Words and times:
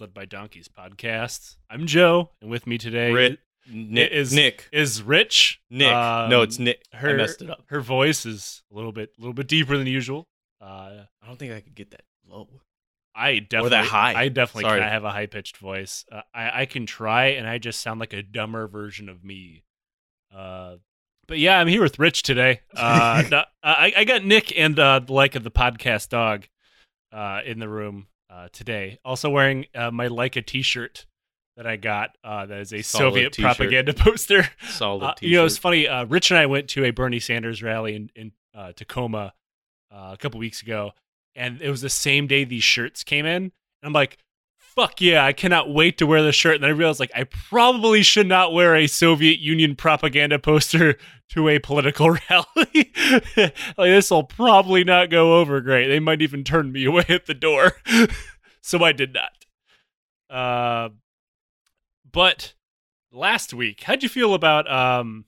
Led 0.00 0.12
by 0.12 0.24
Donkeys 0.26 0.68
podcast. 0.68 1.56
I'm 1.70 1.86
Joe, 1.86 2.30
and 2.42 2.50
with 2.50 2.66
me 2.66 2.76
today 2.76 3.12
Rit- 3.12 3.38
Nick. 3.70 4.12
is 4.12 4.32
Nick. 4.32 4.68
is 4.72 5.02
Rich. 5.02 5.60
Nick. 5.70 5.92
Um, 5.92 6.28
no, 6.30 6.42
it's 6.42 6.58
Nick. 6.58 6.82
Her, 6.92 7.10
I 7.10 7.12
messed 7.14 7.40
it 7.40 7.48
up. 7.50 7.64
Her 7.68 7.80
voice 7.80 8.26
is 8.26 8.62
a 8.70 8.74
little 8.74 8.92
bit, 8.92 9.12
a 9.18 9.20
little 9.20 9.32
bit 9.32 9.48
deeper 9.48 9.76
than 9.78 9.86
usual. 9.86 10.26
Uh, 10.60 11.04
I 11.22 11.26
don't 11.26 11.38
think 11.38 11.52
I 11.52 11.60
could 11.60 11.74
get 11.74 11.92
that 11.92 12.02
low. 12.28 12.48
I 13.14 13.38
definitely, 13.38 13.66
or 13.68 13.70
that 13.70 13.84
high. 13.86 14.14
I 14.14 14.28
definitely 14.28 14.68
Sorry. 14.68 14.80
of 14.80 14.86
have 14.86 15.04
a 15.04 15.10
high 15.10 15.26
pitched 15.26 15.56
voice. 15.56 16.04
Uh, 16.12 16.20
I, 16.34 16.62
I 16.62 16.66
can 16.66 16.84
try, 16.84 17.26
and 17.28 17.46
I 17.48 17.58
just 17.58 17.80
sound 17.80 17.98
like 18.00 18.12
a 18.12 18.22
dumber 18.22 18.66
version 18.68 19.08
of 19.08 19.24
me. 19.24 19.62
Uh, 20.34 20.76
but 21.26 21.38
yeah, 21.38 21.58
I'm 21.58 21.68
here 21.68 21.82
with 21.82 21.98
Rich 21.98 22.22
today. 22.24 22.60
Uh, 22.76 23.22
I, 23.62 23.92
I 23.96 24.04
got 24.04 24.24
Nick 24.24 24.56
and 24.58 24.78
uh, 24.78 24.98
the 24.98 25.12
like 25.12 25.34
of 25.34 25.44
the 25.44 25.50
podcast 25.50 26.10
dog 26.10 26.46
uh, 27.12 27.40
in 27.46 27.58
the 27.58 27.68
room 27.68 28.08
uh, 28.30 28.48
today. 28.52 28.98
Also 29.04 29.30
wearing 29.30 29.66
uh, 29.74 29.90
my 29.90 30.08
Leica 30.08 30.44
T-shirt 30.44 31.06
that 31.56 31.66
I 31.66 31.76
got. 31.76 32.10
Uh, 32.22 32.46
that 32.46 32.58
is 32.60 32.72
a 32.72 32.82
Solid 32.82 33.10
Soviet 33.12 33.32
t-shirt. 33.32 33.56
propaganda 33.56 33.94
poster. 33.96 34.48
Solid 34.68 35.04
Uh, 35.04 35.14
t-shirt. 35.14 35.30
you 35.30 35.36
know, 35.38 35.44
it's 35.46 35.56
funny. 35.58 35.88
Uh, 35.88 36.04
Rich 36.04 36.30
and 36.30 36.38
I 36.38 36.46
went 36.46 36.68
to 36.70 36.84
a 36.84 36.90
Bernie 36.90 37.20
Sanders 37.20 37.62
rally 37.62 37.94
in, 37.96 38.10
in 38.14 38.32
uh, 38.54 38.72
Tacoma 38.72 39.32
uh, 39.90 40.10
a 40.12 40.16
couple 40.18 40.38
weeks 40.40 40.60
ago, 40.62 40.92
and 41.34 41.62
it 41.62 41.70
was 41.70 41.80
the 41.80 41.88
same 41.90 42.26
day 42.26 42.44
these 42.44 42.64
shirts 42.64 43.04
came 43.04 43.24
in. 43.26 43.44
And 43.44 43.52
I'm 43.82 43.92
like, 43.92 44.18
"Fuck 44.76 45.00
yeah! 45.00 45.24
I 45.24 45.32
cannot 45.32 45.72
wait 45.72 45.98
to 45.98 46.06
wear 46.06 46.22
this 46.22 46.36
shirt." 46.36 46.54
And 46.54 46.64
then 46.64 46.70
I 46.70 46.74
realized, 46.74 47.00
like, 47.00 47.10
I 47.14 47.24
probably 47.24 48.02
should 48.02 48.26
not 48.28 48.52
wear 48.52 48.76
a 48.76 48.86
Soviet 48.86 49.40
Union 49.40 49.74
propaganda 49.74 50.38
poster 50.38 50.96
to 51.30 51.48
a 51.48 51.58
political 51.58 52.10
rally. 52.30 52.92
like, 53.36 53.54
this 53.76 54.10
will 54.10 54.24
probably 54.24 54.84
not 54.84 55.10
go 55.10 55.40
over 55.40 55.60
great. 55.60 55.88
They 55.88 56.00
might 56.00 56.22
even 56.22 56.44
turn 56.44 56.70
me 56.70 56.84
away 56.84 57.06
at 57.08 57.26
the 57.26 57.34
door. 57.34 57.72
so 58.60 58.84
I 58.84 58.92
did 58.92 59.14
not. 59.14 59.32
Uh, 60.30 60.90
but 62.10 62.54
last 63.10 63.52
week, 63.52 63.82
how'd 63.82 64.02
you 64.02 64.08
feel 64.08 64.34
about 64.34 64.70
um 64.70 65.24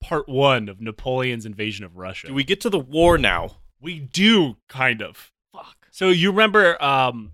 part 0.00 0.28
one 0.28 0.68
of 0.68 0.80
Napoleon's 0.80 1.46
invasion 1.46 1.84
of 1.84 1.96
Russia? 1.96 2.28
Do 2.28 2.34
we 2.34 2.44
get 2.44 2.60
to 2.60 2.70
the 2.70 2.78
war 2.78 3.18
now? 3.18 3.56
we 3.82 3.98
do 3.98 4.56
kind 4.68 5.02
of. 5.02 5.32
Fuck. 5.52 5.88
So 5.90 6.08
you 6.08 6.30
remember 6.30 6.82
um 6.82 7.32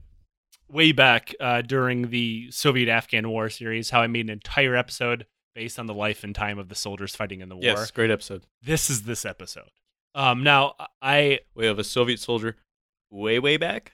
way 0.70 0.92
back 0.92 1.34
uh 1.41 1.62
during 1.62 2.11
the 2.11 2.50
Soviet 2.50 2.88
Afghan 2.91 3.28
War 3.30 3.48
series 3.48 3.91
how 3.91 4.00
I 4.02 4.06
made 4.06 4.27
an 4.27 4.30
entire 4.30 4.77
episode 4.77 5.27
based 5.55 5.78
on 5.78 5.86
the 5.86 5.94
life 5.94 6.22
and 6.24 6.34
time 6.34 6.58
of 6.58 6.69
the 6.69 6.74
soldiers 6.74 7.16
fighting 7.16 7.41
in 7.41 7.48
the 7.48 7.56
war. 7.56 7.64
Yes, 7.64 7.91
great 7.91 8.11
episode. 8.11 8.44
This 8.62 8.89
is 8.91 9.02
this 9.05 9.24
episode. 9.24 9.70
Um 10.14 10.42
now 10.42 10.74
I 11.02 11.41
We 11.55 11.66
have 11.66 11.78
a 11.78 11.84
Soviet 11.84 12.20
soldier 12.20 12.56
way, 13.11 13.39
way 13.39 13.56
back. 13.56 13.92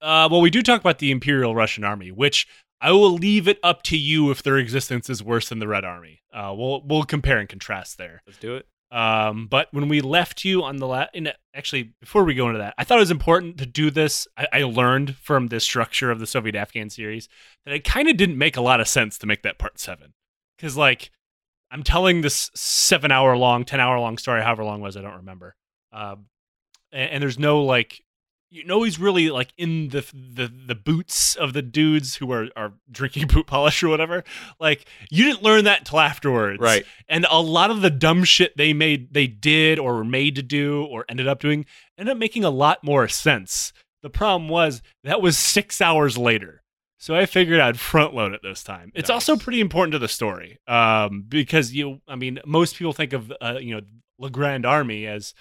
uh 0.00 0.28
well 0.30 0.40
we 0.40 0.50
do 0.50 0.62
talk 0.62 0.80
about 0.80 0.98
the 0.98 1.10
Imperial 1.10 1.54
Russian 1.54 1.84
Army, 1.84 2.10
which 2.10 2.46
I 2.80 2.92
will 2.92 3.12
leave 3.12 3.48
it 3.48 3.58
up 3.62 3.82
to 3.84 3.96
you 3.96 4.30
if 4.30 4.42
their 4.42 4.58
existence 4.58 5.08
is 5.08 5.22
worse 5.22 5.48
than 5.48 5.58
the 5.60 5.68
Red 5.68 5.84
Army. 5.84 6.20
Uh 6.32 6.52
we'll 6.56 6.82
we'll 6.84 7.04
compare 7.04 7.38
and 7.38 7.48
contrast 7.48 7.98
there. 7.98 8.22
Let's 8.26 8.38
do 8.38 8.56
it. 8.56 8.66
Um, 8.90 9.48
but 9.48 9.68
when 9.72 9.88
we 9.88 10.00
left 10.00 10.44
you 10.44 10.62
on 10.62 10.76
the 10.76 10.86
last, 10.86 11.10
actually, 11.54 11.94
before 12.00 12.24
we 12.24 12.34
go 12.34 12.46
into 12.46 12.58
that, 12.58 12.74
I 12.78 12.84
thought 12.84 12.98
it 12.98 13.00
was 13.00 13.10
important 13.10 13.58
to 13.58 13.66
do 13.66 13.90
this. 13.90 14.28
I, 14.36 14.46
I 14.52 14.62
learned 14.62 15.16
from 15.16 15.48
the 15.48 15.60
structure 15.60 16.10
of 16.10 16.20
the 16.20 16.26
Soviet 16.26 16.54
Afghan 16.54 16.88
series 16.88 17.28
that 17.64 17.74
it 17.74 17.84
kind 17.84 18.08
of 18.08 18.16
didn't 18.16 18.38
make 18.38 18.56
a 18.56 18.60
lot 18.60 18.80
of 18.80 18.88
sense 18.88 19.18
to 19.18 19.26
make 19.26 19.42
that 19.42 19.58
part 19.58 19.80
seven. 19.80 20.14
Because, 20.56 20.76
like, 20.76 21.10
I'm 21.70 21.82
telling 21.82 22.20
this 22.20 22.50
seven 22.54 23.10
hour 23.10 23.36
long, 23.36 23.64
10 23.64 23.80
hour 23.80 23.98
long 23.98 24.18
story, 24.18 24.42
however 24.42 24.64
long 24.64 24.80
was, 24.80 24.96
I 24.96 25.02
don't 25.02 25.16
remember. 25.16 25.56
Um, 25.92 26.26
and, 26.92 27.10
and 27.10 27.22
there's 27.22 27.38
no, 27.38 27.62
like, 27.62 28.02
you 28.50 28.64
know, 28.64 28.82
he's 28.84 28.98
really 28.98 29.28
like 29.30 29.52
in 29.58 29.88
the 29.88 30.04
the 30.12 30.46
the 30.66 30.74
boots 30.74 31.34
of 31.36 31.52
the 31.52 31.62
dudes 31.62 32.16
who 32.16 32.30
are 32.32 32.48
are 32.56 32.72
drinking 32.90 33.26
boot 33.32 33.46
polish 33.46 33.82
or 33.82 33.88
whatever. 33.88 34.24
Like, 34.60 34.86
you 35.10 35.24
didn't 35.24 35.42
learn 35.42 35.64
that 35.64 35.80
until 35.80 36.00
afterwards, 36.00 36.60
Right. 36.60 36.84
and 37.08 37.26
a 37.30 37.40
lot 37.40 37.70
of 37.70 37.80
the 37.82 37.90
dumb 37.90 38.24
shit 38.24 38.56
they 38.56 38.72
made 38.72 39.12
they 39.12 39.26
did 39.26 39.78
or 39.78 39.94
were 39.96 40.04
made 40.04 40.36
to 40.36 40.42
do 40.42 40.84
or 40.84 41.04
ended 41.08 41.26
up 41.28 41.40
doing 41.40 41.66
ended 41.98 42.12
up 42.12 42.18
making 42.18 42.44
a 42.44 42.50
lot 42.50 42.82
more 42.84 43.08
sense 43.08 43.72
the 44.02 44.10
problem 44.10 44.48
was 44.48 44.82
that 45.02 45.20
was 45.22 45.36
six 45.36 45.80
hours 45.80 46.16
later 46.18 46.62
so 46.98 47.14
i 47.16 47.26
figured 47.26 47.58
i'd 47.58 47.80
front 47.80 48.14
load 48.14 48.32
it 48.32 48.40
this 48.42 48.62
time 48.62 48.92
it's 48.94 49.08
Nice. 49.08 49.14
also 49.14 49.36
pretty 49.36 49.60
important 49.60 49.92
to 49.92 49.98
the 49.98 50.06
story 50.08 50.58
um, 50.68 51.24
because 51.26 51.72
you 51.72 52.00
i 52.06 52.14
mean 52.14 52.38
most 52.46 52.76
people 52.76 52.92
think 52.92 53.12
of 53.14 53.32
uh, 53.40 53.58
you 53.60 53.74
know 53.74 53.80
le 54.18 54.30
grand 54.30 54.64
army 54.66 55.06
as 55.06 55.34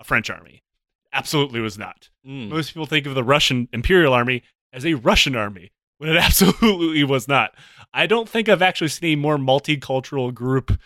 a 0.00 0.04
french 0.04 0.30
army 0.30 0.62
absolutely 1.12 1.60
was 1.60 1.78
not 1.78 2.08
Mm. 2.26 2.48
most 2.50 2.70
people 2.74 2.84
think 2.86 3.06
of 3.06 3.14
the 3.14 3.24
Russian 3.24 3.68
Imperial 3.72 4.12
Army 4.12 4.42
as 4.72 4.84
a 4.84 4.94
Russian 4.94 5.34
army 5.34 5.72
when 5.98 6.10
it 6.10 6.16
absolutely 6.22 7.02
was 7.04 7.26
not. 7.26 7.54
I 7.94 8.06
don't 8.06 8.28
think 8.28 8.48
I've 8.48 8.60
actually 8.62 8.88
seen 8.88 9.18
a 9.18 9.20
more 9.20 9.38
multicultural 9.38 10.34
group 10.34 10.78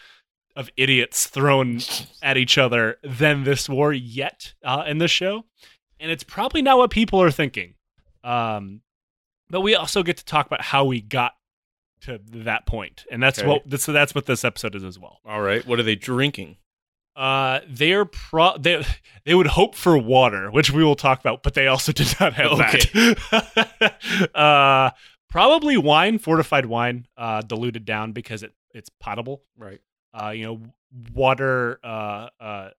of 0.55 0.71
idiots 0.77 1.27
thrown 1.27 1.81
at 2.23 2.37
each 2.37 2.59
other 2.59 2.99
than 3.03 3.43
this 3.45 3.69
war 3.69 3.93
yet 3.93 4.55
uh, 4.65 4.85
in 4.87 4.99
this 4.99 5.11
show, 5.11 5.45
and 5.99 6.11
it's 6.13 6.23
probably 6.23 6.63
not 6.63 6.79
what 6.79 6.91
people 6.91 7.21
are 7.21 7.31
thinking. 7.31 7.75
Um, 8.23 8.83
but 9.51 9.63
we 9.63 9.75
also 9.75 10.03
get 10.03 10.19
to 10.19 10.25
talk 10.25 10.47
about 10.47 10.63
how 10.63 10.85
we 10.85 11.01
got 11.01 11.33
to 12.03 12.21
that 12.33 12.67
point, 12.67 13.05
and 13.11 13.21
that's 13.23 13.39
Okay. 13.41 13.49
what 13.49 13.81
so 13.81 13.93
that's 13.93 14.15
what 14.15 14.27
this 14.27 14.45
episode 14.45 14.75
is 14.75 14.85
as 14.85 14.99
well. 14.99 15.19
All 15.25 15.41
right. 15.43 15.67
What 15.67 15.81
are 15.81 15.85
they 15.85 15.97
drinking? 15.97 16.57
Uh, 17.15 17.61
they're 17.69 18.05
pro 18.05 18.57
they 18.57 18.85
they 19.25 19.35
would 19.35 19.49
hope 19.49 19.75
for 19.75 19.99
water, 19.99 20.51
which 20.51 20.71
we 20.71 20.83
will 20.83 20.95
talk 20.97 21.21
about, 21.21 21.43
but 21.43 21.55
they 21.55 21.67
also 21.67 21.93
did 21.93 22.15
not 22.19 22.33
have 22.35 22.57
that. 22.59 24.31
uh, 24.35 24.91
probably 25.29 25.77
wine, 25.77 26.19
fortified 26.19 26.67
wine, 26.67 27.07
uh, 27.17 27.43
diluted 27.43 27.85
down 27.85 28.13
because 28.13 28.43
it 28.43 28.55
it's 28.75 28.89
potable. 29.01 29.43
Right. 29.59 29.81
Uh, 30.15 30.31
you 30.31 30.45
know, 30.45 30.61
water 31.15 31.79
uh 31.85 32.29
uh 32.41 32.71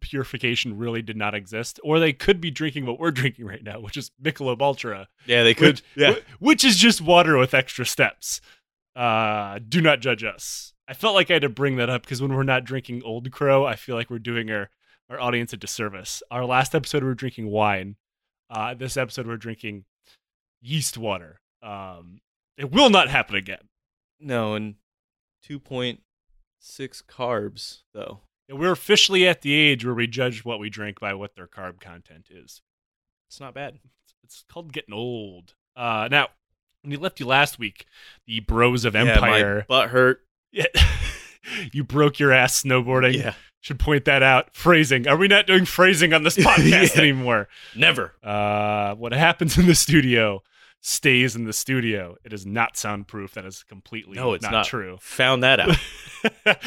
purification 0.00 0.76
really 0.78 1.02
did 1.02 1.16
not 1.16 1.34
exist, 1.34 1.78
or 1.84 2.00
they 2.00 2.12
could 2.12 2.40
be 2.40 2.50
drinking 2.50 2.86
what 2.86 2.98
we're 2.98 3.10
drinking 3.10 3.46
right 3.46 3.62
now, 3.62 3.78
which 3.80 3.96
is 3.96 4.10
Michelob 4.22 4.60
Ultra, 4.60 5.08
Yeah, 5.26 5.42
they 5.44 5.54
could. 5.54 5.76
which, 5.76 5.82
yeah. 5.94 6.14
which 6.40 6.64
is 6.64 6.76
just 6.76 7.00
water 7.00 7.36
with 7.38 7.54
extra 7.54 7.86
steps. 7.86 8.40
Uh, 8.96 9.60
do 9.68 9.80
not 9.80 10.00
judge 10.00 10.24
us. 10.24 10.72
I 10.88 10.94
felt 10.94 11.14
like 11.14 11.30
I 11.30 11.34
had 11.34 11.42
to 11.42 11.48
bring 11.48 11.76
that 11.76 11.90
up 11.90 12.02
because 12.02 12.22
when 12.22 12.32
we're 12.34 12.42
not 12.44 12.64
drinking 12.64 13.02
Old 13.04 13.30
Crow, 13.32 13.64
I 13.66 13.74
feel 13.76 13.96
like 13.96 14.08
we're 14.10 14.18
doing 14.18 14.50
our, 14.50 14.70
our 15.10 15.18
audience 15.20 15.52
a 15.52 15.56
disservice. 15.56 16.22
Our 16.30 16.44
last 16.44 16.74
episode, 16.74 17.02
we 17.02 17.08
were 17.08 17.14
drinking 17.14 17.48
wine. 17.50 17.96
Uh, 18.48 18.74
this 18.74 18.96
episode, 18.96 19.26
we're 19.26 19.36
drinking 19.36 19.84
yeast 20.60 20.96
water. 20.96 21.40
Um, 21.62 22.20
it 22.56 22.70
will 22.70 22.90
not 22.90 23.08
happen 23.08 23.34
again. 23.34 23.68
No, 24.20 24.54
and 24.54 24.76
2.6 25.48 25.98
carbs, 27.08 27.82
though. 27.92 28.20
And 28.48 28.58
We're 28.58 28.72
officially 28.72 29.26
at 29.26 29.42
the 29.42 29.52
age 29.54 29.84
where 29.84 29.94
we 29.94 30.06
judge 30.06 30.44
what 30.44 30.60
we 30.60 30.70
drink 30.70 31.00
by 31.00 31.14
what 31.14 31.34
their 31.34 31.48
carb 31.48 31.80
content 31.80 32.28
is. 32.30 32.62
It's 33.28 33.40
not 33.40 33.54
bad. 33.54 33.78
It's 34.22 34.44
called 34.48 34.72
getting 34.72 34.94
old. 34.94 35.54
Uh, 35.74 36.08
now, 36.10 36.28
when 36.82 36.90
we 36.92 36.96
left 36.96 37.18
you 37.18 37.26
last 37.26 37.58
week, 37.58 37.86
the 38.26 38.40
Bros 38.40 38.84
of 38.84 38.94
Yeah, 38.94 39.02
Empire. 39.14 39.56
my 39.58 39.64
butt 39.68 39.90
hurt. 39.90 40.22
Yeah. 40.52 40.66
you 41.72 41.84
broke 41.84 42.18
your 42.18 42.32
ass 42.32 42.62
snowboarding. 42.62 43.14
Yeah. 43.14 43.34
Should 43.60 43.78
point 43.80 44.04
that 44.04 44.22
out. 44.22 44.54
Phrasing. 44.54 45.08
Are 45.08 45.16
we 45.16 45.26
not 45.28 45.46
doing 45.46 45.64
phrasing 45.64 46.12
on 46.12 46.22
this 46.22 46.36
podcast 46.36 46.94
Yeah. 46.94 47.00
anymore? 47.00 47.48
Never. 47.74 48.12
Uh, 48.22 48.94
what 48.94 49.12
happens 49.12 49.58
in 49.58 49.66
the 49.66 49.74
studio 49.74 50.42
stays 50.82 51.34
in 51.34 51.44
the 51.44 51.52
studio. 51.52 52.14
It 52.24 52.32
is 52.32 52.46
not 52.46 52.76
soundproof. 52.76 53.32
That 53.34 53.44
is 53.44 53.64
completely 53.64 54.14
No, 54.16 54.34
it's 54.34 54.42
not, 54.44 54.52
not. 54.52 54.66
true. 54.66 54.98
Found 55.00 55.42
that 55.42 55.58
out. 55.58 55.76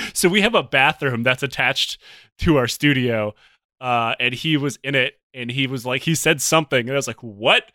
so 0.13 0.27
we 0.27 0.41
have 0.41 0.55
a 0.55 0.63
bathroom 0.63 1.23
that's 1.23 1.41
attached 1.43 1.97
to 2.39 2.57
our 2.57 2.67
studio, 2.67 3.33
uh, 3.79 4.15
and 4.19 4.33
he 4.33 4.57
was 4.57 4.77
in 4.83 4.93
it, 4.95 5.13
and 5.33 5.49
he 5.49 5.67
was 5.67 5.85
like, 5.85 6.01
he 6.01 6.15
said 6.15 6.41
something, 6.41 6.81
and 6.81 6.91
I 6.91 6.95
was 6.95 7.07
like, 7.07 7.21
what? 7.23 7.71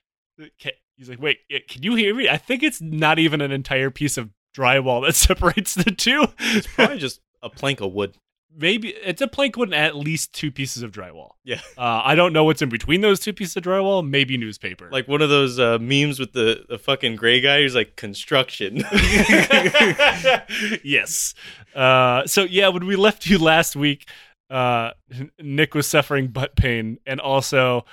He's 0.97 1.09
like, 1.09 1.21
wait, 1.23 1.39
can 1.69 1.83
you 1.83 1.95
hear 1.95 2.15
me? 2.15 2.29
I 2.29 2.37
think 2.37 2.63
it's 2.63 2.81
not 2.83 3.19
even 3.19 3.41
an 3.41 3.51
entire 3.53 3.91
piece 3.91 4.19
of 4.19 4.29
drywall 4.55 5.05
that 5.05 5.15
separates 5.15 5.75
the 5.75 5.91
two. 5.91 6.27
It's 6.39 6.67
probably 6.67 6.99
just 6.99 7.21
a 7.43 7.51
plank 7.51 7.81
of 7.81 7.93
wood. 7.93 8.17
Maybe 8.57 8.91
it's 8.91 9.21
a 9.21 9.27
plank 9.27 9.57
wood 9.57 9.71
and 9.71 9.75
at 9.75 9.97
least 9.97 10.33
two 10.33 10.53
pieces 10.53 10.85
of 10.85 10.93
drywall. 10.93 11.31
Yeah. 11.43 11.61
Uh, 11.77 12.03
I 12.05 12.15
don't 12.15 12.33
know 12.33 12.45
what's 12.45 12.63
in 12.63 12.69
between 12.69 13.01
those 13.01 13.19
two 13.19 13.33
pieces 13.33 13.57
of 13.57 13.65
drywall. 13.65 14.09
Maybe 14.09 14.37
newspaper. 14.37 14.89
Like 14.93 15.09
one 15.09 15.23
of 15.23 15.29
those 15.29 15.59
uh, 15.59 15.79
memes 15.81 16.21
with 16.21 16.35
the, 16.35 16.65
the 16.69 16.79
fucking 16.79 17.17
gray 17.17 17.41
guy 17.41 17.63
who's 17.63 17.75
like 17.75 17.97
construction. 17.97 18.77
yes. 20.85 21.35
Uh, 21.75 22.25
so 22.27 22.45
yeah, 22.45 22.69
when 22.69 22.87
we 22.87 22.95
left 22.95 23.27
you 23.27 23.39
last 23.39 23.75
week, 23.75 24.09
uh, 24.51 24.93
Nick 25.41 25.75
was 25.75 25.89
suffering 25.89 26.29
butt 26.29 26.55
pain, 26.55 26.99
and 27.07 27.21
also 27.21 27.85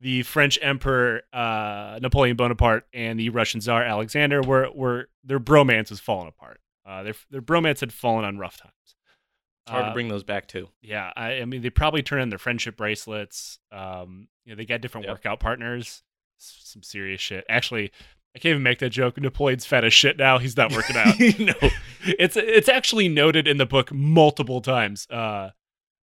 the 0.00 0.22
French 0.22 0.58
Emperor 0.62 1.22
uh, 1.32 1.98
Napoleon 2.00 2.36
Bonaparte 2.36 2.86
and 2.94 3.18
the 3.20 3.28
Russian 3.30 3.60
Tsar 3.60 3.82
Alexander 3.82 4.42
were 4.42 4.70
were 4.74 5.08
their 5.24 5.40
bromance 5.40 5.90
was 5.90 6.00
falling 6.00 6.28
apart. 6.28 6.60
Uh, 6.86 7.02
their 7.02 7.14
their 7.30 7.42
bromance 7.42 7.80
had 7.80 7.92
fallen 7.92 8.24
on 8.24 8.38
rough 8.38 8.56
times. 8.56 8.72
It's 8.86 9.70
hard 9.72 9.84
Uh, 9.84 9.88
to 9.88 9.94
bring 9.94 10.08
those 10.08 10.24
back 10.24 10.48
too. 10.48 10.68
Yeah, 10.80 11.12
I, 11.14 11.40
I 11.40 11.44
mean, 11.44 11.60
they 11.62 11.70
probably 11.70 12.02
turned 12.02 12.22
in 12.22 12.28
their 12.30 12.38
friendship 12.38 12.76
bracelets. 12.76 13.58
Um, 13.70 14.28
you 14.44 14.52
know, 14.52 14.56
they 14.56 14.64
got 14.64 14.80
different 14.80 15.06
Yep. 15.06 15.16
workout 15.16 15.40
partners. 15.40 16.02
Some 16.38 16.82
serious 16.82 17.20
shit. 17.20 17.44
Actually, 17.50 17.92
I 18.34 18.38
can't 18.38 18.52
even 18.52 18.62
make 18.62 18.78
that 18.78 18.88
joke. 18.90 19.20
Napoleon's 19.20 19.66
fat 19.66 19.84
as 19.84 19.92
shit 19.92 20.16
now. 20.16 20.38
He's 20.38 20.56
not 20.56 20.72
working 20.72 20.96
out. 20.96 21.18
no. 21.38 21.52
it's 22.06 22.36
it's 22.36 22.68
actually 22.70 23.08
noted 23.08 23.46
in 23.46 23.58
the 23.58 23.66
book 23.66 23.92
multiple 23.92 24.62
times 24.62 25.06
uh, 25.10 25.50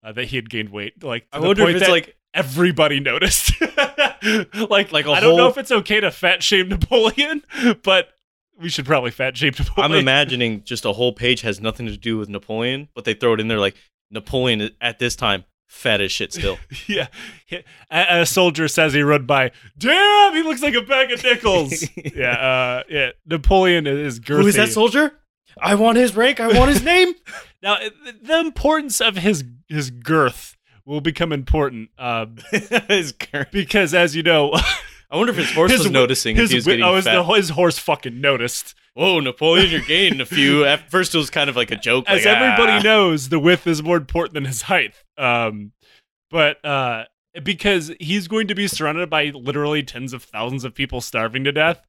uh, 0.02 0.10
that 0.12 0.24
he 0.26 0.36
had 0.36 0.50
gained 0.50 0.70
weight. 0.70 1.04
Like 1.04 1.28
I 1.32 1.38
wonder 1.38 1.62
if 1.68 1.76
it's 1.76 1.84
that 1.86 1.92
like 1.92 2.16
everybody 2.34 2.98
noticed. 2.98 3.52
like 4.70 4.92
Like 4.92 5.06
a 5.06 5.10
I 5.10 5.20
don't 5.20 5.36
know 5.36 5.48
if 5.48 5.58
it's 5.58 5.72
okay 5.72 6.00
to 6.00 6.10
fat 6.10 6.42
shame 6.42 6.68
Napoleon, 6.70 7.42
but 7.82 8.08
we 8.58 8.68
should 8.68 8.86
probably 8.86 9.10
fat 9.10 9.36
shame 9.36 9.52
Napoleon. 9.58 9.92
I'm 9.92 9.98
imagining 9.98 10.62
just 10.64 10.84
a 10.84 10.92
whole 10.92 11.12
page 11.12 11.42
has 11.42 11.60
nothing 11.60 11.86
to 11.86 11.96
do 11.96 12.18
with 12.18 12.28
Napoleon, 12.28 12.88
but 12.94 13.04
they 13.04 13.14
throw 13.14 13.34
it 13.34 13.40
in 13.40 13.48
there 13.48 13.58
like 13.58 13.76
Napoleon 14.10 14.70
at 14.80 14.98
this 14.98 15.16
time 15.16 15.44
fat 15.66 16.00
as 16.00 16.12
shit 16.12 16.32
still. 16.32 16.58
yeah. 16.86 17.08
A, 17.90 18.20
a 18.20 18.26
soldier 18.26 18.68
says 18.68 18.92
he 18.92 19.02
rode 19.02 19.26
by. 19.26 19.50
Damn, 19.76 20.34
he 20.34 20.42
looks 20.42 20.62
like 20.62 20.74
a 20.74 20.82
bag 20.82 21.10
of 21.10 21.22
nickels. 21.22 21.84
yeah, 21.96 22.32
uh, 22.32 22.82
yeah. 22.88 23.10
Napoleon 23.26 23.86
is 23.86 24.20
girthy. 24.20 24.42
Who 24.42 24.46
is 24.46 24.56
that 24.56 24.70
soldier? 24.70 25.12
I 25.60 25.74
want 25.74 25.98
his 25.98 26.16
rank. 26.16 26.40
I 26.40 26.48
want 26.58 26.70
his 26.70 26.82
name. 26.82 27.14
Now, 27.62 27.78
the 28.22 28.40
importance 28.40 29.00
of 29.00 29.16
his 29.16 29.44
his 29.68 29.90
girth 29.90 30.56
will 30.86 31.00
become 31.00 31.32
important 31.32 31.90
uh, 31.98 32.26
his 32.88 33.12
current- 33.12 33.52
because, 33.52 33.94
as 33.94 34.14
you 34.14 34.22
know, 34.22 34.52
I 35.10 35.16
wonder 35.16 35.30
if 35.30 35.38
his 35.38 35.52
horse 35.52 35.70
his 35.70 35.80
was 35.80 35.90
noticing 35.90 36.36
if 36.36 36.50
his 36.50 36.64
getting 36.64 36.84
oh, 36.84 36.96
his, 36.96 37.04
the- 37.04 37.22
his 37.22 37.50
horse 37.50 37.78
fucking 37.78 38.20
noticed. 38.20 38.74
Whoa, 38.94 39.18
Napoleon, 39.20 39.70
you're 39.70 39.80
gaining 39.80 40.20
a 40.20 40.26
few. 40.26 40.64
At 40.66 40.90
first, 40.90 41.14
it 41.14 41.18
was 41.18 41.30
kind 41.30 41.50
of 41.50 41.56
like 41.56 41.70
a 41.70 41.76
joke. 41.76 42.04
As 42.06 42.24
like, 42.24 42.36
everybody 42.36 42.72
ah. 42.72 42.80
knows, 42.80 43.28
the 43.28 43.40
width 43.40 43.66
is 43.66 43.82
more 43.82 43.96
important 43.96 44.34
than 44.34 44.44
his 44.44 44.62
height. 44.62 44.94
Um, 45.18 45.72
but 46.30 46.64
uh, 46.64 47.04
because 47.42 47.92
he's 47.98 48.28
going 48.28 48.46
to 48.48 48.54
be 48.54 48.68
surrounded 48.68 49.10
by 49.10 49.26
literally 49.34 49.82
tens 49.82 50.12
of 50.12 50.22
thousands 50.22 50.64
of 50.64 50.74
people 50.74 51.00
starving 51.00 51.42
to 51.44 51.52
death, 51.52 51.84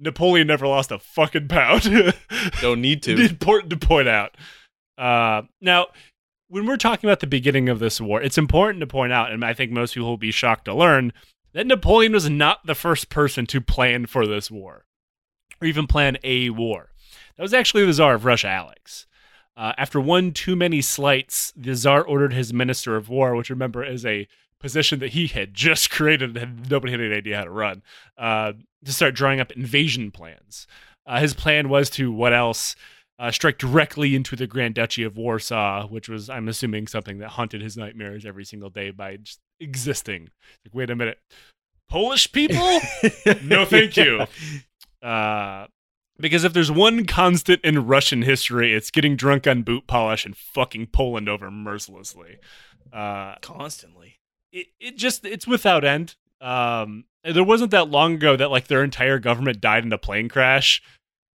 Napoleon 0.00 0.46
never 0.46 0.66
lost 0.66 0.90
a 0.90 0.98
fucking 0.98 1.48
pound. 1.48 2.14
Don't 2.60 2.80
need 2.80 3.02
to. 3.04 3.14
important 3.24 3.70
to 3.70 3.76
point 3.76 4.08
out. 4.08 4.36
Uh, 4.96 5.42
now, 5.60 5.86
when 6.48 6.66
we're 6.66 6.76
talking 6.76 7.08
about 7.08 7.20
the 7.20 7.26
beginning 7.26 7.68
of 7.68 7.78
this 7.78 8.00
war, 8.00 8.20
it's 8.22 8.38
important 8.38 8.80
to 8.80 8.86
point 8.86 9.12
out, 9.12 9.30
and 9.30 9.44
I 9.44 9.52
think 9.54 9.70
most 9.70 9.94
people 9.94 10.08
will 10.08 10.16
be 10.16 10.30
shocked 10.30 10.64
to 10.64 10.74
learn, 10.74 11.12
that 11.52 11.66
Napoleon 11.66 12.12
was 12.12 12.28
not 12.28 12.66
the 12.66 12.74
first 12.74 13.08
person 13.08 13.46
to 13.46 13.60
plan 13.60 14.06
for 14.06 14.26
this 14.26 14.50
war, 14.50 14.86
or 15.60 15.68
even 15.68 15.86
plan 15.86 16.18
a 16.24 16.50
war. 16.50 16.90
That 17.36 17.42
was 17.42 17.54
actually 17.54 17.86
the 17.86 17.92
Tsar 17.92 18.14
of 18.14 18.24
Russia, 18.24 18.48
Alex. 18.48 19.06
Uh, 19.56 19.72
after 19.76 20.00
one 20.00 20.32
too 20.32 20.56
many 20.56 20.80
slights, 20.80 21.52
the 21.56 21.74
Tsar 21.74 22.02
ordered 22.02 22.32
his 22.32 22.52
Minister 22.52 22.96
of 22.96 23.08
War, 23.08 23.34
which 23.34 23.50
remember 23.50 23.84
is 23.84 24.06
a 24.06 24.28
position 24.60 25.00
that 25.00 25.10
he 25.10 25.26
had 25.26 25.54
just 25.54 25.90
created 25.90 26.36
and 26.36 26.70
nobody 26.70 26.92
had 26.92 27.00
any 27.00 27.14
idea 27.14 27.36
how 27.36 27.44
to 27.44 27.50
run, 27.50 27.82
uh, 28.16 28.52
to 28.84 28.92
start 28.92 29.14
drawing 29.14 29.40
up 29.40 29.52
invasion 29.52 30.10
plans. 30.10 30.66
Uh, 31.06 31.20
his 31.20 31.34
plan 31.34 31.68
was 31.68 31.88
to 31.90 32.12
what 32.12 32.32
else? 32.32 32.76
Uh, 33.18 33.32
strike 33.32 33.58
directly 33.58 34.14
into 34.14 34.36
the 34.36 34.46
Grand 34.46 34.76
Duchy 34.76 35.02
of 35.02 35.16
Warsaw, 35.16 35.88
which 35.88 36.08
was, 36.08 36.30
I'm 36.30 36.46
assuming, 36.46 36.86
something 36.86 37.18
that 37.18 37.30
haunted 37.30 37.60
his 37.60 37.76
nightmares 37.76 38.24
every 38.24 38.44
single 38.44 38.70
day 38.70 38.92
by 38.92 39.16
just 39.16 39.40
existing. 39.58 40.28
Like, 40.64 40.72
wait 40.74 40.90
a 40.90 40.94
minute, 40.94 41.18
Polish 41.88 42.30
people? 42.30 42.80
no, 43.42 43.64
thank 43.64 43.96
you. 43.96 44.24
Uh, 45.02 45.66
because 46.20 46.44
if 46.44 46.52
there's 46.52 46.70
one 46.70 47.06
constant 47.06 47.60
in 47.64 47.86
Russian 47.86 48.22
history, 48.22 48.74
it's 48.74 48.90
getting 48.90 49.16
drunk 49.16 49.46
on 49.46 49.62
boot 49.62 49.86
polish 49.86 50.24
and 50.24 50.36
fucking 50.36 50.88
Poland 50.88 51.28
over 51.28 51.50
mercilessly. 51.50 52.38
Uh, 52.92 53.36
Constantly. 53.40 54.18
it, 54.52 54.66
it 54.80 54.96
just 54.96 55.24
it's 55.24 55.46
without 55.46 55.84
end. 55.84 56.16
Um, 56.40 57.04
there 57.24 57.44
wasn't 57.44 57.70
that 57.72 57.90
long 57.90 58.14
ago 58.14 58.36
that 58.36 58.50
like 58.50 58.68
their 58.68 58.82
entire 58.84 59.18
government 59.18 59.60
died 59.60 59.84
in 59.84 59.92
a 59.92 59.98
plane 59.98 60.28
crash, 60.28 60.82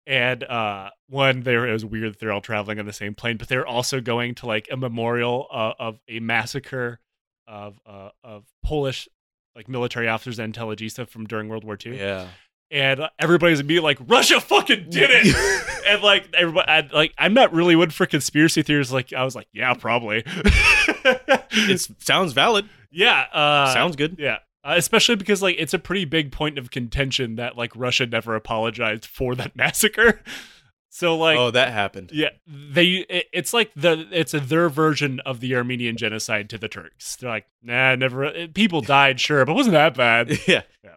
and 0.08 0.44
uh, 0.44 0.90
one 1.10 1.42
there 1.42 1.68
it 1.68 1.72
was 1.74 1.86
weird 1.86 2.14
that 2.14 2.20
they're 2.20 2.32
all 2.32 2.42
traveling 2.42 2.80
on 2.80 2.86
the 2.86 2.94
same 2.94 3.14
plane, 3.16 3.38
but 3.38 3.48
they're 3.48 3.68
also 3.68 4.02
going 4.02 4.36
to 4.36 4.46
like 4.48 4.68
a 4.72 4.78
memorial 4.78 5.48
uh, 5.52 5.74
of 5.80 6.00
a 6.10 6.20
massacre 6.20 7.00
of 7.48 7.80
uh, 7.86 8.10
of 8.24 8.46
Polish 8.64 9.08
like 9.56 9.68
military 9.68 10.08
officers 10.08 10.40
and 10.40 10.46
intelligentsia 10.46 11.06
from 11.06 11.26
during 11.26 11.50
World 11.50 11.64
War 11.66 11.78
II 11.86 11.98
Yeah. 11.98 12.28
and 12.72 13.02
everybody's 13.20 13.58
gonna 13.60 13.68
be 13.68 13.82
like, 13.82 13.98
Russia 14.08 14.40
fucking 14.40 14.90
did 14.90 15.10
it, 15.12 15.84
and 15.88 16.02
like 16.02 16.30
everybody, 16.34 16.68
I, 16.70 16.88
like 16.94 17.14
I'm 17.18 17.34
not 17.34 17.54
really 17.54 17.76
one 17.76 17.90
for 17.90 18.06
conspiracy 18.06 18.62
theories. 18.62 18.94
Like 18.94 19.12
I 19.12 19.24
was 19.26 19.36
like, 19.36 19.48
yeah, 19.54 19.74
probably. 19.74 20.24
It 21.54 21.82
sounds 22.02 22.34
valid. 22.34 22.68
yeah, 22.92 23.26
uh, 23.34 23.74
sounds 23.74 23.96
good. 23.98 24.16
yeah, 24.20 24.38
uh, 24.64 24.74
especially 24.78 25.16
because 25.16 25.42
like 25.42 25.56
it's 25.60 25.74
a 25.74 25.80
pretty 25.80 26.06
big 26.06 26.32
point 26.32 26.58
of 26.58 26.72
contention 26.72 27.36
that 27.36 27.58
like 27.58 27.72
Russia 27.76 28.06
never 28.06 28.36
apologized 28.36 29.06
for 29.06 29.36
that 29.36 29.56
massacre. 29.56 30.22
So 30.94 31.16
like, 31.18 31.38
oh, 31.40 31.52
that 31.52 31.72
happened. 31.72 32.12
yeah, 32.14 32.30
they 32.46 33.06
it, 33.10 33.28
it's 33.32 33.54
like 33.54 33.72
the 33.76 34.08
it's 34.12 34.34
a, 34.34 34.40
their 34.42 34.68
version 34.68 35.22
of 35.22 35.40
the 35.40 35.56
Armenian 35.56 35.96
genocide 35.96 36.50
to 36.50 36.58
the 36.58 36.68
Turks. 36.68 37.16
They're 37.16 37.30
like, 37.30 37.46
nah, 37.64 37.96
never. 37.96 38.26
It, 38.26 38.54
people 38.54 38.82
died, 38.82 39.20
sure, 39.22 39.46
but 39.46 39.54
wasn't 39.54 39.74
that 39.74 39.96
bad. 39.96 40.30
yeah. 40.48 40.64
Yeah. 40.84 40.96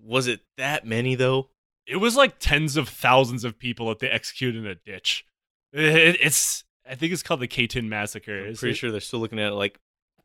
Was 0.00 0.28
it 0.28 0.40
that 0.58 0.86
many 0.86 1.14
though? 1.16 1.48
It 1.88 1.96
was 1.96 2.14
like 2.16 2.36
tens 2.38 2.76
of 2.76 2.88
thousands 2.88 3.42
of 3.42 3.58
people 3.58 3.88
that 3.88 3.98
they 3.98 4.08
executed 4.08 4.64
in 4.64 4.66
a 4.70 4.76
ditch. 4.76 5.26
It- 5.72 6.18
it's 6.20 6.62
I 6.88 6.94
think 6.94 7.12
it's 7.12 7.22
called 7.24 7.40
the 7.40 7.48
Katyn 7.48 7.88
massacre. 7.88 8.46
I'm 8.46 8.54
pretty 8.54 8.72
it? 8.72 8.74
sure 8.76 8.90
they're 8.92 9.00
still 9.00 9.20
looking 9.20 9.38
at 9.40 9.48
it 9.52 9.54
like, 9.54 9.78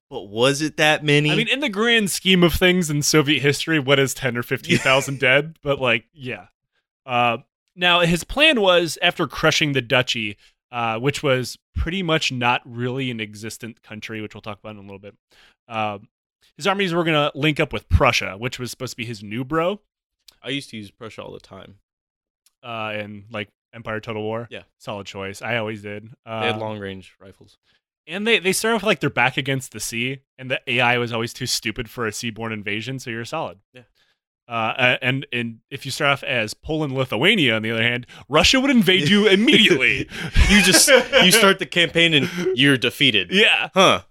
but 0.09 0.24
was 0.24 0.62
it 0.62 0.77
that 0.77 1.04
many? 1.04 1.31
I 1.31 1.36
mean, 1.36 1.48
in 1.48 1.59
the 1.59 1.69
grand 1.69 2.09
scheme 2.12 2.44
of 2.44 2.54
things 2.54 2.89
in 2.89 3.01
Soviet 3.01 3.42
history, 3.42 3.80
what 3.80 4.00
is 4.00 4.13
ten 4.13 4.38
or 4.38 4.44
fifteen 4.44 4.77
thousand 4.77 5.19
dead? 5.21 5.57
But 5.62 5.80
like, 5.80 6.06
yeah. 6.13 6.48
Uh, 7.06 7.38
now 7.75 8.00
his 8.01 8.24
plan 8.24 8.59
was 8.62 8.98
after 9.01 9.27
crushing 9.27 9.71
the 9.74 9.81
duchy, 9.81 10.38
uh, 10.71 11.00
which 11.00 11.21
was 11.24 11.57
pretty 11.75 12.04
much 12.04 12.31
not 12.31 12.62
really 12.65 13.12
an 13.12 13.19
existent 13.21 13.81
country, 13.83 14.21
which 14.21 14.33
we'll 14.36 14.42
talk 14.42 14.59
about 14.59 14.71
in 14.71 14.77
a 14.77 14.81
little 14.81 15.00
bit. 15.00 15.15
Uh, 15.68 16.00
his 16.57 16.65
armies 16.68 16.94
were 16.94 17.03
going 17.03 17.13
to 17.31 17.38
link 17.38 17.60
up 17.60 17.71
with 17.71 17.88
Prussia, 17.88 18.36
which 18.38 18.57
was 18.60 18.71
supposed 18.71 18.92
to 18.94 18.98
be 18.98 19.06
his 19.06 19.21
new 19.24 19.44
bro, 19.44 19.80
I 20.42 20.50
used 20.50 20.69
to 20.71 20.77
use 20.77 20.89
Prussia 20.92 21.21
all 21.21 21.31
the 21.34 21.39
time. 21.39 21.75
uh, 22.63 22.93
in 22.96 23.25
like 23.31 23.50
Empire 23.74 24.00
Total 24.00 24.22
War. 24.22 24.48
Yeah. 24.50 24.63
solid 24.79 25.05
choice. 25.05 25.41
I 25.41 25.58
always 25.58 25.81
did. 25.84 26.10
Uh, 26.25 26.41
They 26.41 26.48
had 26.48 26.58
long 26.58 26.79
range 26.79 27.13
rifles. 27.22 27.58
And 28.07 28.25
they 28.25 28.39
they 28.39 28.53
start 28.53 28.75
off 28.75 28.83
like 28.83 28.99
they're 28.99 29.09
back 29.09 29.37
against 29.37 29.71
the 29.73 29.79
sea, 29.79 30.19
and 30.37 30.49
the 30.49 30.61
AI 30.67 30.97
was 30.97 31.11
always 31.13 31.33
too 31.33 31.45
stupid 31.45 31.89
for 31.89 32.07
a 32.07 32.11
seaborne 32.11 32.53
invasion. 32.53 32.99
So 32.99 33.09
you're 33.09 33.25
solid. 33.25 33.59
Yeah. 33.73 33.83
Uh, 34.47 34.95
and 35.01 35.27
and 35.33 35.57
if 35.69 35.85
you 35.85 35.91
start 35.91 36.11
off 36.11 36.23
as 36.23 36.53
Poland, 36.53 36.93
Lithuania, 36.93 37.55
on 37.55 37.63
the 37.63 37.71
other 37.71 37.83
hand, 37.83 38.07
Russia 38.29 38.61
would 38.61 38.71
invade 38.71 39.09
you 39.09 39.27
immediately. 39.29 40.07
You 40.49 40.61
just 40.61 40.87
you 41.23 41.31
start 41.31 41.59
the 41.59 41.65
campaign 41.65 42.13
and 42.13 42.29
you're 42.57 42.77
defeated. 42.77 43.29
yeah, 43.31 43.69
Huh. 43.73 44.03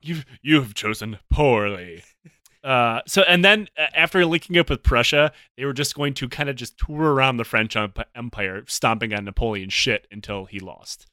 you 0.00 0.18
you 0.42 0.56
have 0.60 0.74
chosen 0.74 1.18
poorly. 1.30 2.04
Uh, 2.62 3.00
so 3.08 3.22
and 3.22 3.44
then 3.44 3.66
uh, 3.76 3.86
after 3.94 4.24
linking 4.24 4.56
up 4.56 4.70
with 4.70 4.84
Prussia, 4.84 5.32
they 5.56 5.64
were 5.64 5.72
just 5.72 5.96
going 5.96 6.14
to 6.14 6.28
kind 6.28 6.48
of 6.48 6.54
just 6.54 6.78
tour 6.78 7.12
around 7.12 7.36
the 7.38 7.44
French 7.44 7.76
Empire, 8.14 8.62
stomping 8.68 9.12
on 9.12 9.24
Napoleon's 9.24 9.72
shit 9.72 10.06
until 10.12 10.44
he 10.44 10.60
lost. 10.60 11.06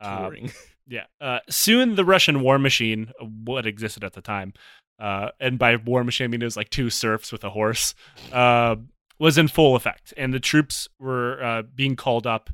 Uh, 0.00 0.20
Touring. 0.26 0.52
Yeah. 0.86 1.04
Uh, 1.20 1.40
soon 1.48 1.94
the 1.96 2.04
Russian 2.04 2.40
war 2.40 2.58
machine, 2.58 3.12
uh, 3.20 3.24
what 3.24 3.66
existed 3.66 4.04
at 4.04 4.12
the 4.12 4.20
time, 4.20 4.52
uh, 4.98 5.30
and 5.40 5.58
by 5.58 5.76
war 5.76 6.04
machine 6.04 6.26
I 6.26 6.28
mean 6.28 6.42
it 6.42 6.46
was 6.46 6.56
like 6.56 6.70
two 6.70 6.90
serfs 6.90 7.32
with 7.32 7.44
a 7.44 7.50
horse, 7.50 7.94
uh, 8.32 8.76
was 9.18 9.38
in 9.38 9.48
full 9.48 9.76
effect, 9.76 10.14
and 10.16 10.32
the 10.32 10.40
troops 10.40 10.88
were 10.98 11.42
uh, 11.42 11.62
being 11.62 11.96
called 11.96 12.26
up 12.26 12.50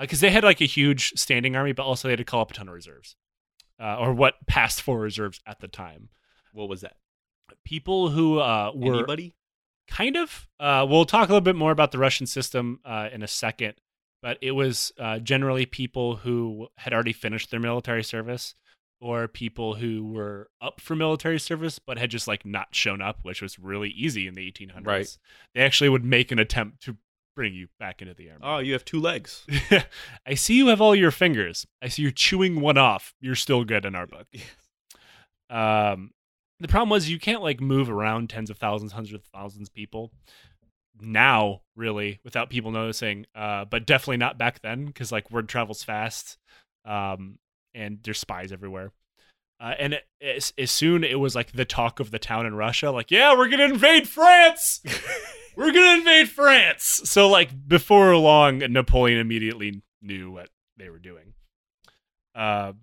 because 0.00 0.20
they 0.20 0.30
had 0.30 0.44
like 0.44 0.60
a 0.60 0.66
huge 0.66 1.12
standing 1.16 1.56
army, 1.56 1.72
but 1.72 1.84
also 1.84 2.08
they 2.08 2.12
had 2.12 2.18
to 2.18 2.24
call 2.24 2.42
up 2.42 2.50
a 2.50 2.54
ton 2.54 2.68
of 2.68 2.74
reserves, 2.74 3.16
uh, 3.80 3.96
or 3.98 4.12
what 4.12 4.34
passed 4.46 4.82
for 4.82 4.98
reserves 4.98 5.40
at 5.46 5.60
the 5.60 5.68
time. 5.68 6.08
What 6.52 6.68
was 6.68 6.80
that? 6.80 6.96
People 7.64 8.10
who 8.10 8.38
uh, 8.38 8.72
were 8.74 8.94
Anybody? 8.94 9.34
kind 9.88 10.16
of. 10.16 10.46
Uh, 10.60 10.86
we'll 10.88 11.04
talk 11.04 11.28
a 11.28 11.32
little 11.32 11.40
bit 11.40 11.56
more 11.56 11.72
about 11.72 11.92
the 11.92 11.98
Russian 11.98 12.26
system 12.26 12.80
uh, 12.84 13.08
in 13.12 13.22
a 13.22 13.28
second, 13.28 13.74
but 14.22 14.38
it 14.40 14.52
was 14.52 14.92
uh, 14.98 15.18
generally 15.18 15.66
people 15.66 16.16
who 16.16 16.68
had 16.76 16.92
already 16.92 17.12
finished 17.12 17.50
their 17.50 17.60
military 17.60 18.02
service 18.02 18.54
or 19.00 19.28
people 19.28 19.74
who 19.74 20.12
were 20.12 20.48
up 20.60 20.80
for 20.80 20.96
military 20.96 21.38
service 21.38 21.78
but 21.78 21.98
had 21.98 22.10
just 22.10 22.26
like 22.26 22.44
not 22.44 22.74
shown 22.74 23.00
up, 23.00 23.18
which 23.22 23.40
was 23.40 23.58
really 23.58 23.90
easy 23.90 24.26
in 24.26 24.34
the 24.34 24.50
1800s. 24.50 24.86
Right. 24.86 25.18
They 25.54 25.60
actually 25.60 25.88
would 25.88 26.04
make 26.04 26.32
an 26.32 26.38
attempt 26.38 26.82
to 26.84 26.96
bring 27.36 27.54
you 27.54 27.68
back 27.78 28.02
into 28.02 28.14
the 28.14 28.30
army. 28.30 28.40
Oh, 28.42 28.58
you 28.58 28.72
have 28.72 28.84
two 28.84 29.00
legs. 29.00 29.46
I 30.26 30.34
see 30.34 30.56
you 30.56 30.66
have 30.68 30.80
all 30.80 30.94
your 30.94 31.12
fingers. 31.12 31.66
I 31.80 31.86
see 31.88 32.02
you're 32.02 32.10
chewing 32.10 32.60
one 32.60 32.76
off. 32.76 33.14
You're 33.20 33.36
still 33.36 33.64
good 33.64 33.84
in 33.84 33.94
our 33.94 34.06
book. 34.06 34.26
Um, 35.50 36.10
the 36.60 36.68
problem 36.68 36.90
was 36.90 37.08
you 37.08 37.18
can't 37.18 37.42
like 37.42 37.58
move 37.58 37.88
around 37.88 38.28
tens 38.28 38.50
of 38.50 38.58
thousands, 38.58 38.92
hundreds 38.92 39.14
of 39.14 39.24
thousands 39.32 39.68
of 39.68 39.74
people 39.74 40.12
now, 41.00 41.62
really, 41.76 42.20
without 42.24 42.50
people 42.50 42.70
noticing. 42.70 43.26
Uh, 43.34 43.64
but 43.64 43.86
definitely 43.86 44.18
not 44.18 44.38
back 44.38 44.60
then 44.62 44.86
because 44.86 45.12
like 45.12 45.30
word 45.30 45.48
travels 45.48 45.82
fast, 45.82 46.38
um, 46.84 47.38
and 47.74 47.98
there's 48.02 48.18
spies 48.18 48.52
everywhere. 48.52 48.92
Uh, 49.60 49.74
and 49.78 49.94
it, 49.94 50.04
as, 50.22 50.52
as 50.56 50.70
soon 50.70 51.02
it 51.02 51.18
was 51.18 51.34
like 51.34 51.52
the 51.52 51.64
talk 51.64 51.98
of 52.00 52.10
the 52.10 52.18
town 52.18 52.46
in 52.46 52.54
Russia, 52.54 52.90
like, 52.90 53.10
yeah, 53.10 53.36
we're 53.36 53.48
gonna 53.48 53.64
invade 53.64 54.08
France. 54.08 54.80
we're 55.56 55.72
gonna 55.72 55.98
invade 55.98 56.28
France. 56.28 57.00
So 57.04 57.28
like 57.28 57.50
before 57.66 58.16
long, 58.16 58.58
Napoleon 58.58 59.18
immediately 59.18 59.82
knew 60.00 60.30
what 60.30 60.50
they 60.76 60.90
were 60.90 61.00
doing. 61.00 61.34
Uh, 62.34 62.74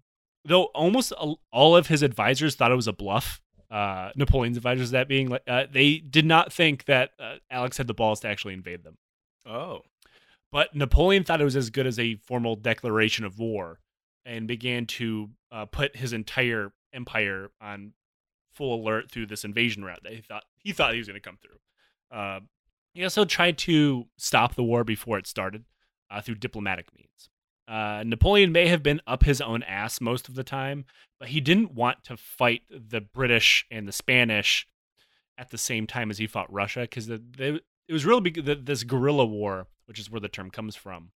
though 0.43 0.65
almost 0.65 1.13
all 1.51 1.75
of 1.75 1.87
his 1.87 2.03
advisors 2.03 2.55
thought 2.55 2.71
it 2.71 2.75
was 2.75 2.87
a 2.87 2.93
bluff. 2.93 3.41
Uh, 3.75 4.11
Napoleon's 4.15 4.55
advisors, 4.55 4.91
that 4.91 5.09
being, 5.09 5.27
like, 5.27 5.43
uh, 5.47 5.65
they 5.69 5.97
did 5.97 6.25
not 6.25 6.53
think 6.53 6.85
that 6.85 7.11
uh, 7.19 7.35
Alex 7.51 7.75
had 7.75 7.87
the 7.87 7.93
balls 7.93 8.21
to 8.21 8.27
actually 8.29 8.53
invade 8.53 8.85
them. 8.85 8.97
Oh. 9.45 9.81
But 10.49 10.73
Napoleon 10.73 11.25
thought 11.25 11.41
it 11.41 11.43
was 11.43 11.57
as 11.57 11.69
good 11.69 11.85
as 11.85 11.99
a 11.99 12.15
formal 12.15 12.55
declaration 12.55 13.25
of 13.25 13.37
war 13.37 13.81
and 14.23 14.47
began 14.47 14.85
to 14.85 15.29
uh, 15.51 15.65
put 15.65 15.97
his 15.97 16.13
entire 16.13 16.71
empire 16.93 17.51
on 17.59 17.91
full 18.53 18.81
alert 18.81 19.11
through 19.11 19.25
this 19.25 19.43
invasion 19.43 19.83
route 19.83 19.99
that 20.03 20.13
he 20.13 20.21
thought 20.21 20.43
he 20.55 20.71
thought 20.71 20.93
he 20.93 20.99
was 20.99 21.07
going 21.07 21.19
to 21.21 21.29
come 21.29 21.37
through. 21.37 22.17
Uh, 22.17 22.39
he 22.93 23.03
also 23.03 23.25
tried 23.25 23.57
to 23.57 24.05
stop 24.17 24.55
the 24.55 24.63
war 24.63 24.85
before 24.85 25.17
it 25.17 25.27
started 25.27 25.65
uh, 26.09 26.21
through 26.21 26.35
diplomatic 26.35 26.87
means. 26.95 27.29
Uh, 27.67 28.03
Napoleon 28.05 28.51
may 28.51 28.67
have 28.67 28.83
been 28.83 29.01
up 29.07 29.23
his 29.23 29.41
own 29.41 29.63
ass 29.63 29.99
most 29.99 30.29
of 30.29 30.35
the 30.35 30.43
time, 30.43 30.85
but 31.19 31.29
he 31.29 31.41
didn't 31.41 31.73
want 31.73 32.03
to 32.03 32.17
fight 32.17 32.61
the 32.69 33.01
British 33.01 33.65
and 33.71 33.87
the 33.87 33.91
Spanish 33.91 34.67
at 35.37 35.49
the 35.49 35.57
same 35.57 35.87
time 35.87 36.09
as 36.09 36.17
he 36.17 36.27
fought 36.27 36.51
Russia 36.51 36.81
because 36.81 37.07
the, 37.07 37.17
the, 37.17 37.61
it 37.87 37.93
was 37.93 38.05
really 38.05 38.21
big, 38.21 38.45
the, 38.45 38.55
this 38.55 38.83
guerrilla 38.83 39.25
war, 39.25 39.67
which 39.85 39.99
is 39.99 40.09
where 40.09 40.21
the 40.21 40.29
term 40.29 40.51
comes 40.51 40.75
from. 40.75 41.11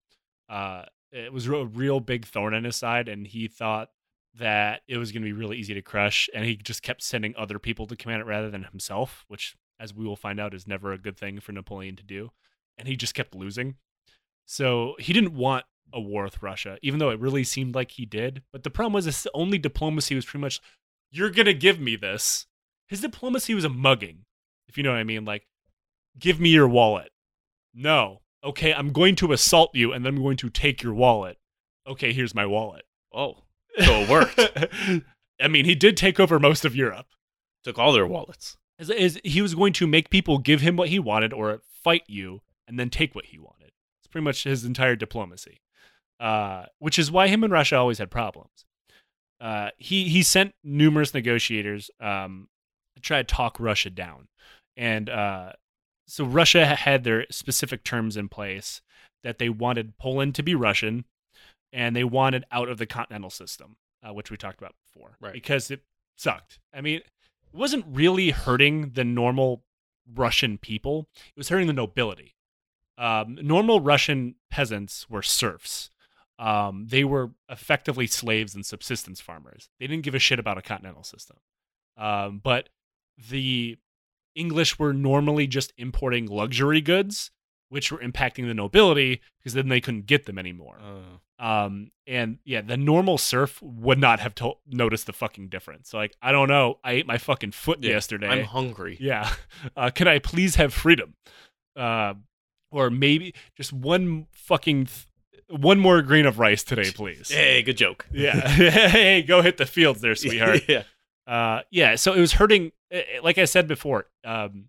Uh, 0.48 0.84
it 1.12 1.32
was 1.32 1.46
a 1.46 1.64
real 1.64 2.00
big 2.00 2.26
thorn 2.26 2.54
in 2.54 2.64
his 2.64 2.76
side, 2.76 3.08
and 3.08 3.26
he 3.26 3.48
thought 3.48 3.90
that 4.34 4.82
it 4.86 4.98
was 4.98 5.12
going 5.12 5.22
to 5.22 5.26
be 5.26 5.32
really 5.32 5.56
easy 5.56 5.74
to 5.74 5.82
crush, 5.82 6.28
and 6.34 6.44
he 6.44 6.56
just 6.56 6.82
kept 6.82 7.02
sending 7.02 7.34
other 7.36 7.58
people 7.58 7.86
to 7.86 7.96
command 7.96 8.20
it 8.20 8.26
rather 8.26 8.50
than 8.50 8.64
himself, 8.64 9.24
which, 9.28 9.56
as 9.80 9.94
we 9.94 10.04
will 10.04 10.16
find 10.16 10.38
out, 10.38 10.54
is 10.54 10.66
never 10.66 10.92
a 10.92 10.98
good 10.98 11.16
thing 11.16 11.40
for 11.40 11.52
Napoleon 11.52 11.96
to 11.96 12.02
do. 12.02 12.30
And 12.78 12.86
he 12.86 12.96
just 12.96 13.14
kept 13.14 13.34
losing. 13.34 13.76
So 14.44 14.94
he 14.98 15.12
didn't 15.12 15.34
want 15.34 15.64
a 15.92 16.00
war 16.00 16.24
with 16.24 16.42
Russia, 16.42 16.78
even 16.82 16.98
though 16.98 17.10
it 17.10 17.20
really 17.20 17.44
seemed 17.44 17.74
like 17.74 17.92
he 17.92 18.06
did. 18.06 18.42
But 18.52 18.62
the 18.62 18.70
problem 18.70 18.92
was 18.92 19.04
his 19.04 19.26
only 19.34 19.58
diplomacy 19.58 20.14
was 20.14 20.24
pretty 20.24 20.42
much, 20.42 20.60
you're 21.10 21.30
going 21.30 21.46
to 21.46 21.54
give 21.54 21.80
me 21.80 21.96
this. 21.96 22.46
His 22.88 23.00
diplomacy 23.00 23.54
was 23.54 23.64
a 23.64 23.68
mugging, 23.68 24.24
if 24.68 24.76
you 24.76 24.82
know 24.82 24.90
what 24.90 24.98
I 24.98 25.04
mean. 25.04 25.24
Like, 25.24 25.46
give 26.18 26.40
me 26.40 26.50
your 26.50 26.68
wallet. 26.68 27.10
No. 27.74 28.20
Okay, 28.44 28.72
I'm 28.72 28.92
going 28.92 29.16
to 29.16 29.32
assault 29.32 29.70
you 29.74 29.92
and 29.92 30.04
then 30.04 30.16
I'm 30.16 30.22
going 30.22 30.36
to 30.38 30.50
take 30.50 30.82
your 30.82 30.94
wallet. 30.94 31.38
Okay, 31.86 32.12
here's 32.12 32.34
my 32.34 32.46
wallet. 32.46 32.84
Oh. 33.12 33.44
So 33.78 33.92
it 33.92 34.08
worked. 34.08 34.40
I 35.40 35.48
mean, 35.48 35.64
he 35.64 35.74
did 35.74 35.96
take 35.96 36.18
over 36.18 36.38
most 36.38 36.64
of 36.64 36.74
Europe. 36.74 37.06
Took 37.64 37.78
all 37.78 37.92
their 37.92 38.06
wallets. 38.06 38.56
Is, 38.78 38.90
is 38.90 39.20
he 39.24 39.42
was 39.42 39.54
going 39.54 39.72
to 39.74 39.86
make 39.86 40.10
people 40.10 40.38
give 40.38 40.60
him 40.60 40.76
what 40.76 40.88
he 40.88 40.98
wanted 40.98 41.32
or 41.32 41.62
fight 41.82 42.04
you 42.06 42.40
and 42.68 42.78
then 42.78 42.90
take 42.90 43.14
what 43.14 43.26
he 43.26 43.38
wanted. 43.38 43.72
It's 44.00 44.06
pretty 44.08 44.24
much 44.24 44.44
his 44.44 44.64
entire 44.64 44.96
diplomacy, 44.96 45.60
uh, 46.20 46.66
which 46.78 46.98
is 46.98 47.10
why 47.10 47.28
him 47.28 47.44
and 47.44 47.52
Russia 47.52 47.76
always 47.76 47.98
had 47.98 48.10
problems. 48.10 48.64
Uh, 49.40 49.70
he 49.76 50.08
he 50.08 50.22
sent 50.22 50.54
numerous 50.64 51.12
negotiators 51.12 51.90
um, 52.00 52.48
to 52.94 53.02
try 53.02 53.18
to 53.18 53.24
talk 53.24 53.60
Russia 53.60 53.90
down, 53.90 54.28
and 54.76 55.10
uh, 55.10 55.52
so 56.06 56.24
Russia 56.24 56.64
had 56.64 57.04
their 57.04 57.26
specific 57.30 57.84
terms 57.84 58.16
in 58.16 58.28
place 58.28 58.80
that 59.22 59.38
they 59.38 59.48
wanted 59.48 59.98
Poland 59.98 60.34
to 60.36 60.42
be 60.42 60.54
Russian, 60.54 61.04
and 61.72 61.94
they 61.94 62.04
wanted 62.04 62.44
out 62.50 62.68
of 62.68 62.78
the 62.78 62.86
continental 62.86 63.30
system, 63.30 63.76
uh, 64.02 64.12
which 64.12 64.30
we 64.30 64.36
talked 64.36 64.58
about 64.58 64.74
before, 64.86 65.16
Right. 65.20 65.32
Because 65.32 65.70
it 65.70 65.82
sucked. 66.16 66.58
I 66.72 66.80
mean, 66.80 66.96
it 66.98 67.06
wasn't 67.52 67.84
really 67.88 68.30
hurting 68.30 68.90
the 68.90 69.04
normal 69.04 69.64
Russian 70.14 70.56
people; 70.56 71.08
it 71.14 71.38
was 71.38 71.50
hurting 71.50 71.66
the 71.66 71.72
nobility. 71.74 72.36
Um, 72.96 73.38
normal 73.42 73.80
Russian 73.80 74.36
peasants 74.50 75.10
were 75.10 75.22
serfs. 75.22 75.90
Um, 76.38 76.86
they 76.88 77.02
were 77.04 77.30
effectively 77.48 78.06
slaves 78.06 78.54
and 78.54 78.64
subsistence 78.64 79.20
farmers. 79.20 79.68
They 79.80 79.86
didn't 79.86 80.04
give 80.04 80.14
a 80.14 80.18
shit 80.18 80.38
about 80.38 80.58
a 80.58 80.62
continental 80.62 81.02
system. 81.02 81.36
Um, 81.96 82.40
but 82.42 82.68
the 83.30 83.78
English 84.34 84.78
were 84.78 84.92
normally 84.92 85.46
just 85.46 85.72
importing 85.78 86.26
luxury 86.26 86.82
goods, 86.82 87.30
which 87.70 87.90
were 87.90 87.98
impacting 87.98 88.46
the 88.46 88.54
nobility 88.54 89.22
because 89.38 89.54
then 89.54 89.68
they 89.68 89.80
couldn't 89.80 90.06
get 90.06 90.26
them 90.26 90.38
anymore. 90.38 90.78
Oh. 90.82 91.44
Um, 91.44 91.90
and 92.06 92.38
yeah, 92.44 92.60
the 92.62 92.76
normal 92.76 93.18
serf 93.18 93.60
would 93.62 93.98
not 93.98 94.20
have 94.20 94.34
to- 94.36 94.54
noticed 94.66 95.06
the 95.06 95.12
fucking 95.14 95.48
difference. 95.48 95.88
So, 95.90 95.98
like, 95.98 96.14
I 96.22 96.32
don't 96.32 96.48
know. 96.48 96.78
I 96.84 96.92
ate 96.92 97.06
my 97.06 97.18
fucking 97.18 97.52
foot 97.52 97.82
Yeah, 97.82 97.90
yesterday. 97.92 98.28
I'm 98.28 98.44
hungry. 98.44 98.96
Yeah. 99.00 99.30
Uh, 99.76 99.90
can 99.90 100.06
I 100.08 100.18
please 100.18 100.56
have 100.56 100.72
freedom? 100.74 101.14
Uh, 101.74 102.14
or 102.70 102.90
maybe 102.90 103.34
just 103.56 103.72
one 103.72 104.26
fucking 104.32 104.86
th- 104.86 105.06
one 105.48 105.78
more 105.78 106.02
grain 106.02 106.26
of 106.26 106.38
rice 106.38 106.62
today, 106.64 106.90
please. 106.92 107.30
Hey, 107.30 107.62
good 107.62 107.76
joke. 107.76 108.06
Yeah. 108.12 108.48
hey, 108.48 109.22
go 109.22 109.42
hit 109.42 109.56
the 109.58 109.66
fields 109.66 110.00
there, 110.00 110.14
sweetheart. 110.14 110.62
yeah. 110.68 110.82
Uh, 111.26 111.62
yeah. 111.70 111.96
So 111.96 112.12
it 112.14 112.20
was 112.20 112.32
hurting. 112.34 112.72
eh, 112.90 113.02
eh, 113.16 113.20
Like 113.22 113.38
I 113.38 113.44
said 113.44 113.66
before, 113.68 114.06
um, 114.24 114.68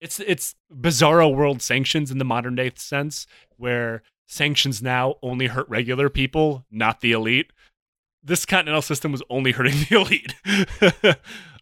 it's 0.00 0.20
it's 0.20 0.54
bizarro 0.72 1.34
world 1.34 1.62
sanctions 1.62 2.10
in 2.10 2.18
the 2.18 2.24
modern 2.24 2.54
day 2.54 2.70
sense, 2.76 3.26
where 3.56 4.02
sanctions 4.28 4.82
now 4.82 5.16
only 5.22 5.46
hurt 5.46 5.68
regular 5.68 6.08
people, 6.10 6.64
not 6.70 7.00
the 7.00 7.12
elite. 7.12 7.50
This 8.22 8.44
continental 8.44 8.82
system 8.82 9.12
was 9.12 9.22
only 9.30 9.52
hurting 9.52 9.74
the 9.88 9.96
elite. 9.96 10.34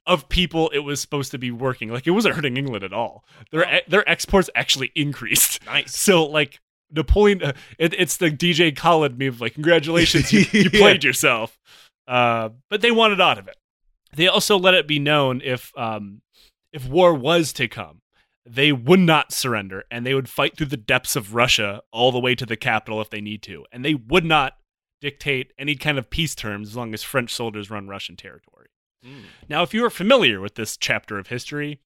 of 0.06 0.28
people 0.28 0.68
it 0.74 0.80
was 0.80 1.00
supposed 1.00 1.30
to 1.30 1.38
be 1.38 1.50
working 1.50 1.88
like 1.88 2.06
it 2.06 2.10
wasn't 2.10 2.34
hurting 2.34 2.58
england 2.58 2.84
at 2.84 2.92
all 2.92 3.24
their 3.50 3.80
their 3.88 4.06
exports 4.06 4.50
actually 4.54 4.92
increased 4.94 5.64
Nice. 5.64 5.96
so 5.96 6.26
like 6.26 6.60
Napoleon, 6.94 7.42
uh, 7.42 7.52
it, 7.78 7.94
it's 7.94 8.16
the 8.16 8.30
DJ 8.30 8.74
Khaled 8.76 9.18
meme 9.18 9.36
like, 9.38 9.54
congratulations, 9.54 10.32
you, 10.32 10.44
you 10.52 10.70
Yeah. 10.72 10.80
played 10.80 11.04
yourself. 11.04 11.58
Uh, 12.06 12.50
but 12.70 12.80
they 12.80 12.90
wanted 12.90 13.20
out 13.20 13.38
of 13.38 13.48
it. 13.48 13.56
They 14.14 14.28
also 14.28 14.58
let 14.58 14.74
it 14.74 14.86
be 14.86 14.98
known 14.98 15.40
if 15.42 15.72
um, 15.76 16.20
if 16.72 16.86
war 16.86 17.12
was 17.14 17.52
to 17.54 17.66
come, 17.68 18.00
they 18.46 18.72
would 18.72 19.00
not 19.00 19.32
surrender 19.32 19.84
and 19.90 20.04
they 20.06 20.14
would 20.14 20.28
fight 20.28 20.56
through 20.56 20.66
the 20.66 20.76
depths 20.76 21.16
of 21.16 21.34
Russia 21.34 21.82
all 21.92 22.12
the 22.12 22.20
way 22.20 22.34
to 22.34 22.46
the 22.46 22.56
capital 22.56 23.00
if 23.00 23.10
they 23.10 23.20
need 23.20 23.42
to, 23.42 23.64
and 23.72 23.84
they 23.84 23.94
would 23.94 24.24
not 24.24 24.58
dictate 25.00 25.52
any 25.58 25.74
kind 25.74 25.98
of 25.98 26.10
peace 26.10 26.34
terms 26.34 26.68
as 26.70 26.76
long 26.76 26.94
as 26.94 27.02
French 27.02 27.32
soldiers 27.34 27.70
run 27.70 27.88
Russian 27.88 28.16
territory. 28.16 28.68
Mm. 29.04 29.24
Now, 29.48 29.62
if 29.62 29.74
you 29.74 29.84
are 29.84 29.90
familiar 29.90 30.40
with 30.40 30.54
this 30.54 30.76
chapter 30.76 31.18
of 31.18 31.26
history, 31.26 31.80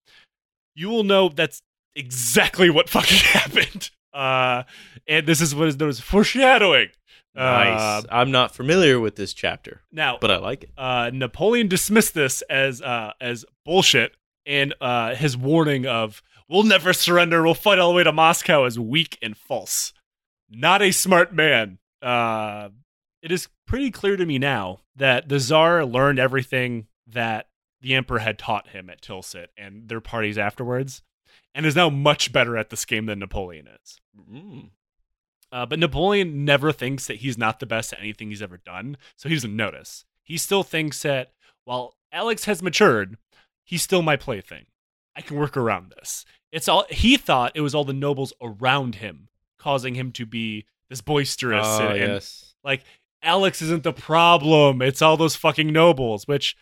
you 0.75 0.89
will 0.89 1.03
know 1.05 1.29
that's 1.29 1.61
exactly 1.97 2.71
what 2.71 2.89
fucking 2.89 3.19
happened. 3.33 3.91
Uh, 4.13 4.63
and 5.07 5.27
this 5.27 5.41
is 5.41 5.55
what 5.55 5.69
is 5.69 5.79
known 5.79 5.91
as 5.91 6.01
foreshadowing. 6.01 6.89
Nice. 7.35 7.81
Uh, 7.81 8.03
I'm 8.11 8.31
not 8.31 8.55
familiar 8.55 8.99
with 8.99 9.15
this 9.17 9.33
chapter, 9.33 9.83
now, 9.93 10.19
but 10.21 10.31
I 10.31 10.39
like 10.39 10.65
it. 10.65 10.71
uh, 10.77 11.11
Napoleon 11.13 11.69
dismissed 11.69 12.15
this 12.15 12.43
as 12.43 12.83
uh, 12.83 13.13
as 13.21 13.45
bullshit, 13.65 14.17
and 14.45 14.75
uh, 14.81 15.15
his 15.15 15.37
warning 15.37 15.87
of 15.87 16.21
"We'll 16.49 16.65
never 16.65 16.93
surrender. 16.93 17.43
We'll 17.45 17.55
fight 17.55 17.79
all 17.79 17.91
the 17.91 17.97
way 17.97 18.05
to 18.05 18.13
Moscow" 18.13 18.65
is 18.65 18.79
weak 18.79 19.19
and 19.23 19.37
false. 19.37 19.93
Not 20.51 20.83
a 20.83 20.91
smart 20.91 21.33
man. 21.33 21.79
Uh, 22.03 22.71
it 23.23 23.31
is 23.31 23.49
pretty 23.67 23.91
clear 23.91 24.17
to 24.17 24.27
me 24.27 24.39
now 24.39 24.81
that 24.97 25.29
the 25.29 25.39
Tsar 25.39 25.85
learned 25.85 26.19
everything 26.19 26.87
that 27.07 27.47
the 27.81 27.95
Emperor 27.95 28.19
had 28.19 28.39
taught 28.39 28.71
him 28.71 28.91
at 28.91 29.01
Tilsit 29.01 29.49
and 29.57 29.89
their 29.89 30.01
parties 30.01 30.39
afterwards, 30.39 31.03
and 31.59 31.67
is 31.67 31.75
now 31.75 31.91
much 31.91 32.33
better 32.33 32.57
at 32.57 32.71
this 32.71 32.85
game 32.85 33.07
than 33.07 33.19
Napoleon 33.19 33.67
is. 33.83 34.01
Mm. 34.33 34.71
Uh, 35.51 35.67
but 35.67 35.81
Napoleon 35.81 36.45
never 36.45 36.71
thinks 36.71 37.09
that 37.09 37.17
he's 37.17 37.37
not 37.37 37.59
the 37.59 37.67
best 37.67 37.93
at 37.93 37.99
anything 37.99 38.29
he's 38.29 38.41
ever 38.41 38.59
done, 38.59 38.97
so 39.17 39.29
he 39.29 39.35
doesn't 39.35 39.57
notice. 39.57 40.05
He 40.23 40.37
still 40.39 40.63
thinks 40.63 41.03
that 41.03 41.33
while 41.65 41.97
Alex 42.13 42.45
has 42.45 42.63
matured, 42.63 43.17
he's 43.65 43.83
still 43.83 44.03
my 44.03 44.15
plaything. 44.15 44.67
I 45.17 45.21
can 45.21 45.37
work 45.37 45.57
around 45.57 45.93
this. 45.99 46.25
It's 46.53 46.69
all 46.69 46.87
he 46.91 47.17
thought 47.17 47.53
it 47.57 47.61
was 47.61 47.75
all 47.75 47.85
the 47.85 47.93
nobles 47.93 48.33
around 48.41 48.95
him 48.97 49.29
causing 49.59 49.97
him 49.97 50.13
to 50.13 50.25
be 50.25 50.65
this 50.89 51.01
boisterous 51.01 51.67
Oh, 51.67 51.89
and, 51.89 51.99
and 52.01 52.13
yes. 52.13 52.55
like 52.63 52.85
Alex 53.21 53.61
isn't 53.63 53.83
the 53.83 53.93
problem. 53.93 54.81
It's 54.81 55.03
all 55.03 55.17
those 55.17 55.35
fucking 55.35 55.73
nobles, 55.73 56.29
which 56.29 56.57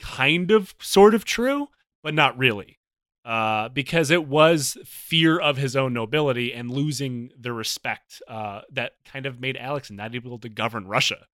kind 0.00 0.50
of 0.50 0.74
sort 0.80 1.14
of 1.14 1.24
true, 1.24 1.68
but 2.02 2.14
not 2.14 2.36
really. 2.36 2.78
Uh, 3.24 3.70
because 3.70 4.10
it 4.10 4.28
was 4.28 4.76
fear 4.84 5.38
of 5.38 5.56
his 5.56 5.74
own 5.74 5.94
nobility 5.94 6.52
and 6.52 6.70
losing 6.70 7.30
the 7.38 7.54
respect 7.54 8.20
uh, 8.28 8.60
that 8.70 8.92
kind 9.06 9.24
of 9.24 9.40
made 9.40 9.56
Alex 9.56 9.90
not 9.90 10.14
able 10.14 10.38
to 10.38 10.48
govern 10.50 10.86
Russia. 10.86 11.26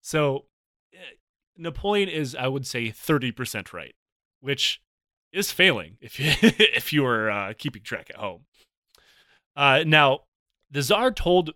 So 0.00 0.46
eh, 0.94 1.16
Napoleon 1.58 2.08
is, 2.08 2.34
I 2.34 2.48
would 2.48 2.66
say, 2.66 2.90
thirty 2.90 3.30
percent 3.30 3.74
right, 3.74 3.94
which 4.40 4.80
is 5.34 5.52
failing 5.52 5.98
if 6.00 6.18
you 6.18 6.32
if 6.40 6.94
you 6.94 7.04
are 7.04 7.30
uh, 7.30 7.52
keeping 7.58 7.82
track 7.82 8.08
at 8.08 8.16
home. 8.16 8.46
Uh, 9.54 9.84
now, 9.86 10.20
the 10.70 10.82
Tsar 10.82 11.12
told 11.12 11.50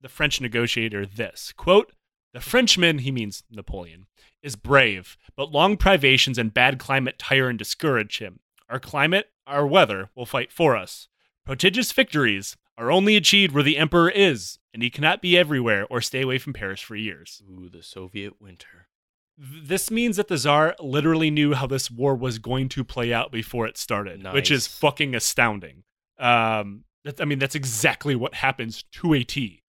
the 0.00 0.08
French 0.08 0.40
negotiator 0.40 1.04
this 1.04 1.52
quote: 1.54 1.92
"The 2.32 2.40
Frenchman, 2.40 3.00
he 3.00 3.12
means 3.12 3.42
Napoleon, 3.50 4.06
is 4.42 4.56
brave, 4.56 5.18
but 5.36 5.52
long 5.52 5.76
privations 5.76 6.38
and 6.38 6.54
bad 6.54 6.78
climate 6.78 7.18
tire 7.18 7.50
and 7.50 7.58
discourage 7.58 8.20
him. 8.20 8.40
Our 8.68 8.80
climate, 8.80 9.30
our 9.46 9.66
weather, 9.66 10.10
will 10.14 10.26
fight 10.26 10.52
for 10.52 10.76
us. 10.76 11.08
Prodigious 11.44 11.92
victories 11.92 12.56
are 12.78 12.90
only 12.90 13.16
achieved 13.16 13.54
where 13.54 13.62
the 13.62 13.76
emperor 13.76 14.10
is, 14.10 14.58
and 14.72 14.82
he 14.82 14.90
cannot 14.90 15.22
be 15.22 15.36
everywhere 15.36 15.86
or 15.90 16.00
stay 16.00 16.22
away 16.22 16.38
from 16.38 16.52
Paris 16.52 16.80
for 16.80 16.96
years. 16.96 17.42
Ooh, 17.48 17.68
the 17.68 17.82
Soviet 17.82 18.40
winter. 18.40 18.88
This 19.36 19.90
means 19.90 20.16
that 20.16 20.28
the 20.28 20.38
Tsar 20.38 20.76
literally 20.80 21.30
knew 21.30 21.54
how 21.54 21.66
this 21.66 21.90
war 21.90 22.14
was 22.14 22.38
going 22.38 22.68
to 22.70 22.84
play 22.84 23.12
out 23.12 23.32
before 23.32 23.66
it 23.66 23.76
started, 23.76 24.24
which 24.32 24.50
is 24.50 24.66
fucking 24.66 25.14
astounding. 25.14 25.82
Um, 26.18 26.84
that, 27.04 27.20
I 27.20 27.24
mean, 27.24 27.40
that's 27.40 27.56
exactly 27.56 28.14
what 28.14 28.34
happens 28.34 28.84
to 28.92 29.12
a 29.14 29.24
T. 29.24 29.62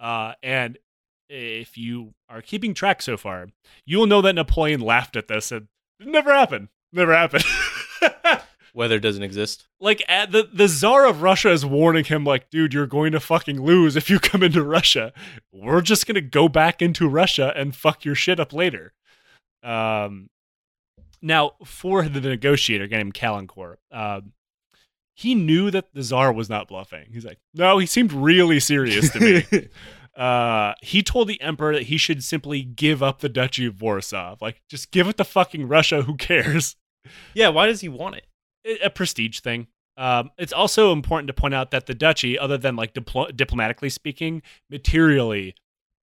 Uh, 0.00 0.32
and 0.42 0.76
if 1.28 1.78
you 1.78 2.14
are 2.28 2.42
keeping 2.42 2.74
track 2.74 3.00
so 3.00 3.16
far, 3.16 3.48
you 3.84 3.98
will 3.98 4.06
know 4.06 4.22
that 4.22 4.34
Napoleon 4.34 4.80
laughed 4.80 5.16
at 5.16 5.28
this 5.28 5.52
and 5.52 5.68
it 6.00 6.08
never 6.08 6.32
happened. 6.32 6.68
Never 6.92 7.14
happened. 7.14 7.44
Weather 8.74 8.98
doesn't 8.98 9.22
exist. 9.22 9.66
like 9.80 10.02
at 10.06 10.32
the 10.32 10.48
the 10.52 10.68
czar 10.68 11.06
of 11.06 11.22
russia 11.22 11.50
is 11.50 11.64
warning 11.64 12.04
him 12.04 12.24
like 12.24 12.50
dude 12.50 12.74
you're 12.74 12.86
going 12.86 13.12
to 13.12 13.20
fucking 13.20 13.62
lose 13.62 13.96
if 13.96 14.10
you 14.10 14.18
come 14.20 14.42
into 14.42 14.62
russia. 14.62 15.12
We're 15.50 15.80
just 15.80 16.06
going 16.06 16.16
to 16.16 16.20
go 16.20 16.48
back 16.48 16.82
into 16.82 17.08
russia 17.08 17.52
and 17.56 17.74
fuck 17.74 18.04
your 18.04 18.14
shit 18.14 18.38
up 18.38 18.52
later. 18.52 18.92
Um 19.62 20.28
now 21.22 21.52
for 21.64 22.02
the 22.06 22.20
negotiator 22.20 22.84
a 22.84 22.88
guy 22.88 22.98
named 22.98 23.14
Caulaincourt 23.14 23.76
um 23.90 24.32
he 25.14 25.34
knew 25.34 25.70
that 25.70 25.94
the 25.94 26.02
czar 26.02 26.30
was 26.30 26.50
not 26.50 26.68
bluffing. 26.68 27.06
He's 27.10 27.24
like 27.24 27.38
no 27.54 27.78
he 27.78 27.86
seemed 27.86 28.12
really 28.12 28.60
serious 28.60 29.10
to 29.12 29.20
me. 29.20 29.68
Uh 30.16 30.72
he 30.80 31.02
told 31.02 31.28
the 31.28 31.38
emperor 31.42 31.74
that 31.74 31.84
he 31.84 31.98
should 31.98 32.24
simply 32.24 32.62
give 32.62 33.02
up 33.02 33.20
the 33.20 33.28
duchy 33.28 33.66
of 33.66 33.82
warsaw. 33.82 34.36
Like 34.40 34.62
just 34.68 34.90
give 34.90 35.08
it 35.08 35.18
to 35.18 35.24
fucking 35.24 35.68
russia. 35.68 36.02
Who 36.02 36.14
cares 36.16 36.74
yeah, 37.34 37.48
why 37.48 37.66
does 37.66 37.80
he 37.80 37.88
want 37.88 38.16
it? 38.16 38.26
a 38.82 38.90
prestige 38.90 39.40
thing. 39.40 39.68
Um, 39.96 40.30
it's 40.36 40.52
also 40.52 40.92
important 40.92 41.28
to 41.28 41.32
point 41.32 41.54
out 41.54 41.70
that 41.70 41.86
the 41.86 41.94
duchy, 41.94 42.38
other 42.38 42.58
than 42.58 42.76
like 42.76 42.92
diplo- 42.92 43.34
diplomatically 43.34 43.88
speaking, 43.88 44.42
materially 44.70 45.54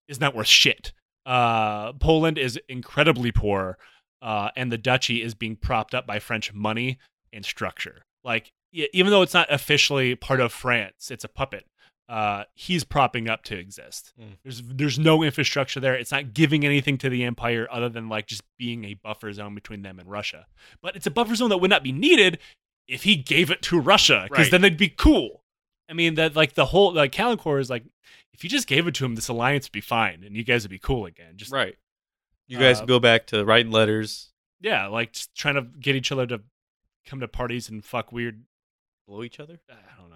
is 0.08 0.20
not 0.20 0.36
worth 0.36 0.48
shit. 0.48 0.94
Uh, 1.26 1.94
Poland 1.94 2.38
is 2.38 2.60
incredibly 2.70 3.32
poor, 3.32 3.78
uh, 4.22 4.50
and 4.56 4.72
the 4.72 4.78
duchy 4.78 5.22
is 5.22 5.34
being 5.36 5.56
propped 5.56 5.94
up 5.94 6.08
by 6.08 6.20
French 6.20 6.54
money 6.54 7.00
and 7.34 7.46
structure. 7.46 8.04
Like, 8.24 8.52
even 8.72 9.12
though 9.12 9.22
it's 9.22 9.34
not 9.34 9.52
officially 9.52 10.16
part 10.16 10.40
of 10.40 10.54
France, 10.54 11.12
it's 11.12 11.24
a 11.24 11.30
puppet. 11.30 11.66
Uh, 12.10 12.44
he's 12.56 12.84
propping 12.84 13.30
up 13.30 13.44
to 13.46 13.58
exist. 13.58 14.12
Mm. 14.20 14.38
There's 14.44 14.62
there's 14.64 15.00
no 15.00 15.24
infrastructure 15.24 15.80
there. 15.80 15.96
It's 15.96 16.12
not 16.12 16.34
giving 16.34 16.66
anything 16.66 16.98
to 17.00 17.10
the 17.10 17.24
empire 17.24 17.68
other 17.72 17.88
than 17.88 18.10
like 18.10 18.28
just 18.28 18.44
being 18.58 18.84
a 18.84 18.96
buffer 18.96 19.32
zone 19.32 19.56
between 19.56 19.82
them 19.82 19.98
and 20.00 20.10
Russia. 20.10 20.48
But 20.82 20.96
it's 20.98 21.08
a 21.08 21.12
buffer 21.12 21.36
zone 21.36 21.50
that 21.50 21.60
would 21.60 21.70
not 21.70 21.84
be 21.84 21.94
needed 21.94 22.40
if 22.88 23.04
he 23.04 23.16
gave 23.16 23.50
it 23.50 23.62
to 23.64 23.80
Russia, 23.80 24.26
because 24.28 24.46
Right. 24.48 24.52
then 24.52 24.62
they'd 24.62 24.76
be 24.78 24.90
cool. 24.90 25.44
I 25.90 25.94
mean, 25.94 26.16
that 26.16 26.36
like 26.36 26.54
the 26.56 26.66
whole 26.68 26.92
like 26.94 27.14
Caulaincourt 27.14 27.62
is 27.62 27.70
like, 27.70 27.86
if 28.34 28.44
you 28.44 28.50
just 28.50 28.68
gave 28.68 28.88
it 28.88 28.96
to 28.96 29.06
him, 29.06 29.16
this 29.16 29.30
alliance 29.30 29.68
would 29.68 29.72
be 29.72 29.80
fine, 29.82 30.24
and 30.26 30.36
you 30.36 30.44
guys 30.44 30.64
would 30.64 30.72
be 30.72 30.80
cool 30.80 31.06
again. 31.06 31.34
Just 31.38 31.52
Right. 31.52 31.78
You 32.48 32.58
guys 32.60 32.82
Uh, 32.82 32.86
go 32.86 33.00
back 33.00 33.28
to 33.28 33.46
writing 33.46 33.72
letters, 33.72 34.32
yeah, 34.60 34.88
like 34.88 35.14
just 35.14 35.34
trying 35.34 35.56
to 35.56 35.62
get 35.62 35.96
each 35.96 36.12
other 36.12 36.28
to 36.28 36.42
come 37.06 37.22
to 37.22 37.28
parties 37.30 37.70
and 37.70 37.86
fuck 37.86 38.12
weird. 38.12 38.44
blow 39.08 39.24
each 39.24 39.40
other. 39.40 39.60
I 39.70 39.76
don't 40.00 40.10
know. 40.10 40.11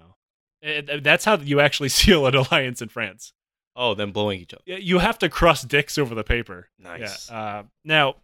It- 0.66 1.02
that's 1.04 1.24
how 1.24 1.36
you 1.38 1.60
actually 1.60 1.88
seal 2.00 2.26
an 2.26 2.34
alliance 2.34 2.82
in 2.82 2.88
France. 2.88 3.32
Oh, 3.78 3.94
then 3.94 4.10
blowing 4.10 4.40
each 4.40 4.54
other. 4.54 4.62
You 4.80 4.98
have 5.00 5.18
to 5.18 5.28
cross 5.28 5.62
dicks 5.62 5.98
over 5.98 6.14
the 6.14 6.24
paper. 6.24 6.68
Nice. 6.78 7.30
Yeah. 7.30 7.36
Uh, 7.36 7.62
now, 7.84 8.16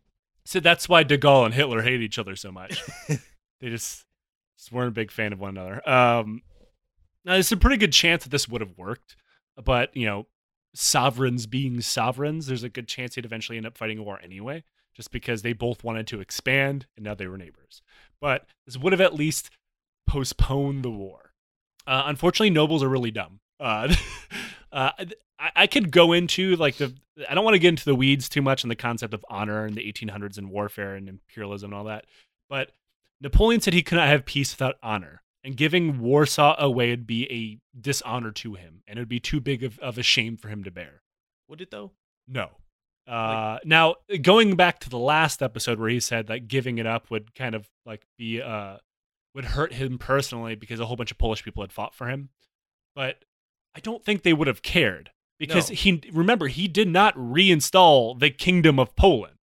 so 0.47 0.61
that's 0.61 0.89
why 0.89 1.03
De 1.03 1.19
Gaulle 1.19 1.45
and 1.45 1.53
Hitler 1.55 1.83
hate 1.83 2.01
each 2.01 2.19
other 2.19 2.37
so 2.37 2.51
much. 2.51 2.83
they 3.09 3.69
just, 3.69 4.07
just 4.57 4.73
weren't 4.73 4.89
a 4.89 4.93
big 4.93 5.11
fan 5.11 5.33
of 5.35 5.41
one 5.41 5.51
another. 5.51 5.87
Um, 5.89 6.41
now, 7.25 7.35
there's 7.35 7.53
a 7.53 7.57
pretty 7.59 7.77
good 7.77 7.93
chance 7.93 8.25
that 8.25 8.31
this 8.31 8.49
would 8.49 8.63
have 8.63 8.79
worked, 8.79 9.15
but 9.63 9.95
you 9.95 10.07
know, 10.07 10.27
sovereigns 10.75 11.47
being 11.47 11.81
sovereigns, 11.83 12.47
there's 12.47 12.63
a 12.65 12.71
good 12.71 12.89
chance 12.89 13.15
they'd 13.15 13.25
eventually 13.27 13.59
end 13.59 13.67
up 13.67 13.77
fighting 13.77 13.99
a 13.99 14.03
war 14.03 14.19
anyway, 14.25 14.65
just 14.95 15.11
because 15.13 15.43
they 15.43 15.53
both 15.53 15.85
wanted 15.85 16.07
to 16.07 16.21
expand 16.21 16.87
and 16.97 17.05
now 17.05 17.15
they 17.15 17.27
were 17.27 17.37
neighbors. 17.37 17.83
But 18.23 18.47
this 18.65 18.79
would 18.79 18.93
have 18.95 19.01
at 19.03 19.15
least 19.15 19.51
postponed 20.07 20.83
the 20.83 20.91
war. 20.91 21.32
Uh, 21.87 22.05
unfortunately, 22.07 22.51
nobles 22.51 22.83
are 22.83 22.89
really 22.89 23.11
dumb. 23.11 23.41
Uh, 23.59 23.95
uh, 24.73 24.91
I, 25.39 25.51
I 25.57 25.67
could 25.67 25.91
go 25.91 26.13
into 26.13 26.57
like 26.57 26.77
the. 26.77 26.95
I 27.29 27.35
don't 27.35 27.45
want 27.45 27.55
to 27.55 27.59
get 27.59 27.69
into 27.69 27.85
the 27.85 27.95
weeds 27.95 28.29
too 28.29 28.41
much 28.41 28.65
on 28.65 28.69
the 28.69 28.77
concept 28.77 29.13
of 29.13 29.25
honor 29.29 29.67
and 29.67 29.75
the 29.75 29.93
1800s 29.93 30.39
and 30.39 30.51
warfare 30.51 30.95
and 30.95 31.09
imperialism 31.09 31.71
and 31.71 31.79
all 31.79 31.85
that, 31.85 32.07
but 32.49 32.73
Napoleon 33.21 33.61
said 33.61 33.75
he 33.75 33.83
could 33.83 33.97
not 33.97 34.09
have 34.09 34.25
peace 34.25 34.53
without 34.53 34.77
honor, 34.83 35.23
and 35.45 35.57
giving 35.57 36.01
Warsaw 36.01 36.57
away 36.59 36.91
would 36.91 37.07
be 37.07 37.31
a 37.31 37.79
dishonor 37.79 38.33
to 38.33 38.55
him, 38.55 38.83
and 38.89 38.99
it 38.99 39.03
would 39.03 39.09
be 39.09 39.21
too 39.21 39.41
big 39.41 39.63
of, 39.63 39.79
of 39.79 39.97
a 39.97 40.03
shame 40.03 40.37
for 40.37 40.49
him 40.49 40.65
to 40.65 40.71
bear. 40.71 41.03
Would 41.49 41.61
it 41.61 41.71
though? 41.71 41.93
No. 42.27 42.51
Uh, 43.07 43.59
now 43.65 43.97
going 44.23 44.55
back 44.57 44.79
to 44.81 44.89
the 44.89 44.99
last 44.99 45.43
episode 45.43 45.79
where 45.79 45.89
he 45.89 46.01
said 46.01 46.29
that 46.29 46.47
giving 46.49 46.79
it 46.79 46.87
up 46.87 47.11
would 47.11 47.35
kind 47.35 47.55
of 47.55 47.69
like 47.85 48.07
be 48.17 48.41
uh 48.41 48.77
would 49.35 49.45
hurt 49.47 49.73
him 49.75 49.99
personally 49.99 50.55
because 50.55 50.81
a 50.81 50.87
whole 50.87 50.97
bunch 50.97 51.11
of 51.11 51.19
Polish 51.19 51.43
people 51.45 51.63
had 51.63 51.73
fought 51.73 51.95
for 51.95 52.09
him, 52.09 52.29
but 52.95 53.25
I 53.75 53.81
don't 53.81 54.05
think 54.05 54.23
they 54.23 54.33
would 54.35 54.47
have 54.49 54.63
cared 54.63 55.11
because 55.39 55.71
No. 55.71 55.77
he 55.77 56.03
remember 56.13 56.49
he 56.49 56.69
did 56.69 56.89
not 56.89 57.17
reinstall 57.17 58.19
the 58.19 58.31
kingdom 58.31 58.79
of 58.79 58.95
Poland. 58.97 59.37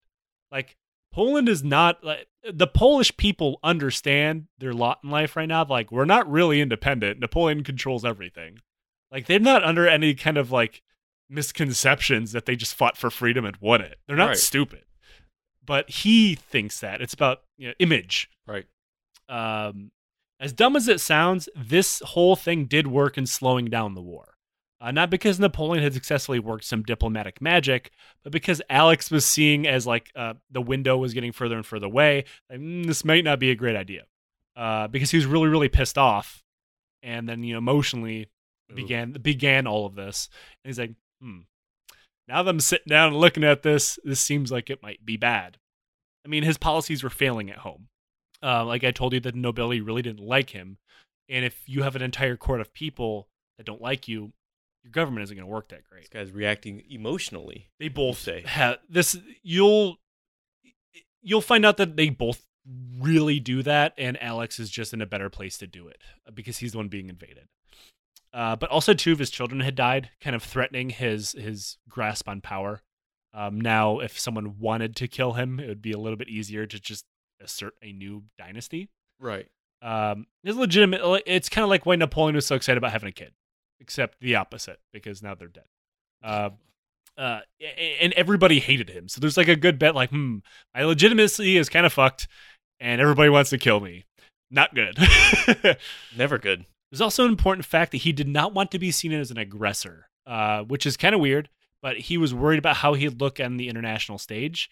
Like 0.52 0.76
Poland 1.12 1.48
is 1.48 1.64
not 1.64 2.04
like 2.04 2.28
the 2.48 2.66
Polish 2.68 3.16
people 3.16 3.58
understand 3.64 4.46
their 4.58 4.72
lot 4.72 5.00
in 5.02 5.10
life 5.10 5.34
right 5.36 5.48
now. 5.48 5.64
Like 5.64 5.90
we're 5.90 6.04
not 6.04 6.30
really 6.30 6.60
independent. 6.60 7.18
Napoleon 7.18 7.64
controls 7.64 8.04
everything. 8.04 8.58
Like 9.10 9.26
they're 9.26 9.40
not 9.40 9.64
under 9.64 9.88
any 9.88 10.14
kind 10.14 10.38
of 10.38 10.52
like 10.52 10.82
misconceptions 11.28 12.32
that 12.32 12.46
they 12.46 12.56
just 12.56 12.74
fought 12.74 12.96
for 12.96 13.10
freedom 13.10 13.44
and 13.44 13.56
won 13.60 13.80
it. 13.80 13.98
They're 14.06 14.16
not 14.16 14.28
Right. 14.28 14.36
stupid. 14.36 14.84
But 15.64 15.90
he 15.90 16.34
thinks 16.34 16.80
that 16.80 17.00
it's 17.00 17.14
about 17.14 17.42
you 17.56 17.68
know, 17.68 17.74
image. 17.78 18.30
Right. 18.46 18.66
Um, 19.30 19.92
as 20.40 20.52
dumb 20.52 20.76
as 20.76 20.88
it 20.88 21.00
sounds, 21.00 21.48
this 21.54 22.00
whole 22.00 22.36
thing 22.36 22.64
did 22.66 22.86
work 22.86 23.16
in 23.16 23.26
slowing 23.26 23.66
down 23.66 23.94
the 23.94 24.02
war. 24.02 24.34
Uh, 24.80 24.90
not 24.90 25.10
because 25.10 25.38
Napoleon 25.38 25.84
had 25.84 25.92
successfully 25.92 26.38
worked 26.38 26.64
some 26.64 26.82
diplomatic 26.82 27.42
magic, 27.42 27.90
but 28.22 28.32
because 28.32 28.62
Alex 28.70 29.10
was 29.10 29.26
seeing 29.26 29.66
as 29.68 29.86
like 29.86 30.10
uh, 30.16 30.34
the 30.50 30.62
window 30.62 30.96
was 30.96 31.12
getting 31.12 31.32
further 31.32 31.56
and 31.56 31.66
further 31.66 31.86
away. 31.86 32.24
Like, 32.48 32.60
"Mm, 32.60 32.86
this 32.86 33.04
might 33.04 33.24
not 33.24 33.38
be 33.38 33.50
a 33.50 33.54
great 33.54 33.76
idea, 33.76 34.04
uh, 34.56 34.88
because 34.88 35.10
he 35.10 35.18
was 35.18 35.26
really, 35.26 35.48
really 35.48 35.68
pissed 35.68 35.98
off, 35.98 36.42
and 37.02 37.28
then 37.28 37.44
you 37.44 37.52
know 37.52 37.58
emotionally 37.58 38.30
Ooh. 38.72 38.74
began 38.74 39.12
began 39.12 39.66
all 39.66 39.84
of 39.84 39.96
this. 39.96 40.30
And 40.64 40.70
he's 40.70 40.78
like, 40.78 40.94
hmm. 41.20 41.40
Now 42.26 42.42
that 42.42 42.50
I'm 42.50 42.60
sitting 42.60 42.88
down 42.88 43.08
and 43.08 43.16
looking 43.16 43.44
at 43.44 43.62
this, 43.62 43.98
this 44.04 44.20
seems 44.20 44.52
like 44.52 44.70
it 44.70 44.82
might 44.82 45.04
be 45.04 45.16
bad. 45.16 45.58
I 46.24 46.28
mean, 46.28 46.44
his 46.44 46.58
policies 46.58 47.02
were 47.02 47.10
failing 47.10 47.50
at 47.50 47.58
home. 47.58 47.88
Uh, 48.42 48.64
like 48.64 48.84
I 48.84 48.90
told 48.90 49.12
you, 49.12 49.20
the 49.20 49.32
nobility 49.32 49.80
really 49.80 50.02
didn't 50.02 50.24
like 50.24 50.50
him, 50.50 50.78
and 51.28 51.44
if 51.44 51.62
you 51.66 51.82
have 51.82 51.96
an 51.96 52.02
entire 52.02 52.36
court 52.36 52.60
of 52.60 52.72
people 52.72 53.28
that 53.58 53.64
don't 53.64 53.82
like 53.82 54.08
you, 54.08 54.32
your 54.82 54.90
government 54.90 55.24
isn't 55.24 55.36
going 55.36 55.46
to 55.46 55.52
work 55.52 55.68
that 55.68 55.84
great. 55.84 56.02
This 56.02 56.08
guy's 56.08 56.32
reacting 56.32 56.82
emotionally. 56.88 57.68
They 57.78 57.88
both 57.88 58.18
say. 58.18 58.42
have 58.46 58.78
this. 58.88 59.16
You'll 59.42 59.98
you'll 61.22 61.42
find 61.42 61.66
out 61.66 61.76
that 61.76 61.96
they 61.96 62.08
both 62.08 62.46
really 62.98 63.40
do 63.40 63.62
that, 63.62 63.94
and 63.98 64.20
Alex 64.22 64.58
is 64.58 64.70
just 64.70 64.92
in 64.92 65.00
a 65.00 65.06
better 65.06 65.30
place 65.30 65.58
to 65.58 65.66
do 65.66 65.88
it 65.88 66.00
because 66.34 66.58
he's 66.58 66.72
the 66.72 66.78
one 66.78 66.88
being 66.88 67.08
invaded. 67.08 67.48
Uh, 68.32 68.56
but 68.56 68.70
also, 68.70 68.94
two 68.94 69.12
of 69.12 69.18
his 69.18 69.30
children 69.30 69.60
had 69.60 69.74
died, 69.74 70.10
kind 70.20 70.36
of 70.36 70.42
threatening 70.42 70.90
his 70.90 71.32
his 71.32 71.78
grasp 71.88 72.28
on 72.28 72.40
power. 72.40 72.82
Um, 73.32 73.60
now, 73.60 74.00
if 74.00 74.18
someone 74.18 74.58
wanted 74.58 74.96
to 74.96 75.08
kill 75.08 75.34
him, 75.34 75.60
it 75.60 75.68
would 75.68 75.82
be 75.82 75.92
a 75.92 75.98
little 75.98 76.16
bit 76.16 76.28
easier 76.28 76.66
to 76.66 76.80
just 76.80 77.04
assert 77.40 77.74
a 77.82 77.92
new 77.92 78.24
dynasty. 78.38 78.88
Right. 79.18 79.46
Um, 79.82 80.26
it's 80.44 80.56
legitimate. 80.56 81.00
It's 81.26 81.48
kind 81.48 81.62
of 81.62 81.70
like 81.70 81.86
why 81.86 81.96
Napoleon 81.96 82.34
was 82.34 82.46
so 82.46 82.54
excited 82.54 82.78
about 82.78 82.92
having 82.92 83.08
a 83.08 83.12
kid, 83.12 83.32
except 83.80 84.20
the 84.20 84.36
opposite 84.36 84.80
because 84.92 85.22
now 85.22 85.34
they're 85.34 85.48
dead. 85.48 85.64
Uh, 86.22 86.50
uh, 87.16 87.40
and 88.00 88.12
everybody 88.14 88.60
hated 88.60 88.88
him. 88.88 89.08
So 89.08 89.20
there's 89.20 89.36
like 89.36 89.48
a 89.48 89.56
good 89.56 89.78
bet, 89.78 89.94
like, 89.94 90.10
hmm, 90.10 90.38
my 90.74 90.84
legitimacy 90.84 91.56
is 91.56 91.68
kind 91.68 91.84
of 91.84 91.92
fucked, 91.92 92.28
and 92.78 93.00
everybody 93.00 93.28
wants 93.28 93.50
to 93.50 93.58
kill 93.58 93.80
me. 93.80 94.04
Not 94.50 94.74
good. 94.74 94.98
Never 96.16 96.38
good. 96.38 96.66
There's 96.90 97.00
also 97.00 97.24
an 97.24 97.30
important 97.30 97.66
fact 97.66 97.92
that 97.92 97.98
he 97.98 98.12
did 98.12 98.26
not 98.26 98.52
want 98.52 98.70
to 98.72 98.78
be 98.78 98.90
seen 98.90 99.12
as 99.12 99.30
an 99.30 99.38
aggressor, 99.38 100.08
uh, 100.26 100.62
which 100.62 100.86
is 100.86 100.96
kind 100.96 101.14
of 101.14 101.20
weird. 101.20 101.48
But 101.82 101.98
he 101.98 102.18
was 102.18 102.34
worried 102.34 102.58
about 102.58 102.76
how 102.76 102.94
he'd 102.94 103.20
look 103.20 103.40
on 103.40 103.56
the 103.56 103.68
international 103.68 104.18
stage, 104.18 104.70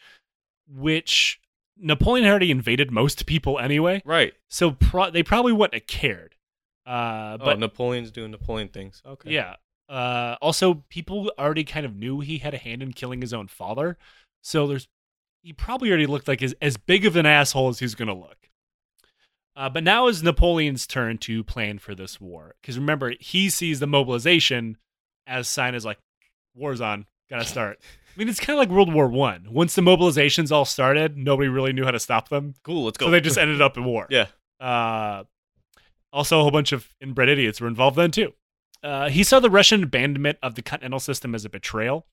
which 0.68 1.40
Napoleon 1.80 2.24
had 2.24 2.30
already 2.30 2.50
invaded 2.50 2.90
most 2.90 3.26
people 3.26 3.58
anyway. 3.58 4.02
Right. 4.04 4.34
So 4.48 4.72
pro- 4.72 5.10
they 5.10 5.22
probably 5.22 5.52
wouldn't 5.52 5.74
have 5.74 5.86
cared. 5.86 6.34
Uh, 6.86 7.36
But 7.36 7.44
but 7.44 7.58
Napoleon's 7.58 8.10
doing 8.10 8.30
Napoleon 8.30 8.68
things. 8.68 9.02
Okay. 9.06 9.30
yeah. 9.30 9.56
Uh, 9.88 10.36
also, 10.42 10.84
people 10.90 11.32
already 11.38 11.64
kind 11.64 11.86
of 11.86 11.96
knew 11.96 12.20
he 12.20 12.38
had 12.38 12.52
a 12.54 12.58
hand 12.58 12.82
in 12.82 12.92
killing 12.92 13.20
his 13.22 13.32
own 13.32 13.46
father. 13.48 13.96
So 14.42 14.66
there's 14.66 14.88
he 15.42 15.52
probably 15.52 15.88
already 15.88 16.06
looked 16.06 16.28
like 16.28 16.42
as, 16.42 16.54
as 16.60 16.76
big 16.76 17.06
of 17.06 17.16
an 17.16 17.24
asshole 17.26 17.68
as 17.68 17.78
he's 17.78 17.94
gonna 17.94 18.14
look. 18.14 18.50
Uh, 19.56 19.68
but 19.68 19.82
now 19.82 20.06
is 20.06 20.22
Napoleon's 20.22 20.86
turn 20.86 21.18
to 21.18 21.42
plan 21.42 21.78
for 21.78 21.94
this 21.94 22.20
war. 22.20 22.54
Because 22.60 22.78
remember, 22.78 23.14
he 23.18 23.48
sees 23.50 23.80
the 23.80 23.86
mobilization 23.86 24.76
as 25.26 25.48
sign 25.48 25.74
as 25.74 25.84
like, 25.84 25.98
war's 26.54 26.80
on, 26.80 27.06
gotta 27.30 27.44
start. 27.44 27.80
I 28.18 28.22
mean, 28.22 28.28
it's 28.28 28.40
kind 28.40 28.58
of 28.58 28.60
like 28.60 28.68
World 28.68 28.92
War 28.92 29.06
One. 29.06 29.46
Once 29.48 29.76
the 29.76 29.82
mobilizations 29.82 30.50
all 30.50 30.64
started, 30.64 31.16
nobody 31.16 31.48
really 31.48 31.72
knew 31.72 31.84
how 31.84 31.92
to 31.92 32.00
stop 32.00 32.28
them, 32.30 32.54
Cool, 32.64 32.84
let's 32.84 32.98
go. 32.98 33.06
so 33.06 33.10
they 33.12 33.20
just 33.20 33.38
ended 33.38 33.62
up 33.62 33.76
in 33.76 33.84
war. 33.84 34.08
yeah. 34.10 34.26
Uh, 34.58 35.22
also, 36.12 36.40
a 36.40 36.42
whole 36.42 36.50
bunch 36.50 36.72
of 36.72 36.88
inbred 37.00 37.28
idiots 37.28 37.60
were 37.60 37.68
involved 37.68 37.96
then 37.96 38.10
too. 38.10 38.32
Uh, 38.82 39.08
he 39.08 39.22
saw 39.22 39.38
the 39.38 39.50
Russian 39.50 39.84
abandonment 39.84 40.38
of 40.42 40.56
the 40.56 40.62
continental 40.62 40.98
system 41.00 41.32
as 41.34 41.44
a 41.44 41.48
betrayal, 41.48 42.06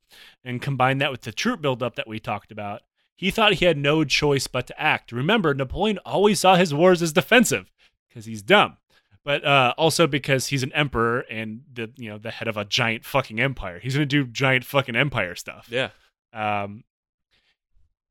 and 0.44 0.62
combined 0.62 1.02
that 1.02 1.10
with 1.12 1.22
the 1.22 1.32
troop 1.32 1.60
buildup 1.62 1.96
that 1.96 2.08
we 2.08 2.20
talked 2.20 2.52
about. 2.52 2.82
He 3.16 3.32
thought 3.32 3.54
he 3.54 3.66
had 3.66 3.78
no 3.78 4.04
choice 4.04 4.46
but 4.46 4.68
to 4.68 4.80
act. 4.80 5.12
Remember, 5.12 5.54
Napoleon 5.56 5.98
always 6.06 6.40
saw 6.40 6.56
his 6.56 6.72
wars 6.74 7.02
as 7.02 7.14
defensive 7.14 7.72
because 8.10 8.26
he's 8.26 8.42
dumb, 8.44 8.78
but 9.26 9.44
uh, 9.44 9.74
also 9.78 10.08
because 10.08 10.48
he's 10.48 10.64
an 10.64 10.72
emperor 10.72 11.22
and 11.30 11.62
the 11.74 11.92
you 11.98 12.10
know 12.10 12.18
the 12.18 12.32
head 12.32 12.48
of 12.48 12.56
a 12.56 12.64
giant 12.64 13.04
fucking 13.04 13.40
empire. 13.42 13.80
He's 13.80 13.96
gonna 13.96 14.06
do 14.06 14.26
giant 14.26 14.64
fucking 14.64 14.96
empire 14.96 15.36
stuff. 15.36 15.68
Yeah. 15.70 15.90
Um, 16.32 16.84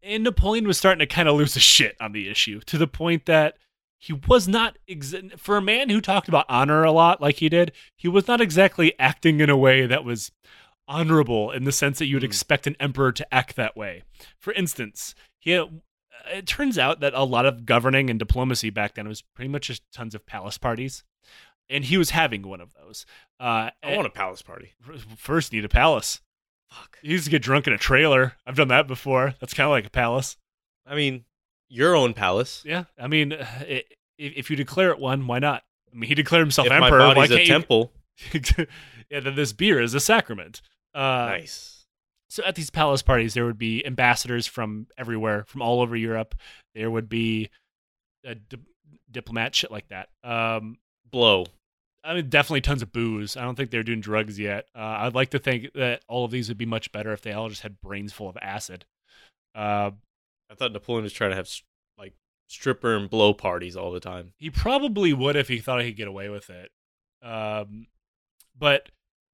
and 0.03 0.22
Napoleon 0.24 0.66
was 0.66 0.77
starting 0.77 0.98
to 0.98 1.07
kind 1.07 1.29
of 1.29 1.37
lose 1.37 1.55
his 1.55 1.62
shit 1.62 1.96
on 2.00 2.12
the 2.12 2.29
issue 2.29 2.61
to 2.66 2.77
the 2.77 2.87
point 2.87 3.24
that 3.27 3.57
he 3.96 4.12
was 4.12 4.46
not 4.46 4.77
ex- 4.88 5.14
for 5.38 5.57
a 5.57 5.62
man 5.62 5.88
who 5.88 6.00
talked 6.00 6.29
about 6.29 6.44
honor 6.48 6.85
a 6.85 6.92
lot 6.92 7.22
like 7.22 7.37
he 7.37 7.48
did. 7.48 7.72
He 7.96 8.07
was 8.09 8.29
not 8.29 8.40
exactly 8.42 8.92
acting 8.98 9.40
in 9.40 9.48
a 9.48 9.57
way 9.57 9.87
that 9.87 10.05
was 10.05 10.31
honorable 10.87 11.50
in 11.50 11.64
the 11.64 11.72
sense 11.72 11.98
that 11.98 12.07
you 12.07 12.16
would 12.16 12.22
Hmm. 12.22 12.27
expect 12.27 12.66
an 12.66 12.77
emperor 12.79 13.12
to 13.12 13.35
act 13.35 13.57
that 13.57 13.77
way. 13.77 14.03
For 14.38 14.53
instance, 14.53 15.14
he 15.38 15.53
had, 15.53 15.81
it 16.33 16.47
turns 16.47 16.79
out 16.79 17.01
that 17.01 17.15
a 17.15 17.25
lot 17.25 17.47
of 17.47 17.67
governing 17.67 18.11
and 18.11 18.19
diplomacy 18.19 18.71
back 18.71 18.95
then 18.95 19.09
was 19.09 19.23
pretty 19.23 19.49
much 19.49 19.69
just 19.69 19.83
tons 19.93 20.15
of 20.15 20.27
palace 20.27 20.59
parties. 20.59 21.05
And 21.71 21.85
he 21.85 21.97
was 21.97 22.11
having 22.11 22.43
one 22.43 22.61
of 22.61 22.75
those. 22.75 23.07
Uh, 23.41 23.71
I 23.83 23.97
want 23.97 24.07
a 24.07 24.11
palace 24.11 24.43
party. 24.43 24.73
first 25.17 25.53
need 25.53 25.65
a 25.65 25.69
palace. 25.69 26.21
Fuck. 26.71 26.99
You 27.03 27.13
used 27.13 27.25
to 27.25 27.31
get 27.31 27.43
drunk 27.43 27.67
in 27.67 27.73
a 27.73 27.79
trailer. 27.79 28.35
I've 28.47 28.57
done 28.57 28.69
that 28.69 28.87
before. 28.87 29.35
That's 29.41 29.55
kind 29.55 29.67
of 29.67 29.71
like 29.71 29.87
a 29.87 29.91
palace. 29.91 30.37
I 30.87 30.95
mean, 30.95 31.25
your 31.69 31.95
own 31.97 32.15
palace. 32.15 32.63
Yeah, 32.67 32.85
I 32.99 33.09
mean, 33.09 33.33
i 33.41 33.85
if, 34.17 34.33
if 34.37 34.51
you 34.51 34.57
declare 34.57 34.91
it 34.91 34.99
one, 35.01 35.27
why 35.27 35.41
not? 35.41 35.65
I 35.93 35.97
mean, 35.97 36.09
he 36.09 36.15
declared 36.15 36.43
himself 36.43 36.67
if 36.67 36.71
my 36.71 36.85
emperor. 36.87 37.01
Why 37.01 37.15
body's 37.15 37.31
a 37.33 37.37
can't 37.39 37.49
temple. 37.49 37.93
you? 38.33 38.41
yeah, 39.11 39.21
then 39.21 39.35
this 39.35 39.53
beer 39.53 39.81
is 39.81 39.95
a 39.95 40.01
sacrament. 40.01 40.63
Uh, 40.95 41.27
nice. 41.31 41.74
So 42.35 42.42
at 42.44 42.57
these 42.57 42.68
palace 42.68 43.01
parties, 43.01 43.35
there 43.35 43.44
would 43.44 43.59
be 43.59 43.87
ambassadors 43.87 44.44
from 44.44 44.88
everywhere, 44.99 45.44
from 45.44 45.62
all 45.62 45.81
over 45.81 45.94
Europe. 45.94 46.35
There 46.75 46.90
would 46.90 47.09
be 47.09 47.49
a 48.25 48.35
di- 48.35 48.59
diplomat 49.09 49.55
shit 49.55 49.70
like 49.70 49.87
that. 49.90 50.09
Um, 50.25 50.79
Blow. 51.09 51.47
I 52.03 52.12
mean, 52.12 52.29
definitely 52.29 52.62
tons 52.62 52.83
of 52.83 52.90
booze. 52.90 53.37
I 53.37 53.42
don't 53.42 53.55
think 53.55 53.70
they're 53.70 53.85
doing 53.85 54.01
drugs 54.01 54.37
yet. 54.37 54.66
Uh, 54.75 54.81
I'd 54.99 55.14
like 55.14 55.31
to 55.31 55.38
think 55.38 55.75
that 55.75 56.03
all 56.09 56.25
of 56.25 56.33
these 56.33 56.49
would 56.49 56.59
be 56.59 56.66
much 56.66 56.90
better 56.90 57.12
if 57.12 57.23
they 57.23 57.31
all 57.31 57.49
just 57.49 57.62
had 57.62 57.81
brains 57.81 58.12
full 58.12 58.29
of 58.29 58.37
acid. 58.42 58.85
Uh, 59.55 59.92
I 60.51 60.57
thought 60.57 60.73
Napoleon 60.73 61.05
was 61.05 61.12
trying 61.12 61.31
to 61.31 61.37
have 61.37 61.49
like 61.97 62.14
stripper 62.49 62.97
and 62.97 63.09
blow 63.09 63.33
parties 63.33 63.77
all 63.77 63.92
the 63.92 64.01
time. 64.01 64.33
He 64.38 64.51
probably 64.51 65.12
would 65.12 65.37
if 65.37 65.47
he 65.47 65.61
thought 65.61 65.83
he 65.83 65.90
could 65.90 65.99
get 65.99 66.09
away 66.09 66.29
with 66.31 66.51
it. 66.51 66.73
Um, 67.23 67.87
but 68.59 68.88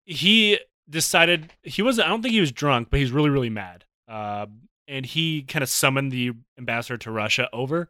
he 0.05 0.59
decided 0.91 1.53
he 1.63 1.83
was. 1.83 1.99
I 1.99 2.09
don't 2.09 2.23
think 2.23 2.33
he 2.33 2.41
was 2.41 2.53
drunk, 2.53 2.89
but 2.91 3.01
he's 3.01 3.13
really, 3.13 3.31
really 3.31 3.51
mad. 3.51 3.85
Um, 4.09 4.63
and 4.89 5.07
he 5.07 5.43
kind 5.43 5.63
of 5.63 5.69
summoned 5.69 6.11
the 6.11 6.33
ambassador 6.59 6.99
to 6.99 7.11
Russia 7.11 7.49
over. 7.53 7.89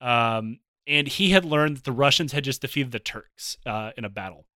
Um, 0.00 0.58
and 0.86 1.06
he 1.06 1.30
had 1.30 1.44
learned 1.44 1.78
that 1.78 1.84
the 1.84 1.92
Russians 1.92 2.32
had 2.32 2.44
just 2.44 2.60
defeated 2.60 2.92
the 2.92 2.98
Turks 2.98 3.56
uh, 3.64 3.92
in 3.96 4.04
a 4.04 4.08
battle. 4.08 4.46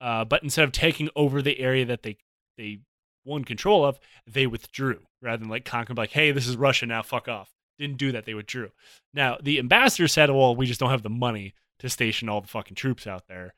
Uh, 0.00 0.24
but 0.24 0.42
instead 0.42 0.64
of 0.64 0.72
taking 0.72 1.10
over 1.14 1.42
the 1.42 1.60
area 1.60 1.84
that 1.84 2.02
they 2.02 2.16
they 2.56 2.80
won 3.24 3.44
control 3.44 3.84
of, 3.84 4.00
they 4.26 4.46
withdrew 4.46 5.00
rather 5.20 5.38
than 5.38 5.48
like 5.48 5.64
conquer. 5.64 5.94
Like, 5.94 6.12
hey, 6.12 6.32
this 6.32 6.46
is 6.46 6.56
Russia 6.56 6.86
now. 6.86 7.02
Fuck 7.02 7.28
off. 7.28 7.50
Didn't 7.78 7.98
do 7.98 8.12
that. 8.12 8.24
They 8.24 8.34
withdrew. 8.34 8.70
Now 9.12 9.36
the 9.42 9.58
ambassador 9.58 10.08
said, 10.08 10.30
"Well, 10.30 10.56
we 10.56 10.66
just 10.66 10.80
don't 10.80 10.90
have 10.90 11.02
the 11.02 11.10
money 11.10 11.54
to 11.80 11.88
station 11.88 12.28
all 12.28 12.40
the 12.40 12.48
fucking 12.48 12.76
troops 12.76 13.06
out 13.06 13.26
there. 13.28 13.54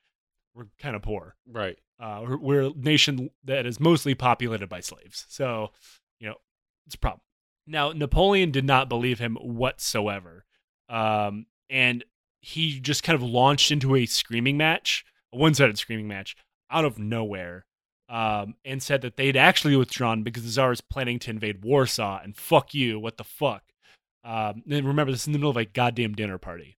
We're 0.54 0.66
kind 0.78 0.96
of 0.96 1.02
poor. 1.02 1.36
Right. 1.46 1.78
Uh, 2.00 2.22
we're, 2.26 2.38
we're 2.38 2.62
a 2.62 2.72
nation 2.74 3.30
that 3.44 3.66
is 3.66 3.80
mostly 3.80 4.14
populated 4.14 4.68
by 4.68 4.80
slaves, 4.80 5.26
so 5.28 5.70
you 6.18 6.28
know 6.28 6.36
it's 6.86 6.94
a 6.94 6.98
problem." 6.98 7.20
Now 7.66 7.92
Napoleon 7.92 8.50
did 8.50 8.64
not 8.64 8.88
believe 8.88 9.18
him 9.18 9.36
whatsoever, 9.36 10.44
um, 10.88 11.46
and 11.70 12.04
he 12.40 12.80
just 12.80 13.02
kind 13.02 13.14
of 13.14 13.22
launched 13.22 13.70
into 13.70 13.94
a 13.94 14.06
screaming 14.06 14.56
match, 14.56 15.04
a 15.32 15.38
one-sided 15.38 15.78
screaming 15.78 16.08
match 16.08 16.36
out 16.70 16.84
of 16.84 16.98
nowhere. 16.98 17.66
Um, 18.08 18.56
and 18.62 18.82
said 18.82 19.00
that 19.02 19.16
they'd 19.16 19.38
actually 19.38 19.74
withdrawn 19.74 20.22
because 20.22 20.42
the 20.42 20.50
Tsar 20.50 20.68
was 20.68 20.82
planning 20.82 21.18
to 21.20 21.30
invade 21.30 21.64
Warsaw 21.64 22.20
and 22.22 22.36
fuck 22.36 22.74
you, 22.74 22.98
what 22.98 23.16
the 23.16 23.24
fuck? 23.24 23.62
Um, 24.22 24.62
and 24.68 24.86
remember, 24.86 25.12
this 25.12 25.22
is 25.22 25.28
in 25.28 25.32
the 25.32 25.38
middle 25.38 25.50
of 25.50 25.56
a 25.56 25.64
goddamn 25.64 26.12
dinner 26.12 26.36
party 26.36 26.76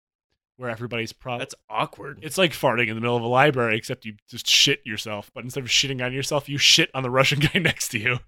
where 0.63 0.71
everybody's 0.71 1.13
probably. 1.13 1.41
That's 1.41 1.57
awkward. 1.69 2.21
It's 2.23 2.39
like 2.39 2.53
farting 2.53 2.87
in 2.87 2.95
the 2.95 3.01
middle 3.01 3.17
of 3.17 3.23
a 3.23 3.27
library, 3.27 3.77
except 3.77 4.05
you 4.05 4.15
just 4.31 4.49
shit 4.49 4.81
yourself. 4.87 5.29
But 5.35 5.43
instead 5.43 5.65
of 5.65 5.69
shitting 5.69 6.05
on 6.05 6.13
yourself, 6.13 6.49
you 6.49 6.57
shit 6.57 6.89
on 6.95 7.03
the 7.03 7.11
Russian 7.11 7.41
guy 7.53 7.59
next 7.59 7.89
to 7.89 7.99
you 7.99 8.19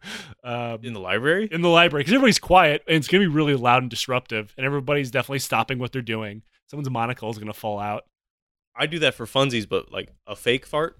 um, 0.42 0.80
in 0.82 0.92
the 0.92 1.00
library. 1.00 1.48
in 1.50 1.62
the 1.62 1.68
library 1.68 2.02
because 2.02 2.12
everybody's 2.12 2.40
quiet 2.40 2.82
and 2.88 2.96
it's 2.96 3.06
going 3.06 3.22
to 3.22 3.28
be 3.28 3.34
really 3.34 3.54
loud 3.54 3.82
and 3.82 3.90
disruptive. 3.90 4.52
And 4.56 4.66
everybody's 4.66 5.12
definitely 5.12 5.38
stopping 5.38 5.78
what 5.78 5.92
they're 5.92 6.02
doing. 6.02 6.42
Someone's 6.66 6.90
monocle 6.90 7.30
is 7.30 7.38
going 7.38 7.46
to 7.46 7.58
fall 7.58 7.78
out. 7.78 8.04
I 8.76 8.86
do 8.86 8.98
that 8.98 9.14
for 9.14 9.26
funsies, 9.26 9.68
but 9.68 9.92
like 9.92 10.08
a 10.26 10.34
fake 10.34 10.66
fart, 10.66 10.98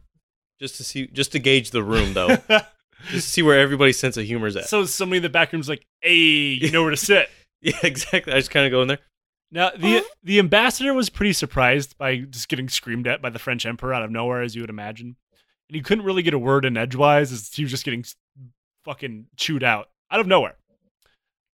just 0.61 0.77
to 0.77 0.85
see, 0.85 1.09
just 1.09 1.33
to 1.33 1.41
gauge 1.41 1.73
the 1.73 1.83
room 1.83 2.15
though, 2.15 2.29
just 2.49 2.63
to 3.11 3.21
see 3.21 3.43
where 3.43 3.59
everybody's 3.59 3.99
sense 3.99 4.17
of 4.17 4.25
humor 4.25 4.47
is 4.47 4.57
at. 4.57 4.69
so 4.69 4.85
somebody 4.85 5.17
in 5.17 5.25
the 5.25 5.29
back 5.29 5.53
room's 5.53 5.69
like, 5.69 5.85
hey, 6.01 6.15
you 6.15 6.71
know 6.71 6.83
where 6.83 6.93
to 6.93 6.97
sit. 6.97 7.29
yeah, 7.61 7.79
exactly. 7.83 8.33
I 8.33 8.37
just 8.37 8.53
kind 8.53 8.67
of 8.67 8.71
go 8.71 8.83
in 8.83 8.89
there. 8.89 9.01
Now 9.51 9.71
the 9.71 10.05
the 10.23 10.39
ambassador 10.39 10.95
was 10.95 11.11
pretty 11.11 11.33
surprised 11.33 11.97
by 11.97 12.19
just 12.19 12.49
getting 12.49 12.69
screamed 12.69 13.07
at 13.07 13.23
by 13.23 13.31
the 13.31 13.39
French 13.39 13.65
emperor 13.67 13.95
out 13.95 14.03
of 14.03 14.11
nowhere, 14.11 14.43
as 14.43 14.55
you 14.55 14.63
would 14.63 14.71
imagine, 14.71 15.17
and 15.69 15.77
he 15.77 15.83
couldn't 15.83 16.05
really 16.05 16.23
get 16.23 16.35
a 16.35 16.39
word 16.39 16.65
in 16.65 16.77
edgewise 16.77 17.33
as 17.33 17.53
he 17.53 17.63
was 17.63 17.71
just 17.71 17.85
getting 17.85 18.05
fucking 18.85 19.27
chewed 19.37 19.63
out 19.63 19.91
out 20.11 20.21
of 20.21 20.27
nowhere. 20.27 20.57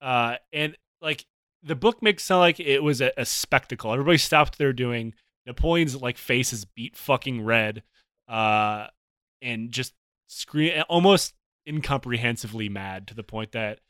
Uh, 0.00 0.37
and 0.53 0.76
like 1.03 1.26
the 1.62 1.76
book 1.76 2.03
makes 2.03 2.24
sound 2.24 2.40
like 2.40 2.59
it 2.59 2.83
was 2.83 3.00
a, 3.00 3.12
a 3.16 3.24
spectacle. 3.24 3.92
Everybody 3.92 4.18
stopped 4.18 4.59
were 4.59 4.72
doing. 4.72 5.14
Napoleon's 5.46 5.96
like 5.96 6.16
face 6.16 6.53
is 6.53 6.64
beat 6.64 6.96
fucking 6.96 7.44
red, 7.44 7.83
uh, 8.29 8.87
and 9.42 9.70
just 9.70 9.94
scream 10.26 10.85
almost 10.88 11.35
incomprehensibly 11.66 12.68
mad 12.68 13.07
to 13.09 13.14
the 13.14 13.22
point 13.22 13.53
that 13.53 13.81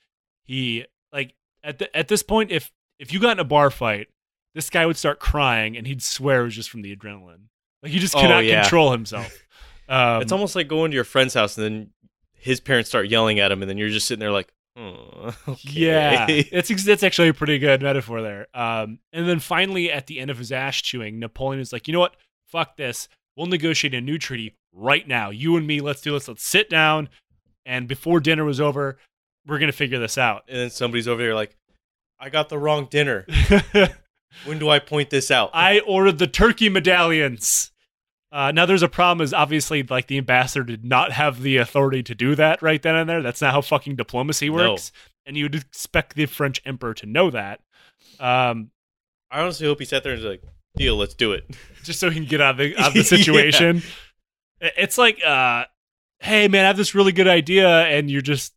he 0.42 0.84
like 1.12 1.34
at 1.62 1.78
the, 1.78 1.96
at 1.96 2.08
this 2.08 2.22
point 2.22 2.50
if 2.50 2.72
if 3.00 3.12
you 3.12 3.18
got 3.18 3.32
in 3.32 3.38
a 3.40 3.44
bar 3.44 3.70
fight, 3.70 4.06
this 4.54 4.70
guy 4.70 4.86
would 4.86 4.96
start 4.96 5.18
crying 5.18 5.76
and 5.76 5.86
he'd 5.86 6.02
swear 6.02 6.42
it 6.42 6.44
was 6.44 6.54
just 6.54 6.70
from 6.70 6.82
the 6.82 6.94
adrenaline. 6.94 7.46
Like 7.82 7.90
he 7.92 7.98
just 7.98 8.14
Oh, 8.14 8.20
cannot 8.20 8.44
yeah. 8.44 8.60
control 8.62 8.92
himself. 8.92 9.36
Um, 9.88 10.22
it's 10.22 10.30
almost 10.30 10.54
like 10.54 10.68
going 10.68 10.92
to 10.92 10.94
your 10.94 11.02
friend's 11.02 11.34
house 11.34 11.58
and 11.58 11.64
then 11.64 11.90
his 12.34 12.60
parents 12.60 12.88
start 12.88 13.08
yelling 13.08 13.40
at 13.40 13.50
him, 13.50 13.60
and 13.60 13.68
then 13.68 13.76
you're 13.76 13.88
just 13.88 14.06
sitting 14.06 14.20
there 14.20 14.30
like, 14.30 14.46
oh, 14.76 15.34
okay. 15.48 15.68
Yeah, 15.68 16.26
it's 16.28 16.70
ex- 16.70 16.84
that's 16.84 17.02
actually 17.02 17.26
a 17.26 17.34
pretty 17.34 17.58
good 17.58 17.82
metaphor 17.82 18.22
there. 18.22 18.46
Um, 18.54 19.00
and 19.12 19.28
then 19.28 19.40
finally, 19.40 19.90
at 19.90 20.06
the 20.06 20.20
end 20.20 20.30
of 20.30 20.38
his 20.38 20.52
ash 20.52 20.82
chewing, 20.84 21.18
Napoleon 21.18 21.60
is 21.60 21.72
like, 21.72 21.88
you 21.88 21.92
know 21.92 21.98
what? 21.98 22.14
Fuck 22.46 22.76
this. 22.76 23.08
We'll 23.36 23.48
negotiate 23.48 23.92
a 23.94 24.00
new 24.00 24.16
treaty 24.16 24.54
right 24.72 25.08
now. 25.08 25.30
You 25.30 25.56
and 25.56 25.66
me, 25.66 25.80
let's 25.80 26.02
do 26.02 26.12
this. 26.12 26.28
Let's 26.28 26.44
sit 26.46 26.70
down, 26.70 27.08
and 27.66 27.88
before 27.88 28.20
dinner 28.20 28.44
was 28.44 28.60
over, 28.60 28.96
we're 29.44 29.58
gonna 29.58 29.72
figure 29.72 29.98
this 29.98 30.16
out. 30.16 30.44
and 30.46 30.56
then 30.56 30.70
somebody's 30.70 31.08
over 31.08 31.20
there 31.20 31.34
like, 31.34 31.56
I 32.20 32.28
got 32.28 32.48
the 32.50 32.58
wrong 32.58 32.86
dinner. 32.90 33.26
When 34.44 34.58
do 34.60 34.68
I 34.68 34.78
point 34.78 35.10
this 35.10 35.30
out? 35.30 35.50
I 35.52 35.80
ordered 35.80 36.18
the 36.18 36.26
turkey 36.28 36.68
medallions. 36.68 37.72
Uh, 38.32 38.52
now, 38.52 38.64
there's 38.64 38.82
a 38.82 38.88
problem. 38.88 39.24
Is 39.24 39.34
obviously 39.34 39.82
like 39.82 40.06
the 40.06 40.18
ambassador 40.18 40.62
did 40.62 40.84
not 40.84 41.10
have 41.12 41.42
the 41.42 41.56
authority 41.56 42.02
to 42.04 42.14
do 42.14 42.36
that 42.36 42.62
right 42.62 42.80
then 42.80 42.94
and 42.94 43.10
there. 43.10 43.22
That's 43.22 43.40
not 43.42 43.52
how 43.52 43.60
fucking 43.60 43.96
diplomacy 43.96 44.48
No. 44.48 44.54
works, 44.70 44.92
and 45.26 45.36
you'd 45.36 45.56
expect 45.56 46.14
the 46.14 46.26
French 46.26 46.62
emperor 46.64 46.94
to 46.94 47.06
know 47.06 47.30
that. 47.30 47.60
Um, 48.20 48.70
I 49.32 49.40
honestly 49.40 49.66
hope 49.66 49.80
he 49.80 49.84
sat 49.84 50.04
there 50.04 50.12
and 50.12 50.22
was 50.22 50.30
like, 50.30 50.42
deal, 50.76 50.96
let's 50.96 51.14
do 51.14 51.32
it. 51.32 51.44
just 51.82 51.98
so 51.98 52.08
he 52.08 52.20
can 52.20 52.28
get 52.28 52.40
out 52.40 52.52
of 52.52 52.58
the, 52.58 52.76
out 52.78 52.88
of 52.88 52.94
the 52.94 53.04
situation. 53.16 53.82
I- 54.62 54.70
It's 54.78 54.96
like, 54.96 55.18
uh, 55.24 55.64
hey 56.20 56.46
man, 56.46 56.64
I 56.64 56.68
have 56.68 56.76
this 56.76 56.94
really 56.94 57.12
good 57.12 57.28
idea, 57.28 57.68
and 57.68 58.08
you're 58.08 58.22
just 58.22 58.54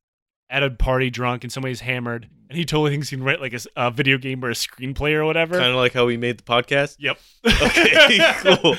at 0.53 0.61
a 0.61 0.69
party 0.69 1.09
drunk, 1.09 1.43
and 1.43 1.51
somebody's 1.51 1.79
hammered, 1.79 2.29
and 2.47 2.55
he 2.55 2.63
totally 2.63 2.91
thinks 2.91 3.09
he 3.09 3.17
can 3.17 3.25
write 3.25 3.41
like 3.41 3.55
a 3.75 3.89
video 3.89 4.19
game 4.19 4.45
or 4.45 4.51
a 4.51 4.53
screenplay 4.53 5.13
or 5.13 5.25
whatever. 5.25 5.57
kind 5.57 5.71
of 5.71 5.77
like 5.77 5.93
how 5.93 6.05
we 6.05 6.15
made 6.15 6.37
the 6.37 6.43
podcast. 6.43 6.97
Yep. 6.99 7.17
Okay, 7.43 8.33
cool. 8.61 8.75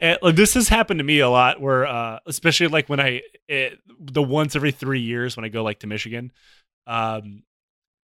And, 0.00 0.18
like, 0.22 0.36
this 0.36 0.54
has 0.54 0.68
happened 0.70 0.98
to 0.98 1.04
me 1.04 1.18
a 1.20 1.28
lot, 1.28 1.60
where 1.60 1.86
uh, 1.86 2.20
especially 2.26 2.68
like 2.68 2.88
when 2.88 2.98
I 2.98 3.20
it, 3.46 3.78
the 4.00 4.22
once 4.22 4.56
every 4.56 4.72
three 4.72 5.00
years 5.00 5.36
when 5.36 5.44
I 5.44 5.48
go 5.48 5.62
like 5.62 5.80
to 5.80 5.86
Michigan, 5.86 6.32
um, 6.86 7.42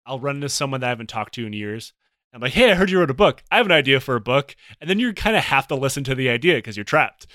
I'll 0.05 0.21
run 0.21 0.37
into 0.37 0.51
someone 0.51 0.81
that 0.83 0.89
I 0.89 0.91
haven't 0.91 1.09
talked 1.09 1.33
to 1.35 1.47
in 1.47 1.55
years, 1.55 1.95
I'm 2.35 2.43
like, 2.43 2.53
hey, 2.53 2.71
I 2.71 2.75
heard 2.75 2.91
you 2.91 2.99
wrote 2.99 3.11
a 3.11 3.15
book. 3.15 3.43
I 3.51 3.57
have 3.57 3.65
an 3.65 3.73
idea 3.73 4.01
for 4.01 4.17
a 4.17 4.21
book, 4.21 4.55
and 4.83 4.91
then 4.91 4.99
you 4.99 5.15
kind 5.15 5.35
of 5.35 5.45
have 5.45 5.67
to 5.69 5.75
listen 5.75 6.05
to 6.05 6.15
the 6.15 6.29
idea 6.29 6.57
because 6.57 6.77
you're 6.77 6.85
trapped. 6.85 7.27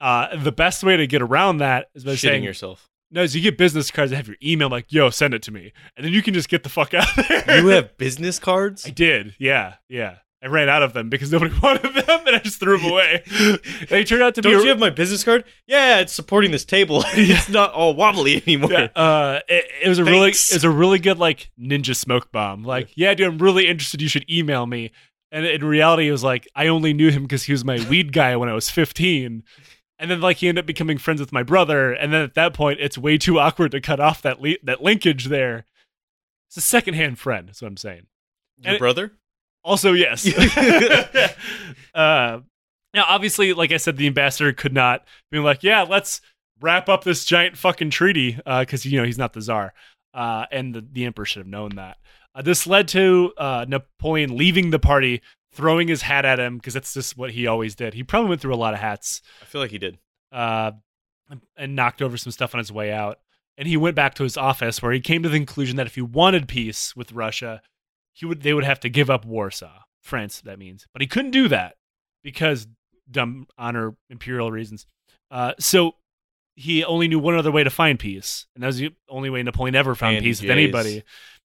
Uh, 0.00 0.36
the 0.36 0.52
best 0.52 0.82
way 0.82 0.96
to 0.96 1.06
get 1.06 1.22
around 1.22 1.58
that 1.58 1.86
is 1.94 2.02
by 2.02 2.12
Shitting 2.12 2.18
saying, 2.18 2.44
yourself. 2.44 2.90
No, 3.14 3.22
is 3.22 3.34
you 3.34 3.40
get 3.40 3.56
business 3.56 3.92
cards 3.92 4.10
that 4.10 4.16
have 4.16 4.26
your 4.26 4.36
email, 4.42 4.68
like, 4.68 4.92
yo, 4.92 5.08
send 5.08 5.34
it 5.34 5.42
to 5.44 5.52
me, 5.52 5.72
and 5.96 6.04
then 6.04 6.12
you 6.12 6.20
can 6.20 6.34
just 6.34 6.48
get 6.48 6.64
the 6.64 6.68
fuck 6.68 6.92
out 6.94 7.16
of 7.16 7.28
there. 7.28 7.60
You 7.60 7.68
have 7.68 7.96
business 7.96 8.38
cards? 8.38 8.84
I 8.84 8.90
did, 8.90 9.36
yeah, 9.38 9.74
yeah. 9.88 10.16
I 10.42 10.48
ran 10.48 10.68
out 10.68 10.82
of 10.82 10.92
them 10.92 11.08
because 11.08 11.32
nobody 11.32 11.54
wanted 11.62 11.94
them, 11.94 12.26
and 12.26 12.36
I 12.36 12.38
just 12.40 12.60
threw 12.60 12.76
them 12.76 12.90
away. 12.90 13.22
they 13.88 14.04
turned 14.04 14.22
out 14.22 14.34
to 14.34 14.42
be. 14.42 14.50
Don't 14.50 14.62
you 14.62 14.68
have 14.68 14.78
my 14.78 14.90
business 14.90 15.24
card? 15.24 15.44
Yeah, 15.66 16.00
it's 16.00 16.12
supporting 16.12 16.50
this 16.50 16.66
table. 16.66 17.02
it's 17.14 17.48
not 17.48 17.72
all 17.72 17.94
wobbly 17.94 18.42
anymore. 18.46 18.70
Yeah, 18.70 18.88
uh, 18.94 19.40
it, 19.48 19.64
it 19.84 19.88
was 19.88 19.98
a 19.98 20.04
really, 20.04 20.30
it 20.30 20.50
was 20.52 20.64
a 20.64 20.70
really 20.70 20.98
good 20.98 21.18
like 21.18 21.50
ninja 21.58 21.96
smoke 21.96 22.30
bomb. 22.30 22.62
Like, 22.62 22.90
yeah, 22.94 23.14
dude, 23.14 23.28
I'm 23.28 23.38
really 23.38 23.68
interested. 23.68 24.02
You 24.02 24.08
should 24.08 24.28
email 24.30 24.66
me. 24.66 24.90
And 25.32 25.46
in 25.46 25.64
reality, 25.64 26.08
it 26.08 26.12
was 26.12 26.22
like 26.22 26.46
I 26.54 26.66
only 26.66 26.92
knew 26.92 27.10
him 27.10 27.22
because 27.22 27.44
he 27.44 27.52
was 27.52 27.64
my 27.64 27.84
weed 27.88 28.12
guy 28.12 28.36
when 28.36 28.48
I 28.48 28.52
was 28.52 28.68
15. 28.68 29.44
And 29.98 30.10
then 30.10 30.20
like 30.20 30.38
he 30.38 30.48
ended 30.48 30.62
up 30.64 30.66
becoming 30.66 30.98
friends 30.98 31.20
with 31.20 31.32
my 31.32 31.42
brother. 31.42 31.92
And 31.92 32.12
then 32.12 32.22
at 32.22 32.34
that 32.34 32.54
point, 32.54 32.80
it's 32.80 32.98
way 32.98 33.16
too 33.18 33.38
awkward 33.38 33.70
to 33.72 33.80
cut 33.80 34.00
off 34.00 34.22
that 34.22 34.40
le- 34.40 34.58
that 34.64 34.82
linkage 34.82 35.26
there. 35.26 35.66
It's 36.48 36.56
a 36.56 36.60
secondhand 36.60 37.18
friend. 37.18 37.48
That's 37.48 37.62
what 37.62 37.68
I'm 37.68 37.76
saying. 37.76 38.06
Your 38.58 38.72
And- 38.72 38.78
brother? 38.78 39.12
Also, 39.62 39.92
yes. 39.92 40.26
uh, 41.94 42.40
now, 42.92 43.04
obviously, 43.08 43.52
like 43.54 43.72
I 43.72 43.78
said, 43.78 43.96
the 43.96 44.06
ambassador 44.06 44.52
could 44.52 44.72
not 44.74 45.04
be 45.30 45.38
like, 45.38 45.62
yeah, 45.62 45.82
let's 45.82 46.20
wrap 46.60 46.88
up 46.88 47.02
this 47.04 47.24
giant 47.24 47.56
fucking 47.56 47.90
treaty 47.90 48.38
because, 48.60 48.84
you 48.84 48.98
know, 48.98 49.04
he's 49.06 49.18
not 49.18 49.32
the 49.32 49.40
czar. 49.40 49.72
Uh, 50.12 50.46
and 50.52 50.74
the, 50.74 50.86
the 50.92 51.04
emperor 51.04 51.24
should 51.24 51.40
have 51.40 51.48
known 51.48 51.70
that. 51.76 51.96
Uh, 52.34 52.42
this 52.42 52.66
led 52.66 52.86
to 52.88 53.32
uh, 53.36 53.64
Napoleon 53.68 54.36
leaving 54.36 54.70
the 54.70 54.78
party, 54.78 55.22
throwing 55.54 55.88
his 55.88 56.02
hat 56.02 56.24
at 56.24 56.38
him 56.38 56.56
because 56.58 56.74
that's 56.74 56.92
just 56.94 57.16
what 57.16 57.30
he 57.30 57.46
always 57.46 57.74
did. 57.74 57.94
He 57.94 58.02
probably 58.02 58.28
went 58.28 58.40
through 58.40 58.54
a 58.54 58.56
lot 58.56 58.74
of 58.74 58.80
hats 58.80 59.22
I 59.42 59.44
feel 59.46 59.60
like 59.60 59.70
he 59.70 59.78
did. 59.78 59.98
uh, 60.32 60.72
and 61.56 61.74
knocked 61.74 62.02
over 62.02 62.16
some 62.16 62.32
stuff 62.32 62.54
on 62.54 62.58
his 62.58 62.70
way 62.72 62.92
out. 62.92 63.18
And 63.56 63.68
he 63.68 63.76
went 63.76 63.94
back 63.96 64.14
to 64.14 64.24
his 64.24 64.36
office 64.36 64.82
where 64.82 64.92
he 64.92 65.00
came 65.00 65.22
to 65.22 65.28
the 65.28 65.38
conclusion 65.38 65.76
that 65.76 65.86
if 65.86 65.94
he 65.94 66.02
wanted 66.02 66.48
peace 66.48 66.94
with 66.96 67.12
Russia, 67.12 67.62
he 68.12 68.26
would 68.26 68.42
they 68.42 68.52
would 68.52 68.64
have 68.64 68.80
to 68.80 68.88
give 68.88 69.08
up 69.10 69.24
Warsaw, 69.24 69.82
France. 70.00 70.40
That 70.40 70.58
means, 70.58 70.86
but 70.92 71.02
he 71.02 71.08
couldn't 71.08 71.30
do 71.30 71.48
that 71.48 71.76
because 72.22 72.66
dumb 73.10 73.46
honor 73.56 73.94
imperial 74.10 74.50
reasons. 74.50 74.86
Uh, 75.30 75.52
so 75.60 75.94
he 76.56 76.84
only 76.84 77.06
knew 77.08 77.18
one 77.18 77.36
other 77.36 77.52
way 77.52 77.62
to 77.64 77.70
find 77.70 77.98
peace, 77.98 78.46
and 78.54 78.62
that 78.62 78.68
was 78.68 78.78
the 78.78 78.92
only 79.08 79.30
way 79.30 79.42
Napoleon 79.42 79.74
ever 79.76 79.94
found 79.94 80.14
Hand 80.14 80.24
peace 80.24 80.40
with 80.40 80.50
anybody. 80.50 81.02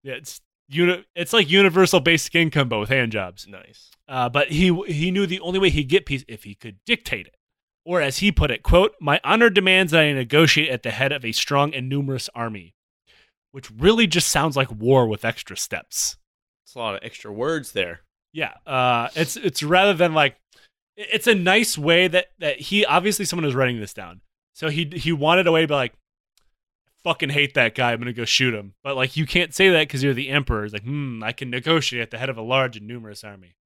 Yeah, 0.03 0.15
it's 0.15 0.41
uni- 0.69 1.05
It's 1.15 1.33
like 1.33 1.51
universal 1.51 2.01
basic 2.01 2.35
income, 2.35 2.69
but 2.69 2.79
with 2.81 2.89
hand 2.89 3.13
jobs. 3.13 3.47
Nice. 3.47 3.91
Uh, 4.09 4.29
but 4.29 4.51
he 4.51 4.75
he 4.87 5.11
knew 5.11 5.27
the 5.27 5.41
only 5.41 5.59
way 5.59 5.71
he'd 5.71 5.89
get 5.89 6.07
peace 6.07 6.25
if 6.29 6.45
he 6.45 6.55
could 6.55 6.77
dictate 6.85 7.27
it, 7.27 7.37
or 7.85 8.01
as 8.01 8.19
he 8.19 8.31
put 8.31 8.51
it, 8.51 8.63
"quote 8.63 8.95
My 9.01 9.21
honor 9.25 9.49
demands 9.51 9.93
that 9.93 10.03
I 10.03 10.13
negotiate 10.13 10.69
at 10.71 10.83
the 10.83 10.91
head 10.91 11.13
of 11.13 11.25
a 11.25 11.33
strong 11.33 11.75
and 11.75 11.89
numerous 11.89 12.29
army," 12.35 12.75
which 13.53 13.71
really 13.71 14.07
just 14.07 14.29
sounds 14.29 14.57
like 14.57 14.71
war 14.71 15.07
with 15.09 15.25
extra 15.25 15.57
steps. 15.57 16.17
It's 16.67 16.75
a 16.75 16.79
lot 16.79 16.95
of 16.95 17.01
extra 17.03 17.33
words 17.33 17.73
there. 17.73 18.01
Yeah, 18.33 18.53
uh, 18.67 19.09
it's 19.15 19.37
it's 19.37 19.63
rather 19.63 19.95
than 19.95 20.13
like 20.13 20.37
it's 20.97 21.27
a 21.27 21.35
nice 21.35 21.79
way 21.79 22.09
that 22.09 22.27
that 22.41 22.61
he 22.61 22.85
obviously 22.85 23.25
someone 23.25 23.47
is 23.47 23.55
writing 23.55 23.81
this 23.81 23.95
down, 23.95 24.21
so 24.55 24.69
he 24.69 24.85
he 24.95 25.13
wanted 25.13 25.47
a 25.47 25.53
way 25.53 25.63
to 25.63 25.69
be 25.69 25.75
like. 25.75 25.95
Fucking 27.05 27.31
hate 27.31 27.55
that 27.55 27.75
guy. 27.75 27.93
I'm 27.93 27.99
gonna 27.99 28.13
go 28.13 28.25
shoot 28.25 28.55
him. 28.55 28.75
But 28.83 28.97
like, 28.97 29.17
you 29.17 29.27
can't 29.27 29.55
say 29.55 29.71
that 29.71 29.87
because 29.87 30.03
you're 30.03 30.15
the 30.15 30.31
emperor. 30.31 30.65
It's 30.65 30.73
like, 30.73 30.85
hmm, 30.85 31.23
I 31.23 31.33
can 31.33 31.51
negotiate 31.51 32.03
at 32.03 32.11
the 32.11 32.19
head 32.19 32.31
of 32.31 32.39
a 32.39 32.43
large 32.43 32.77
and 32.77 32.87
numerous 32.87 33.23
army. 33.23 33.57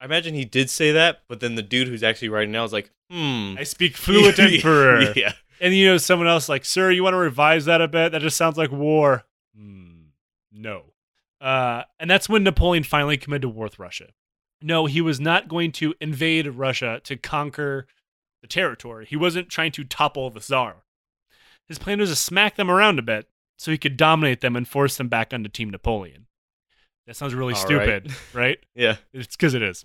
I 0.00 0.04
imagine 0.04 0.34
he 0.34 0.44
did 0.44 0.70
say 0.70 0.92
that, 0.92 1.22
but 1.28 1.40
then 1.40 1.54
the 1.54 1.62
dude 1.62 1.88
who's 1.88 2.02
actually 2.02 2.28
writing 2.28 2.52
now 2.52 2.64
is 2.64 2.72
like, 2.72 2.90
hmm. 3.10 3.54
I 3.58 3.64
speak 3.64 3.96
fluent 3.96 4.38
emperor. 4.38 5.12
yeah. 5.16 5.32
And 5.60 5.74
you 5.74 5.86
know, 5.86 5.96
someone 5.96 6.28
else 6.28 6.48
like, 6.48 6.64
sir, 6.64 6.90
you 6.90 7.02
want 7.02 7.14
to 7.14 7.18
revise 7.18 7.64
that 7.64 7.80
a 7.80 7.88
bit? 7.88 8.12
That 8.12 8.22
just 8.22 8.36
sounds 8.36 8.56
like 8.56 8.70
war. 8.70 9.24
Hmm, 9.56 10.08
no. 10.52 10.84
Uh, 11.40 11.82
and 11.98 12.10
that's 12.10 12.28
when 12.28 12.44
Napoleon 12.44 12.84
finally 12.84 13.16
committed 13.16 13.42
to 13.42 13.48
war 13.48 13.64
with 13.64 13.78
Russia. 13.78 14.08
No, 14.62 14.86
he 14.86 15.00
was 15.00 15.20
not 15.20 15.48
going 15.48 15.72
to 15.72 15.94
invade 16.00 16.46
Russia 16.46 17.00
to 17.04 17.16
conquer 17.16 17.86
the 18.42 18.48
territory. 18.48 19.06
He 19.06 19.16
wasn't 19.16 19.48
trying 19.48 19.72
to 19.72 19.84
topple 19.84 20.30
the 20.30 20.40
Tsar. 20.40 20.76
His 21.68 21.78
plan 21.78 21.98
was 21.98 22.10
to 22.10 22.16
smack 22.16 22.56
them 22.56 22.70
around 22.70 22.98
a 22.98 23.02
bit 23.02 23.28
so 23.58 23.70
he 23.70 23.78
could 23.78 23.96
dominate 23.96 24.40
them 24.40 24.56
and 24.56 24.68
force 24.68 24.96
them 24.96 25.08
back 25.08 25.32
onto 25.32 25.48
Team 25.48 25.70
Napoleon. 25.70 26.26
That 27.06 27.16
sounds 27.16 27.34
really 27.34 27.54
All 27.54 27.60
stupid, 27.60 28.12
right? 28.32 28.58
Yeah. 28.74 28.96
It's 29.12 29.36
because 29.36 29.54
it 29.54 29.62
is. 29.62 29.84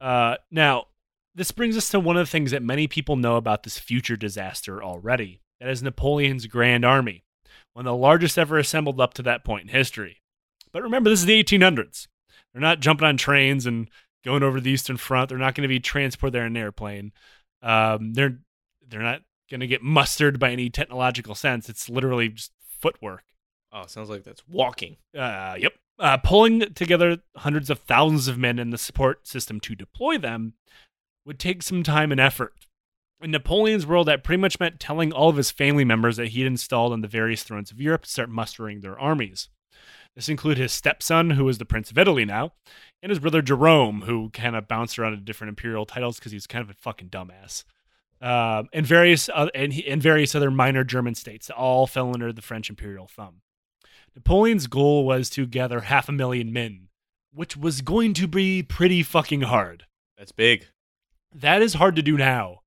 Uh, 0.00 0.36
now, 0.50 0.86
this 1.34 1.50
brings 1.50 1.76
us 1.76 1.88
to 1.90 2.00
one 2.00 2.16
of 2.16 2.26
the 2.26 2.30
things 2.30 2.50
that 2.50 2.62
many 2.62 2.86
people 2.86 3.16
know 3.16 3.36
about 3.36 3.62
this 3.62 3.78
future 3.78 4.16
disaster 4.16 4.82
already. 4.82 5.40
That 5.60 5.68
is 5.70 5.82
Napoleon's 5.82 6.46
Grand 6.46 6.84
Army, 6.84 7.24
one 7.74 7.86
of 7.86 7.90
the 7.90 7.96
largest 7.96 8.38
ever 8.38 8.58
assembled 8.58 9.00
up 9.00 9.14
to 9.14 9.22
that 9.22 9.44
point 9.44 9.62
in 9.62 9.68
history. 9.68 10.22
But 10.72 10.82
remember, 10.82 11.10
this 11.10 11.20
is 11.20 11.26
the 11.26 11.42
1800s. 11.42 12.08
They're 12.52 12.62
not 12.62 12.80
jumping 12.80 13.06
on 13.06 13.16
trains 13.16 13.66
and 13.66 13.90
going 14.24 14.42
over 14.42 14.60
the 14.60 14.70
Eastern 14.70 14.96
Front. 14.96 15.28
They're 15.28 15.38
not 15.38 15.54
going 15.54 15.62
to 15.62 15.68
be 15.68 15.80
transported 15.80 16.34
there 16.34 16.46
in 16.46 16.56
an 16.56 16.62
airplane. 16.62 17.12
Um, 17.62 18.14
they're 18.14 18.38
they're 18.88 19.02
not 19.02 19.22
going 19.50 19.60
to 19.60 19.66
get 19.66 19.82
mustered 19.82 20.38
by 20.38 20.50
any 20.50 20.70
technological 20.70 21.34
sense. 21.34 21.68
It's 21.68 21.88
literally 21.88 22.28
just 22.28 22.52
footwork. 22.62 23.24
Oh, 23.72 23.86
sounds 23.86 24.08
like 24.08 24.24
that's 24.24 24.46
walking. 24.48 24.96
Uh, 25.16 25.56
yep. 25.58 25.72
Uh, 25.98 26.16
pulling 26.16 26.60
together 26.74 27.18
hundreds 27.36 27.68
of 27.68 27.80
thousands 27.80 28.26
of 28.26 28.38
men 28.38 28.58
in 28.58 28.70
the 28.70 28.78
support 28.78 29.26
system 29.26 29.60
to 29.60 29.74
deploy 29.74 30.16
them 30.16 30.54
would 31.26 31.38
take 31.38 31.62
some 31.62 31.82
time 31.82 32.10
and 32.10 32.20
effort. 32.20 32.54
In 33.22 33.32
Napoleon's 33.32 33.86
world, 33.86 34.08
that 34.08 34.24
pretty 34.24 34.40
much 34.40 34.58
meant 34.58 34.80
telling 34.80 35.12
all 35.12 35.28
of 35.28 35.36
his 35.36 35.50
family 35.50 35.84
members 35.84 36.16
that 36.16 36.28
he'd 36.28 36.46
installed 36.46 36.92
on 36.92 37.02
the 37.02 37.08
various 37.08 37.42
thrones 37.42 37.70
of 37.70 37.80
Europe 37.80 38.04
to 38.04 38.10
start 38.10 38.30
mustering 38.30 38.80
their 38.80 38.98
armies. 38.98 39.50
This 40.16 40.28
included 40.28 40.60
his 40.60 40.72
stepson, 40.72 41.30
who 41.30 41.44
was 41.44 41.58
the 41.58 41.66
Prince 41.66 41.90
of 41.90 41.98
Italy 41.98 42.24
now, 42.24 42.54
and 43.02 43.10
his 43.10 43.18
brother 43.18 43.42
Jerome, 43.42 44.02
who 44.02 44.30
kind 44.30 44.56
of 44.56 44.66
bounced 44.66 44.98
around 44.98 45.12
to 45.12 45.18
different 45.18 45.50
imperial 45.50 45.86
titles 45.86 46.18
because 46.18 46.32
he's 46.32 46.46
kind 46.46 46.62
of 46.62 46.70
a 46.70 46.74
fucking 46.74 47.10
dumbass. 47.10 47.64
Um, 48.22 48.68
and 48.72 48.84
various 48.86 49.28
uh, 49.30 49.48
and, 49.54 49.72
he, 49.72 49.88
and 49.88 50.02
various 50.02 50.34
other 50.34 50.50
minor 50.50 50.84
German 50.84 51.14
states 51.14 51.46
that 51.46 51.54
all 51.56 51.86
fell 51.86 52.12
under 52.12 52.32
the 52.32 52.42
French 52.42 52.68
imperial 52.68 53.06
thumb. 53.06 53.40
Napoleon's 54.14 54.66
goal 54.66 55.06
was 55.06 55.30
to 55.30 55.46
gather 55.46 55.80
half 55.82 56.08
a 56.08 56.12
million 56.12 56.52
men, 56.52 56.88
which 57.32 57.56
was 57.56 57.80
going 57.80 58.12
to 58.14 58.26
be 58.26 58.62
pretty 58.62 59.02
fucking 59.02 59.42
hard. 59.42 59.84
That's 60.18 60.32
big. 60.32 60.66
That 61.34 61.62
is 61.62 61.74
hard 61.74 61.96
to 61.96 62.02
do 62.02 62.16
now. 62.18 62.60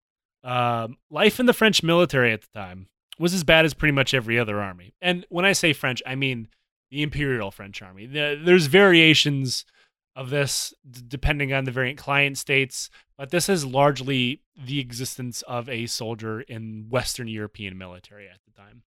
Um, 0.43 0.97
life 1.11 1.39
in 1.39 1.45
the 1.45 1.53
French 1.53 1.83
military 1.83 2.33
at 2.33 2.41
the 2.41 2.47
time 2.53 2.87
was 3.19 3.33
as 3.33 3.43
bad 3.43 3.65
as 3.65 3.73
pretty 3.73 3.91
much 3.91 4.13
every 4.13 4.39
other 4.39 4.59
army. 4.59 4.95
And 5.01 5.25
when 5.29 5.45
I 5.45 5.53
say 5.53 5.71
French, 5.73 6.01
I 6.05 6.15
mean 6.15 6.47
the 6.89 7.03
Imperial 7.03 7.51
French 7.51 7.81
Army. 7.81 8.05
The- 8.07 8.41
There's 8.43 8.65
variations 8.67 9.65
of 10.15 10.29
this 10.29 10.73
d- 10.89 11.01
depending 11.07 11.53
on 11.53 11.63
the 11.63 11.71
variant 11.71 11.97
client 11.97 12.37
states, 12.37 12.89
but 13.17 13.31
this 13.31 13.49
is 13.49 13.65
largely 13.65 14.41
the 14.55 14.79
existence 14.79 15.41
of 15.43 15.67
a 15.69 15.85
soldier 15.87 16.41
in 16.41 16.87
Western 16.89 17.27
European 17.27 17.77
military 17.77 18.27
at 18.27 18.39
the 18.45 18.61
time. 18.61 18.83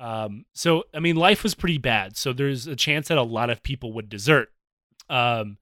Um, 0.00 0.44
so, 0.54 0.84
I 0.94 1.00
mean, 1.00 1.16
life 1.16 1.42
was 1.42 1.54
pretty 1.54 1.78
bad. 1.78 2.16
So 2.16 2.32
there's 2.32 2.66
a 2.66 2.76
chance 2.76 3.08
that 3.08 3.18
a 3.18 3.22
lot 3.22 3.50
of 3.50 3.62
people 3.62 3.92
would 3.94 4.08
desert. 4.08 4.52
Um, 5.08 5.58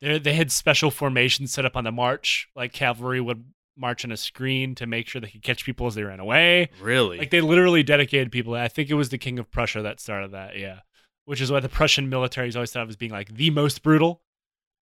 they 0.00 0.18
they 0.18 0.34
had 0.34 0.52
special 0.52 0.90
formations 0.90 1.52
set 1.52 1.64
up 1.64 1.76
on 1.76 1.84
the 1.84 1.92
march, 1.92 2.48
like 2.54 2.72
cavalry 2.72 3.20
would 3.20 3.44
march 3.76 4.04
on 4.04 4.12
a 4.12 4.16
screen 4.16 4.74
to 4.74 4.86
make 4.86 5.08
sure 5.08 5.20
they 5.20 5.30
could 5.30 5.42
catch 5.42 5.64
people 5.64 5.86
as 5.86 5.94
they 5.94 6.02
ran 6.02 6.20
away. 6.20 6.68
Really? 6.80 7.18
Like 7.18 7.30
they 7.30 7.40
literally 7.40 7.82
dedicated 7.82 8.32
people. 8.32 8.54
I 8.54 8.68
think 8.68 8.90
it 8.90 8.94
was 8.94 9.08
the 9.08 9.18
King 9.18 9.38
of 9.38 9.50
Prussia 9.50 9.82
that 9.82 10.00
started 10.00 10.32
that. 10.32 10.58
Yeah, 10.58 10.80
which 11.28 11.42
is 11.42 11.52
why 11.52 11.60
the 11.60 11.68
Prussian 11.68 12.08
military 12.08 12.48
is 12.48 12.56
always 12.56 12.72
thought 12.72 12.84
of 12.84 12.88
as 12.88 12.96
being 12.96 13.12
like 13.12 13.34
the 13.34 13.50
most 13.50 13.82
brutal 13.82 14.22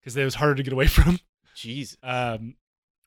because 0.01 0.17
it 0.17 0.25
was 0.25 0.35
harder 0.35 0.55
to 0.55 0.63
get 0.63 0.73
away 0.73 0.87
from. 0.87 1.17
Jeez. 1.55 1.95
Um, 2.03 2.55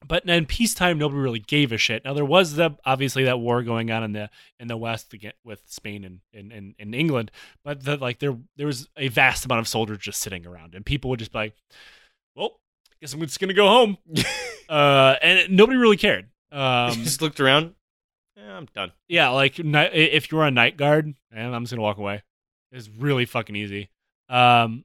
but 0.08 0.24
in 0.24 0.46
peacetime, 0.46 0.96
nobody 0.96 1.20
really 1.20 1.38
gave 1.40 1.70
a 1.70 1.76
shit. 1.76 2.02
Now 2.02 2.14
there 2.14 2.24
was 2.24 2.54
the 2.54 2.78
obviously 2.86 3.24
that 3.24 3.38
war 3.38 3.62
going 3.62 3.90
on 3.90 4.02
in 4.04 4.12
the 4.12 4.30
in 4.58 4.68
the 4.68 4.76
west 4.78 5.14
with 5.44 5.60
Spain 5.66 6.02
and 6.02 6.20
and, 6.32 6.50
and, 6.50 6.74
and 6.78 6.94
England, 6.94 7.30
but 7.62 7.84
the, 7.84 7.98
like 7.98 8.20
there 8.20 8.38
there 8.56 8.66
was 8.66 8.88
a 8.96 9.08
vast 9.08 9.44
amount 9.44 9.60
of 9.60 9.68
soldiers 9.68 9.98
just 9.98 10.20
sitting 10.22 10.46
around, 10.46 10.74
and 10.74 10.86
people 10.86 11.10
would 11.10 11.18
just 11.18 11.32
be 11.32 11.38
like, 11.38 11.54
"Well, 12.34 12.60
I 12.90 12.96
guess 13.02 13.12
I'm 13.12 13.20
just 13.20 13.40
gonna 13.40 13.52
go 13.52 13.68
home," 13.68 13.98
uh, 14.70 15.16
and 15.20 15.54
nobody 15.54 15.76
really 15.76 15.98
cared. 15.98 16.28
Um, 16.50 16.92
just 17.02 17.20
looked 17.20 17.40
around. 17.40 17.74
Yeah, 18.36 18.54
I'm 18.54 18.66
done. 18.74 18.92
yeah, 19.08 19.28
like 19.28 19.58
if 19.58 20.30
you 20.30 20.38
were 20.38 20.44
on 20.44 20.54
night 20.54 20.76
guard, 20.78 21.12
and 21.30 21.54
I'm 21.54 21.64
just 21.64 21.72
gonna 21.72 21.82
walk 21.82 21.98
away. 21.98 22.22
It's 22.76 22.88
really 22.88 23.24
fucking 23.24 23.56
easy. 23.56 23.88
Um, 24.28 24.84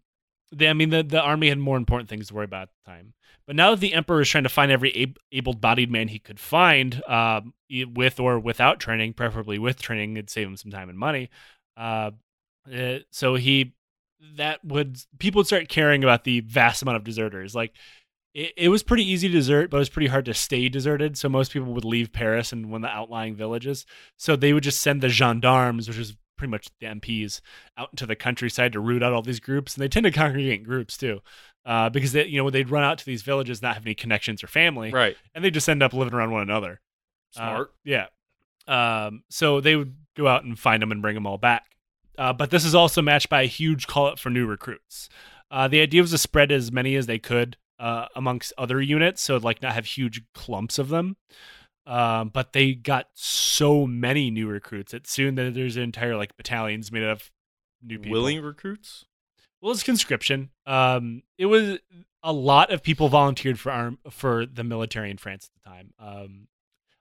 the, 0.51 0.67
I 0.69 0.73
mean, 0.73 0.89
the 0.89 1.03
the 1.03 1.21
army 1.21 1.49
had 1.49 1.59
more 1.59 1.77
important 1.77 2.09
things 2.09 2.27
to 2.27 2.33
worry 2.33 2.45
about 2.45 2.63
at 2.63 2.69
the 2.83 2.91
time. 2.91 3.13
But 3.47 3.55
now 3.55 3.71
that 3.71 3.79
the 3.79 3.93
emperor 3.93 4.21
is 4.21 4.29
trying 4.29 4.43
to 4.43 4.49
find 4.49 4.71
every 4.71 4.95
ab- 4.95 5.17
able-bodied 5.31 5.91
man 5.91 6.07
he 6.07 6.19
could 6.19 6.39
find, 6.39 7.01
e- 7.69 7.85
with 7.85 8.19
or 8.19 8.39
without 8.39 8.79
training, 8.79 9.13
preferably 9.13 9.57
with 9.59 9.81
training, 9.81 10.15
it'd 10.15 10.29
save 10.29 10.47
him 10.47 10.57
some 10.57 10.71
time 10.71 10.89
and 10.89 10.97
money. 10.97 11.29
Uh, 11.75 12.11
uh, 12.73 12.99
so 13.09 13.35
he 13.35 13.73
that 14.37 14.63
would 14.63 14.99
people 15.19 15.39
would 15.39 15.47
start 15.47 15.67
caring 15.67 16.03
about 16.03 16.23
the 16.23 16.41
vast 16.41 16.81
amount 16.81 16.97
of 16.97 17.03
deserters. 17.03 17.55
Like 17.55 17.73
it, 18.33 18.53
it 18.55 18.69
was 18.69 18.83
pretty 18.83 19.03
easy 19.09 19.27
to 19.27 19.33
desert, 19.33 19.69
but 19.69 19.77
it 19.77 19.79
was 19.79 19.89
pretty 19.89 20.07
hard 20.07 20.25
to 20.25 20.33
stay 20.33 20.69
deserted. 20.69 21.17
So 21.17 21.27
most 21.27 21.51
people 21.51 21.73
would 21.73 21.85
leave 21.85 22.13
Paris 22.13 22.53
and 22.53 22.71
one 22.71 22.83
of 22.83 22.89
the 22.89 22.95
outlying 22.95 23.35
villages. 23.35 23.85
So 24.17 24.35
they 24.35 24.53
would 24.53 24.63
just 24.63 24.81
send 24.81 25.01
the 25.01 25.09
gendarmes, 25.09 25.87
which 25.87 25.97
is 25.97 26.15
pretty 26.41 26.49
much 26.49 26.69
the 26.79 26.87
MPs, 26.87 27.39
out 27.77 27.89
into 27.91 28.07
the 28.07 28.15
countryside 28.15 28.73
to 28.73 28.79
root 28.79 29.03
out 29.03 29.13
all 29.13 29.21
these 29.21 29.39
groups. 29.39 29.75
And 29.75 29.83
they 29.83 29.87
tend 29.87 30.05
to 30.05 30.11
congregate 30.11 30.59
in 30.61 30.63
groups 30.63 30.97
too, 30.97 31.21
uh, 31.67 31.89
because 31.89 32.13
they, 32.13 32.25
you 32.25 32.41
know 32.41 32.49
they'd 32.49 32.71
run 32.71 32.83
out 32.83 32.97
to 32.97 33.05
these 33.05 33.21
villages, 33.21 33.61
not 33.61 33.75
have 33.75 33.85
any 33.85 33.93
connections 33.93 34.43
or 34.43 34.47
family, 34.47 34.89
Right. 34.91 35.15
and 35.35 35.45
they 35.45 35.51
just 35.51 35.69
end 35.69 35.83
up 35.83 35.93
living 35.93 36.15
around 36.15 36.31
one 36.31 36.41
another. 36.41 36.81
Uh, 37.37 37.39
Smart. 37.39 37.73
yeah. 37.83 38.07
Um, 38.67 39.23
so 39.29 39.61
they 39.61 39.75
would 39.75 39.95
go 40.17 40.27
out 40.27 40.43
and 40.43 40.57
find 40.57 40.81
them 40.81 40.91
and 40.91 41.01
bring 41.01 41.13
them 41.13 41.27
all 41.27 41.37
back. 41.37 41.63
Uh, 42.17 42.33
but 42.33 42.49
this 42.49 42.65
is 42.65 42.73
also 42.75 43.01
matched 43.03 43.29
by 43.29 43.43
a 43.43 43.47
huge 43.47 43.85
call 43.85 44.07
up 44.07 44.17
for 44.19 44.29
new 44.31 44.45
recruits. 44.47 45.09
Uh, 45.51 45.67
the 45.67 45.79
idea 45.81 46.01
was 46.01 46.11
to 46.11 46.17
spread 46.17 46.51
as 46.51 46.71
many 46.71 46.95
as 46.95 47.05
they 47.05 47.19
could 47.19 47.57
uh, 47.79 48.05
amongst 48.15 48.51
other 48.57 48.81
units, 48.81 49.21
so 49.21 49.37
like 49.37 49.61
not 49.61 49.73
have 49.73 49.85
huge 49.85 50.23
clumps 50.33 50.79
of 50.79 50.89
them. 50.89 51.17
Um, 51.87 52.29
but 52.29 52.53
they 52.53 52.73
got 52.73 53.07
so 53.13 53.87
many 53.87 54.29
new 54.29 54.47
recruits 54.47 54.91
that 54.91 55.07
soon 55.07 55.35
that 55.35 55.53
there's 55.53 55.77
entire 55.77 56.15
like 56.15 56.37
battalions 56.37 56.91
made 56.91 57.03
of 57.03 57.31
new 57.81 57.97
people. 57.97 58.11
Willing 58.11 58.41
recruits? 58.41 59.05
Well, 59.61 59.71
it's 59.71 59.83
conscription. 59.83 60.49
Um, 60.65 61.23
it 61.37 61.47
was 61.47 61.79
a 62.23 62.33
lot 62.33 62.71
of 62.71 62.83
people 62.83 63.09
volunteered 63.09 63.59
for 63.59 63.71
arm 63.71 63.99
for 64.09 64.45
the 64.45 64.63
military 64.63 65.09
in 65.11 65.17
France 65.17 65.49
at 65.49 65.63
the 65.63 65.69
time. 65.69 65.93
Um, 65.99 66.47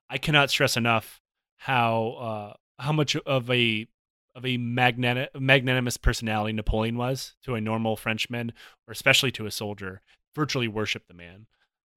I 0.08 0.18
cannot 0.18 0.50
stress 0.50 0.76
enough 0.76 1.20
how 1.58 2.56
uh, 2.78 2.82
how 2.82 2.92
much 2.92 3.16
of 3.16 3.50
a 3.50 3.86
of 4.34 4.44
a 4.44 4.58
magnani- 4.58 5.28
magnanimous 5.38 5.96
personality 5.96 6.52
Napoleon 6.52 6.96
was 6.96 7.34
to 7.44 7.54
a 7.54 7.60
normal 7.60 7.96
Frenchman, 7.96 8.52
or 8.88 8.92
especially 8.92 9.30
to 9.32 9.46
a 9.46 9.50
soldier. 9.50 10.00
Virtually 10.34 10.68
worshipped 10.68 11.08
the 11.08 11.14
man. 11.14 11.46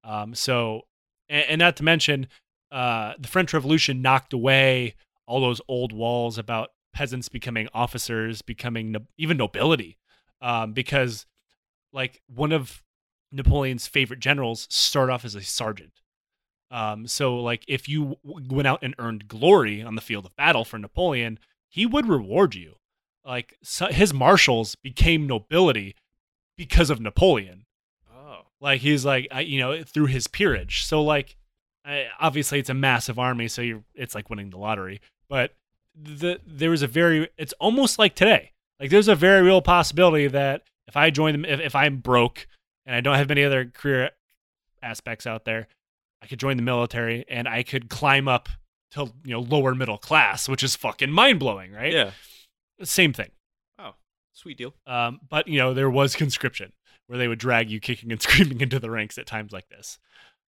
Um, 0.04 0.34
so, 0.34 0.82
and, 1.30 1.46
and 1.50 1.60
not 1.60 1.76
to 1.78 1.84
mention, 1.84 2.28
uh, 2.74 3.14
the 3.20 3.28
French 3.28 3.54
Revolution 3.54 4.02
knocked 4.02 4.34
away 4.34 4.96
all 5.28 5.40
those 5.40 5.62
old 5.68 5.94
walls 5.94 6.38
about 6.38 6.72
peasants 6.94 7.30
becoming 7.30 7.70
officers, 7.74 8.42
becoming 8.42 8.92
no- 8.92 9.08
even 9.18 9.38
nobility 9.38 9.98
um, 10.42 10.74
because 10.74 11.26
like 11.94 12.22
one 12.28 12.52
of 12.52 12.84
Napoleon's 13.32 13.88
favorite 13.88 14.20
generals 14.20 14.68
started 14.70 15.14
off 15.14 15.26
as 15.26 15.36
a 15.36 15.42
sergeant. 15.42 16.02
Um, 16.70 17.08
so 17.08 17.38
like 17.38 17.64
if 17.68 17.88
you 17.88 18.18
w- 18.26 18.48
went 18.50 18.68
out 18.68 18.80
and 18.82 18.96
earned 19.00 19.28
glory 19.28 19.82
on 19.82 19.96
the 19.96 20.02
field 20.02 20.26
of 20.26 20.36
battle 20.36 20.66
for 20.66 20.78
Napoleon, 20.78 21.40
he 21.70 21.86
would 21.86 22.08
reward 22.08 22.56
you. 22.56 22.76
Like 23.26 23.56
so 23.64 23.88
his 23.88 24.14
marshals 24.14 24.76
became 24.76 25.28
nobility 25.28 25.96
because 26.58 26.90
of 26.90 27.00
Napoleon. 27.00 27.66
Oh. 28.14 28.48
Like 28.60 28.82
he's 28.82 29.06
like 29.06 29.28
I, 29.32 29.42
you 29.42 29.60
know 29.60 29.84
through 29.84 30.08
his 30.08 30.28
peerage. 30.28 30.84
So 30.84 31.02
like 31.02 31.38
I, 31.86 32.08
obviously 32.20 32.60
it's 32.60 32.70
a 32.70 32.74
massive 32.74 33.20
army, 33.20 33.48
so 33.48 33.62
you 33.62 33.84
it's 33.94 34.16
like 34.16 34.30
winning 34.30 34.50
the 34.50 34.58
lottery. 34.58 35.02
But 35.30 35.54
the 35.96 36.40
there 36.46 36.70
was 36.70 36.82
a 36.82 36.88
very 36.88 37.30
it's 37.38 37.54
almost 37.54 38.00
like 38.00 38.16
today. 38.16 38.52
Like 38.80 38.90
there's 38.90 39.08
a 39.08 39.16
very 39.16 39.42
real 39.42 39.62
possibility 39.62 40.28
that 40.28 40.64
if 40.88 40.98
I 40.98 41.10
join 41.10 41.34
them, 41.34 41.46
if, 41.46 41.60
if 41.60 41.76
I'm 41.76 41.98
broke 41.98 42.48
and 42.86 42.96
I 42.96 43.02
don't 43.02 43.16
have 43.16 43.32
any 43.32 43.44
other 43.44 43.66
career 43.66 44.12
aspects 44.82 45.28
out 45.28 45.46
there, 45.46 45.68
I 46.22 46.28
could 46.28 46.40
join 46.40 46.58
the 46.58 46.64
military 46.64 47.26
and 47.28 47.48
I 47.48 47.64
could 47.64 47.90
climb 47.90 48.28
up 48.28 48.50
to 48.92 49.12
you 49.26 49.34
know 49.34 49.42
lower 49.42 49.76
middle 49.76 49.98
class, 49.98 50.48
which 50.48 50.64
is 50.64 50.76
fucking 50.76 51.12
mind 51.12 51.40
blowing, 51.40 51.72
right? 51.72 51.94
Yeah. 51.94 52.12
Same 52.84 53.14
thing. 53.14 53.30
Oh, 53.78 53.94
sweet 54.34 54.58
deal. 54.58 54.74
Um, 54.88 55.20
but 55.30 55.48
you 55.48 55.60
know 55.60 55.74
there 55.74 55.90
was 55.90 56.16
conscription 56.16 56.72
where 57.08 57.18
they 57.18 57.28
would 57.28 57.40
drag 57.40 57.70
you 57.70 57.80
kicking 57.80 58.12
and 58.12 58.22
screaming 58.22 58.62
into 58.62 58.80
the 58.80 58.90
ranks 58.90 59.18
at 59.18 59.26
times 59.26 59.52
like 59.52 59.68
this. 59.70 60.00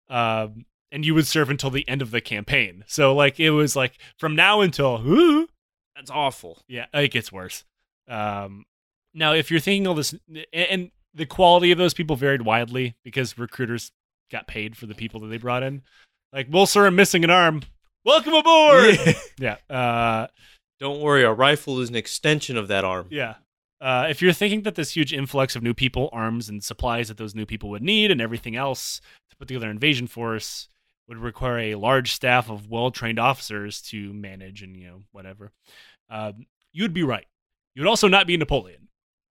Um, 0.09 0.65
and 0.95 1.05
you 1.05 1.13
would 1.13 1.27
serve 1.27 1.49
until 1.49 1.69
the 1.69 1.87
end 1.89 2.01
of 2.01 2.09
the 2.11 2.21
campaign. 2.21 2.85
So 2.87 3.13
like 3.13 3.37
it 3.39 3.51
was 3.51 3.75
like 3.75 3.99
from 4.17 4.33
now 4.35 4.61
until 4.61 5.01
"Ooh," 5.05 5.47
That's 5.95 6.09
awful. 6.09 6.63
yeah, 6.67 6.85
it 6.93 7.11
gets 7.11 7.31
worse. 7.31 7.65
Um, 8.07 8.65
now, 9.13 9.33
if 9.33 9.51
you're 9.51 9.59
thinking 9.59 9.85
all 9.87 9.93
this, 9.93 10.13
and- 10.33 10.45
and 10.53 10.91
the 11.13 11.25
quality 11.25 11.71
of 11.71 11.77
those 11.77 11.93
people 11.93 12.15
varied 12.15 12.41
widely 12.43 12.95
because 13.03 13.37
recruiters 13.37 13.91
got 14.31 14.47
paid 14.47 14.75
for 14.77 14.85
the 14.85 14.95
people 14.95 15.19
that 15.21 15.27
they 15.27 15.37
brought 15.37 15.63
in. 15.63 15.81
Like, 16.33 16.47
well, 16.49 16.65
sir, 16.65 16.87
I'm 16.87 16.95
missing 16.95 17.23
an 17.23 17.29
arm. 17.29 17.61
Welcome 18.03 18.33
aboard. 18.33 18.97
yeah. 19.39 19.55
Uh, 19.69 20.27
Don't 20.79 20.99
worry, 21.01 21.23
a 21.23 21.31
rifle 21.31 21.79
is 21.79 21.89
an 21.89 21.95
extension 21.95 22.57
of 22.57 22.67
that 22.69 22.83
arm. 22.85 23.07
yeah. 23.09 23.35
Uh, 23.81 24.07
if 24.09 24.21
you're 24.21 24.33
thinking 24.33 24.61
that 24.63 24.75
this 24.75 24.95
huge 24.95 25.13
influx 25.13 25.55
of 25.55 25.61
new 25.61 25.73
people, 25.73 26.09
arms, 26.13 26.47
and 26.49 26.63
supplies 26.63 27.07
that 27.09 27.17
those 27.17 27.35
new 27.35 27.45
people 27.45 27.69
would 27.69 27.83
need, 27.83 28.09
and 28.11 28.19
everything 28.21 28.55
else 28.55 28.99
to 29.29 29.35
put 29.37 29.47
together 29.49 29.65
an 29.67 29.71
invasion 29.71 30.07
force 30.07 30.67
would 31.07 31.17
require 31.17 31.59
a 31.59 31.75
large 31.75 32.13
staff 32.13 32.49
of 32.49 32.69
well-trained 32.69 33.19
officers 33.19 33.81
to 33.81 34.13
manage 34.13 34.61
and 34.61 34.75
you 34.75 34.87
know 34.87 35.03
whatever, 35.11 35.51
um, 36.09 36.45
you'd 36.73 36.93
be 36.93 37.03
right. 37.03 37.27
You'd 37.73 37.87
also 37.87 38.07
not 38.07 38.27
be 38.27 38.37
Napoleon. 38.37 38.87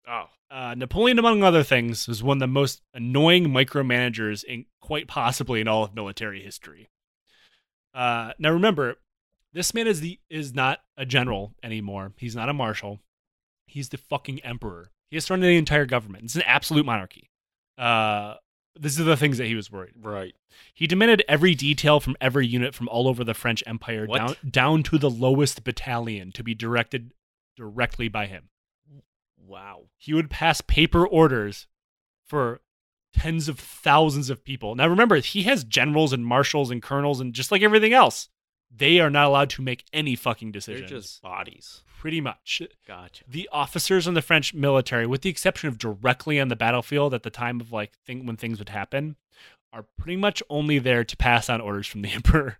Oh. 0.07 0.25
Uh, 0.51 0.75
Napoleon, 0.75 1.17
among 1.17 1.43
other 1.43 1.63
things, 1.63 2.07
was 2.07 2.21
one 2.21 2.37
of 2.37 2.39
the 2.39 2.47
most 2.47 2.81
annoying 2.93 3.47
micromanagers 3.47 4.43
in 4.43 4.65
quite 4.79 5.07
possibly 5.07 5.59
in 5.59 5.67
all 5.67 5.83
of 5.83 5.95
military 5.95 6.41
history. 6.41 6.87
Uh, 7.93 8.31
now, 8.37 8.51
remember, 8.51 8.95
this 9.53 9.73
man 9.73 9.87
is 9.87 10.01
the 10.01 10.19
is 10.29 10.53
not 10.53 10.81
a 10.97 11.05
general 11.05 11.55
anymore. 11.63 12.13
He's 12.17 12.35
not 12.35 12.49
a 12.49 12.53
marshal. 12.53 12.99
He's 13.65 13.89
the 13.89 13.97
fucking 13.97 14.41
emperor. 14.41 14.91
He 15.09 15.15
has 15.15 15.25
thrown 15.25 15.39
the 15.39 15.57
entire 15.57 15.85
government. 15.85 16.25
It's 16.25 16.35
an 16.35 16.43
absolute 16.45 16.85
monarchy. 16.85 17.29
Uh, 17.77 18.35
these 18.79 18.99
are 18.99 19.03
the 19.03 19.17
things 19.17 19.37
that 19.37 19.47
he 19.47 19.55
was 19.55 19.71
worried. 19.71 19.93
Right. 20.01 20.35
He 20.73 20.87
demanded 20.87 21.23
every 21.27 21.55
detail 21.55 21.99
from 21.99 22.15
every 22.19 22.45
unit 22.45 22.73
from 22.73 22.89
all 22.89 23.07
over 23.07 23.23
the 23.23 23.33
French 23.33 23.63
Empire 23.65 24.05
What? 24.05 24.17
down 24.17 24.35
down 24.49 24.83
to 24.83 24.97
the 24.97 25.09
lowest 25.09 25.63
battalion 25.63 26.31
to 26.33 26.43
be 26.43 26.53
directed 26.53 27.11
directly 27.55 28.07
by 28.07 28.25
him. 28.27 28.49
Wow. 29.37 29.83
He 29.97 30.13
would 30.13 30.29
pass 30.29 30.61
paper 30.61 31.05
orders 31.07 31.67
for 32.25 32.61
tens 33.13 33.47
of 33.47 33.59
thousands 33.59 34.29
of 34.29 34.43
people. 34.43 34.75
Now 34.75 34.87
remember, 34.87 35.17
he 35.17 35.43
has 35.43 35.63
generals 35.63 36.11
and 36.11 36.25
marshals 36.25 36.69
and 36.71 36.81
colonels 36.81 37.21
and 37.21 37.33
just 37.33 37.51
like 37.51 37.61
everything 37.61 37.93
else, 37.93 38.29
they 38.69 38.99
are 38.99 39.09
not 39.09 39.25
allowed 39.27 39.49
to 39.51 39.61
make 39.61 39.85
any 39.93 40.15
fucking 40.15 40.51
decisions. 40.51 40.89
They're 40.89 40.99
just 40.99 41.21
bodies. 41.21 41.83
pretty 41.99 42.21
much. 42.21 42.61
Gotcha. 42.87 43.23
The 43.27 43.49
officers 43.51 44.07
in 44.07 44.13
the 44.13 44.21
French 44.21 44.53
military, 44.53 45.07
with 45.07 45.21
the 45.21 45.29
exception 45.29 45.67
of 45.69 45.77
directly 45.77 46.39
on 46.39 46.49
the 46.49 46.55
battlefield 46.55 47.13
at 47.13 47.23
the 47.23 47.29
time 47.29 47.59
of 47.61 47.71
like 47.71 47.93
thing 48.05 48.25
when 48.25 48.37
things 48.37 48.59
would 48.59 48.69
happen, 48.69 49.15
are 49.73 49.85
pretty 49.97 50.15
much 50.17 50.41
only 50.49 50.79
there 50.79 51.03
to 51.03 51.17
pass 51.17 51.49
on 51.49 51.61
orders 51.61 51.87
from 51.87 52.01
the 52.01 52.11
emperor. 52.13 52.57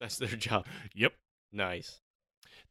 That's 0.00 0.16
their 0.18 0.28
job. 0.28 0.66
Yep. 0.94 1.12
Nice. 1.52 2.00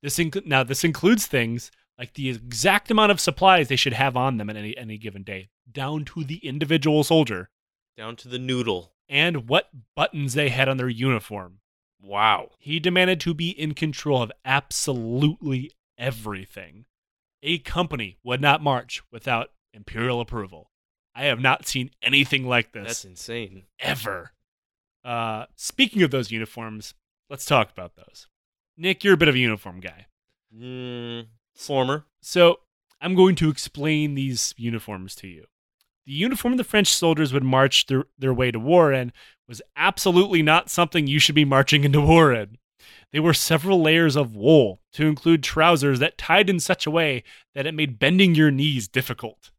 This 0.02 0.18
inc- 0.18 0.46
now 0.46 0.64
this 0.64 0.84
includes 0.84 1.28
things 1.28 1.72
like 1.98 2.14
the 2.16 2.30
exact 2.30 2.90
amount 2.90 3.12
of 3.12 3.20
supplies 3.20 3.68
they 3.68 3.76
should 3.76 3.94
have 3.94 4.18
on 4.18 4.38
them 4.38 4.50
at 4.50 4.56
any 4.58 4.76
any 4.76 4.98
given 4.98 5.22
day, 5.24 5.50
down 5.72 6.04
to 6.06 6.24
the 6.24 6.38
individual 6.38 7.04
soldier, 7.04 7.50
Down 7.96 8.16
to 8.18 8.28
the 8.28 8.40
noodle. 8.40 8.94
and 9.08 9.48
what 9.48 9.70
buttons 9.96 10.34
they 10.34 10.50
had 10.50 10.68
on 10.68 10.78
their 10.78 10.90
uniform. 10.90 11.60
Wow. 12.02 12.52
He 12.58 12.80
demanded 12.80 13.20
to 13.22 13.34
be 13.34 13.50
in 13.50 13.74
control 13.74 14.22
of 14.22 14.32
absolutely 14.44 15.72
everything. 15.98 16.86
A 17.44 17.60
company 17.60 18.18
would 18.24 18.42
not 18.42 18.62
march 18.62 19.02
without 19.12 19.52
imperial 19.74 20.21
approval. 20.21 20.71
I 21.13 21.25
have 21.25 21.40
not 21.40 21.67
seen 21.67 21.92
anything 22.02 22.48
like 22.48 22.71
this 22.71 22.88
That's 22.88 23.06
insane. 23.06 23.63
ever. 23.80 24.32
Uh, 25.04 25.46
speaking 25.56 26.04
of 26.04 26.12
those 26.12 26.32
uniforms, 26.32 26.94
let's 27.30 27.46
talk 27.46 27.71
about 27.71 27.96
those. 27.96 28.28
Nick, 28.78 29.04
you're 29.04 29.15
a 29.15 29.17
bit 29.17 29.28
of 29.28 29.36
a 29.36 29.40
uniform 29.40 29.80
guy. 29.80 30.06
Mm, 30.56 31.28
former. 31.56 32.06
So 32.21 32.60
I'm 33.02 33.15
going 33.15 33.36
to 33.36 33.50
explain 33.50 34.15
these 34.15 34.54
uniforms 34.58 35.15
to 35.15 35.28
you. 35.28 35.46
The 36.06 36.13
uniform 36.13 36.58
the 36.58 36.63
French 36.63 36.93
soldiers 36.93 37.31
would 37.33 37.43
march 37.43 37.85
their, 37.87 38.06
their 38.17 38.33
way 38.33 38.52
to 38.52 38.60
war 38.60 38.91
in 38.91 39.12
was 39.47 39.62
absolutely 39.75 40.41
not 40.41 40.69
something 40.69 41.08
you 41.08 41.19
should 41.19 41.35
be 41.35 41.45
marching 41.45 41.83
into 41.83 42.02
war 42.02 42.33
in. 42.33 42.58
They 43.12 43.19
were 43.19 43.33
several 43.33 43.81
layers 43.81 44.15
of 44.15 44.35
wool 44.35 44.81
to 44.93 45.06
include 45.06 45.43
trousers 45.43 45.99
that 45.99 46.17
tied 46.17 46.49
in 46.49 46.60
such 46.60 46.85
a 46.85 46.91
way 46.91 47.23
that 47.54 47.67
it 47.67 47.73
made 47.73 47.99
bending 47.99 48.35
your 48.35 48.52
knees 48.52 48.87
difficult. 48.87 49.52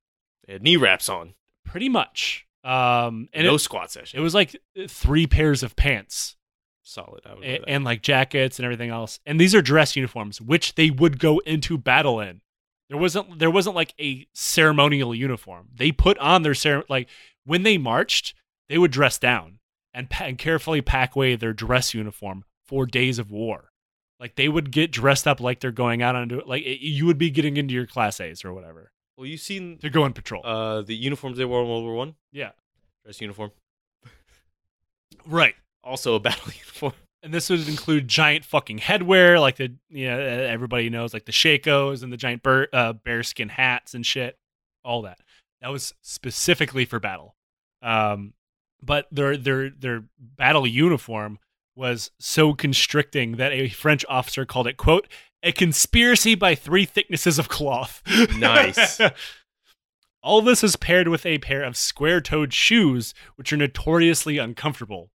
They 0.46 0.54
had 0.54 0.62
knee 0.62 0.76
wraps 0.76 1.08
on. 1.08 1.34
Pretty 1.64 1.88
much. 1.88 2.46
Um, 2.64 3.28
and 3.32 3.46
no 3.46 3.56
it, 3.56 3.58
squat 3.58 3.90
session. 3.90 4.18
it 4.18 4.22
was 4.22 4.34
like 4.34 4.56
three 4.88 5.26
pairs 5.26 5.62
of 5.62 5.76
pants 5.76 6.36
solid. 6.82 7.22
I 7.26 7.34
would 7.34 7.44
and, 7.44 7.64
and 7.66 7.84
like 7.84 8.02
jackets 8.02 8.58
and 8.58 8.64
everything 8.64 8.90
else. 8.90 9.20
And 9.26 9.40
these 9.40 9.54
are 9.54 9.62
dress 9.62 9.96
uniforms, 9.96 10.40
which 10.40 10.74
they 10.74 10.90
would 10.90 11.18
go 11.18 11.38
into 11.40 11.78
battle 11.78 12.20
in. 12.20 12.40
There 12.92 13.00
wasn't 13.00 13.38
there 13.38 13.50
wasn't 13.50 13.74
like 13.74 13.94
a 13.98 14.26
ceremonial 14.34 15.14
uniform. 15.14 15.68
They 15.74 15.92
put 15.92 16.18
on 16.18 16.42
their 16.42 16.52
cere- 16.52 16.84
like 16.90 17.08
when 17.46 17.62
they 17.62 17.78
marched, 17.78 18.34
they 18.68 18.76
would 18.76 18.90
dress 18.90 19.18
down 19.18 19.60
and, 19.94 20.10
pa- 20.10 20.24
and 20.24 20.36
carefully 20.36 20.82
pack 20.82 21.16
away 21.16 21.34
their 21.34 21.54
dress 21.54 21.94
uniform 21.94 22.44
for 22.66 22.84
days 22.84 23.18
of 23.18 23.30
war. 23.30 23.70
Like 24.20 24.36
they 24.36 24.46
would 24.46 24.70
get 24.70 24.92
dressed 24.92 25.26
up 25.26 25.40
like 25.40 25.60
they're 25.60 25.72
going 25.72 26.02
out 26.02 26.16
onto 26.16 26.42
like 26.44 26.64
it, 26.64 26.80
you 26.86 27.06
would 27.06 27.16
be 27.16 27.30
getting 27.30 27.56
into 27.56 27.72
your 27.72 27.86
class 27.86 28.20
A's 28.20 28.44
or 28.44 28.52
whatever. 28.52 28.92
Well, 29.16 29.26
you've 29.26 29.40
seen 29.40 29.78
to 29.78 29.88
go 29.88 30.02
on 30.02 30.12
patrol. 30.12 30.44
uh 30.44 30.82
the 30.82 30.94
uniforms 30.94 31.38
they 31.38 31.46
wore 31.46 31.62
in 31.62 31.68
World 31.68 31.84
War 31.84 31.94
One? 31.94 32.14
yeah, 32.30 32.50
Dress 33.04 33.22
uniform. 33.22 33.52
right. 35.26 35.54
Also 35.82 36.14
a 36.14 36.20
battle 36.20 36.44
uniform. 36.52 36.92
And 37.22 37.32
this 37.32 37.50
would 37.50 37.68
include 37.68 38.08
giant 38.08 38.44
fucking 38.44 38.80
headwear, 38.80 39.40
like 39.40 39.56
the 39.56 39.72
you 39.88 40.08
know 40.08 40.18
everybody 40.18 40.90
knows, 40.90 41.14
like 41.14 41.24
the 41.24 41.32
shakos 41.32 42.02
and 42.02 42.12
the 42.12 42.16
giant 42.16 42.42
bear, 42.42 42.68
uh, 42.72 42.94
bearskin 42.94 43.48
hats 43.48 43.94
and 43.94 44.04
shit, 44.04 44.38
all 44.84 45.02
that. 45.02 45.20
That 45.60 45.70
was 45.70 45.94
specifically 46.02 46.84
for 46.84 46.98
battle. 46.98 47.36
Um, 47.80 48.34
but 48.82 49.06
their 49.12 49.36
their 49.36 49.70
their 49.70 50.04
battle 50.18 50.66
uniform 50.66 51.38
was 51.76 52.10
so 52.18 52.52
constricting 52.52 53.36
that 53.36 53.52
a 53.52 53.68
French 53.68 54.04
officer 54.08 54.44
called 54.44 54.66
it 54.66 54.76
quote 54.76 55.08
a 55.42 55.52
conspiracy 55.52 56.34
by 56.34 56.54
three 56.54 56.84
thicknesses 56.84 57.38
of 57.38 57.48
cloth. 57.48 58.02
Nice. 58.36 59.00
All 60.22 60.40
this 60.40 60.62
is 60.62 60.76
paired 60.76 61.08
with 61.08 61.26
a 61.26 61.38
pair 61.38 61.64
of 61.64 61.76
square 61.76 62.20
toed 62.20 62.52
shoes, 62.52 63.12
which 63.34 63.52
are 63.52 63.56
notoriously 63.56 64.38
uncomfortable. 64.38 65.10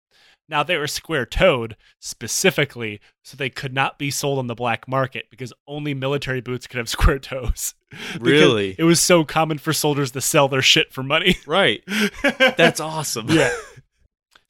Now, 0.50 0.64
they 0.64 0.78
were 0.78 0.88
square 0.88 1.26
toed 1.26 1.76
specifically, 2.00 3.02
so 3.22 3.36
they 3.36 3.50
could 3.50 3.74
not 3.74 4.00
be 4.00 4.10
sold 4.10 4.40
on 4.40 4.48
the 4.48 4.56
black 4.56 4.88
market 4.88 5.26
because 5.30 5.52
only 5.68 5.94
military 5.94 6.40
boots 6.40 6.68
could 6.68 6.78
have 6.78 6.90
square 6.98 7.20
toes. 7.20 7.74
Really? 8.20 8.76
It 8.78 8.84
was 8.84 9.02
so 9.02 9.24
common 9.24 9.58
for 9.58 9.74
soldiers 9.74 10.12
to 10.12 10.22
sell 10.22 10.48
their 10.48 10.62
shit 10.62 10.92
for 10.94 11.04
money. 11.04 11.38
Right. 11.48 11.82
That's 12.58 12.80
awesome. 12.80 13.28
yeah. 13.30 13.54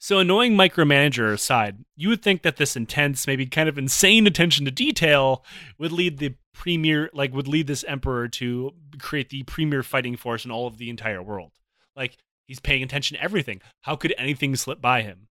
So, 0.00 0.18
annoying 0.18 0.56
micromanager 0.56 1.32
aside, 1.32 1.84
you 1.96 2.08
would 2.08 2.22
think 2.22 2.42
that 2.42 2.56
this 2.56 2.76
intense, 2.76 3.26
maybe 3.26 3.46
kind 3.46 3.68
of 3.68 3.78
insane 3.78 4.26
attention 4.26 4.64
to 4.64 4.70
detail 4.70 5.44
would 5.78 5.92
lead 5.92 6.18
the 6.18 6.34
premier, 6.54 7.10
like, 7.12 7.32
would 7.32 7.48
lead 7.48 7.66
this 7.66 7.84
emperor 7.84 8.28
to 8.28 8.72
create 9.00 9.30
the 9.30 9.42
premier 9.44 9.82
fighting 9.82 10.16
force 10.16 10.44
in 10.44 10.50
all 10.50 10.66
of 10.66 10.78
the 10.78 10.90
entire 10.90 11.22
world. 11.22 11.52
Like, 11.96 12.16
he's 12.46 12.60
paying 12.60 12.82
attention 12.82 13.16
to 13.16 13.22
everything. 13.22 13.60
How 13.82 13.96
could 13.96 14.14
anything 14.18 14.54
slip 14.56 14.80
by 14.80 15.02
him? 15.02 15.27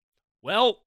Well, 0.48 0.80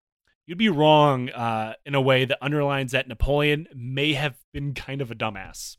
you'd 0.46 0.56
be 0.56 0.70
wrong 0.70 1.28
uh, 1.28 1.74
in 1.84 1.94
a 1.94 2.00
way 2.00 2.24
that 2.24 2.38
underlines 2.40 2.92
that 2.92 3.06
Napoleon 3.06 3.68
may 3.74 4.14
have 4.14 4.38
been 4.54 4.72
kind 4.72 5.02
of 5.02 5.10
a 5.10 5.14
dumbass. 5.14 5.76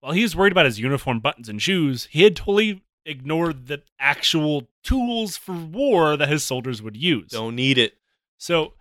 While 0.00 0.14
he 0.14 0.22
was 0.22 0.34
worried 0.34 0.50
about 0.50 0.66
his 0.66 0.80
uniform 0.80 1.20
buttons 1.20 1.48
and 1.48 1.62
shoes, 1.62 2.08
he 2.10 2.24
had 2.24 2.34
totally 2.34 2.82
ignored 3.06 3.68
the 3.68 3.84
actual 4.00 4.68
tools 4.82 5.36
for 5.36 5.52
war 5.52 6.16
that 6.16 6.28
his 6.28 6.42
soldiers 6.42 6.82
would 6.82 6.96
use. 6.96 7.30
Don't 7.30 7.54
need 7.54 7.78
it. 7.78 7.94
So 8.36 8.74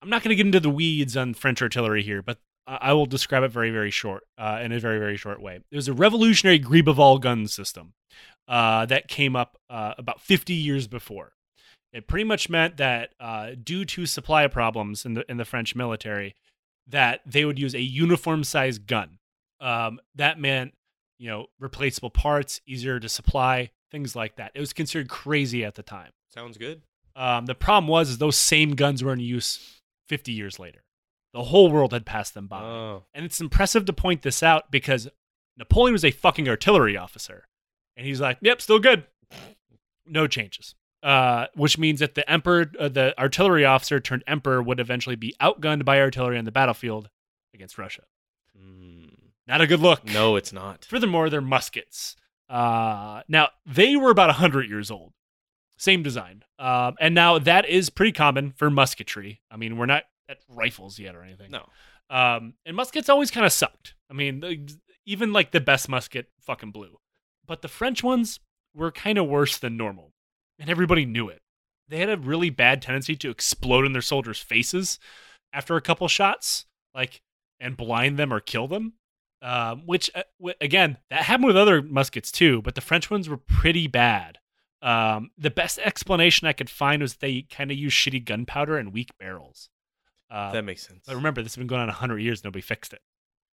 I'm 0.00 0.10
not 0.10 0.22
going 0.22 0.30
to 0.30 0.36
get 0.36 0.46
into 0.46 0.60
the 0.60 0.70
weeds 0.70 1.16
on 1.16 1.34
French 1.34 1.60
artillery 1.60 2.04
here, 2.04 2.22
but 2.22 2.38
I 2.68 2.92
will 2.92 3.06
describe 3.06 3.42
it 3.42 3.50
very, 3.50 3.72
very 3.72 3.90
short, 3.90 4.22
uh, 4.38 4.60
in 4.62 4.70
a 4.70 4.78
very, 4.78 5.00
very 5.00 5.16
short 5.16 5.42
way. 5.42 5.58
It 5.72 5.74
was 5.74 5.88
a 5.88 5.92
revolutionary 5.92 6.60
Gribeauval 6.60 7.20
gun 7.20 7.48
system 7.48 7.94
uh, 8.46 8.86
that 8.86 9.08
came 9.08 9.34
up 9.34 9.58
uh, 9.68 9.94
about 9.98 10.20
50 10.20 10.54
years 10.54 10.86
before. 10.86 11.32
It 11.92 12.06
pretty 12.06 12.24
much 12.24 12.50
meant 12.50 12.76
that 12.76 13.10
uh, 13.18 13.50
due 13.62 13.84
to 13.86 14.06
supply 14.06 14.46
problems 14.48 15.04
in 15.04 15.14
the 15.14 15.30
in 15.30 15.36
the 15.36 15.44
French 15.44 15.74
military, 15.74 16.34
that 16.86 17.20
they 17.26 17.44
would 17.44 17.58
use 17.58 17.74
a 17.74 17.80
uniform 17.80 18.44
size 18.44 18.78
gun. 18.78 19.18
Um, 19.60 20.00
that 20.14 20.38
meant 20.38 20.74
you 21.18 21.30
know 21.30 21.46
replaceable 21.58 22.10
parts, 22.10 22.60
easier 22.66 23.00
to 23.00 23.08
supply, 23.08 23.70
things 23.90 24.14
like 24.14 24.36
that. 24.36 24.52
It 24.54 24.60
was 24.60 24.72
considered 24.72 25.08
crazy 25.08 25.64
at 25.64 25.74
the 25.74 25.82
time. 25.82 26.10
Sounds 26.28 26.58
good. 26.58 26.82
Um, 27.14 27.46
the 27.46 27.54
problem 27.54 27.88
was 27.88 28.10
is 28.10 28.18
those 28.18 28.36
same 28.36 28.74
guns 28.74 29.02
were 29.02 29.14
in 29.14 29.20
use 29.20 29.80
50 30.08 30.32
years 30.32 30.58
later. 30.58 30.84
The 31.32 31.44
whole 31.44 31.70
world 31.70 31.92
had 31.92 32.06
passed 32.06 32.34
them 32.34 32.46
by. 32.46 32.62
Oh. 32.62 33.04
And 33.14 33.24
it's 33.24 33.40
impressive 33.40 33.84
to 33.86 33.92
point 33.92 34.22
this 34.22 34.42
out 34.42 34.70
because 34.70 35.08
Napoleon 35.56 35.92
was 35.92 36.04
a 36.04 36.10
fucking 36.10 36.48
artillery 36.48 36.96
officer. 36.96 37.44
And 37.96 38.06
he's 38.06 38.20
like, 38.20 38.38
yep, 38.42 38.60
still 38.60 38.78
good. 38.78 39.04
No 40.06 40.26
changes. 40.26 40.74
Uh, 41.06 41.46
which 41.54 41.78
means 41.78 42.00
that 42.00 42.16
the 42.16 42.28
emperor, 42.28 42.68
uh, 42.80 42.88
the 42.88 43.16
artillery 43.16 43.64
officer 43.64 44.00
turned 44.00 44.24
emperor 44.26 44.60
would 44.60 44.80
eventually 44.80 45.14
be 45.14 45.32
outgunned 45.40 45.84
by 45.84 46.00
artillery 46.00 46.36
on 46.36 46.44
the 46.44 46.50
battlefield 46.50 47.10
against 47.54 47.78
Russia. 47.78 48.02
Mm. 48.60 49.14
Not 49.46 49.60
a 49.60 49.68
good 49.68 49.78
look. 49.78 50.04
No, 50.04 50.34
it's 50.34 50.52
not. 50.52 50.84
Furthermore, 50.84 51.30
they're 51.30 51.40
muskets. 51.40 52.16
Uh, 52.50 53.22
now 53.28 53.50
they 53.64 53.94
were 53.94 54.10
about 54.10 54.32
hundred 54.32 54.68
years 54.68 54.90
old, 54.90 55.12
same 55.76 56.02
design, 56.02 56.42
um, 56.58 56.96
and 56.98 57.14
now 57.14 57.38
that 57.38 57.68
is 57.68 57.88
pretty 57.88 58.10
common 58.10 58.52
for 58.56 58.68
musketry. 58.68 59.38
I 59.48 59.56
mean, 59.56 59.76
we're 59.76 59.86
not 59.86 60.02
at 60.28 60.38
rifles 60.48 60.98
yet 60.98 61.14
or 61.14 61.22
anything. 61.22 61.52
No. 61.52 61.68
Um, 62.10 62.54
and 62.66 62.74
muskets 62.74 63.08
always 63.08 63.30
kind 63.30 63.46
of 63.46 63.52
sucked. 63.52 63.94
I 64.10 64.14
mean, 64.14 64.40
the, 64.40 64.76
even 65.04 65.32
like 65.32 65.52
the 65.52 65.60
best 65.60 65.88
musket 65.88 66.30
fucking 66.40 66.72
blew, 66.72 66.98
but 67.46 67.62
the 67.62 67.68
French 67.68 68.02
ones 68.02 68.40
were 68.74 68.90
kind 68.90 69.18
of 69.18 69.28
worse 69.28 69.56
than 69.56 69.76
normal, 69.76 70.12
and 70.58 70.70
everybody 70.70 71.04
knew 71.04 71.28
it. 71.28 71.42
They 71.88 71.98
had 71.98 72.08
a 72.10 72.16
really 72.16 72.50
bad 72.50 72.82
tendency 72.82 73.14
to 73.16 73.30
explode 73.30 73.86
in 73.86 73.92
their 73.92 74.02
soldiers' 74.02 74.40
faces 74.40 74.98
after 75.52 75.76
a 75.76 75.80
couple 75.80 76.08
shots, 76.08 76.66
like 76.94 77.22
and 77.60 77.76
blind 77.76 78.18
them 78.18 78.32
or 78.32 78.40
kill 78.40 78.66
them. 78.68 78.94
Um, 79.42 79.82
which 79.86 80.10
uh, 80.14 80.22
w- 80.40 80.56
again, 80.60 80.98
that 81.10 81.22
happened 81.22 81.46
with 81.46 81.56
other 81.56 81.82
muskets 81.82 82.32
too, 82.32 82.62
but 82.62 82.74
the 82.74 82.80
French 82.80 83.10
ones 83.10 83.28
were 83.28 83.36
pretty 83.36 83.86
bad. 83.86 84.38
Um, 84.82 85.30
the 85.36 85.50
best 85.50 85.78
explanation 85.78 86.46
I 86.46 86.52
could 86.52 86.70
find 86.70 87.02
was 87.02 87.16
they 87.16 87.42
kind 87.42 87.70
of 87.70 87.76
used 87.76 87.96
shitty 87.96 88.24
gunpowder 88.24 88.76
and 88.78 88.92
weak 88.92 89.10
barrels. 89.18 89.68
Uh, 90.30 90.52
that 90.52 90.64
makes 90.64 90.86
sense. 90.86 91.04
but 91.06 91.14
remember, 91.16 91.42
this 91.42 91.52
has 91.52 91.58
been 91.58 91.66
going 91.66 91.82
on 91.82 91.88
hundred 91.90 92.18
years. 92.18 92.42
Nobody 92.42 92.62
fixed 92.62 92.92
it. 92.92 93.00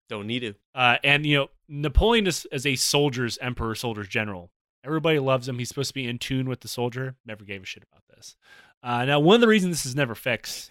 Don't 0.10 0.26
need 0.26 0.40
to. 0.40 0.54
Uh, 0.74 0.98
and 1.04 1.26
you 1.26 1.38
know, 1.38 1.48
Napoleon 1.68 2.28
is 2.28 2.46
as 2.52 2.66
a 2.66 2.76
soldier's 2.76 3.38
emperor, 3.40 3.76
soldier's 3.76 4.08
general. 4.08 4.52
Everybody 4.86 5.20
loves 5.20 5.48
him. 5.48 5.60
He's 5.60 5.70
supposed 5.70 5.90
to 5.90 5.94
be 5.94 6.08
in 6.08 6.18
tune 6.20 6.48
with 6.50 6.62
the 6.62 6.68
soldier. 6.68 7.16
Never 7.26 7.44
gave 7.46 7.64
a 7.64 7.66
shit 7.66 7.84
about 7.84 8.04
this. 8.16 8.36
Uh, 8.82 9.06
now, 9.06 9.20
one 9.20 9.36
of 9.36 9.42
the 9.42 9.48
reasons 9.48 9.78
this 9.78 9.86
is 9.86 9.96
never 9.96 10.14
fixed, 10.16 10.70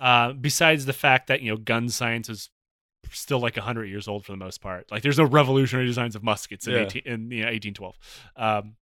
uh, 0.00 0.32
besides 0.32 0.84
the 0.84 0.92
fact 0.92 1.28
that 1.28 1.40
you 1.40 1.50
know 1.50 1.56
gun 1.56 1.88
science 1.88 2.28
is 2.28 2.50
still 3.10 3.38
like 3.38 3.56
hundred 3.56 3.86
years 3.86 4.06
old 4.08 4.24
for 4.24 4.32
the 4.32 4.36
most 4.38 4.60
part. 4.60 4.90
Like, 4.90 5.02
there's 5.02 5.18
no 5.18 5.24
revolutionary 5.24 5.86
designs 5.86 6.14
of 6.14 6.22
muskets 6.22 6.66
in, 6.66 6.74
Yeah. 6.74 6.80
18, 6.80 7.02
in 7.06 7.30
you 7.30 7.40
know, 7.42 7.50
1812. 7.50 7.96
Um, 8.36 8.76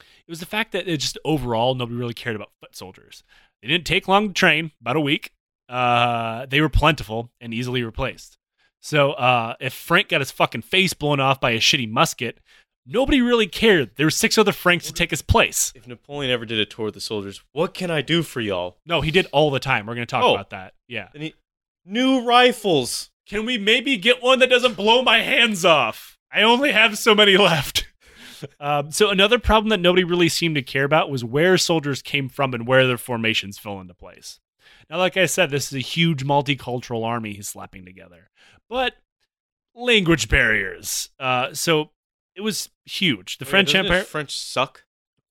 it 0.00 0.30
was 0.30 0.40
the 0.40 0.46
fact 0.46 0.72
that 0.72 0.86
it 0.86 0.98
just 0.98 1.18
overall 1.24 1.74
nobody 1.74 1.98
really 1.98 2.14
cared 2.14 2.36
about 2.36 2.50
foot 2.60 2.76
soldiers. 2.76 3.24
They 3.62 3.68
didn't 3.68 3.86
take 3.86 4.06
long 4.06 4.28
to 4.28 4.34
train, 4.34 4.70
about 4.80 4.96
a 4.96 5.00
week. 5.00 5.32
Uh, 5.68 6.46
they 6.46 6.60
were 6.60 6.68
plentiful 6.68 7.30
and 7.40 7.52
easily 7.52 7.82
replaced. 7.82 8.38
So 8.80 9.12
uh, 9.12 9.54
if 9.60 9.72
Frank 9.74 10.08
got 10.08 10.20
his 10.20 10.30
fucking 10.30 10.62
face 10.62 10.94
blown 10.94 11.18
off 11.18 11.40
by 11.40 11.50
a 11.50 11.58
shitty 11.58 11.90
musket, 11.90 12.38
nobody 12.88 13.20
really 13.20 13.46
cared. 13.46 13.90
There 13.96 14.06
were 14.06 14.10
six 14.10 14.38
other 14.38 14.52
Franks 14.52 14.86
to 14.86 14.92
take 14.92 15.10
his 15.10 15.22
place. 15.22 15.72
If 15.76 15.86
Napoleon 15.86 16.32
ever 16.32 16.44
did 16.46 16.58
a 16.58 16.66
tour 16.66 16.86
with 16.86 16.94
the 16.94 17.00
soldiers, 17.00 17.42
what 17.52 17.74
can 17.74 17.90
I 17.90 18.00
do 18.02 18.22
for 18.22 18.40
y'all? 18.40 18.78
No, 18.86 19.00
he 19.02 19.10
did 19.10 19.26
all 19.32 19.50
the 19.50 19.60
time. 19.60 19.86
We're 19.86 19.94
going 19.94 20.06
to 20.06 20.10
talk 20.10 20.24
Oh. 20.24 20.34
about 20.34 20.50
that. 20.50 20.74
Yeah. 20.88 21.08
And 21.14 21.22
he, 21.22 21.34
new 21.84 22.24
rifles. 22.24 23.10
Can 23.26 23.44
we 23.44 23.58
maybe 23.58 23.96
get 23.98 24.22
one 24.22 24.38
that 24.38 24.48
doesn't 24.50 24.74
blow 24.74 25.02
my 25.02 25.18
hands 25.20 25.64
off? 25.64 26.16
I 26.32 26.42
only 26.42 26.72
have 26.72 26.96
so 26.98 27.14
many 27.14 27.36
left. 27.36 27.86
um, 28.60 28.90
so 28.90 29.10
another 29.10 29.38
problem 29.38 29.68
that 29.68 29.80
nobody 29.80 30.04
really 30.04 30.28
seemed 30.30 30.54
to 30.54 30.62
care 30.62 30.84
about 30.84 31.10
was 31.10 31.22
where 31.24 31.58
soldiers 31.58 32.00
came 32.02 32.28
from 32.30 32.54
and 32.54 32.66
where 32.66 32.86
their 32.86 32.96
formations 32.98 33.58
fell 33.58 33.80
into 33.80 33.94
place. 33.94 34.40
Now, 34.88 34.96
like 34.96 35.16
I 35.18 35.26
said, 35.26 35.50
this 35.50 35.66
is 35.66 35.74
a 35.76 35.80
huge 35.80 36.24
multicultural 36.24 37.04
army 37.04 37.34
he's 37.34 37.48
slapping 37.48 37.84
together, 37.84 38.30
but 38.70 38.94
language 39.74 40.28
barriers. 40.28 41.10
Uh, 41.20 41.52
so 41.52 41.90
it 42.38 42.42
was 42.42 42.70
huge. 42.86 43.36
The 43.38 43.44
Wait, 43.44 43.50
French 43.50 43.74
Empire, 43.74 44.02
French 44.04 44.34
suck. 44.38 44.84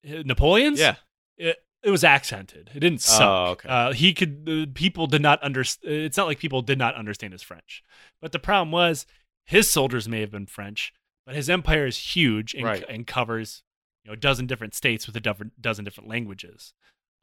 Napoleon's, 0.03 0.80
Yeah. 0.80 0.95
it, 1.38 1.58
it 1.84 1.89
was 1.89 2.03
accented. 2.03 2.70
It 2.76 2.80
didn't 2.80 3.01
suck. 3.01 3.22
Oh, 3.22 3.51
okay. 3.51 3.70
Uh, 3.70 3.93
he 3.93 4.14
could. 4.14 4.47
Uh, 4.47 4.72
people 4.74 5.08
did 5.08 5.22
not 5.22 5.41
understand. 5.41 5.93
It's 5.93 6.18
not 6.18 6.28
like 6.28 6.39
people 6.39 6.62
did 6.62 6.78
not 6.78 6.95
understand 6.95 7.34
his 7.34 7.41
French. 7.41 7.82
But 8.22 8.32
the 8.32 8.39
problem 8.39 8.72
was 8.72 9.05
his 9.45 9.70
soldiers 9.70 10.08
may 10.08 10.20
have 10.22 10.32
been 10.32 10.45
French, 10.47 10.93
but 11.26 11.36
his 11.36 11.49
empire 11.49 11.86
is 11.86 11.97
huge 12.16 12.53
and, 12.53 12.64
Right. 12.66 12.84
and 12.89 13.08
covers 13.08 13.64
you 14.03 14.10
know 14.10 14.14
a 14.14 14.18
dozen 14.18 14.45
different 14.47 14.76
states 14.76 15.08
with 15.08 15.16
a 15.16 15.22
dozen 15.22 15.51
dozen 15.60 15.86
different 15.86 16.10
languages. 16.10 16.74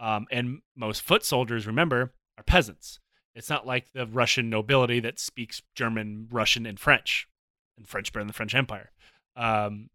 Um, 0.01 0.27
and 0.31 0.61
most 0.77 1.03
foot 1.03 1.25
soldiers, 1.25 1.67
remember, 1.67 2.13
are 2.37 2.45
peasants. 2.45 2.99
It's 3.35 3.51
not 3.51 3.67
like 3.67 3.93
the 3.93 4.07
Russian 4.07 4.49
nobility 4.51 5.01
that 5.01 5.19
speaks 5.19 5.63
German, 5.75 6.29
Russian, 6.31 6.67
and 6.67 6.79
French, 6.79 7.29
and 7.77 7.87
French 7.89 8.13
better 8.13 8.23
than 8.23 8.29
the 8.29 8.33
French 8.33 8.55
Empire. 8.55 8.91
Um, 9.37 9.91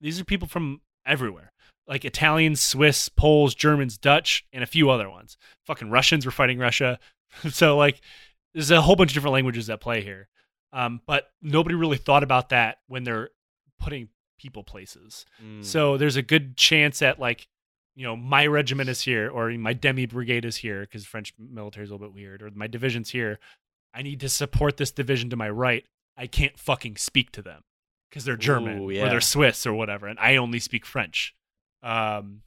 these 0.00 0.20
are 0.20 0.24
people 0.24 0.48
from 0.48 0.80
everywhere, 1.06 1.52
like 1.86 2.04
Italians, 2.04 2.60
Swiss, 2.60 3.08
Poles, 3.08 3.54
Germans, 3.54 3.98
Dutch, 3.98 4.44
and 4.52 4.62
a 4.62 4.66
few 4.66 4.90
other 4.90 5.08
ones. 5.08 5.36
Fucking 5.64 5.90
Russians 5.90 6.26
were 6.26 6.32
fighting 6.32 6.58
Russia, 6.58 6.98
so 7.50 7.76
like 7.76 8.00
there's 8.52 8.70
a 8.70 8.82
whole 8.82 8.96
bunch 8.96 9.10
of 9.10 9.14
different 9.14 9.34
languages 9.34 9.68
at 9.68 9.80
play 9.80 10.02
here. 10.02 10.28
Um, 10.72 11.00
but 11.06 11.30
nobody 11.40 11.74
really 11.74 11.96
thought 11.96 12.22
about 12.22 12.48
that 12.48 12.78
when 12.88 13.04
they're 13.04 13.30
putting 13.78 14.08
people 14.38 14.64
places. 14.64 15.24
Mm. 15.42 15.64
So 15.64 15.96
there's 15.96 16.16
a 16.16 16.22
good 16.22 16.56
chance 16.56 16.98
that 16.98 17.20
like, 17.20 17.46
you 17.94 18.04
know, 18.04 18.16
my 18.16 18.46
regiment 18.46 18.88
is 18.88 19.00
here 19.00 19.30
or 19.30 19.50
my 19.50 19.72
demi 19.72 20.06
brigade 20.06 20.44
is 20.44 20.56
here 20.56 20.80
because 20.80 21.06
French 21.06 21.32
military 21.38 21.84
is 21.84 21.90
a 21.90 21.94
little 21.94 22.08
bit 22.08 22.14
weird, 22.14 22.42
or 22.42 22.50
my 22.54 22.66
division's 22.66 23.10
here. 23.10 23.38
I 23.94 24.02
need 24.02 24.20
to 24.20 24.28
support 24.28 24.76
this 24.76 24.90
division 24.90 25.30
to 25.30 25.36
my 25.36 25.48
right. 25.48 25.84
I 26.16 26.26
can't 26.26 26.58
fucking 26.58 26.96
speak 26.96 27.30
to 27.32 27.42
them 27.42 27.62
because 28.14 28.24
they're 28.24 28.36
German 28.36 28.78
Ooh, 28.78 28.90
or 28.90 29.08
they're 29.08 29.20
Swiss 29.20 29.66
or 29.66 29.74
whatever, 29.74 30.06
and 30.06 30.20
I 30.20 30.36
only 30.36 30.60
speak 30.60 30.86
French. 30.86 31.34
Um, 31.82 32.42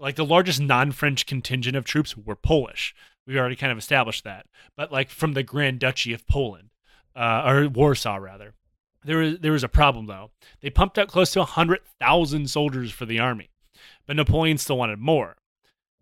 like 0.00 0.16
the 0.16 0.24
largest 0.24 0.60
non-French 0.60 1.26
contingent 1.26 1.76
of 1.76 1.84
troops 1.84 2.16
were 2.16 2.34
Polish. 2.34 2.92
We've 3.24 3.36
already 3.36 3.54
kind 3.54 3.70
of 3.70 3.78
established 3.78 4.24
that, 4.24 4.46
but 4.76 4.90
like 4.90 5.10
from 5.10 5.34
the 5.34 5.44
Grand 5.44 5.78
Duchy 5.78 6.12
of 6.12 6.26
Poland, 6.26 6.70
uh, 7.14 7.44
or 7.46 7.68
Warsaw 7.68 8.16
rather. 8.16 8.54
There 9.04 9.18
was 9.18 9.38
there 9.38 9.52
was 9.52 9.62
a 9.62 9.68
problem 9.68 10.06
though. 10.06 10.32
They 10.60 10.70
pumped 10.70 10.98
out 10.98 11.06
close 11.06 11.30
to 11.32 11.44
hundred 11.44 11.82
thousand 12.00 12.50
soldiers 12.50 12.90
for 12.90 13.06
the 13.06 13.20
army, 13.20 13.50
but 14.06 14.16
Napoleon 14.16 14.58
still 14.58 14.78
wanted 14.78 14.98
more. 14.98 15.36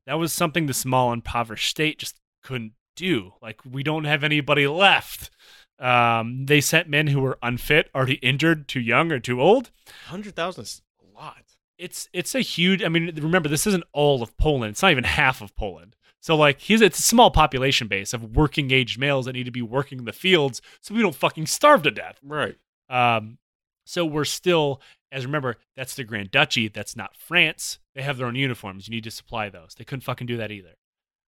That 0.07 0.19
was 0.19 0.33
something 0.33 0.65
the 0.65 0.73
small 0.73 1.13
impoverished 1.13 1.69
state 1.69 1.99
just 1.99 2.19
couldn't 2.43 2.73
do. 2.97 3.35
Like 3.43 3.61
we 3.71 3.83
don't 3.83 4.05
have 4.05 4.25
anybody 4.25 4.67
left. 4.67 5.31
Um, 5.79 6.47
they 6.47 6.61
sent 6.61 6.89
men 6.89 7.09
who 7.09 7.21
were 7.21 7.39
unfit, 7.43 7.91
already 7.95 8.15
injured, 8.15 8.69
too 8.69 8.81
young, 8.81 9.11
or 9.11 9.19
too 9.19 9.41
old. 9.41 9.71
Hundred 10.07 10.37
thousand 10.37 10.63
is 10.63 10.83
a 11.01 11.19
lot. 11.19 11.43
It's 11.79 12.09
it's 12.13 12.35
a 12.35 12.41
huge. 12.41 12.83
I 12.83 12.89
mean, 12.89 13.13
remember 13.17 13.49
this 13.49 13.67
isn't 13.67 13.85
all 13.93 14.23
of 14.23 14.37
Poland. 14.37 14.71
It's 14.71 14.83
not 14.83 14.93
even 14.93 15.05
half 15.05 15.43
of 15.43 15.55
Poland. 15.57 15.97
So 16.21 16.37
like, 16.37 16.61
he's 16.61 16.81
it's 16.81 16.99
a 16.99 17.03
small 17.03 17.31
population 17.31 17.89
base 17.89 18.15
of 18.15 18.37
working 18.37 18.71
age 18.71 18.97
males 18.97 19.27
that 19.27 19.35
need 19.35 19.45
to 19.45 19.51
be 19.51 19.63
working 19.63 19.99
in 19.99 20.05
the 20.05 20.13
fields, 20.13 20.63
so 20.81 20.95
we 20.95 21.03
don't 21.03 21.15
fucking 21.15 21.47
starve 21.47 21.83
to 21.83 21.91
death. 21.91 22.19
Right. 22.23 22.57
Um, 22.89 23.39
so 23.85 24.07
we're 24.07 24.25
still, 24.25 24.81
as 25.13 25.27
remember, 25.27 25.57
that's 25.77 25.95
the 25.95 26.05
Grand 26.05 26.31
Duchy. 26.31 26.69
That's 26.69 26.97
not 26.97 27.17
France. 27.17 27.79
They 27.95 28.03
have 28.03 28.17
their 28.17 28.27
own 28.27 28.37
uniforms. 28.37 28.89
You 28.89 28.95
need 28.95 29.05
to 29.05 29.11
supply 29.11 29.51
those. 29.51 29.75
They 29.77 29.85
couldn't 29.85 30.01
fucking 30.01 30.27
do 30.27 30.39
that 30.39 30.51
either. 30.51 30.77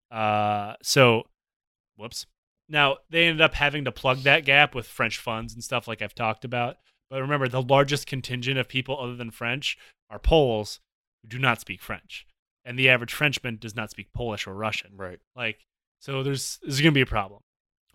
Uh, 0.10 0.76
so, 0.82 1.24
whoops. 1.98 2.26
Now 2.68 2.98
they 3.10 3.26
ended 3.26 3.42
up 3.42 3.54
having 3.54 3.86
to 3.86 3.92
plug 3.92 4.20
that 4.20 4.46
gap 4.46 4.74
with 4.74 4.88
French 4.88 5.18
funds 5.18 5.54
and 5.54 5.64
stuff 5.64 5.88
like 5.88 6.02
I've 6.02 6.16
talked 6.16 6.46
about. 6.46 6.78
But 7.10 7.22
remember, 7.22 7.48
the 7.48 7.62
largest 7.62 8.08
contingent 8.08 8.58
of 8.58 8.68
people 8.68 9.00
other 9.00 9.16
than 9.16 9.32
French 9.32 9.78
are 10.10 10.20
Poles 10.20 10.80
who 11.22 11.30
do 11.30 11.40
not 11.40 11.62
speak 11.62 11.82
French, 11.82 12.26
and 12.64 12.78
the 12.78 12.90
average 12.90 13.14
Frenchman 13.14 13.58
does 13.58 13.76
not 13.76 13.92
speak 13.92 14.12
Polish 14.14 14.48
or 14.48 14.54
Russian. 14.54 14.92
Right. 14.96 15.20
Like, 15.36 15.60
so 16.00 16.24
there's 16.24 16.60
there's 16.64 16.82
gonna 16.82 16.92
be 16.92 17.02
a 17.02 17.06
problem. 17.06 17.42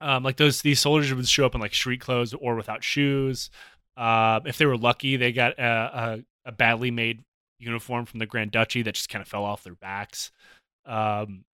Um, 0.00 0.22
like 0.22 0.36
those 0.36 0.62
these 0.62 0.80
soldiers 0.80 1.12
would 1.12 1.28
show 1.28 1.44
up 1.44 1.54
in 1.54 1.60
like 1.60 1.74
street 1.74 2.00
clothes 2.00 2.32
or 2.34 2.54
without 2.54 2.84
shoes. 2.84 3.50
Uh, 3.96 4.40
if 4.46 4.56
they 4.56 4.66
were 4.66 4.78
lucky, 4.78 5.16
they 5.16 5.32
got 5.32 5.58
a, 5.58 5.62
a, 6.46 6.48
a 6.48 6.52
badly 6.52 6.90
made 6.90 7.22
uniform 7.58 8.06
from 8.06 8.18
the 8.18 8.26
Grand 8.26 8.50
Duchy 8.50 8.82
that 8.82 8.94
just 8.94 9.10
kind 9.10 9.20
of 9.20 9.28
fell 9.28 9.44
off 9.44 9.62
their 9.62 9.74
backs. 9.74 10.30
Um, 10.86 11.44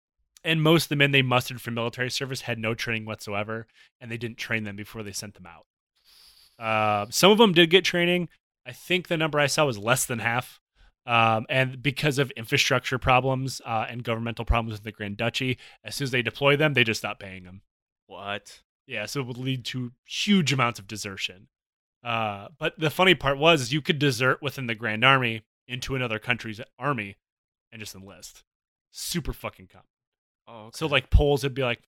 and 0.44 0.62
most 0.62 0.84
of 0.84 0.88
the 0.90 0.96
men 0.96 1.10
they 1.10 1.22
mustered 1.22 1.60
for 1.60 1.70
military 1.70 2.10
service 2.10 2.42
had 2.42 2.58
no 2.58 2.74
training 2.74 3.04
whatsoever, 3.04 3.66
and 4.00 4.10
they 4.10 4.16
didn't 4.16 4.38
train 4.38 4.64
them 4.64 4.76
before 4.76 5.02
they 5.02 5.12
sent 5.12 5.34
them 5.34 5.46
out. 5.46 5.66
Uh, 6.58 7.06
some 7.10 7.30
of 7.30 7.38
them 7.38 7.52
did 7.52 7.70
get 7.70 7.84
training. 7.84 8.28
I 8.64 8.72
think 8.72 9.08
the 9.08 9.16
number 9.16 9.38
I 9.38 9.46
saw 9.46 9.66
was 9.66 9.78
less 9.78 10.06
than 10.06 10.20
half. 10.20 10.60
Um, 11.06 11.46
and 11.48 11.82
because 11.82 12.18
of 12.18 12.32
infrastructure 12.32 12.98
problems 12.98 13.60
uh, 13.64 13.86
and 13.88 14.02
governmental 14.02 14.44
problems 14.44 14.72
with 14.72 14.82
the 14.82 14.92
Grand 14.92 15.16
Duchy, 15.16 15.56
as 15.84 15.94
soon 15.94 16.06
as 16.06 16.10
they 16.10 16.22
deploy 16.22 16.56
them, 16.56 16.74
they 16.74 16.82
just 16.82 17.00
stop 17.00 17.20
paying 17.20 17.44
them. 17.44 17.62
What? 18.06 18.62
Yeah, 18.86 19.06
so 19.06 19.20
it 19.20 19.26
would 19.26 19.38
lead 19.38 19.64
to 19.66 19.92
huge 20.04 20.52
amounts 20.52 20.80
of 20.80 20.88
desertion. 20.88 21.48
Uh, 22.02 22.48
but 22.58 22.78
the 22.78 22.90
funny 22.90 23.14
part 23.14 23.38
was 23.38 23.72
you 23.72 23.80
could 23.80 23.98
desert 23.98 24.42
within 24.42 24.66
the 24.66 24.74
Grand 24.74 25.04
Army 25.04 25.42
into 25.68 25.94
another 25.94 26.18
country's 26.18 26.60
army 26.78 27.16
and 27.72 27.80
just 27.80 27.94
enlist. 27.94 28.44
Super 28.90 29.32
fucking 29.32 29.68
common. 29.68 29.86
Oh, 30.48 30.70
So 30.72 30.86
like 30.86 31.10
Poles 31.10 31.42
would 31.42 31.54
be 31.54 31.62
like, 31.62 31.80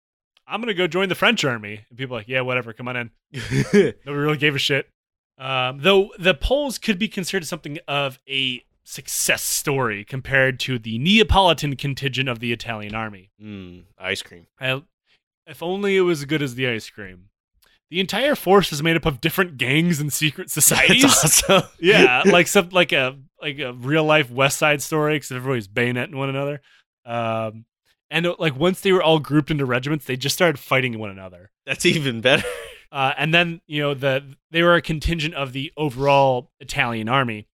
I'm 0.46 0.60
gonna 0.60 0.74
go 0.74 0.86
join 0.86 1.08
the 1.08 1.14
French 1.14 1.44
army. 1.44 1.84
And 1.88 1.98
people 1.98 2.16
are 2.16 2.20
like, 2.20 2.28
yeah, 2.28 2.40
whatever, 2.40 2.72
come 2.72 2.88
on 2.88 2.96
in. 2.96 3.10
Nobody 3.72 3.94
really 4.04 4.36
gave 4.36 4.54
a 4.54 4.58
shit. 4.58 4.88
Um, 5.38 5.80
though 5.80 6.10
the 6.18 6.34
Poles 6.34 6.78
could 6.78 6.98
be 6.98 7.08
considered 7.08 7.46
something 7.46 7.78
of 7.86 8.18
a 8.28 8.64
success 8.84 9.42
story 9.42 10.02
compared 10.04 10.58
to 10.60 10.78
the 10.78 10.98
Neapolitan 10.98 11.76
contingent 11.76 12.28
of 12.28 12.40
the 12.40 12.52
Italian 12.52 12.94
army. 12.94 13.30
mm, 13.40 13.84
ice 13.98 14.22
cream. 14.22 14.46
I, 14.58 14.82
if 15.46 15.62
only 15.62 15.96
it 15.96 16.00
was 16.00 16.20
as 16.20 16.24
good 16.24 16.42
as 16.42 16.54
the 16.54 16.66
ice 16.68 16.88
cream. 16.88 17.26
The 17.90 18.00
entire 18.00 18.34
force 18.34 18.70
is 18.72 18.82
made 18.82 18.96
up 18.96 19.06
of 19.06 19.20
different 19.20 19.56
gangs 19.56 19.98
and 20.00 20.12
secret 20.12 20.50
societies. 20.50 21.02
That's 21.02 21.42
awesome. 21.44 21.70
yeah, 21.80 22.22
like 22.26 22.46
some 22.46 22.68
like 22.70 22.92
a 22.92 23.16
like 23.40 23.58
a 23.58 23.72
real 23.72 24.04
life 24.04 24.30
West 24.30 24.58
Side 24.58 24.82
story, 24.82 25.14
because 25.16 25.32
everybody's 25.32 25.68
bayoneting 25.68 26.14
one 26.14 26.28
another. 26.28 26.60
Um, 27.06 27.64
and 28.10 28.26
uh, 28.26 28.36
like 28.38 28.56
once 28.56 28.80
they 28.80 28.92
were 28.92 29.02
all 29.02 29.18
grouped 29.18 29.50
into 29.50 29.64
regiments, 29.64 30.04
they 30.04 30.16
just 30.16 30.34
started 30.34 30.58
fighting 30.58 30.98
one 30.98 31.10
another. 31.10 31.50
That's 31.66 31.86
even 31.86 32.20
better. 32.20 32.44
Uh, 32.90 33.12
and 33.18 33.34
then 33.34 33.60
you 33.66 33.82
know 33.82 33.92
the 33.92 34.24
they 34.50 34.62
were 34.62 34.74
a 34.74 34.80
contingent 34.80 35.34
of 35.34 35.52
the 35.52 35.70
overall 35.76 36.50
Italian 36.58 37.06
army, 37.06 37.46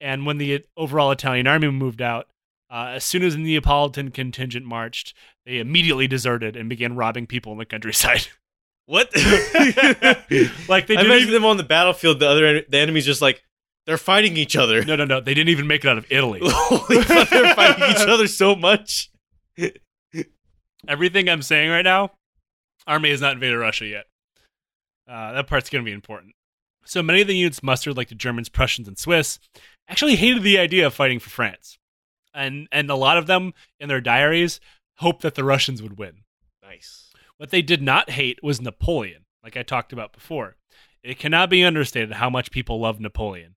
and 0.00 0.26
when 0.26 0.38
the 0.38 0.64
overall 0.76 1.12
Italian 1.12 1.46
army 1.46 1.70
moved 1.70 2.02
out, 2.02 2.26
uh, 2.70 2.94
as 2.94 3.04
soon 3.04 3.22
as 3.22 3.36
the 3.36 3.40
Neapolitan 3.40 4.10
contingent 4.10 4.66
marched, 4.66 5.14
they 5.46 5.58
immediately 5.58 6.08
deserted 6.08 6.56
and 6.56 6.68
began 6.68 6.96
robbing 6.96 7.28
people 7.28 7.52
in 7.52 7.58
the 7.58 7.64
countryside. 7.64 8.26
What? 8.86 9.08
like 9.14 10.88
they 10.88 10.96
I 10.96 11.02
didn't 11.02 11.06
imagine 11.06 11.28
even, 11.28 11.34
them 11.34 11.44
on 11.44 11.58
the 11.58 11.62
battlefield. 11.62 12.18
The 12.18 12.28
other 12.28 12.62
the 12.68 12.78
enemy's 12.78 13.06
just 13.06 13.22
like 13.22 13.40
they're 13.86 13.96
fighting 13.96 14.36
each 14.36 14.56
other. 14.56 14.84
no 14.84 14.96
no 14.96 15.04
no 15.04 15.20
they 15.20 15.32
didn't 15.32 15.50
even 15.50 15.68
make 15.68 15.84
it 15.84 15.88
out 15.88 15.96
of 15.96 16.06
Italy. 16.10 16.40
Holy 16.42 17.00
they're 17.04 17.54
fighting 17.54 17.84
each 17.84 18.08
other 18.08 18.26
so 18.26 18.56
much. 18.56 19.12
Everything 20.88 21.28
I'm 21.28 21.42
saying 21.42 21.70
right 21.70 21.84
now, 21.84 22.12
army 22.86 23.10
has 23.10 23.20
not 23.20 23.34
invaded 23.34 23.58
Russia 23.58 23.86
yet. 23.86 24.04
Uh, 25.08 25.32
that 25.32 25.46
part's 25.46 25.70
going 25.70 25.84
to 25.84 25.88
be 25.88 25.94
important. 25.94 26.34
So 26.84 27.02
many 27.02 27.20
of 27.20 27.26
the 27.26 27.36
units 27.36 27.62
mustered, 27.62 27.96
like 27.96 28.08
the 28.08 28.14
Germans, 28.14 28.48
Prussians, 28.48 28.88
and 28.88 28.98
Swiss, 28.98 29.38
actually 29.88 30.16
hated 30.16 30.42
the 30.42 30.58
idea 30.58 30.86
of 30.86 30.94
fighting 30.94 31.18
for 31.18 31.30
France, 31.30 31.78
and 32.32 32.68
and 32.72 32.90
a 32.90 32.94
lot 32.94 33.18
of 33.18 33.26
them 33.26 33.52
in 33.78 33.88
their 33.88 34.00
diaries 34.00 34.60
hoped 34.98 35.22
that 35.22 35.34
the 35.34 35.44
Russians 35.44 35.82
would 35.82 35.98
win. 35.98 36.22
Nice. 36.62 37.12
What 37.36 37.50
they 37.50 37.62
did 37.62 37.82
not 37.82 38.10
hate 38.10 38.42
was 38.42 38.60
Napoleon, 38.60 39.24
like 39.42 39.56
I 39.56 39.62
talked 39.62 39.92
about 39.92 40.12
before. 40.12 40.56
It 41.02 41.18
cannot 41.18 41.50
be 41.50 41.64
understated 41.64 42.12
how 42.12 42.30
much 42.30 42.50
people 42.50 42.80
love 42.80 43.00
Napoleon. 43.00 43.54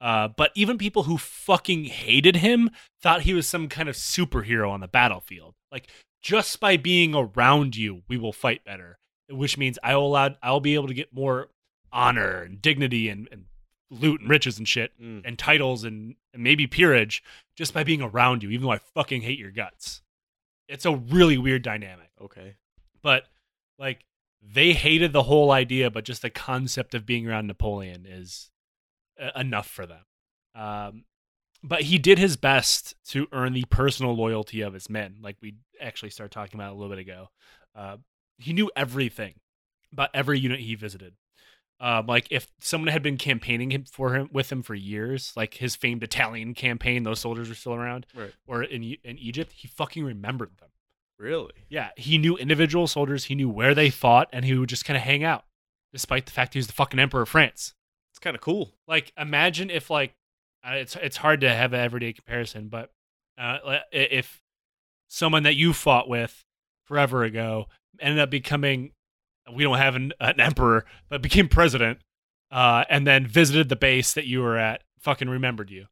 Uh, 0.00 0.28
but 0.28 0.50
even 0.54 0.78
people 0.78 1.04
who 1.04 1.16
fucking 1.16 1.84
hated 1.84 2.36
him 2.36 2.70
thought 3.00 3.22
he 3.22 3.32
was 3.32 3.48
some 3.48 3.68
kind 3.68 3.88
of 3.88 3.94
superhero 3.94 4.68
on 4.68 4.80
the 4.80 4.88
battlefield. 4.88 5.54
Like 5.70 5.88
just 6.22 6.60
by 6.60 6.76
being 6.76 7.14
around 7.14 7.76
you, 7.76 8.02
we 8.08 8.16
will 8.16 8.32
fight 8.32 8.64
better. 8.64 8.98
Which 9.28 9.56
means 9.58 9.78
I 9.82 9.96
will 9.96 10.06
allow, 10.08 10.36
I'll 10.42 10.60
be 10.60 10.74
able 10.74 10.88
to 10.88 10.94
get 10.94 11.12
more 11.14 11.48
honor 11.92 12.42
and 12.42 12.60
dignity 12.60 13.08
and, 13.08 13.28
and 13.32 13.44
loot 13.90 14.20
and 14.20 14.30
riches 14.30 14.58
and 14.58 14.66
shit 14.68 14.92
Mm. 15.00 15.22
and 15.24 15.38
titles 15.38 15.84
and, 15.84 16.14
and 16.32 16.42
maybe 16.42 16.66
peerage 16.66 17.22
just 17.56 17.74
by 17.74 17.84
being 17.84 18.02
around 18.02 18.42
you, 18.42 18.50
even 18.50 18.64
though 18.66 18.72
I 18.72 18.78
fucking 18.78 19.22
hate 19.22 19.38
your 19.38 19.50
guts. 19.50 20.02
It's 20.68 20.84
a 20.86 20.94
really 20.96 21.36
weird 21.38 21.62
dynamic 21.62 22.10
Okay. 22.20 22.54
but 23.02 23.24
like 23.78 24.04
they 24.40 24.72
hated 24.72 25.12
the 25.12 25.24
whole 25.24 25.50
idea 25.50 25.90
but 25.90 26.04
just 26.04 26.22
the 26.22 26.30
concept 26.30 26.94
of 26.94 27.04
being 27.04 27.28
around 27.28 27.46
napoleon 27.46 28.06
is 28.08 28.50
uh, 29.20 29.30
enough 29.38 29.66
for 29.68 29.86
them 29.86 30.04
um, 30.54 31.04
but 31.62 31.82
he 31.82 31.98
did 31.98 32.18
his 32.18 32.36
best 32.36 32.94
to 33.06 33.26
earn 33.32 33.52
the 33.52 33.64
personal 33.70 34.14
loyalty 34.14 34.60
of 34.60 34.74
his 34.74 34.88
men 34.90 35.16
like 35.22 35.36
we 35.40 35.54
actually 35.80 36.10
started 36.10 36.32
talking 36.32 36.58
about 36.58 36.72
a 36.72 36.74
little 36.74 36.88
bit 36.90 36.98
ago 36.98 37.28
uh, 37.76 37.96
he 38.38 38.52
knew 38.52 38.70
everything 38.76 39.34
about 39.92 40.10
every 40.14 40.38
unit 40.38 40.60
he 40.60 40.74
visited 40.74 41.14
um, 41.80 42.06
like 42.06 42.28
if 42.30 42.46
someone 42.60 42.88
had 42.92 43.02
been 43.02 43.16
campaigning 43.16 43.72
him 43.72 43.84
for 43.90 44.14
him 44.14 44.28
with 44.32 44.52
him 44.52 44.62
for 44.62 44.72
years, 44.72 45.32
like 45.34 45.54
his 45.54 45.74
famed 45.74 46.04
Italian 46.04 46.54
campaign, 46.54 47.02
those 47.02 47.18
soldiers 47.18 47.48
were 47.48 47.56
still 47.56 47.74
around, 47.74 48.06
Right. 48.14 48.32
or 48.46 48.62
in 48.62 48.84
in 49.02 49.18
Egypt, 49.18 49.52
he 49.56 49.66
fucking 49.66 50.04
remembered 50.04 50.58
them. 50.60 50.68
Really? 51.18 51.50
Yeah, 51.68 51.88
he 51.96 52.18
knew 52.18 52.36
individual 52.36 52.86
soldiers. 52.86 53.24
He 53.24 53.34
knew 53.34 53.48
where 53.48 53.74
they 53.74 53.90
fought, 53.90 54.28
and 54.32 54.44
he 54.44 54.54
would 54.54 54.68
just 54.68 54.84
kind 54.84 54.96
of 54.96 55.02
hang 55.02 55.24
out, 55.24 55.44
despite 55.92 56.26
the 56.26 56.30
fact 56.30 56.54
he 56.54 56.60
was 56.60 56.68
the 56.68 56.72
fucking 56.72 57.00
emperor 57.00 57.22
of 57.22 57.28
France. 57.30 57.74
It's 58.12 58.20
kind 58.20 58.36
of 58.36 58.40
cool. 58.42 58.74
Like, 58.86 59.12
imagine 59.18 59.68
if 59.68 59.90
like 59.90 60.14
uh, 60.66 60.74
it's 60.74 60.96
it's 60.96 61.16
hard 61.16 61.40
to 61.40 61.52
have 61.52 61.72
an 61.72 61.80
everyday 61.80 62.12
comparison, 62.12 62.68
but 62.68 62.90
uh, 63.38 63.78
if 63.90 64.42
someone 65.08 65.42
that 65.42 65.56
you 65.56 65.72
fought 65.72 66.08
with 66.08 66.44
forever 66.84 67.24
ago 67.24 67.66
ended 68.00 68.18
up 68.20 68.30
becoming, 68.30 68.92
we 69.54 69.62
don't 69.62 69.78
have 69.78 69.96
an, 69.96 70.12
an 70.20 70.40
emperor, 70.40 70.84
but 71.08 71.22
became 71.22 71.48
president, 71.48 71.98
uh, 72.50 72.84
and 72.88 73.06
then 73.06 73.26
visited 73.26 73.68
the 73.68 73.76
base 73.76 74.14
that 74.14 74.26
you 74.26 74.40
were 74.40 74.56
at, 74.56 74.82
fucking 74.98 75.28
remembered 75.28 75.70
you. 75.70 75.86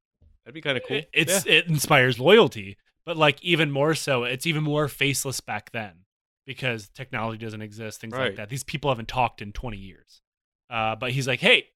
That'd 0.45 0.55
be 0.55 0.61
kind 0.61 0.77
of 0.77 0.85
cool. 0.87 0.99
It, 0.99 1.11
it's 1.12 1.45
it 1.47 1.66
inspires 1.66 2.18
loyalty, 2.18 2.77
but 3.05 3.16
like 3.16 3.43
even 3.43 3.71
more 3.71 3.95
so, 3.95 4.25
it's 4.25 4.47
even 4.47 4.62
more 4.62 4.89
faceless 4.89 5.41
back 5.41 5.73
then 5.73 6.05
because 6.47 6.89
technology 6.89 7.45
doesn't 7.45 7.62
exist, 7.62 8.01
things 8.01 8.14
like 8.14 8.37
that. 8.37 8.49
These 8.49 8.64
people 8.64 8.91
haven't 8.91 9.09
talked 9.09 9.43
in 9.43 9.53
twenty 9.53 9.79
years. 9.79 10.23
Uh, 10.71 10.95
but 10.95 11.11
he's 11.11 11.27
like, 11.27 11.41
hey, 11.41 11.66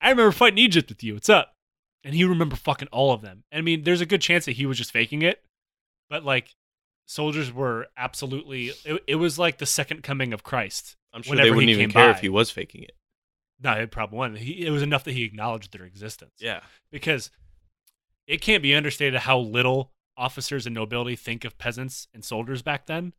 I 0.00 0.10
remember 0.10 0.30
fighting 0.30 0.58
Egypt 0.58 0.88
with 0.90 1.02
you. 1.02 1.14
What's 1.14 1.28
up? 1.28 1.54
And 2.04 2.14
he 2.14 2.24
remember 2.24 2.56
fucking 2.56 2.88
all 2.92 3.12
of 3.12 3.22
them. 3.22 3.44
I 3.52 3.60
mean, 3.60 3.82
there's 3.82 4.00
a 4.00 4.06
good 4.06 4.22
chance 4.22 4.44
that 4.44 4.52
he 4.52 4.66
was 4.66 4.78
just 4.78 4.92
faking 4.92 5.22
it, 5.22 5.42
but 6.08 6.24
like 6.24 6.54
soldiers 7.06 7.52
were 7.52 7.88
absolutely. 7.96 8.72
It, 8.84 9.02
it 9.06 9.14
was 9.16 9.38
like 9.38 9.58
the 9.58 9.66
second 9.66 10.02
coming 10.02 10.32
of 10.32 10.42
Christ. 10.42 10.96
I'm 11.12 11.22
sure 11.22 11.36
they 11.36 11.50
wouldn't 11.50 11.70
even 11.70 11.90
care 11.90 12.12
by. 12.12 12.16
if 12.16 12.20
he 12.20 12.28
was 12.28 12.50
faking 12.50 12.82
it. 12.82 12.92
not 13.60 13.90
problem 13.90 14.18
one. 14.18 14.36
He, 14.36 14.66
it 14.66 14.70
was 14.70 14.82
enough 14.82 15.04
that 15.04 15.12
he 15.12 15.24
acknowledged 15.24 15.72
their 15.72 15.84
existence. 15.84 16.34
Yeah. 16.38 16.60
because 16.92 17.30
it 18.26 18.42
can't 18.42 18.62
be 18.62 18.74
understated 18.74 19.20
how 19.20 19.38
little 19.38 19.90
officers 20.16 20.66
and 20.66 20.74
nobility 20.74 21.16
think 21.16 21.44
of 21.44 21.56
peasants 21.58 22.08
and 22.12 22.24
soldiers 22.24 22.62
back 22.62 22.86
then. 22.86 23.14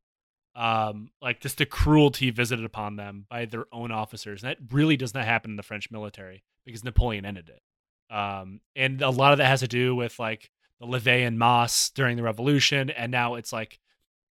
Um, 0.56 1.12
like 1.22 1.40
just 1.40 1.58
the 1.58 1.66
cruelty 1.66 2.32
visited 2.32 2.66
upon 2.66 2.96
them 2.96 3.26
by 3.30 3.46
their 3.46 3.66
own 3.72 3.92
officers. 3.92 4.44
And 4.44 4.52
that 4.52 4.74
really 4.74 4.98
does 4.98 5.14
not 5.14 5.26
happen 5.26 5.52
in 5.52 5.58
the 5.58 5.64
French 5.64 5.90
military 5.90 6.44
because 6.66 6.84
Napoleon 6.84 7.26
ended 7.26 7.50
it. 7.50 7.62
Um, 8.10 8.62
and 8.76 9.02
a 9.02 9.10
lot 9.10 9.32
of 9.32 9.38
that 9.38 9.48
has 9.48 9.60
to 9.60 9.68
do 9.68 9.96
with 9.96 10.18
like 10.20 10.50
the 10.80 10.88
levée 10.88 11.26
en 11.26 11.38
masse 11.38 11.90
during 11.90 12.18
the 12.18 12.24
revolution, 12.24 12.90
and 12.90 13.12
now 13.12 13.36
it's 13.36 13.54
like 13.54 13.80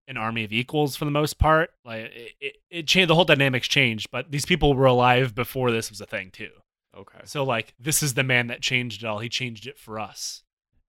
an 0.08 0.16
army 0.16 0.44
of 0.44 0.52
equals 0.52 0.96
for 0.96 1.04
the 1.04 1.10
most 1.10 1.38
part. 1.38 1.70
Like 1.84 2.04
it, 2.04 2.32
it, 2.40 2.56
it 2.70 2.86
changed. 2.86 3.10
The 3.10 3.14
whole 3.14 3.24
dynamics 3.24 3.68
changed, 3.68 4.10
but 4.10 4.30
these 4.30 4.46
people 4.46 4.74
were 4.74 4.86
alive 4.86 5.34
before 5.34 5.70
this 5.70 5.90
was 5.90 6.00
a 6.00 6.06
thing 6.06 6.30
too. 6.30 6.50
Okay. 6.96 7.20
So 7.24 7.44
like 7.44 7.74
this 7.78 8.02
is 8.02 8.14
the 8.14 8.22
man 8.22 8.46
that 8.46 8.62
changed 8.62 9.02
it 9.02 9.06
all. 9.06 9.18
He 9.18 9.28
changed 9.28 9.66
it 9.66 9.78
for 9.78 10.00
us. 10.00 10.42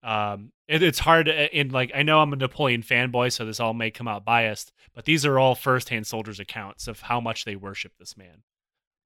Um, 0.04 0.52
it, 0.68 0.84
it's 0.84 1.00
hard 1.00 1.28
in 1.28 1.70
like 1.70 1.92
I 1.94 2.04
know 2.04 2.20
I'm 2.20 2.32
a 2.32 2.38
Napoleon 2.38 2.84
fanboy, 2.84 3.32
so 3.34 3.46
this 3.46 3.60
all 3.60 3.74
may 3.74 3.92
come 3.92 4.08
out 4.08 4.24
biased, 4.24 4.72
but 4.94 5.06
these 5.06 5.26
are 5.26 5.40
all 5.40 5.56
firsthand 5.56 6.08
soldiers' 6.08 6.40
accounts 6.40 6.88
of 6.88 7.02
how 7.02 7.20
much 7.20 7.44
they 7.44 7.56
worship 7.56 7.94
this 8.00 8.16
man. 8.16 8.44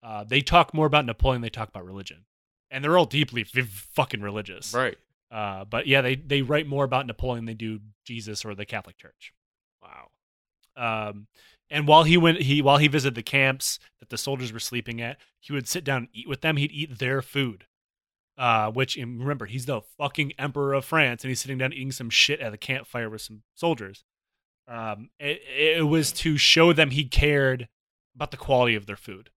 Uh, 0.03 0.23
they 0.23 0.41
talk 0.41 0.73
more 0.73 0.85
about 0.85 1.05
Napoleon. 1.05 1.41
They 1.41 1.49
talk 1.49 1.69
about 1.69 1.85
religion, 1.85 2.25
and 2.71 2.83
they're 2.83 2.97
all 2.97 3.05
deeply 3.05 3.41
f- 3.41 3.67
fucking 3.93 4.21
religious. 4.21 4.73
Right. 4.73 4.97
Uh, 5.29 5.65
but 5.65 5.87
yeah, 5.87 6.01
they 6.01 6.15
they 6.15 6.41
write 6.41 6.67
more 6.67 6.83
about 6.83 7.05
Napoleon 7.05 7.45
than 7.45 7.53
they 7.53 7.57
do 7.57 7.79
Jesus 8.05 8.43
or 8.43 8.55
the 8.55 8.65
Catholic 8.65 8.97
Church. 8.97 9.33
Wow. 9.81 10.09
Um, 10.75 11.27
and 11.69 11.87
while 11.87 12.03
he 12.03 12.17
went, 12.17 12.41
he 12.41 12.61
while 12.61 12.77
he 12.77 12.87
visited 12.87 13.15
the 13.15 13.23
camps 13.23 13.79
that 13.99 14.09
the 14.09 14.17
soldiers 14.17 14.51
were 14.51 14.59
sleeping 14.59 15.01
at, 15.01 15.17
he 15.39 15.53
would 15.53 15.67
sit 15.67 15.83
down 15.83 15.97
and 15.97 16.07
eat 16.13 16.27
with 16.27 16.41
them. 16.41 16.57
He'd 16.57 16.71
eat 16.71 16.99
their 16.99 17.21
food. 17.21 17.65
Uh, 18.37 18.71
which 18.71 18.95
remember, 18.95 19.45
he's 19.45 19.67
the 19.67 19.81
fucking 19.99 20.33
emperor 20.39 20.73
of 20.73 20.83
France, 20.83 21.23
and 21.23 21.29
he's 21.29 21.39
sitting 21.39 21.59
down 21.59 21.73
eating 21.73 21.91
some 21.91 22.09
shit 22.09 22.39
at 22.39 22.53
a 22.53 22.57
campfire 22.57 23.09
with 23.09 23.21
some 23.21 23.43
soldiers. 23.53 24.03
Um, 24.67 25.09
it, 25.19 25.41
it 25.47 25.87
was 25.87 26.11
to 26.13 26.37
show 26.37 26.73
them 26.73 26.89
he 26.89 27.03
cared 27.03 27.67
about 28.15 28.31
the 28.31 28.37
quality 28.37 28.73
of 28.73 28.85
their 28.87 28.95
food, 28.95 29.29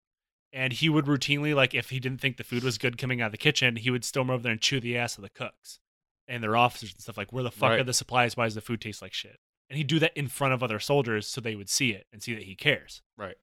and 0.53 0.71
he 0.71 0.87
would 0.87 1.05
routinely, 1.05 1.53
like, 1.55 1.73
if 1.73 1.89
he 1.89 1.99
didn't 1.99 2.21
think 2.21 2.37
the 2.37 2.43
food 2.43 2.63
was 2.63 2.77
good 2.77 2.97
coming 2.97 3.21
out 3.21 3.25
of 3.27 3.31
the 3.31 3.37
kitchen, 3.37 3.75
he 3.75 3.89
would 3.89 4.05
storm 4.05 4.29
over 4.29 4.43
there 4.43 4.51
and 4.53 4.61
chew 4.61 4.79
the 4.79 4.97
ass 4.97 5.17
of 5.17 5.23
the 5.23 5.29
cooks 5.29 5.79
and 6.27 6.41
their 6.43 6.55
officers 6.55 6.93
and 6.93 7.01
stuff. 7.01 7.17
Like, 7.17 7.33
where 7.33 7.43
the 7.43 7.51
fuck 7.51 7.71
Right. 7.71 7.79
are 7.79 7.83
the 7.83 7.93
supplies? 7.93 8.37
Why 8.37 8.45
does 8.45 8.55
the 8.55 8.61
food 8.61 8.79
taste 8.79 9.01
like 9.01 9.13
shit? 9.13 9.39
And 9.69 9.77
he'd 9.77 9.87
do 9.87 9.99
that 9.99 10.15
in 10.15 10.27
front 10.27 10.53
of 10.53 10.61
other 10.61 10.79
soldiers 10.79 11.27
so 11.27 11.41
they 11.41 11.55
would 11.55 11.69
see 11.69 11.91
it 11.91 12.05
and 12.13 12.21
see 12.21 12.33
that 12.35 12.43
he 12.43 12.55
cares. 12.55 13.01
Right. 13.17 13.35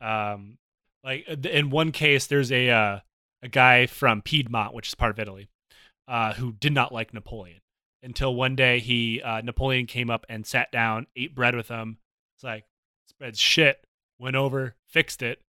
Um, 0.00 0.58
like 1.04 1.24
uh, 1.30 1.36
in 1.48 1.70
one 1.70 1.92
case, 1.92 2.26
there's 2.26 2.50
a 2.50 2.68
uh, 2.68 3.00
a 3.42 3.48
guy 3.48 3.86
from 3.86 4.20
Piedmont, 4.22 4.74
which 4.74 4.88
is 4.88 4.94
part 4.94 5.12
of 5.12 5.18
Italy, 5.20 5.48
uh, 6.08 6.34
who 6.34 6.52
did 6.52 6.72
not 6.72 6.92
like 6.92 7.14
Napoleon 7.14 7.60
until 8.02 8.34
one 8.34 8.56
day 8.56 8.80
he 8.80 9.22
uh, 9.22 9.40
Napoleon 9.42 9.86
came 9.86 10.10
up 10.10 10.26
and 10.28 10.44
sat 10.46 10.72
down, 10.72 11.06
ate 11.14 11.34
bread 11.34 11.54
with 11.54 11.68
him. 11.68 11.98
It's 12.34 12.42
like 12.44 12.64
this 13.06 13.12
bread's 13.12 13.38
shit. 13.38 13.86
Went 14.18 14.34
over, 14.36 14.74
fixed 14.88 15.22
it, 15.22 15.42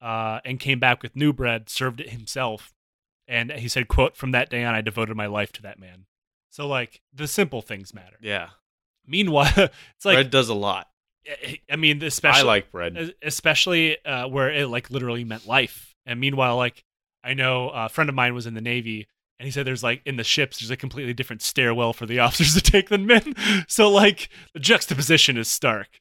uh, 0.00 0.40
and 0.44 0.60
came 0.60 0.78
back 0.78 1.02
with 1.02 1.16
new 1.16 1.32
bread, 1.32 1.68
served 1.68 2.00
it 2.00 2.10
himself, 2.10 2.72
and 3.26 3.50
he 3.52 3.68
said, 3.68 3.88
"quote 3.88 4.16
From 4.16 4.32
that 4.32 4.50
day 4.50 4.64
on, 4.64 4.74
I 4.74 4.80
devoted 4.80 5.16
my 5.16 5.26
life 5.26 5.52
to 5.52 5.62
that 5.62 5.78
man." 5.78 6.06
So 6.50 6.68
like 6.68 7.00
the 7.12 7.26
simple 7.26 7.62
things 7.62 7.92
matter. 7.92 8.16
Yeah. 8.20 8.50
Meanwhile, 9.06 9.52
it's 9.56 10.04
like 10.04 10.16
bread 10.16 10.30
does 10.30 10.48
a 10.48 10.54
lot. 10.54 10.88
I 11.70 11.76
mean, 11.76 12.02
especially 12.02 12.40
I 12.40 12.44
like 12.44 12.70
bread. 12.70 13.14
Especially 13.22 14.04
uh, 14.04 14.28
where 14.28 14.52
it 14.52 14.68
like 14.68 14.90
literally 14.90 15.24
meant 15.24 15.46
life. 15.46 15.94
And 16.06 16.20
meanwhile, 16.20 16.56
like 16.56 16.84
I 17.22 17.34
know 17.34 17.70
a 17.70 17.88
friend 17.88 18.08
of 18.08 18.14
mine 18.14 18.34
was 18.34 18.46
in 18.46 18.54
the 18.54 18.60
Navy, 18.60 19.06
and 19.38 19.46
he 19.46 19.50
said 19.50 19.66
there's 19.66 19.82
like 19.82 20.02
in 20.04 20.16
the 20.16 20.24
ships 20.24 20.60
there's 20.60 20.70
a 20.70 20.76
completely 20.76 21.14
different 21.14 21.42
stairwell 21.42 21.92
for 21.92 22.06
the 22.06 22.18
officers 22.20 22.54
to 22.54 22.60
take 22.60 22.88
than 22.88 23.06
men. 23.06 23.34
So 23.68 23.90
like 23.90 24.28
the 24.52 24.60
juxtaposition 24.60 25.36
is 25.36 25.48
stark. 25.48 26.00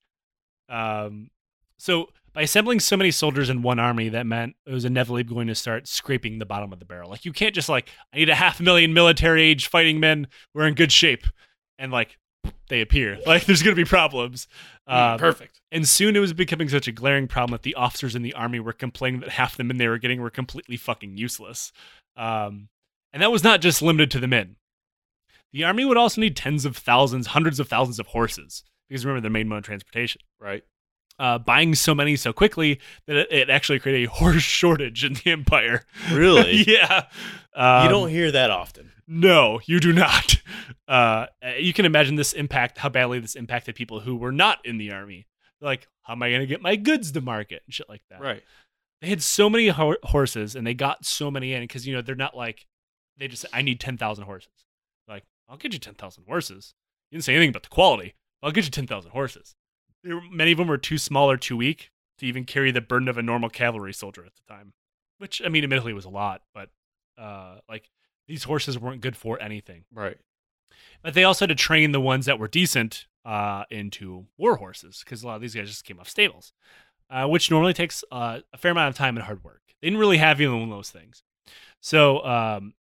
Um, 0.69 1.29
so 1.77 2.09
by 2.33 2.41
assembling 2.41 2.79
so 2.79 2.97
many 2.97 3.11
soldiers 3.11 3.49
in 3.49 3.61
one 3.61 3.79
army, 3.79 4.09
that 4.09 4.25
meant 4.25 4.55
it 4.65 4.73
was 4.73 4.85
inevitably 4.85 5.23
going 5.23 5.47
to 5.47 5.55
start 5.55 5.87
scraping 5.87 6.39
the 6.39 6.45
bottom 6.45 6.73
of 6.73 6.79
the 6.79 6.85
barrel. 6.85 7.09
Like 7.09 7.25
you 7.25 7.33
can't 7.33 7.53
just 7.53 7.69
like 7.69 7.89
I 8.13 8.17
need 8.17 8.29
a 8.29 8.35
half 8.35 8.59
million 8.59 8.93
military 8.93 9.43
age 9.43 9.67
fighting 9.67 9.99
men 9.99 10.27
who 10.53 10.61
are 10.61 10.67
in 10.67 10.73
good 10.73 10.91
shape, 10.91 11.25
and 11.77 11.91
like 11.91 12.17
they 12.69 12.81
appear. 12.81 13.19
Like 13.25 13.45
there's 13.45 13.61
going 13.61 13.75
to 13.75 13.81
be 13.81 13.87
problems. 13.87 14.47
Um, 14.87 15.17
Perfect. 15.17 15.61
and 15.71 15.87
soon 15.87 16.15
it 16.15 16.19
was 16.19 16.33
becoming 16.33 16.67
such 16.69 16.87
a 16.87 16.91
glaring 16.91 17.27
problem 17.27 17.51
that 17.51 17.63
the 17.63 17.75
officers 17.75 18.15
in 18.15 18.21
the 18.21 18.33
army 18.33 18.59
were 18.59 18.73
complaining 18.73 19.21
that 19.21 19.29
half 19.29 19.55
the 19.55 19.63
men 19.63 19.77
they 19.77 19.87
were 19.87 19.97
getting 19.97 20.21
were 20.21 20.29
completely 20.29 20.75
fucking 20.75 21.17
useless. 21.17 21.71
Um, 22.17 22.67
and 23.13 23.21
that 23.21 23.31
was 23.31 23.43
not 23.43 23.61
just 23.61 23.81
limited 23.81 24.11
to 24.11 24.19
the 24.19 24.27
men. 24.27 24.57
The 25.53 25.63
army 25.63 25.85
would 25.85 25.97
also 25.97 26.19
need 26.19 26.35
tens 26.35 26.65
of 26.65 26.75
thousands, 26.75 27.27
hundreds 27.27 27.59
of 27.59 27.67
thousands 27.67 27.99
of 27.99 28.07
horses, 28.07 28.63
because 28.89 29.05
remember, 29.05 29.21
their 29.21 29.31
main 29.31 29.47
mode 29.47 29.59
of 29.59 29.63
transportation. 29.65 30.21
Right. 30.39 30.63
Uh, 31.19 31.37
buying 31.37 31.75
so 31.75 31.93
many 31.93 32.15
so 32.15 32.33
quickly 32.33 32.79
that 33.05 33.15
it, 33.15 33.31
it 33.31 33.49
actually 33.49 33.79
created 33.79 34.07
a 34.07 34.11
horse 34.13 34.41
shortage 34.41 35.05
in 35.05 35.13
the 35.13 35.31
empire. 35.31 35.83
Really? 36.11 36.63
yeah. 36.67 37.05
Um, 37.55 37.83
you 37.83 37.89
don't 37.89 38.09
hear 38.09 38.31
that 38.31 38.49
often. 38.49 38.91
no, 39.07 39.59
you 39.65 39.79
do 39.79 39.93
not. 39.93 40.41
Uh, 40.85 41.27
you 41.57 41.71
can 41.73 41.85
imagine 41.85 42.15
this 42.15 42.33
impact, 42.33 42.77
how 42.77 42.89
badly 42.89 43.17
this 43.17 43.35
impacted 43.35 43.73
people 43.73 44.01
who 44.01 44.15
were 44.15 44.33
not 44.33 44.59
in 44.65 44.77
the 44.77 44.91
army. 44.91 45.25
Like, 45.61 45.87
how 46.03 46.13
am 46.13 46.21
I 46.21 46.29
going 46.29 46.41
to 46.41 46.45
get 46.45 46.61
my 46.61 46.75
goods 46.75 47.11
to 47.13 47.21
market 47.21 47.63
and 47.65 47.73
shit 47.73 47.87
like 47.89 48.01
that? 48.09 48.19
Right. 48.19 48.43
They 49.01 49.07
had 49.07 49.23
so 49.23 49.49
many 49.49 49.69
ho- 49.69 49.95
horses 50.03 50.55
and 50.55 50.67
they 50.67 50.73
got 50.73 51.05
so 51.05 51.31
many 51.31 51.53
in 51.53 51.63
because, 51.63 51.87
you 51.87 51.95
know, 51.95 52.01
they're 52.01 52.15
not 52.15 52.35
like, 52.35 52.67
they 53.17 53.27
just, 53.29 53.45
I 53.53 53.61
need 53.61 53.79
10,000 53.79 54.25
horses. 54.25 54.51
Like, 55.07 55.23
I'll 55.49 55.57
get 55.57 55.73
you 55.73 55.79
10,000 55.79 56.25
horses. 56.27 56.75
You 57.09 57.15
didn't 57.17 57.25
say 57.25 57.33
anything 57.33 57.49
about 57.49 57.63
the 57.63 57.69
quality. 57.69 58.13
I'll 58.43 58.51
get 58.51 58.65
you 58.65 58.71
10,000 58.71 59.11
horses. 59.11 59.55
Many 60.03 60.51
of 60.51 60.57
them 60.57 60.67
were 60.67 60.77
too 60.77 60.97
small 60.97 61.29
or 61.31 61.37
too 61.37 61.57
weak 61.57 61.91
to 62.19 62.25
even 62.25 62.43
carry 62.43 62.71
the 62.71 62.81
burden 62.81 63.07
of 63.07 63.17
a 63.17 63.23
normal 63.23 63.49
cavalry 63.49 63.93
soldier 63.93 64.25
at 64.25 64.33
the 64.35 64.53
time, 64.53 64.73
which, 65.17 65.41
I 65.43 65.49
mean, 65.49 65.63
admittedly 65.63 65.93
was 65.93 66.05
a 66.05 66.09
lot, 66.09 66.41
but 66.53 66.69
uh, 67.17 67.59
like, 67.69 67.89
these 68.27 68.43
horses 68.43 68.79
weren't 68.79 69.01
good 69.01 69.15
for 69.15 69.41
anything. 69.41 69.85
Right. 69.93 70.17
But 71.01 71.13
they 71.13 71.23
also 71.23 71.43
had 71.43 71.49
to 71.49 71.55
train 71.55 71.91
the 71.91 72.01
ones 72.01 72.25
that 72.25 72.39
were 72.39 72.47
decent 72.47 73.07
uh, 73.25 73.63
into 73.69 74.25
war 74.37 74.57
horses 74.57 75.01
because 75.03 75.23
a 75.23 75.27
lot 75.27 75.35
of 75.35 75.41
these 75.41 75.55
guys 75.55 75.67
just 75.67 75.85
came 75.85 75.99
off 75.99 76.09
stables, 76.09 76.53
uh, 77.09 77.27
which 77.27 77.51
normally 77.51 77.73
takes 77.73 78.03
uh, 78.11 78.39
a 78.53 78.57
fair 78.57 78.71
amount 78.71 78.89
of 78.89 78.95
time 78.95 79.15
and 79.17 79.25
hard 79.25 79.43
work. 79.43 79.61
They 79.81 79.87
didn't 79.87 79.99
really 79.99 80.17
have 80.17 80.39
either 80.39 80.53
one 80.53 80.63
of 80.63 80.69
those 80.69 80.89
things. 80.89 81.23
So 81.81 82.25
um, 82.25 82.73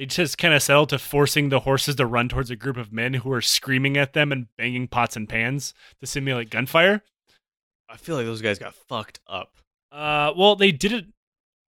they 0.00 0.06
just 0.06 0.38
kind 0.38 0.54
of 0.54 0.62
settled 0.62 0.88
to 0.88 0.98
forcing 0.98 1.50
the 1.50 1.60
horses 1.60 1.96
to 1.96 2.06
run 2.06 2.26
towards 2.26 2.50
a 2.50 2.56
group 2.56 2.78
of 2.78 2.90
men 2.90 3.12
who 3.12 3.28
were 3.28 3.42
screaming 3.42 3.98
at 3.98 4.14
them 4.14 4.32
and 4.32 4.46
banging 4.56 4.88
pots 4.88 5.14
and 5.14 5.28
pans 5.28 5.74
to 6.00 6.06
simulate 6.06 6.48
gunfire. 6.48 7.02
I 7.86 7.98
feel 7.98 8.16
like 8.16 8.24
those 8.24 8.40
guys 8.40 8.58
got 8.58 8.74
fucked 8.74 9.20
up. 9.26 9.58
Uh, 9.92 10.32
well, 10.34 10.56
they 10.56 10.72
did 10.72 10.94
it 10.94 11.04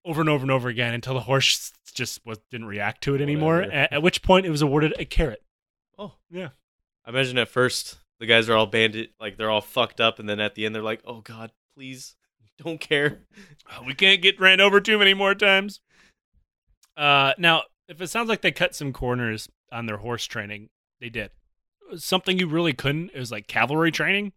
over 0.05 0.21
and 0.21 0.29
over 0.29 0.43
and 0.43 0.51
over 0.51 0.69
again 0.69 0.93
until 0.93 1.13
the 1.13 1.19
horse 1.19 1.73
just 1.93 2.25
was, 2.25 2.39
didn't 2.49 2.67
react 2.67 3.03
to 3.03 3.15
it 3.15 3.19
anymore. 3.19 3.63
At, 3.63 3.91
at 3.91 4.01
which 4.01 4.21
point 4.21 4.45
it 4.45 4.49
was 4.49 4.61
awarded 4.61 4.93
a 4.97 5.03
carrot. 5.03 5.43
Oh. 5.97 6.13
Yeah. 6.29 6.49
I 7.03 7.09
imagine 7.09 7.37
at 7.37 7.49
first 7.49 7.97
the 8.21 8.27
guys 8.27 8.47
are 8.47 8.55
all 8.55 8.65
banded, 8.65 9.09
like 9.19 9.35
they're 9.35 9.51
all 9.51 9.59
fucked 9.59 9.99
up, 9.99 10.19
and 10.19 10.29
then 10.29 10.39
at 10.39 10.55
the 10.55 10.65
end 10.65 10.73
they're 10.73 10.81
like, 10.81 11.01
"Oh 11.03 11.19
God, 11.19 11.51
please, 11.75 12.15
don't 12.57 12.79
care." 12.79 13.23
Oh, 13.69 13.83
we 13.85 13.93
can't 13.93 14.21
get 14.21 14.39
ran 14.39 14.61
over 14.61 14.79
too 14.79 14.97
many 14.97 15.13
more 15.13 15.35
times. 15.35 15.81
Uh, 16.95 17.33
now, 17.37 17.63
if 17.91 18.01
it 18.01 18.07
sounds 18.07 18.29
like 18.29 18.41
they 18.41 18.51
cut 18.51 18.73
some 18.73 18.93
corners 18.93 19.49
on 19.71 19.85
their 19.85 19.97
horse 19.97 20.25
training, 20.25 20.69
they 21.01 21.09
did. 21.09 21.29
Something 21.97 22.39
you 22.39 22.47
really 22.47 22.71
couldn't 22.71 23.09
is 23.09 23.31
like 23.31 23.47
cavalry 23.47 23.91
training, 23.91 24.31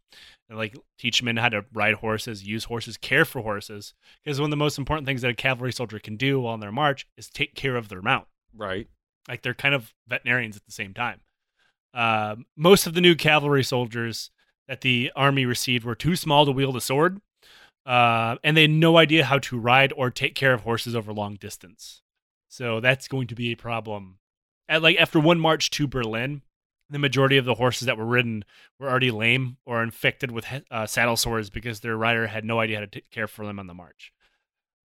and 0.48 0.59
like 0.59 0.76
teach 0.98 1.22
men 1.22 1.36
how 1.36 1.50
to 1.50 1.64
ride 1.72 1.94
horses, 1.94 2.44
use 2.44 2.64
horses, 2.64 2.96
care 2.96 3.24
for 3.24 3.42
horses. 3.42 3.94
Because 4.22 4.40
one 4.40 4.48
of 4.48 4.50
the 4.50 4.57
most 4.57 4.76
important 4.76 5.07
things 5.07 5.22
that 5.22 5.30
a 5.30 5.34
cavalry 5.34 5.72
soldier 5.72 6.00
can 6.00 6.16
do 6.16 6.40
while 6.40 6.55
on 6.55 6.61
their 6.61 6.72
march 6.72 7.07
is 7.16 7.30
take 7.30 7.55
care 7.55 7.76
of 7.76 7.88
their 7.88 8.02
mount. 8.02 8.26
Right. 8.57 8.88
Like 9.28 9.42
they're 9.42 9.55
kind 9.55 9.74
of 9.74 9.94
veterinarians 10.09 10.57
at 10.57 10.66
the 10.66 10.72
same 10.72 10.92
time. 10.92 11.20
Um, 11.94 12.46
most 12.57 12.88
of 12.88 12.94
the 12.94 13.00
new 13.00 13.14
cavalry 13.14 13.62
soldiers 13.62 14.30
that 14.66 14.80
the 14.80 15.12
army 15.14 15.46
received 15.46 15.84
were 15.84 15.94
too 15.94 16.16
small 16.16 16.44
to 16.44 16.50
wield 16.50 16.76
a 16.76 16.80
sword, 16.80 17.20
uh, 17.86 18.34
and 18.42 18.57
they 18.57 18.62
had 18.62 18.70
no 18.72 18.96
idea 18.96 19.26
how 19.26 19.38
to 19.38 19.59
ride 19.59 19.92
or 19.96 20.11
take 20.11 20.34
care 20.34 20.55
of 20.55 20.62
horses 20.62 20.96
over 20.96 21.12
long 21.12 21.36
distance. 21.36 22.02
So 22.55 22.78
that's 22.78 23.09
going 23.09 23.26
to 23.26 23.34
be 23.34 23.50
a 23.50 23.57
problem. 23.57 24.18
At 24.68 24.80
like 24.80 24.96
after 24.96 25.18
one 25.18 25.40
march 25.40 25.70
to 25.70 25.88
Berlin, 25.88 26.42
the 26.88 27.00
majority 27.00 27.36
of 27.36 27.44
the 27.44 27.55
horses 27.55 27.86
that 27.86 27.98
were 27.98 28.05
ridden 28.05 28.44
were 28.78 28.88
already 28.88 29.11
lame 29.11 29.57
or 29.66 29.82
infected 29.82 30.30
with 30.30 30.46
uh, 30.70 30.86
saddle 30.86 31.16
sores 31.16 31.50
because 31.50 31.80
their 31.80 31.96
rider 31.96 32.28
had 32.28 32.44
no 32.44 32.61
idea 32.61 32.76
how 32.76 32.82
to 32.82 32.86
take 32.86 33.11
care 33.11 33.26
for 33.26 33.44
them 33.44 33.59
on 33.59 33.66
the 33.66 33.74
march. 33.74 34.12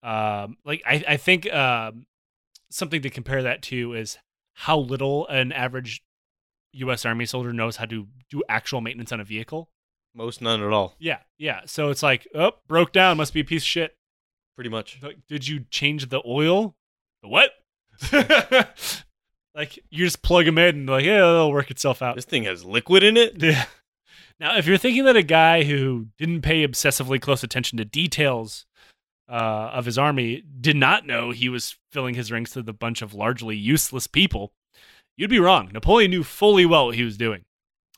Um, 0.02 0.58
like 0.66 0.82
I, 0.84 1.04
I 1.10 1.18
think 1.18 1.54
um, 1.54 2.08
something 2.72 3.04
to 3.04 3.10
compare 3.12 3.44
that 3.44 3.62
to 3.64 3.94
is 3.94 4.18
how 4.54 4.80
little 4.80 5.28
an 5.28 5.52
average 5.52 6.02
U.S. 6.72 7.06
Army 7.06 7.28
soldier 7.28 7.54
knows 7.54 7.76
how 7.76 7.86
to 7.86 8.08
do 8.32 8.42
actual 8.50 8.82
maintenance 8.82 9.12
on 9.12 9.20
a 9.20 9.24
vehicle. 9.24 9.70
Most 10.16 10.42
none 10.42 10.64
at 10.64 10.74
all. 10.74 10.96
Yeah, 10.98 11.20
yeah. 11.38 11.62
So 11.68 11.92
it's 11.92 12.02
like, 12.02 12.28
oh, 12.34 12.54
broke 12.68 12.94
down, 12.94 13.18
must 13.18 13.34
be 13.34 13.42
a 13.42 13.46
piece 13.46 13.62
of 13.62 13.68
shit. 13.68 13.96
Pretty 14.56 14.72
much. 14.72 14.98
Like, 15.04 15.20
did 15.28 15.48
you 15.48 15.66
change 15.70 16.10
the 16.10 16.24
oil? 16.26 16.76
The 17.22 17.30
what? 17.30 17.52
like 19.56 19.78
you 19.90 20.06
just 20.06 20.22
plug 20.22 20.46
them 20.46 20.58
in 20.58 20.76
and 20.76 20.90
like 20.90 21.06
yeah, 21.06 21.18
it'll 21.18 21.52
work 21.52 21.72
itself 21.72 22.02
out. 22.02 22.16
This 22.16 22.26
thing 22.26 22.44
has 22.44 22.64
liquid 22.64 23.04
in 23.04 23.18
it. 23.18 23.42
Yeah. 23.42 23.66
Now, 24.40 24.58
if 24.58 24.66
you're 24.66 24.78
thinking 24.78 25.04
that 25.04 25.18
a 25.18 25.24
guy 25.24 25.64
who 25.64 26.08
didn't 26.18 26.42
pay 26.44 26.66
obsessively 26.66 27.20
close 27.20 27.44
attention 27.44 27.78
to 27.78 27.84
details 27.84 28.66
uh, 29.30 29.70
of 29.74 29.86
his 29.86 29.98
army 29.98 30.44
did 30.60 30.76
not 30.76 31.06
know 31.06 31.32
he 31.32 31.50
was 31.50 31.78
filling 31.92 32.16
his 32.16 32.32
ranks 32.32 32.56
with 32.56 32.68
a 32.70 32.74
bunch 32.74 33.02
of 33.02 33.14
largely 33.14 33.56
useless 33.56 34.08
people, 34.08 34.54
you'd 35.18 35.30
be 35.30 35.40
wrong. 35.40 35.70
Napoleon 35.74 36.12
knew 36.12 36.24
fully 36.24 36.66
well 36.66 36.88
what 36.88 36.96
he 36.96 37.04
was 37.04 37.18
doing. 37.18 37.44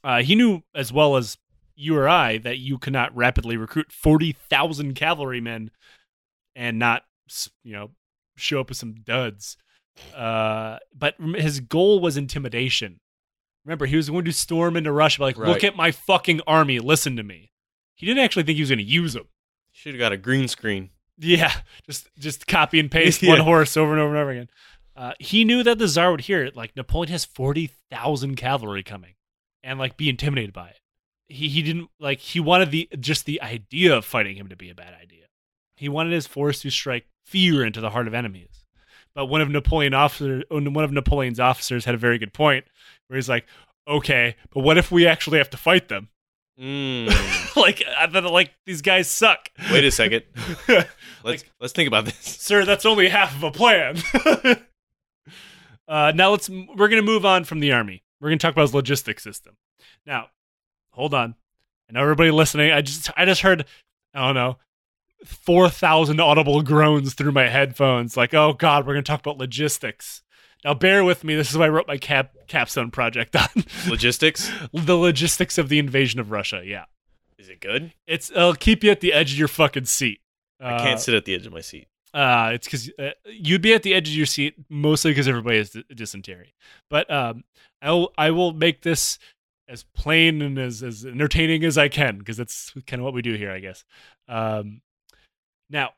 Uh, 0.03 0.23
he 0.23 0.35
knew 0.35 0.63
as 0.73 0.91
well 0.91 1.15
as 1.15 1.37
you 1.75 1.95
or 1.95 2.09
I 2.09 2.37
that 2.39 2.57
you 2.57 2.77
could 2.77 2.93
not 2.93 3.15
rapidly 3.15 3.55
recruit 3.55 3.91
40,000 3.91 4.93
cavalrymen 4.93 5.71
and 6.55 6.79
not, 6.79 7.03
you 7.63 7.73
know, 7.73 7.91
show 8.35 8.59
up 8.61 8.69
with 8.69 8.77
some 8.77 8.93
duds. 9.03 9.57
Uh, 10.15 10.77
but 10.97 11.15
his 11.35 11.59
goal 11.59 11.99
was 11.99 12.17
intimidation. 12.17 12.99
Remember, 13.65 13.85
he 13.85 13.95
was 13.95 14.09
going 14.09 14.25
to 14.25 14.31
storm 14.33 14.75
into 14.75 14.91
Russia, 14.91 15.21
like, 15.21 15.37
Right. 15.37 15.47
look 15.49 15.63
at 15.63 15.75
my 15.75 15.91
fucking 15.91 16.41
army, 16.47 16.79
listen 16.79 17.15
to 17.17 17.23
me. 17.23 17.51
He 17.95 18.05
didn't 18.05 18.23
actually 18.23 18.43
think 18.43 18.55
he 18.55 18.61
was 18.61 18.69
going 18.69 18.79
to 18.79 18.83
use 18.85 19.13
them. 19.13 19.27
Should 19.71 19.93
have 19.93 19.99
got 19.99 20.11
a 20.11 20.17
green 20.17 20.47
screen. 20.47 20.89
Yeah, 21.17 21.53
just 21.85 22.09
just 22.17 22.47
copy 22.47 22.79
and 22.79 22.89
paste 22.89 23.21
Yeah. 23.21 23.31
one 23.31 23.39
horse 23.41 23.77
over 23.77 23.91
and 23.91 24.01
over 24.01 24.09
and 24.15 24.21
over 24.21 24.31
again. 24.31 24.49
Uh, 24.95 25.13
he 25.19 25.45
knew 25.45 25.61
that 25.63 25.77
the 25.77 25.87
Tsar 25.87 26.09
would 26.11 26.21
hear 26.21 26.43
it. 26.43 26.55
Like 26.55 26.75
Napoleon 26.75 27.11
has 27.11 27.25
forty 27.25 27.69
thousand 27.91 28.35
cavalry 28.37 28.81
coming, 28.81 29.13
and 29.63 29.77
like 29.77 29.97
be 29.97 30.09
intimidated 30.09 30.51
by 30.51 30.69
it. 30.69 30.79
He 31.27 31.47
he 31.47 31.61
didn't 31.61 31.89
like 31.99 32.19
he 32.19 32.39
wanted 32.39 32.71
the 32.71 32.89
just 32.99 33.25
the 33.25 33.39
idea 33.41 33.95
of 33.95 34.03
fighting 34.03 34.35
him 34.35 34.47
to 34.49 34.55
be 34.55 34.69
a 34.71 34.75
bad 34.75 34.95
idea. 34.99 35.25
He 35.75 35.87
wanted 35.87 36.11
his 36.13 36.25
force 36.27 36.61
to 36.63 36.71
strike 36.71 37.05
fear 37.31 37.65
into 37.65 37.81
the 37.81 37.89
heart 37.89 38.07
of 38.07 38.13
enemies. 38.13 38.65
But 39.15 39.25
one 39.25 39.41
of 39.41 39.49
Napoleon 39.49 39.93
officer 39.93 40.43
one 40.49 40.83
of 40.83 40.91
Napoleon's 40.91 41.39
officers 41.39 41.85
had 41.85 41.95
a 41.95 41.97
very 41.97 42.17
good 42.17 42.33
point 42.33 42.65
where 43.07 43.17
he's 43.17 43.29
like, 43.29 43.45
"Okay, 43.87 44.35
but 44.51 44.61
what 44.61 44.77
if 44.77 44.91
we 44.91 45.07
actually 45.07 45.37
have 45.39 45.49
to 45.49 45.57
fight 45.57 45.89
them? 45.89 46.09
Mm. 46.59 47.55
like 47.55 47.83
I 47.97 48.07
thought 48.07 48.23
like 48.31 48.51
these 48.65 48.81
guys 48.81 49.09
suck." 49.09 49.49
Wait 49.71 49.83
a 49.83 49.91
second. 49.91 50.23
Let's 51.23 51.43
let's 51.59 51.73
think 51.73 51.87
about 51.87 52.05
this. 52.05 52.15
sir 52.19 52.65
that's 52.65 52.85
only 52.85 53.09
half 53.09 53.35
of 53.35 53.43
a 53.43 53.51
plan 53.51 53.97
uh, 55.87 56.11
now 56.15 56.31
let's 56.31 56.49
we're 56.49 56.87
going 56.87 57.01
to 57.01 57.01
move 57.03 57.25
on 57.25 57.43
from 57.43 57.59
the 57.59 57.71
army 57.71 58.03
we're 58.19 58.29
going 58.29 58.39
to 58.39 58.41
talk 58.41 58.53
about 58.53 58.63
his 58.63 58.73
logistics 58.73 59.23
system 59.23 59.55
now 60.05 60.27
hold 60.91 61.13
on 61.13 61.35
i 61.89 61.93
know 61.93 62.01
everybody 62.01 62.31
listening 62.31 62.71
i 62.71 62.81
just 62.81 63.11
i 63.15 63.25
just 63.25 63.41
heard 63.41 63.65
i 64.13 64.25
don't 64.25 64.35
know 64.35 64.57
4000 65.25 66.19
audible 66.19 66.61
groans 66.61 67.13
through 67.13 67.31
my 67.31 67.47
headphones 67.47 68.17
like 68.17 68.33
oh 68.33 68.53
god 68.53 68.85
we're 68.85 68.93
going 68.93 69.03
to 69.03 69.09
talk 69.11 69.19
about 69.19 69.37
logistics 69.37 70.23
now 70.63 70.73
bear 70.73 71.03
with 71.03 71.23
me 71.23 71.35
this 71.35 71.51
is 71.51 71.57
why 71.57 71.65
i 71.65 71.69
wrote 71.69 71.87
my 71.87 71.97
cap 71.97 72.35
capstone 72.47 72.91
project 72.91 73.35
on 73.35 73.63
Logistics. 73.87 74.51
the 74.73 74.95
logistics 74.95 75.57
of 75.57 75.69
the 75.69 75.79
invasion 75.79 76.19
of 76.19 76.31
russia 76.31 76.63
yeah 76.65 76.85
Is 77.37 77.49
it 77.49 77.59
good? 77.59 77.93
it's 78.07 78.31
it'll 78.31 78.55
keep 78.55 78.83
you 78.83 78.91
at 78.91 78.99
the 79.01 79.13
edge 79.13 79.33
of 79.33 79.37
your 79.39 79.47
fucking 79.47 79.85
seat 79.85 80.21
I 80.63 80.77
can't 80.77 80.99
sit 80.99 81.15
at 81.15 81.25
the 81.25 81.33
edge 81.33 81.47
of 81.47 81.53
my 81.53 81.61
seat. 81.61 81.87
Uh, 82.13 82.51
it's 82.53 82.67
because 82.67 82.91
uh, 82.99 83.09
you'd 83.25 83.63
be 83.63 83.73
at 83.73 83.81
the 83.81 83.95
edge 83.95 84.09
of 84.09 84.13
your 84.13 84.27
seat 84.27 84.53
mostly 84.69 85.09
because 85.09 85.27
everybody 85.27 85.57
has 85.57 85.71
d- 85.71 85.83
dysentery. 85.95 86.53
But 86.87 87.09
um, 87.09 87.45
I 87.81 87.89
will 87.89 88.13
I 88.15 88.29
will 88.29 88.53
make 88.53 88.83
this 88.83 89.17
as 89.67 89.83
plain 89.95 90.43
and 90.43 90.59
as 90.59 90.83
as 90.83 91.03
entertaining 91.03 91.63
as 91.63 91.79
I 91.79 91.87
can 91.87 92.19
because 92.19 92.37
that's 92.37 92.73
kind 92.85 92.99
of 92.99 93.05
what 93.05 93.15
we 93.15 93.23
do 93.23 93.33
here, 93.33 93.51
I 93.51 93.57
guess. 93.59 93.83
Um, 94.27 94.81
now, 95.71 95.91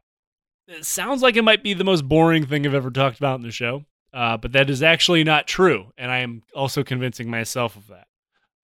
it 0.68 0.86
sounds 0.86 1.22
like 1.22 1.36
it 1.36 1.44
might 1.44 1.64
be 1.64 1.74
the 1.74 1.84
most 1.84 2.08
boring 2.08 2.46
thing 2.46 2.66
I've 2.66 2.74
ever 2.74 2.92
talked 2.92 3.18
about 3.18 3.40
in 3.40 3.46
the 3.46 3.52
show, 3.52 3.86
uh, 4.14 4.38
but 4.38 4.54
that 4.54 4.70
is 4.70 4.82
actually 4.82 5.24
not 5.24 5.48
true, 5.48 5.92
and 5.98 6.12
I 6.12 6.20
am 6.20 6.44
also 6.56 6.84
convincing 6.84 7.30
myself 7.30 7.76
of 7.76 7.88
that. 7.88 8.08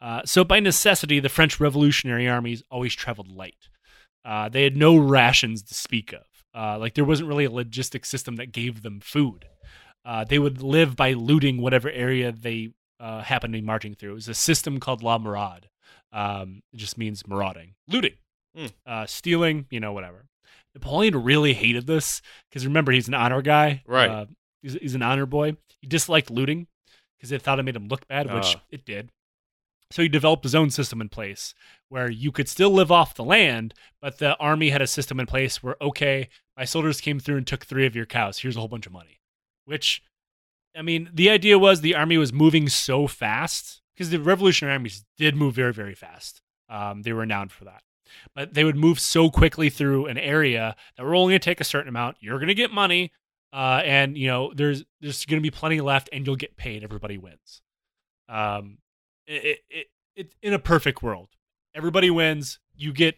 Uh, 0.02 0.22
so, 0.26 0.44
by 0.44 0.60
necessity, 0.60 1.20
the 1.20 1.28
French 1.30 1.60
Revolutionary 1.60 2.28
armies 2.28 2.64
always 2.72 2.96
traveled 2.96 3.30
light. 3.30 3.68
Uh, 4.24 4.48
they 4.48 4.64
had 4.64 4.78
no 4.78 4.98
rations 4.98 5.62
to 5.64 5.74
speak 5.74 6.14
of. 6.14 6.22
Uh, 6.56 6.78
like 6.80 6.96
there 6.96 7.06
wasn't 7.06 7.28
really 7.28 7.46
a 7.46 7.50
logistic 7.50 8.06
system 8.06 8.36
that 8.38 8.52
gave 8.52 8.82
them 8.82 9.00
food. 9.00 9.46
Uh, 10.06 10.24
they 10.24 10.40
would 10.40 10.62
live 10.62 10.96
by 10.96 11.14
looting 11.14 11.62
whatever 11.62 11.90
area 11.92 12.32
they 12.32 12.72
uh, 13.00 13.22
happened 13.22 13.54
to 13.54 13.60
be 13.60 13.66
marching 13.66 13.94
through. 13.94 14.12
It 14.12 14.16
was 14.16 14.28
a 14.28 14.34
system 14.34 14.80
called 14.80 15.04
La 15.04 15.18
Maraude. 15.18 15.70
Um, 16.12 16.62
it 16.74 16.78
just 16.78 16.98
means 16.98 17.28
marauding, 17.28 17.76
looting, 17.88 18.16
uh, 18.86 19.06
stealing, 19.06 19.68
you 19.70 19.80
know, 19.80 19.94
whatever. 19.94 20.26
Napoleon 20.76 21.24
really 21.24 21.54
hated 21.54 21.88
this 21.88 22.22
because 22.50 22.66
remember 22.66 22.92
he's 22.92 23.08
an 23.08 23.14
honor 23.14 23.42
guy, 23.42 23.84
Right. 23.88 24.10
Uh, 24.10 24.26
he's, 24.62 24.74
he's 24.74 24.96
an 24.96 25.02
honor 25.02 25.26
boy. 25.26 25.58
He 25.82 25.88
disliked 25.88 26.30
looting 26.30 26.68
because 27.18 27.30
they 27.30 27.38
thought 27.40 27.60
it 27.60 27.64
made 27.64 27.76
him 27.76 27.88
look 27.88 28.08
bad, 28.08 28.32
which 28.34 28.56
Ah. 28.56 28.62
it 28.70 28.86
did. 28.86 29.10
So 29.92 30.04
he 30.04 30.08
developed 30.10 30.44
his 30.44 30.54
own 30.54 30.70
system 30.70 31.02
in 31.02 31.10
place 31.10 31.56
where 31.88 32.12
you 32.12 32.32
could 32.32 32.48
still 32.48 32.70
live 32.70 32.92
off 32.92 33.16
the 33.16 33.24
land, 33.24 33.74
but 34.00 34.20
the 34.20 34.38
army 34.38 34.70
had 34.70 34.84
a 34.84 34.88
system 34.88 35.20
in 35.20 35.26
place 35.26 35.64
where, 35.64 35.76
okay, 35.82 36.30
my 36.56 36.64
soldiers 36.64 37.02
came 37.02 37.20
through 37.20 37.38
and 37.38 37.48
took 37.48 37.66
three 37.66 37.88
of 37.88 37.96
your 37.96 38.06
cows. 38.06 38.38
Here's 38.38 38.56
a 38.56 38.60
whole 38.60 38.68
bunch 38.68 38.86
of 38.86 38.94
money. 38.94 39.20
Which, 39.66 40.04
I 40.78 40.84
mean, 40.84 41.10
the 41.12 41.32
idea 41.32 41.58
was 41.58 41.82
the 41.82 41.96
army 41.96 42.20
was 42.20 42.32
moving 42.32 42.70
so 42.70 43.08
fast 43.08 43.82
because 43.96 44.12
the 44.12 44.20
revolutionary 44.20 44.74
armies 44.74 45.04
did 45.18 45.36
move 45.36 45.56
very, 45.56 45.74
very 45.74 45.96
fast. 45.96 46.42
Um, 46.70 47.02
they 47.02 47.12
were 47.12 47.22
renowned 47.22 47.52
for 47.52 47.66
that. 47.66 47.82
But 48.36 48.54
they 48.54 48.64
would 48.64 48.76
move 48.76 49.00
so 49.00 49.30
quickly 49.30 49.70
through 49.70 50.08
an 50.08 50.18
area 50.18 50.76
that 50.98 51.04
we're 51.04 51.16
only 51.16 51.32
going 51.32 51.40
to 51.40 51.46
take 51.46 51.62
a 51.62 51.66
certain 51.66 51.90
amount. 51.90 52.18
You're 52.20 52.38
going 52.38 52.48
to 52.48 52.56
get 52.56 52.72
money, 52.72 53.12
uh, 53.54 53.82
and 53.84 54.18
you 54.18 54.28
know 54.28 54.54
there's 54.54 54.84
there's 55.02 55.26
going 55.26 55.42
to 55.42 55.44
be 55.44 55.52
plenty 55.52 55.82
left, 55.82 56.10
and 56.12 56.26
you'll 56.26 56.36
get 56.36 56.58
paid. 56.58 56.84
Everybody 56.84 57.18
wins. 57.18 57.62
Um, 58.28 58.78
it, 59.28 59.60
it, 59.70 59.88
it, 60.16 60.36
in 60.42 60.54
a 60.54 60.60
perfect 60.60 61.02
world, 61.02 61.30
everybody 61.76 62.10
wins. 62.10 62.60
You 62.76 62.94
get 62.94 63.16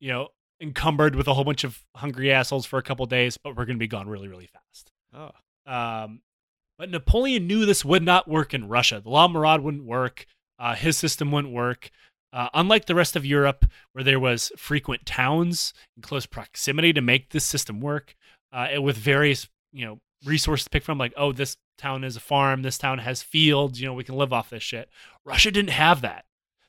you 0.00 0.10
know 0.10 0.28
encumbered 0.60 1.16
with 1.16 1.26
a 1.26 1.34
whole 1.34 1.44
bunch 1.44 1.64
of 1.64 1.84
hungry 1.96 2.32
assholes 2.32 2.64
for 2.64 2.78
a 2.78 2.82
couple 2.82 3.04
days, 3.06 3.36
but 3.36 3.56
we're 3.56 3.64
going 3.64 3.76
to 3.76 3.82
be 3.82 3.88
gone 3.88 4.08
really, 4.08 4.28
really 4.28 4.46
fast. 4.48 4.92
Oh. 5.12 5.32
Um, 5.66 6.20
but 6.78 6.90
Napoleon 6.90 7.46
knew 7.46 7.66
this 7.66 7.84
would 7.84 8.02
not 8.02 8.28
work 8.28 8.54
in 8.54 8.68
Russia. 8.68 9.00
The 9.02 9.10
La 9.10 9.28
Maraude 9.28 9.62
wouldn't 9.62 9.84
work. 9.84 10.26
Uh, 10.58 10.74
his 10.74 10.96
system 10.96 11.32
wouldn't 11.32 11.52
work. 11.52 11.90
Uh, 12.32 12.48
unlike 12.54 12.86
the 12.86 12.94
rest 12.94 13.14
of 13.14 13.26
Europe, 13.26 13.66
where 13.92 14.04
there 14.04 14.20
was 14.20 14.52
frequent 14.56 15.04
towns 15.04 15.74
in 15.96 16.02
close 16.02 16.26
proximity 16.26 16.92
to 16.92 17.02
make 17.02 17.30
this 17.30 17.44
system 17.44 17.80
work, 17.80 18.14
uh, 18.52 18.68
with 18.80 18.96
various 18.96 19.48
you 19.72 19.84
know 19.84 19.98
resources 20.24 20.64
to 20.64 20.70
pick 20.70 20.82
from, 20.82 20.98
like 20.98 21.12
oh 21.16 21.32
this 21.32 21.56
town 21.76 22.04
is 22.04 22.16
a 22.16 22.20
farm, 22.20 22.62
this 22.62 22.78
town 22.78 22.98
has 22.98 23.22
fields, 23.22 23.80
you 23.80 23.86
know 23.86 23.94
we 23.94 24.04
can 24.04 24.16
live 24.16 24.32
off 24.32 24.50
this 24.50 24.62
shit. 24.62 24.88
Russia 25.24 25.50
didn't 25.50 25.70
have 25.70 26.00
that. 26.00 26.24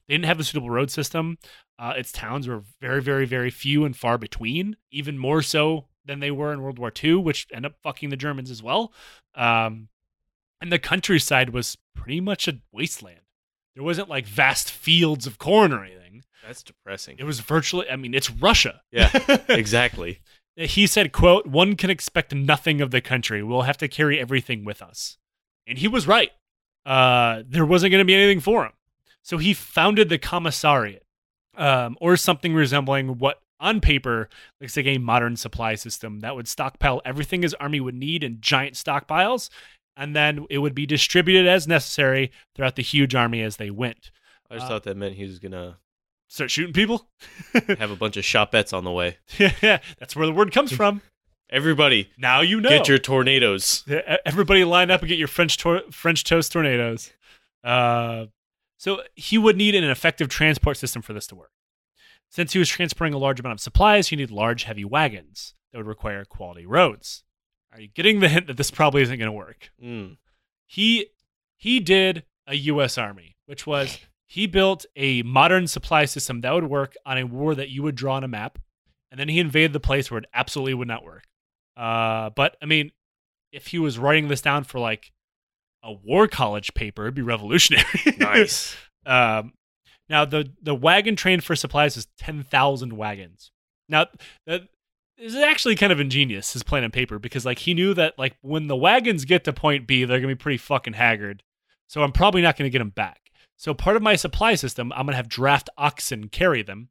They 0.07 0.15
didn't 0.15 0.25
have 0.25 0.39
a 0.39 0.43
suitable 0.43 0.69
road 0.69 0.91
system. 0.91 1.37
Uh, 1.79 1.93
its 1.97 2.11
towns 2.11 2.47
were 2.47 2.63
very, 2.81 3.01
very, 3.01 3.25
very 3.25 3.49
few 3.49 3.85
and 3.85 3.95
far 3.95 4.17
between, 4.17 4.77
even 4.91 5.17
more 5.17 5.41
so 5.41 5.87
than 6.05 6.19
they 6.19 6.31
were 6.31 6.53
in 6.53 6.61
World 6.61 6.77
War 6.77 6.91
II, 7.03 7.15
which 7.15 7.47
ended 7.51 7.71
up 7.71 7.77
fucking 7.81 8.09
the 8.09 8.17
Germans 8.17 8.51
as 8.51 8.61
well. 8.61 8.93
Um, 9.35 9.87
and 10.61 10.71
the 10.71 10.79
countryside 10.79 11.49
was 11.49 11.77
pretty 11.95 12.21
much 12.21 12.47
a 12.47 12.59
wasteland. 12.71 13.22
There 13.75 13.83
wasn't 13.83 14.09
like 14.09 14.25
vast 14.25 14.71
fields 14.71 15.25
of 15.27 15.37
corn 15.39 15.73
or 15.73 15.83
anything. 15.83 16.23
That's 16.45 16.63
depressing. 16.63 17.17
It 17.19 17.23
was 17.23 17.39
virtually, 17.39 17.89
I 17.89 17.95
mean, 17.95 18.13
it's 18.13 18.29
Russia. 18.29 18.81
Yeah, 18.91 19.09
exactly. 19.49 20.19
he 20.55 20.85
said, 20.87 21.11
quote, 21.11 21.47
one 21.47 21.75
can 21.75 21.89
expect 21.89 22.35
nothing 22.35 22.81
of 22.81 22.91
the 22.91 23.01
country. 23.01 23.41
We'll 23.41 23.61
have 23.61 23.77
to 23.77 23.87
carry 23.87 24.19
everything 24.19 24.65
with 24.65 24.81
us. 24.81 25.17
And 25.65 25.77
he 25.77 25.87
was 25.87 26.07
right. 26.07 26.31
Uh, 26.85 27.43
there 27.47 27.65
wasn't 27.65 27.91
going 27.91 28.01
to 28.01 28.05
be 28.05 28.15
anything 28.15 28.41
for 28.41 28.65
him. 28.65 28.73
So 29.21 29.37
he 29.37 29.53
founded 29.53 30.09
the 30.09 30.19
commissariat, 30.19 31.03
um, 31.55 31.97
or 32.01 32.17
something 32.17 32.53
resembling 32.53 33.19
what 33.19 33.39
on 33.59 33.79
paper 33.79 34.27
looks 34.59 34.75
like 34.75 34.85
a 34.85 34.97
modern 34.97 35.37
supply 35.37 35.75
system 35.75 36.19
that 36.19 36.35
would 36.35 36.49
stockpile 36.49 37.01
everything 37.05 37.41
his 37.41 37.53
army 37.53 37.79
would 37.79 37.95
need 37.95 38.23
in 38.23 38.41
giant 38.41 38.75
stockpiles, 38.75 39.49
and 39.95 40.15
then 40.15 40.45
it 40.49 40.57
would 40.59 40.75
be 40.75 40.85
distributed 40.85 41.47
as 41.47 41.67
necessary 41.67 42.31
throughout 42.55 42.75
the 42.75 42.81
huge 42.83 43.13
army 43.15 43.41
as 43.41 43.57
they 43.57 43.69
went. 43.69 44.11
I 44.49 44.55
just 44.55 44.65
Uh, 44.65 44.69
thought 44.69 44.83
that 44.83 44.97
meant 44.97 45.15
he 45.15 45.23
was 45.25 45.39
gonna 45.39 45.77
Start 46.29 46.49
shooting 46.49 46.73
people? 46.73 47.07
have 47.53 47.91
a 47.91 47.95
bunch 47.95 48.17
of 48.17 48.23
shopettes 48.23 48.75
on 48.75 48.83
the 48.83 48.91
way. 48.91 49.17
yeah, 49.37 49.79
that's 49.99 50.15
where 50.15 50.25
the 50.25 50.31
word 50.31 50.51
comes 50.51 50.71
from. 50.71 51.01
Everybody, 51.49 52.09
Now 52.17 52.41
you 52.41 52.59
know. 52.59 52.69
get 52.69 52.87
your 52.87 52.97
tornadoes. 52.97 53.83
Everybody 54.25 54.63
line 54.63 54.89
up 54.89 55.01
and 55.01 55.09
get 55.09 55.19
your 55.19 55.27
French 55.27 55.57
tor- 55.57 55.83
French 55.91 56.23
toast 56.23 56.51
tornadoes. 56.51 57.11
Uh, 57.63 58.25
so 58.77 59.03
he 59.15 59.37
would 59.37 59.57
need 59.57 59.75
an 59.75 59.83
effective 59.83 60.27
transport 60.27 60.77
system 60.77 61.03
for 61.03 61.13
this 61.13 61.27
to 61.27 61.35
work. 61.35 61.51
Since 62.29 62.53
he 62.53 62.59
was 62.59 62.67
transporting 62.69 63.13
a 63.13 63.19
large 63.19 63.39
amount 63.39 63.53
of 63.53 63.59
supplies, 63.59 64.07
he 64.07 64.15
needed 64.15 64.31
large, 64.31 64.63
heavy 64.63 64.83
wagons 64.85 65.53
that 65.71 65.77
would 65.77 65.85
require 65.87 66.25
quality 66.25 66.65
roads. 66.65 67.23
Are 67.73 67.81
you 67.81 67.87
getting 67.87 68.19
the 68.19 68.29
hint 68.29 68.47
that 68.47 68.57
this 68.57 68.69
probably 68.71 69.01
isn't 69.01 69.17
going 69.17 69.27
to 69.27 69.31
work? 69.31 69.71
Mm. 69.83 70.17
He 70.67 71.07
he 71.57 71.79
did 71.79 72.23
a 72.47 72.55
U.S. 72.55 72.97
Army, 72.97 73.35
which 73.45 73.65
was 73.65 73.99
he 74.27 74.47
built 74.47 74.85
a 74.95 75.23
modern 75.23 75.67
supply 75.67 76.05
system 76.05 76.41
that 76.41 76.53
would 76.53 76.69
work 76.69 76.95
on 77.05 77.17
a 77.17 77.23
war 77.23 77.55
that 77.55 77.69
you 77.69 77.83
would 77.83 77.95
draw 77.95 78.15
on 78.15 78.23
a 78.23 78.27
map, 78.27 78.59
and 79.11 79.19
then 79.19 79.29
he 79.29 79.39
invaded 79.39 79.73
the 79.73 79.79
place 79.79 80.11
where 80.11 80.19
it 80.19 80.25
absolutely 80.33 80.73
would 80.73 80.87
not 80.87 81.03
work. 81.03 81.23
Uh, 81.75 82.29
but 82.35 82.57
I 82.61 82.65
mean, 82.65 82.91
if 83.51 83.67
he 83.67 83.79
was 83.79 83.97
writing 83.97 84.27
this 84.27 84.41
down 84.41 84.63
for 84.63 84.79
like 84.79 85.11
a 85.83 85.91
war 85.91 86.27
college 86.27 86.73
paper, 86.73 87.03
it'd 87.03 87.15
be 87.15 87.21
revolutionary. 87.21 87.85
Nice. 88.17 88.75
um, 89.05 89.53
now 90.09 90.25
the 90.25 90.51
the 90.61 90.75
wagon 90.75 91.15
train 91.15 91.41
for 91.41 91.55
supplies 91.55 91.97
is 91.97 92.07
ten 92.17 92.43
thousand 92.43 92.97
wagons. 92.97 93.51
Now 93.89 94.07
this 95.17 95.33
is 95.33 95.41
actually 95.41 95.75
kind 95.75 95.91
of 95.91 95.99
ingenious 95.99 96.53
his 96.53 96.63
plan 96.63 96.83
on 96.83 96.91
paper 96.91 97.19
because 97.19 97.45
like 97.45 97.59
he 97.59 97.73
knew 97.73 97.93
that 97.93 98.17
like 98.17 98.35
when 98.41 98.67
the 98.67 98.75
wagons 98.75 99.25
get 99.25 99.43
to 99.45 99.53
point 99.53 99.87
B, 99.87 100.03
they're 100.05 100.19
gonna 100.19 100.33
be 100.33 100.35
pretty 100.35 100.57
fucking 100.57 100.93
haggard. 100.93 101.43
So 101.87 102.01
I'm 102.03 102.11
probably 102.11 102.41
not 102.41 102.57
gonna 102.57 102.69
get 102.69 102.79
them 102.79 102.89
back. 102.89 103.19
So 103.57 103.73
part 103.73 103.95
of 103.95 104.01
my 104.01 104.15
supply 104.15 104.55
system, 104.55 104.91
I'm 104.93 105.05
gonna 105.05 105.15
have 105.17 105.29
draft 105.29 105.69
oxen 105.77 106.27
carry 106.29 106.63
them, 106.63 106.89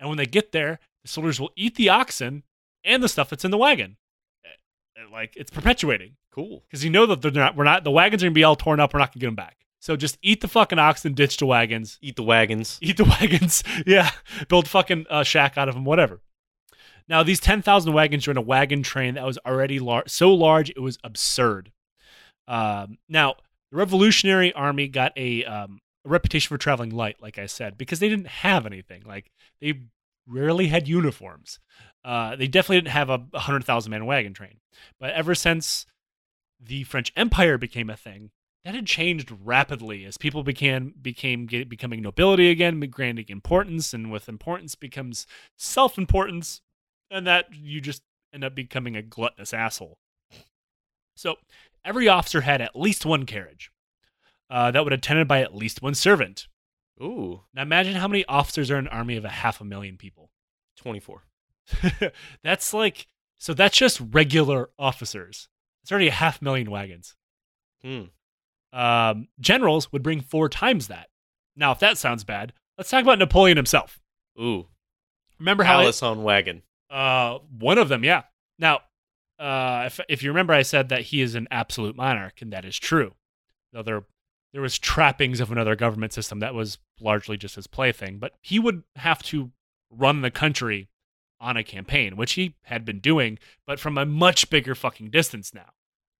and 0.00 0.08
when 0.08 0.18
they 0.18 0.26
get 0.26 0.52
there, 0.52 0.80
the 1.02 1.08
soldiers 1.08 1.38
will 1.40 1.52
eat 1.56 1.74
the 1.76 1.88
oxen 1.90 2.42
and 2.84 3.02
the 3.02 3.08
stuff 3.08 3.28
that's 3.30 3.44
in 3.44 3.50
the 3.50 3.58
wagon. 3.58 3.96
Uh, 4.44 5.10
Like 5.12 5.34
it's 5.36 5.50
perpetuating 5.50 6.16
cool. 6.32 6.62
because 6.66 6.82
you 6.84 6.90
know 6.90 7.06
that 7.06 7.20
they're 7.22 7.30
not. 7.30 7.56
We're 7.56 7.64
not. 7.64 7.84
The 7.84 7.90
wagons 7.90 8.22
are 8.22 8.26
gonna 8.26 8.34
be 8.34 8.44
all 8.44 8.56
torn 8.56 8.80
up. 8.80 8.92
We're 8.94 9.00
not 9.00 9.12
gonna 9.12 9.20
get 9.20 9.26
them 9.26 9.34
back. 9.36 9.58
So 9.80 9.96
just 9.96 10.16
eat 10.22 10.40
the 10.40 10.48
fucking 10.48 10.78
oxen, 10.78 11.12
ditch 11.12 11.36
the 11.38 11.46
wagons, 11.46 11.98
Eat 12.00 12.14
the 12.16 12.22
wagons. 12.22 12.78
eat 12.80 12.96
the 12.96 13.04
wagons. 13.20 13.62
yeah, 13.86 14.10
build 14.48 14.68
fucking 14.68 15.06
uh, 15.10 15.24
shack 15.24 15.58
out 15.58 15.68
of 15.68 15.74
them, 15.74 15.84
whatever. 15.84 16.20
Now 17.08 17.22
these 17.22 17.40
ten 17.40 17.62
thousand 17.62 17.92
wagons 17.92 18.24
joined 18.24 18.38
a 18.38 18.42
wagon 18.42 18.82
train 18.82 19.14
that 19.14 19.24
was 19.24 19.38
already 19.46 19.78
lar- 19.78 20.04
so 20.06 20.32
large 20.32 20.70
it 20.70 20.80
was 20.80 20.98
absurd. 21.04 21.72
Um, 22.48 22.98
now 23.08 23.36
the 23.70 23.76
Revolutionary 23.76 24.52
Army 24.52 24.88
got 24.88 25.12
a, 25.16 25.44
um, 25.44 25.80
a 26.04 26.08
reputation 26.08 26.48
for 26.48 26.58
traveling 26.58 26.90
light, 26.90 27.16
like 27.20 27.38
I 27.38 27.46
said, 27.46 27.78
because 27.78 28.00
they 28.00 28.08
didn't 28.08 28.28
have 28.28 28.66
anything. 28.66 29.02
Like 29.06 29.30
they 29.60 29.80
rarely 30.26 30.68
had 30.68 30.88
uniforms. 30.88 31.58
Uh, 32.04 32.36
they 32.36 32.48
definitely 32.48 32.78
didn't 32.78 32.88
have 32.88 33.10
a 33.10 33.38
hundred 33.38 33.64
thousand 33.64 33.90
man 33.90 34.06
wagon 34.06 34.34
train. 34.34 34.58
But 34.98 35.10
ever 35.12 35.34
since 35.34 35.86
the 36.60 36.84
French 36.84 37.12
Empire 37.16 37.58
became 37.58 37.90
a 37.90 37.96
thing, 37.96 38.30
that 38.64 38.74
had 38.74 38.86
changed 38.86 39.32
rapidly 39.42 40.04
as 40.04 40.16
people 40.16 40.44
became 40.44 40.94
became 41.00 41.46
get, 41.46 41.68
becoming 41.68 42.00
nobility 42.00 42.50
again, 42.50 42.78
granting 42.80 43.26
importance, 43.28 43.92
and 43.92 44.10
with 44.10 44.28
importance 44.28 44.74
becomes 44.74 45.26
self 45.56 45.98
importance, 45.98 46.60
and 47.12 47.26
that 47.26 47.46
you 47.52 47.80
just 47.80 48.02
end 48.34 48.42
up 48.42 48.54
becoming 48.54 48.96
a 48.96 49.02
gluttonous 49.02 49.52
asshole. 49.52 49.98
So 51.14 51.36
every 51.84 52.08
officer 52.08 52.40
had 52.40 52.60
at 52.62 52.74
least 52.74 53.04
one 53.04 53.26
carriage 53.26 53.70
uh, 54.50 54.70
that 54.70 54.82
would 54.82 54.92
attended 54.92 55.28
by 55.28 55.42
at 55.42 55.54
least 55.54 55.82
one 55.82 55.94
servant. 55.94 56.48
Ooh, 57.00 57.42
Now 57.54 57.62
imagine 57.62 57.94
how 57.94 58.08
many 58.08 58.24
officers 58.26 58.70
are 58.70 58.78
in 58.78 58.86
an 58.86 58.92
army 58.92 59.16
of 59.16 59.24
a 59.24 59.28
half 59.28 59.60
a 59.60 59.64
million 59.64 59.96
people. 59.96 60.30
24. 60.76 61.24
that's 62.42 62.72
like 62.74 63.06
so 63.38 63.54
that's 63.54 63.76
just 63.76 64.00
regular 64.12 64.70
officers. 64.78 65.48
It's 65.82 65.90
already 65.92 66.08
a 66.08 66.12
half 66.12 66.40
million 66.40 66.70
wagons. 66.70 67.16
Hmm. 67.82 68.04
Um, 68.72 69.28
generals 69.40 69.92
would 69.92 70.02
bring 70.02 70.20
four 70.20 70.48
times 70.48 70.88
that. 70.88 71.08
Now, 71.56 71.72
if 71.72 71.80
that 71.80 71.98
sounds 71.98 72.24
bad, 72.24 72.52
let's 72.78 72.88
talk 72.88 73.02
about 73.02 73.18
Napoleon 73.18 73.56
himself. 73.56 74.00
Ooh, 74.40 74.68
Remember 75.38 75.64
how 75.64 75.80
Alice 75.80 76.02
on 76.02 76.22
wagon. 76.22 76.62
Uh, 76.92 77.38
one 77.58 77.78
of 77.78 77.88
them, 77.88 78.04
yeah. 78.04 78.22
Now, 78.58 78.80
uh, 79.38 79.84
if 79.86 79.98
if 80.08 80.22
you 80.22 80.30
remember, 80.30 80.52
I 80.52 80.62
said 80.62 80.88
that 80.90 81.02
he 81.02 81.22
is 81.22 81.34
an 81.34 81.48
absolute 81.50 81.96
monarch, 81.96 82.42
and 82.42 82.52
that 82.52 82.64
is 82.64 82.78
true. 82.78 83.12
Though 83.72 83.82
there 83.82 84.04
there 84.52 84.62
was 84.62 84.78
trappings 84.78 85.40
of 85.40 85.50
another 85.50 85.74
government 85.74 86.12
system 86.12 86.40
that 86.40 86.54
was 86.54 86.78
largely 87.00 87.36
just 87.36 87.56
his 87.56 87.66
plaything, 87.66 88.18
but 88.18 88.32
he 88.42 88.58
would 88.58 88.84
have 88.96 89.22
to 89.24 89.50
run 89.90 90.20
the 90.20 90.30
country 90.30 90.88
on 91.40 91.56
a 91.56 91.64
campaign, 91.64 92.16
which 92.16 92.34
he 92.34 92.54
had 92.64 92.84
been 92.84 93.00
doing, 93.00 93.38
but 93.66 93.80
from 93.80 93.98
a 93.98 94.06
much 94.06 94.48
bigger 94.50 94.74
fucking 94.74 95.10
distance 95.10 95.52
now. 95.52 95.70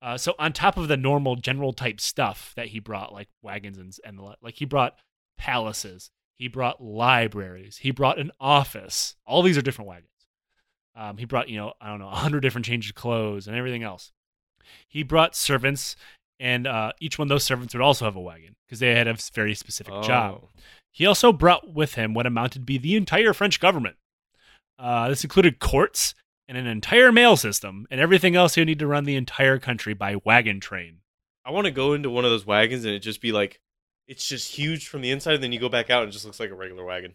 Uh, 0.01 0.17
so 0.17 0.35
on 0.39 0.53
top 0.53 0.77
of 0.77 0.89
the 0.89 0.97
normal 0.97 1.37
general 1.37 1.73
type 1.73 2.01
stuff 2.01 2.53
that 2.57 2.69
he 2.69 2.81
brought, 2.81 3.13
like 3.13 3.29
wagons 3.43 3.79
and 3.79 3.95
and 4.05 4.19
the, 4.19 4.23
li- 4.23 4.35
like 4.43 4.55
he 4.55 4.65
brought 4.65 4.97
palaces, 5.37 6.11
he 6.39 6.49
brought 6.49 6.83
libraries, 6.83 7.79
he 7.79 7.91
brought 7.91 8.19
an 8.19 8.33
office. 8.41 9.15
All 9.27 9.43
these 9.43 9.59
are 9.59 9.63
different 9.63 9.89
wagons. 9.89 10.09
Um, 10.95 11.17
he 11.17 11.25
brought, 11.25 11.49
you 11.49 11.57
know, 11.57 11.73
I 11.81 11.89
don't 11.89 11.99
know, 11.99 12.09
a 12.13 12.15
hundred 12.15 12.41
different 12.41 12.67
changes 12.67 12.91
of 12.91 12.97
clothes 12.97 13.47
and 13.47 13.57
everything 13.57 13.83
else. 13.83 14.13
He 14.89 15.03
brought 15.03 15.35
servants, 15.35 15.97
and 16.39 16.67
uh, 16.67 16.93
each 17.01 17.19
one 17.19 17.27
of 17.27 17.31
those 17.31 17.45
servants 17.45 17.75
would 17.75 17.83
also 17.83 18.05
have 18.05 18.17
a 18.17 18.21
wagon 18.21 18.57
because 18.67 18.81
they 18.81 18.95
had 18.95 19.09
a 19.09 19.17
very 19.35 19.55
specific 19.55 20.03
job. 20.03 20.41
Oh. 20.43 20.49
He 20.91 21.07
also 21.07 21.33
brought 21.33 21.73
with 21.73 21.95
him 21.95 22.15
what 22.15 22.27
amounted 22.27 22.63
to 22.63 22.67
be 22.67 22.79
the 22.79 22.97
entire 22.97 23.33
French 23.33 23.61
government. 23.61 23.97
Uh, 24.79 25.09
this 25.09 25.25
included 25.25 25.59
courts 25.59 26.15
and 26.49 26.59
an 26.59 26.67
entire 26.67 27.13
mail 27.13 27.37
system, 27.37 27.87
and 27.91 28.01
everything 28.01 28.37
else 28.37 28.57
you 28.57 28.65
need 28.65 28.79
to 28.79 28.87
run 28.87 29.05
the 29.05 29.17
entire 29.17 29.59
country 29.59 29.95
by 29.95 30.17
wagon 30.25 30.61
train. 30.61 30.99
I 31.45 31.51
want 31.51 31.65
to 31.65 31.71
go 31.71 31.93
into 31.93 32.11
one 32.11 32.25
of 32.25 32.31
those 32.31 32.47
wagons 32.47 32.85
and 32.85 32.95
it 32.95 33.01
just 33.01 33.21
be 33.21 33.33
like, 33.33 33.61
it's 34.07 34.29
just 34.29 34.55
huge 34.55 34.89
from 34.89 35.01
the 35.01 35.11
inside, 35.11 35.35
and 35.35 35.43
then 35.43 35.53
you 35.53 35.61
go 35.61 35.69
back 35.69 35.89
out 35.89 36.03
and 36.03 36.11
it 36.11 36.13
just 36.13 36.25
looks 36.25 36.41
like 36.41 36.51
a 36.51 36.55
regular 36.55 36.85
wagon. 36.85 37.15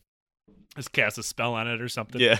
Just 0.75 0.91
cast 0.91 1.17
a 1.17 1.23
spell 1.23 1.53
on 1.53 1.67
it 1.67 1.81
or 1.81 1.89
something. 1.89 2.21
Yeah. 2.21 2.39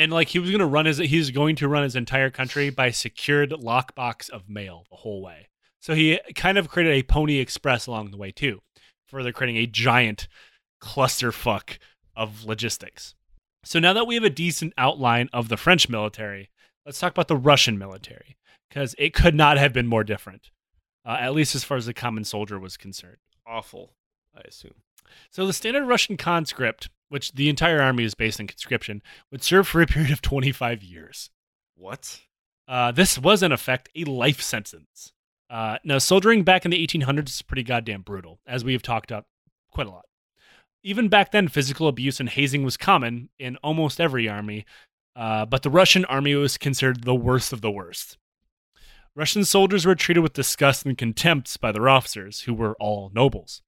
And 0.00 0.10
like 0.10 0.28
he 0.28 0.38
was 0.38 0.50
going 0.50 0.60
to 0.60 0.66
run 0.66 0.86
his 0.86 0.96
he's 0.98 1.30
going 1.30 1.54
to 1.56 1.68
run 1.68 1.82
his 1.82 1.94
entire 1.94 2.30
country 2.30 2.70
by 2.70 2.90
secured 2.90 3.50
lockbox 3.50 4.30
of 4.30 4.48
mail 4.48 4.86
the 4.90 4.96
whole 4.96 5.22
way. 5.22 5.48
So 5.78 5.94
he 5.94 6.18
kind 6.34 6.58
of 6.58 6.68
created 6.68 6.94
a 6.94 7.02
pony 7.02 7.36
express 7.38 7.86
along 7.86 8.10
the 8.10 8.16
way 8.16 8.32
too 8.32 8.60
further 9.08 9.32
creating 9.32 9.56
a 9.56 9.66
giant 9.66 10.28
clusterfuck 10.80 11.78
of 12.16 12.44
logistics. 12.44 13.14
So 13.64 13.78
now 13.78 13.92
that 13.92 14.06
we 14.06 14.14
have 14.14 14.24
a 14.24 14.30
decent 14.30 14.72
outline 14.78 15.28
of 15.32 15.48
the 15.48 15.56
french 15.56 15.88
military 15.88 16.48
let's 16.86 16.98
talk 16.98 17.12
about 17.12 17.28
the 17.28 17.36
russian 17.36 17.78
military 17.78 18.36
because 18.68 18.94
it 18.96 19.12
could 19.12 19.34
not 19.34 19.58
have 19.58 19.72
been 19.72 19.86
more 19.86 20.04
different 20.04 20.50
uh, 21.04 21.16
at 21.20 21.34
least 21.34 21.54
as 21.54 21.64
far 21.64 21.76
as 21.76 21.86
the 21.86 21.94
common 21.94 22.24
soldier 22.24 22.58
was 22.58 22.76
concerned. 22.76 23.16
Awful, 23.46 23.92
I 24.36 24.42
assume. 24.46 24.74
so 25.30 25.46
the 25.46 25.52
standard 25.52 25.86
Russian 25.86 26.16
conscript, 26.16 26.88
which 27.10 27.32
the 27.32 27.50
entire 27.50 27.82
army 27.82 28.04
is 28.04 28.14
based 28.14 28.40
on 28.40 28.46
conscription, 28.46 29.02
would 29.30 29.42
serve 29.42 29.68
for 29.68 29.82
a 29.82 29.86
period 29.86 30.10
of 30.10 30.22
25 30.22 30.82
years. 30.82 31.28
What? 31.76 32.20
Uh, 32.66 32.92
this 32.92 33.18
was, 33.18 33.42
in 33.42 33.52
effect, 33.52 33.90
a 33.94 34.04
life 34.04 34.40
sentence. 34.40 35.12
Uh, 35.50 35.78
now, 35.82 35.98
soldiering 35.98 36.44
back 36.44 36.64
in 36.64 36.70
the 36.70 36.86
1800s 36.86 37.28
is 37.28 37.42
pretty 37.42 37.64
goddamn 37.64 38.02
brutal, 38.02 38.38
as 38.46 38.64
we 38.64 38.72
have 38.72 38.82
talked 38.82 39.10
about 39.10 39.26
quite 39.72 39.88
a 39.88 39.90
lot. 39.90 40.04
Even 40.82 41.08
back 41.08 41.32
then, 41.32 41.48
physical 41.48 41.88
abuse 41.88 42.20
and 42.20 42.28
hazing 42.28 42.62
was 42.62 42.76
common 42.76 43.28
in 43.38 43.56
almost 43.56 44.00
every 44.00 44.28
army, 44.28 44.64
uh, 45.16 45.44
but 45.44 45.62
the 45.62 45.70
Russian 45.70 46.04
army 46.04 46.34
was 46.36 46.56
considered 46.56 47.02
the 47.02 47.14
worst 47.14 47.52
of 47.52 47.60
the 47.60 47.70
worst. 47.70 48.16
Russian 49.16 49.44
soldiers 49.44 49.84
were 49.84 49.96
treated 49.96 50.20
with 50.20 50.32
disgust 50.32 50.86
and 50.86 50.96
contempt 50.96 51.60
by 51.60 51.72
their 51.72 51.88
officers, 51.88 52.42
who 52.42 52.54
were 52.54 52.76
all 52.78 53.10
nobles, 53.12 53.62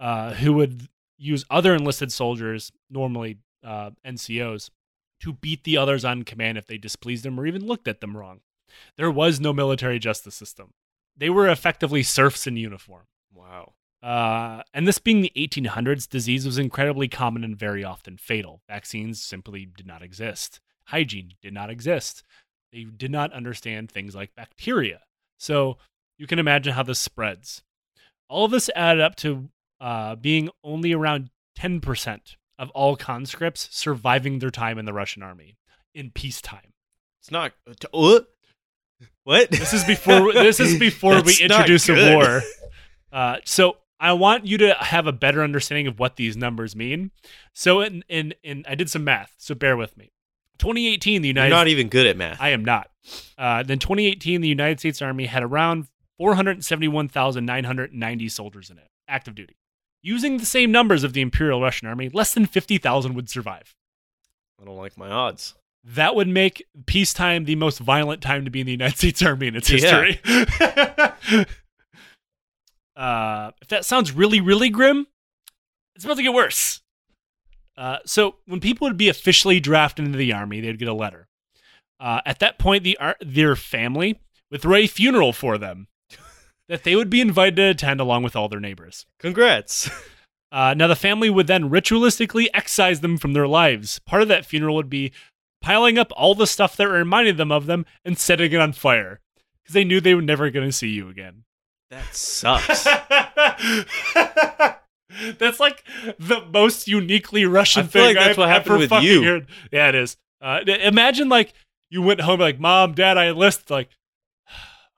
uh, 0.00 0.34
who 0.34 0.52
would 0.54 0.88
use 1.22 1.44
other 1.50 1.74
enlisted 1.74 2.12
soldiers, 2.12 2.72
normally 2.90 3.38
uh, 3.64 3.90
NCOs, 4.04 4.70
to 5.20 5.32
beat 5.32 5.64
the 5.64 5.76
others 5.76 6.04
on 6.04 6.24
command 6.24 6.58
if 6.58 6.66
they 6.66 6.78
displeased 6.78 7.24
them 7.24 7.38
or 7.38 7.46
even 7.46 7.66
looked 7.66 7.86
at 7.86 8.00
them 8.00 8.16
wrong. 8.16 8.40
There 8.96 9.10
was 9.10 9.38
no 9.38 9.52
military 9.52 9.98
justice 9.98 10.34
system. 10.34 10.72
They 11.16 11.30
were 11.30 11.48
effectively 11.48 12.02
serfs 12.02 12.46
in 12.46 12.56
uniform. 12.56 13.04
Wow. 13.32 13.74
Uh, 14.02 14.62
and 14.74 14.88
this 14.88 14.98
being 14.98 15.20
the 15.20 15.32
1800s, 15.36 16.08
disease 16.08 16.44
was 16.44 16.58
incredibly 16.58 17.06
common 17.06 17.44
and 17.44 17.56
very 17.56 17.84
often 17.84 18.16
fatal. 18.16 18.62
Vaccines 18.68 19.22
simply 19.22 19.64
did 19.64 19.86
not 19.86 20.02
exist. 20.02 20.60
Hygiene 20.86 21.34
did 21.40 21.54
not 21.54 21.70
exist. 21.70 22.24
They 22.72 22.84
did 22.84 23.12
not 23.12 23.32
understand 23.32 23.90
things 23.90 24.16
like 24.16 24.34
bacteria. 24.34 25.02
So 25.38 25.76
you 26.18 26.26
can 26.26 26.40
imagine 26.40 26.72
how 26.72 26.82
this 26.82 26.98
spreads. 26.98 27.62
All 28.28 28.46
of 28.46 28.50
this 28.50 28.70
added 28.74 29.02
up 29.02 29.14
to 29.16 29.50
uh, 29.82 30.14
being 30.14 30.48
only 30.62 30.92
around 30.92 31.30
10% 31.58 32.36
of 32.58 32.70
all 32.70 32.96
conscripts 32.96 33.68
surviving 33.72 34.38
their 34.38 34.50
time 34.50 34.78
in 34.78 34.84
the 34.84 34.92
Russian 34.92 35.22
army 35.22 35.56
in 35.92 36.12
peacetime. 36.12 36.72
It's 37.20 37.30
not. 37.30 37.52
Uh, 37.66 38.20
what? 39.24 39.50
This 39.50 39.74
is 39.74 39.84
before 39.84 40.32
this 40.32 40.60
is 40.60 40.78
before 40.88 41.20
we 41.22 41.36
introduce 41.40 41.88
a 41.88 42.14
war. 42.14 42.42
Uh, 43.12 43.38
so 43.44 43.78
I 44.00 44.14
want 44.14 44.46
you 44.46 44.56
to 44.58 44.74
have 44.74 45.06
a 45.06 45.12
better 45.12 45.42
understanding 45.42 45.88
of 45.88 45.98
what 45.98 46.16
these 46.16 46.36
numbers 46.36 46.74
mean. 46.74 47.10
So 47.52 47.80
in 47.80 48.04
in, 48.08 48.34
in 48.42 48.64
I 48.68 48.74
did 48.74 48.88
some 48.88 49.04
math, 49.04 49.34
so 49.38 49.54
bear 49.54 49.76
with 49.76 49.96
me. 49.96 50.10
2018, 50.58 51.22
the 51.22 51.28
United. 51.28 51.48
You're 51.48 51.58
not 51.58 51.68
even 51.68 51.88
good 51.88 52.06
at 52.06 52.16
math. 52.16 52.40
I 52.40 52.50
am 52.50 52.64
not. 52.64 52.88
Uh, 53.36 53.64
then 53.64 53.80
2018, 53.80 54.40
the 54.40 54.48
United 54.48 54.78
States 54.78 55.02
Army 55.02 55.26
had 55.26 55.42
around 55.42 55.88
471,990 56.18 58.28
soldiers 58.28 58.70
in 58.70 58.78
it, 58.78 58.88
active 59.08 59.34
duty. 59.34 59.56
Using 60.02 60.38
the 60.38 60.46
same 60.46 60.72
numbers 60.72 61.04
of 61.04 61.12
the 61.12 61.20
Imperial 61.20 61.60
Russian 61.60 61.86
Army, 61.88 62.08
less 62.08 62.34
than 62.34 62.46
50,000 62.46 63.14
would 63.14 63.28
survive. 63.30 63.74
I 64.60 64.64
don't 64.64 64.76
like 64.76 64.96
my 64.96 65.08
odds. 65.10 65.54
That 65.84 66.14
would 66.14 66.28
make 66.28 66.64
peacetime 66.86 67.44
the 67.44 67.56
most 67.56 67.78
violent 67.78 68.20
time 68.22 68.44
to 68.44 68.50
be 68.50 68.60
in 68.60 68.66
the 68.66 68.72
United 68.72 68.96
States 68.98 69.22
Army 69.22 69.46
in 69.48 69.56
its 69.56 69.70
Yeah. 69.70 70.04
history. 70.04 71.46
uh, 72.96 73.50
if 73.60 73.68
that 73.68 73.84
sounds 73.84 74.12
really, 74.12 74.40
really 74.40 74.68
grim, 74.70 75.06
it's 75.94 76.04
about 76.04 76.16
to 76.16 76.22
get 76.22 76.32
worse. 76.34 76.80
Uh, 77.76 77.98
so 78.04 78.36
when 78.46 78.60
people 78.60 78.86
would 78.86 78.96
be 78.96 79.08
officially 79.08 79.58
drafted 79.60 80.04
into 80.04 80.18
the 80.18 80.32
army, 80.32 80.60
they'd 80.60 80.78
get 80.78 80.88
a 80.88 80.94
letter. 80.94 81.28
Uh, 81.98 82.20
at 82.26 82.38
that 82.40 82.58
point, 82.58 82.84
the 82.84 82.96
ar- 82.98 83.16
their 83.20 83.56
family 83.56 84.20
would 84.50 84.60
throw 84.60 84.74
a 84.76 84.86
funeral 84.86 85.32
for 85.32 85.56
them 85.58 85.86
that 86.72 86.84
they 86.84 86.96
would 86.96 87.10
be 87.10 87.20
invited 87.20 87.56
to 87.56 87.62
attend 87.64 88.00
along 88.00 88.22
with 88.22 88.34
all 88.34 88.48
their 88.48 88.58
neighbors. 88.58 89.04
Congrats. 89.18 89.90
Uh, 90.54 90.74
now, 90.74 90.86
the 90.86 90.94
family 90.94 91.30
would 91.30 91.46
then 91.46 91.70
ritualistically 91.70 92.46
excise 92.52 93.00
them 93.00 93.16
from 93.16 93.32
their 93.32 93.48
lives. 93.48 94.00
Part 94.00 94.20
of 94.20 94.28
that 94.28 94.44
funeral 94.44 94.76
would 94.76 94.90
be 94.90 95.10
piling 95.62 95.96
up 95.96 96.12
all 96.14 96.34
the 96.34 96.46
stuff 96.46 96.76
that 96.76 96.90
reminded 96.90 97.38
them 97.38 97.50
of 97.50 97.64
them 97.64 97.86
and 98.04 98.18
setting 98.18 98.52
it 98.52 98.60
on 98.60 98.74
fire 98.74 99.20
because 99.62 99.72
they 99.72 99.82
knew 99.82 99.98
they 99.98 100.14
were 100.14 100.20
never 100.20 100.50
going 100.50 100.68
to 100.68 100.72
see 100.72 100.90
you 100.90 101.08
again. 101.08 101.44
That 101.90 102.14
sucks. 102.14 102.84
that's 105.38 105.58
like 105.58 105.84
the 106.18 106.44
most 106.52 106.86
uniquely 106.86 107.46
Russian 107.46 107.84
I 107.84 107.86
feel 107.86 108.02
thing 108.02 108.16
like 108.16 108.22
that's 108.22 108.28
I've 108.32 108.36
what 108.36 108.48
happened 108.50 108.72
ever 108.72 108.78
with 108.78 108.90
fucking 108.90 109.08
you. 109.08 109.24
heard. 109.24 109.46
Yeah, 109.70 109.88
it 109.88 109.94
is. 109.94 110.18
Uh, 110.42 110.60
imagine 110.66 111.30
like 111.30 111.54
you 111.88 112.02
went 112.02 112.20
home 112.20 112.40
like, 112.40 112.60
"Mom, 112.60 112.92
Dad, 112.92 113.16
I 113.16 113.28
enlisted." 113.28 113.70
Like, 113.70 113.88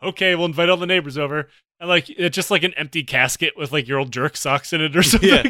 okay, 0.04 0.34
we'll 0.34 0.46
invite 0.46 0.68
all 0.68 0.76
the 0.76 0.86
neighbors 0.86 1.18
over, 1.18 1.48
and 1.80 1.88
like 1.88 2.08
it's 2.10 2.34
just 2.34 2.50
like 2.50 2.62
an 2.62 2.74
empty 2.74 3.02
casket 3.02 3.54
with 3.56 3.72
like 3.72 3.88
your 3.88 3.98
old 3.98 4.12
jerk 4.12 4.36
socks 4.36 4.72
in 4.72 4.80
it 4.80 4.96
or 4.96 5.02
something. 5.04 5.28
Yeah. 5.28 5.42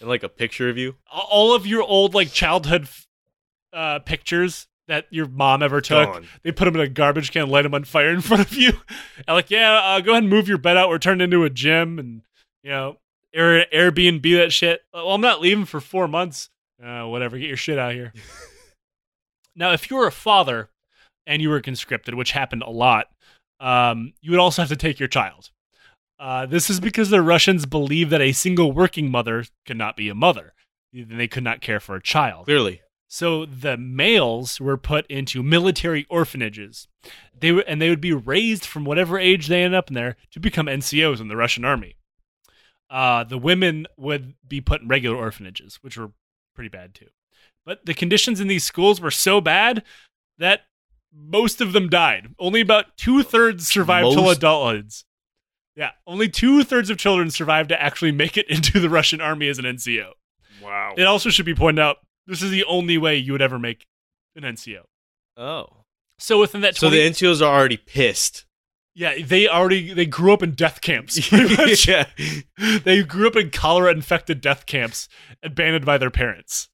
and 0.00 0.08
like 0.08 0.22
a 0.22 0.28
picture 0.28 0.68
of 0.68 0.78
you. 0.78 0.96
All 1.12 1.54
of 1.54 1.66
your 1.66 1.82
old 1.82 2.14
like 2.14 2.32
childhood 2.32 2.88
uh, 3.72 4.00
pictures 4.00 4.66
that 4.88 5.06
your 5.10 5.28
mom 5.28 5.62
ever 5.62 5.80
took. 5.80 6.12
Gone. 6.12 6.26
They 6.42 6.50
put 6.50 6.64
them 6.64 6.74
in 6.74 6.80
a 6.80 6.88
garbage 6.88 7.30
can, 7.30 7.48
light 7.48 7.62
them 7.62 7.74
on 7.74 7.84
fire 7.84 8.10
in 8.10 8.20
front 8.22 8.42
of 8.42 8.54
you. 8.54 8.72
And 9.26 9.34
like, 9.34 9.50
yeah, 9.50 9.74
uh, 9.74 10.00
go 10.00 10.12
ahead 10.12 10.24
and 10.24 10.30
move 10.30 10.48
your 10.48 10.58
bed 10.58 10.76
out. 10.76 10.88
We're 10.88 10.98
turned 10.98 11.22
into 11.22 11.44
a 11.44 11.50
gym, 11.50 11.98
and 11.98 12.22
you 12.62 12.70
know, 12.70 12.96
Air 13.34 13.66
Airbnb 13.72 14.22
that 14.36 14.52
shit. 14.52 14.80
Well, 14.92 15.10
I'm 15.10 15.20
not 15.20 15.40
leaving 15.40 15.66
for 15.66 15.80
four 15.80 16.08
months. 16.08 16.50
Uh, 16.82 17.04
whatever, 17.04 17.38
get 17.38 17.48
your 17.48 17.56
shit 17.56 17.78
out 17.78 17.92
here. 17.92 18.12
now, 19.56 19.72
if 19.72 19.90
you 19.90 19.96
were 19.96 20.06
a 20.06 20.12
father 20.12 20.70
and 21.26 21.42
you 21.42 21.50
were 21.50 21.60
conscripted, 21.60 22.14
which 22.14 22.32
happened 22.32 22.62
a 22.62 22.70
lot, 22.70 23.08
um, 23.60 24.12
you 24.20 24.30
would 24.30 24.40
also 24.40 24.62
have 24.62 24.68
to 24.68 24.76
take 24.76 24.98
your 24.98 25.08
child. 25.08 25.50
Uh, 26.18 26.46
this 26.46 26.68
is 26.68 26.80
because 26.80 27.10
the 27.10 27.22
Russians 27.22 27.64
believe 27.64 28.10
that 28.10 28.20
a 28.20 28.32
single 28.32 28.72
working 28.72 29.10
mother 29.10 29.44
could 29.66 29.76
not 29.76 29.96
be 29.96 30.08
a 30.08 30.14
mother. 30.14 30.52
They 30.92 31.28
could 31.28 31.44
not 31.44 31.60
care 31.60 31.80
for 31.80 31.94
a 31.96 32.02
child. 32.02 32.46
Clearly. 32.46 32.80
So 33.06 33.46
the 33.46 33.76
males 33.76 34.60
were 34.60 34.76
put 34.76 35.06
into 35.06 35.42
military 35.42 36.06
orphanages. 36.10 36.88
They 37.38 37.52
were, 37.52 37.64
and 37.66 37.80
they 37.80 37.88
would 37.88 38.00
be 38.00 38.12
raised 38.12 38.66
from 38.66 38.84
whatever 38.84 39.18
age 39.18 39.46
they 39.46 39.62
end 39.62 39.74
up 39.74 39.88
in 39.88 39.94
there 39.94 40.16
to 40.32 40.40
become 40.40 40.66
NCOs 40.66 41.20
in 41.20 41.28
the 41.28 41.36
Russian 41.36 41.64
army. 41.64 41.96
Uh, 42.90 43.24
the 43.24 43.38
women 43.38 43.86
would 43.96 44.34
be 44.46 44.60
put 44.60 44.82
in 44.82 44.88
regular 44.88 45.16
orphanages, 45.16 45.76
which 45.82 45.96
were 45.96 46.10
pretty 46.54 46.68
bad 46.68 46.94
too. 46.94 47.08
But 47.64 47.86
the 47.86 47.94
conditions 47.94 48.40
in 48.40 48.48
these 48.48 48.64
schools 48.64 49.00
were 49.00 49.10
so 49.10 49.40
bad 49.40 49.82
that 50.38 50.62
most 51.12 51.60
of 51.60 51.72
them 51.72 51.88
died. 51.88 52.34
Only 52.38 52.60
about 52.60 52.96
two 52.96 53.22
thirds 53.22 53.66
survived 53.66 54.12
till 54.12 54.30
adulthood. 54.30 54.92
Yeah, 55.76 55.90
only 56.06 56.28
two 56.28 56.64
thirds 56.64 56.90
of 56.90 56.98
children 56.98 57.30
survived 57.30 57.68
to 57.68 57.80
actually 57.80 58.12
make 58.12 58.36
it 58.36 58.46
into 58.50 58.80
the 58.80 58.90
Russian 58.90 59.20
army 59.20 59.48
as 59.48 59.58
an 59.58 59.64
NCO. 59.64 60.10
Wow. 60.62 60.94
It 60.96 61.04
also 61.04 61.30
should 61.30 61.46
be 61.46 61.54
pointed 61.54 61.80
out 61.80 61.98
this 62.26 62.42
is 62.42 62.50
the 62.50 62.64
only 62.64 62.98
way 62.98 63.16
you 63.16 63.32
would 63.32 63.42
ever 63.42 63.58
make 63.58 63.86
an 64.34 64.42
NCO. 64.42 64.82
Oh. 65.36 65.84
So 66.18 66.40
within 66.40 66.62
that, 66.62 66.74
20, 66.74 66.78
So 66.78 66.90
the 66.90 67.08
NCOs 67.08 67.40
are 67.40 67.56
already 67.56 67.76
pissed. 67.76 68.44
yeah, 68.94 69.14
they 69.24 69.46
already 69.46 69.92
they 69.94 70.04
grew 70.04 70.32
up 70.32 70.42
in 70.42 70.50
death 70.52 70.80
camps. 70.80 71.30
much. 71.32 71.86
yeah. 71.86 72.06
they 72.82 73.04
grew 73.04 73.28
up 73.28 73.36
in 73.36 73.50
cholera 73.50 73.92
infected 73.92 74.40
death 74.40 74.66
camps, 74.66 75.08
abandoned 75.44 75.86
by 75.86 75.96
their 75.96 76.10
parents. 76.10 76.68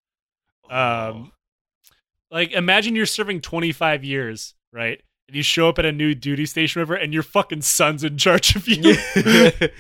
Um, 0.71 1.33
like 2.35 2.53
imagine 2.53 2.97
you're 2.97 3.07
serving 3.07 3.41
25 3.41 4.05
years, 4.05 4.55
right? 4.73 5.01
And 5.29 5.37
you 5.37 5.43
show 5.43 5.69
up 5.69 5.79
at 5.79 5.87
a 5.87 5.93
new 5.93 6.15
duty 6.15 6.45
station, 6.45 6.81
river, 6.81 6.95
and 6.95 7.15
your 7.15 7.23
fucking 7.23 7.63
son's 7.63 8.05
in 8.05 8.19
charge 8.19 8.57
of 8.57 8.69
you. 8.69 8.97
and 9.15 9.71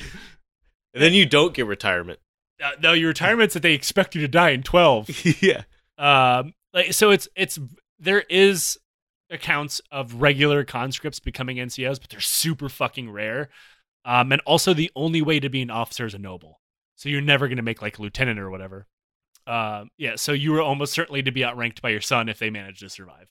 then 0.94 1.12
you 1.12 1.26
don't 1.26 1.52
get 1.52 1.66
retirement. 1.66 2.20
uh, 2.64 2.70
no, 2.80 2.92
your 2.92 3.08
retirement's 3.08 3.52
that 3.54 3.62
they 3.62 3.74
expect 3.74 4.14
you 4.14 4.20
to 4.20 4.28
die 4.28 4.50
in 4.50 4.62
12. 4.62 5.26
yeah. 5.42 5.62
um 5.98 6.54
like 6.72 6.92
so 6.92 7.10
it's 7.10 7.28
it's 7.36 7.58
there 7.98 8.24
is 8.30 8.78
accounts 9.30 9.80
of 9.90 10.14
regular 10.20 10.64
conscripts 10.64 11.20
becoming 11.20 11.56
ncos 11.56 12.00
but 12.00 12.10
they're 12.10 12.20
super 12.20 12.68
fucking 12.68 13.10
rare 13.10 13.48
um 14.04 14.32
and 14.32 14.42
also 14.44 14.74
the 14.74 14.90
only 14.96 15.22
way 15.22 15.38
to 15.38 15.48
be 15.48 15.62
an 15.62 15.70
officer 15.70 16.04
is 16.04 16.14
a 16.14 16.18
noble 16.18 16.60
so 16.96 17.08
you're 17.08 17.20
never 17.20 17.46
going 17.46 17.56
to 17.56 17.62
make 17.62 17.80
like 17.80 17.98
a 17.98 18.02
lieutenant 18.02 18.38
or 18.40 18.50
whatever 18.50 18.86
um 19.46 19.90
yeah 19.98 20.16
so 20.16 20.32
you 20.32 20.52
were 20.52 20.62
almost 20.62 20.92
certainly 20.94 21.22
to 21.22 21.30
be 21.30 21.44
outranked 21.44 21.82
by 21.82 21.90
your 21.90 22.00
son 22.00 22.28
if 22.30 22.38
they 22.38 22.48
managed 22.48 22.80
to 22.80 22.88
survive 22.88 23.26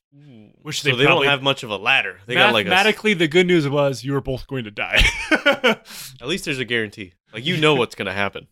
Which 0.61 0.81
so 0.81 0.89
they 0.89 0.95
they, 0.95 1.05
probably- 1.05 1.25
don't 1.25 1.31
have 1.31 1.41
much 1.43 1.63
of 1.63 1.71
a 1.71 1.77
ladder. 1.77 2.19
They 2.27 2.35
got 2.35 2.53
like 2.53 2.67
a, 2.67 2.69
mathematically 2.69 3.13
the 3.15 3.27
good 3.27 3.47
news 3.47 3.67
was 3.67 4.03
you 4.03 4.13
were 4.13 4.21
both 4.21 4.45
going 4.47 4.65
to 4.65 4.71
die 4.71 5.03
at 5.45 6.27
least 6.27 6.45
there's 6.45 6.59
a 6.59 6.65
guarantee. 6.65 7.13
Like 7.33 7.45
you 7.45 7.57
know 7.57 7.73
what's 7.75 7.95
gonna 7.95 8.13
happen. 8.13 8.47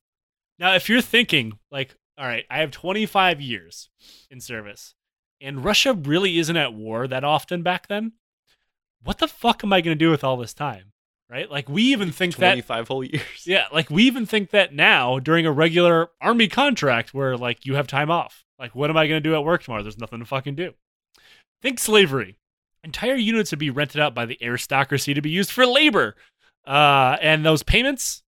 Now, 0.62 0.76
if 0.76 0.89
you're 0.89 1.01
thinking, 1.01 1.53
like, 1.72 1.95
all 2.20 2.26
right, 2.28 2.45
I 2.49 2.59
have 2.59 2.70
25 2.70 3.41
years 3.41 3.89
in 4.30 4.39
service, 4.39 4.93
and 5.41 5.66
Russia 5.66 5.91
really 5.93 6.38
isn't 6.38 6.55
at 6.55 6.72
war 6.76 7.07
that 7.07 7.24
often 7.24 7.64
back 7.64 7.88
then, 7.88 8.12
what 9.01 9.18
the 9.18 9.28
fuck 9.28 9.64
am 9.64 9.74
I 9.74 9.82
going 9.82 9.97
to 9.97 10.05
do 10.05 10.12
with 10.12 10.24
all 10.24 10.38
this 10.38 10.53
time? 10.53 10.90
Right? 11.32 11.49
Like, 11.49 11.69
we 11.69 11.84
even 11.84 12.11
think 12.11 12.36
that, 12.36 12.49
Twenty 12.49 12.61
five 12.61 12.89
whole 12.89 13.05
years. 13.05 13.45
yeah, 13.45 13.67
like, 13.71 13.89
we 13.89 14.03
even 14.03 14.25
think 14.25 14.49
that 14.49 14.73
now 14.73 15.17
during 15.17 15.45
a 15.45 15.51
regular 15.51 16.09
army 16.19 16.49
contract 16.49 17.13
where, 17.13 17.38
like, 17.38 17.65
you 17.65 17.75
have 17.75 17.88
time 17.88 18.11
off. 18.11 18.43
Like, 18.59 18.75
what 18.75 18.89
am 18.89 18.97
I 18.97 19.07
going 19.07 19.23
to 19.23 19.29
do 19.29 19.34
at 19.34 19.45
work 19.45 19.63
tomorrow? 19.63 19.82
There's 19.82 19.97
nothing 19.97 20.19
to 20.19 20.25
fucking 20.25 20.55
do. 20.55 20.73
Think 21.61 21.79
slavery. 21.79 22.38
Entire 22.84 23.15
units 23.15 23.51
would 23.51 23.59
be 23.59 23.69
rented 23.69 24.01
out 24.01 24.13
by 24.13 24.25
the 24.25 24.38
aristocracy 24.43 25.13
to 25.13 25.21
be 25.21 25.29
used 25.29 25.51
for 25.51 25.65
labor. 25.65 26.15
Uh, 26.67 27.15
and 27.21 27.45
those 27.45 27.63
payments 27.63 28.23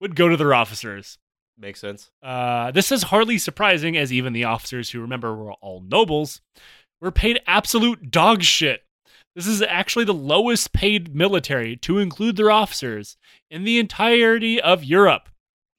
would 0.00 0.14
go 0.14 0.28
to 0.28 0.36
their 0.36 0.54
officers. 0.54 1.18
Makes 1.58 1.80
sense. 1.80 2.10
Uh, 2.22 2.70
this 2.70 2.92
is 2.92 3.04
hardly 3.04 3.38
surprising, 3.38 3.96
as 3.96 4.12
even 4.12 4.32
the 4.32 4.44
officers 4.44 4.90
who 4.90 5.00
remember 5.00 5.34
were 5.34 5.52
all 5.54 5.80
nobles 5.80 6.40
were 7.00 7.10
paid 7.10 7.40
absolute 7.46 8.10
dog 8.10 8.42
shit. 8.42 8.84
This 9.34 9.46
is 9.46 9.62
actually 9.62 10.04
the 10.04 10.14
lowest 10.14 10.72
paid 10.72 11.14
military 11.14 11.76
to 11.78 11.98
include 11.98 12.36
their 12.36 12.50
officers 12.50 13.16
in 13.50 13.64
the 13.64 13.78
entirety 13.78 14.60
of 14.60 14.84
Europe. 14.84 15.28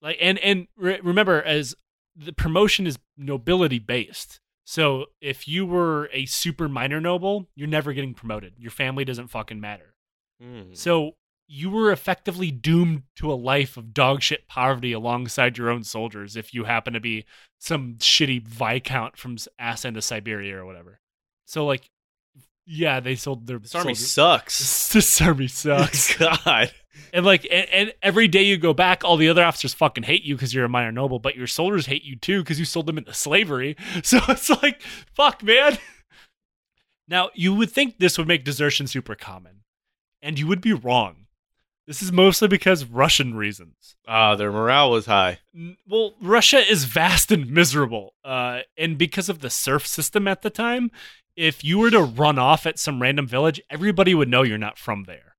Like, 0.01 0.17
and 0.19 0.37
and 0.39 0.67
re- 0.75 0.99
remember, 1.01 1.41
as 1.41 1.75
the 2.15 2.33
promotion 2.33 2.85
is 2.85 2.97
nobility 3.17 3.79
based. 3.79 4.39
So 4.65 5.05
if 5.21 5.47
you 5.47 5.65
were 5.65 6.09
a 6.11 6.25
super 6.25 6.67
minor 6.67 6.99
noble, 6.99 7.47
you're 7.55 7.67
never 7.67 7.93
getting 7.93 8.13
promoted. 8.13 8.53
Your 8.57 8.71
family 8.71 9.05
doesn't 9.05 9.27
fucking 9.27 9.61
matter. 9.61 9.93
Hmm. 10.41 10.73
So 10.73 11.15
you 11.47 11.69
were 11.69 11.91
effectively 11.91 12.49
doomed 12.49 13.03
to 13.17 13.31
a 13.31 13.35
life 13.35 13.77
of 13.77 13.93
dog 13.93 14.21
shit 14.21 14.47
poverty 14.47 14.91
alongside 14.91 15.57
your 15.57 15.69
own 15.69 15.83
soldiers 15.83 16.35
if 16.35 16.53
you 16.53 16.63
happen 16.63 16.93
to 16.93 16.99
be 16.99 17.25
some 17.59 17.95
shitty 17.95 18.41
viscount 18.41 19.17
from 19.17 19.37
ass 19.59 19.85
end 19.85 19.97
of 19.97 20.03
Siberia 20.03 20.57
or 20.57 20.65
whatever. 20.65 20.99
So 21.45 21.65
like, 21.65 21.91
yeah, 22.65 22.99
they 22.99 23.15
sold 23.15 23.47
their 23.47 23.59
This 23.59 23.75
army 23.75 23.95
sucks. 23.95 24.89
this 24.93 25.21
army 25.21 25.47
sucks. 25.47 26.17
God. 26.17 26.71
and 27.13 27.25
like, 27.25 27.47
and, 27.51 27.69
and 27.69 27.93
every 28.01 28.27
day 28.27 28.43
you 28.43 28.57
go 28.57 28.73
back, 28.73 29.03
all 29.03 29.17
the 29.17 29.29
other 29.29 29.43
officers 29.43 29.73
fucking 29.73 30.03
hate 30.03 30.23
you 30.23 30.35
because 30.35 30.53
you're 30.53 30.65
a 30.65 30.69
minor 30.69 30.91
noble, 30.91 31.19
but 31.19 31.35
your 31.35 31.47
soldiers 31.47 31.85
hate 31.85 32.03
you 32.03 32.15
too 32.15 32.41
because 32.41 32.59
you 32.59 32.65
sold 32.65 32.87
them 32.87 32.97
into 32.97 33.13
slavery. 33.13 33.75
So 34.03 34.19
it's 34.29 34.49
like, 34.49 34.81
fuck, 35.13 35.43
man. 35.43 35.77
Now 37.07 37.29
you 37.33 37.53
would 37.53 37.71
think 37.71 37.97
this 37.97 38.17
would 38.17 38.27
make 38.27 38.43
desertion 38.43 38.87
super 38.87 39.15
common, 39.15 39.61
and 40.21 40.39
you 40.39 40.47
would 40.47 40.61
be 40.61 40.73
wrong. 40.73 41.25
This 41.87 42.01
is 42.01 42.11
mostly 42.11 42.47
because 42.47 42.85
Russian 42.85 43.35
reasons. 43.35 43.95
Ah, 44.07 44.35
their 44.35 44.51
morale 44.51 44.89
was 44.89 45.05
high. 45.05 45.39
Well, 45.87 46.13
Russia 46.19 46.57
is 46.57 46.85
vast 46.85 47.31
and 47.31 47.49
miserable, 47.49 48.13
uh, 48.23 48.61
and 48.75 48.97
because 48.97 49.29
of 49.29 49.39
the 49.39 49.51
serf 49.51 49.85
system 49.85 50.27
at 50.27 50.41
the 50.41 50.49
time, 50.49 50.89
if 51.35 51.63
you 51.63 51.79
were 51.79 51.91
to 51.91 52.01
run 52.01 52.39
off 52.39 52.65
at 52.65 52.79
some 52.79 53.01
random 53.01 53.27
village, 53.27 53.61
everybody 53.69 54.13
would 54.15 54.29
know 54.29 54.43
you're 54.43 54.57
not 54.57 54.77
from 54.77 55.03
there. 55.03 55.35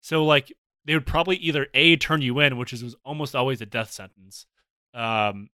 So, 0.00 0.24
like, 0.24 0.52
they 0.84 0.94
would 0.94 1.06
probably 1.06 1.36
either 1.36 1.66
a 1.74 1.96
turn 1.96 2.22
you 2.22 2.38
in, 2.40 2.56
which 2.56 2.72
is 2.72 2.82
was 2.82 2.94
almost 3.04 3.34
always 3.34 3.60
a 3.60 3.66
death 3.66 3.90
sentence, 3.90 4.46
um, 4.92 5.48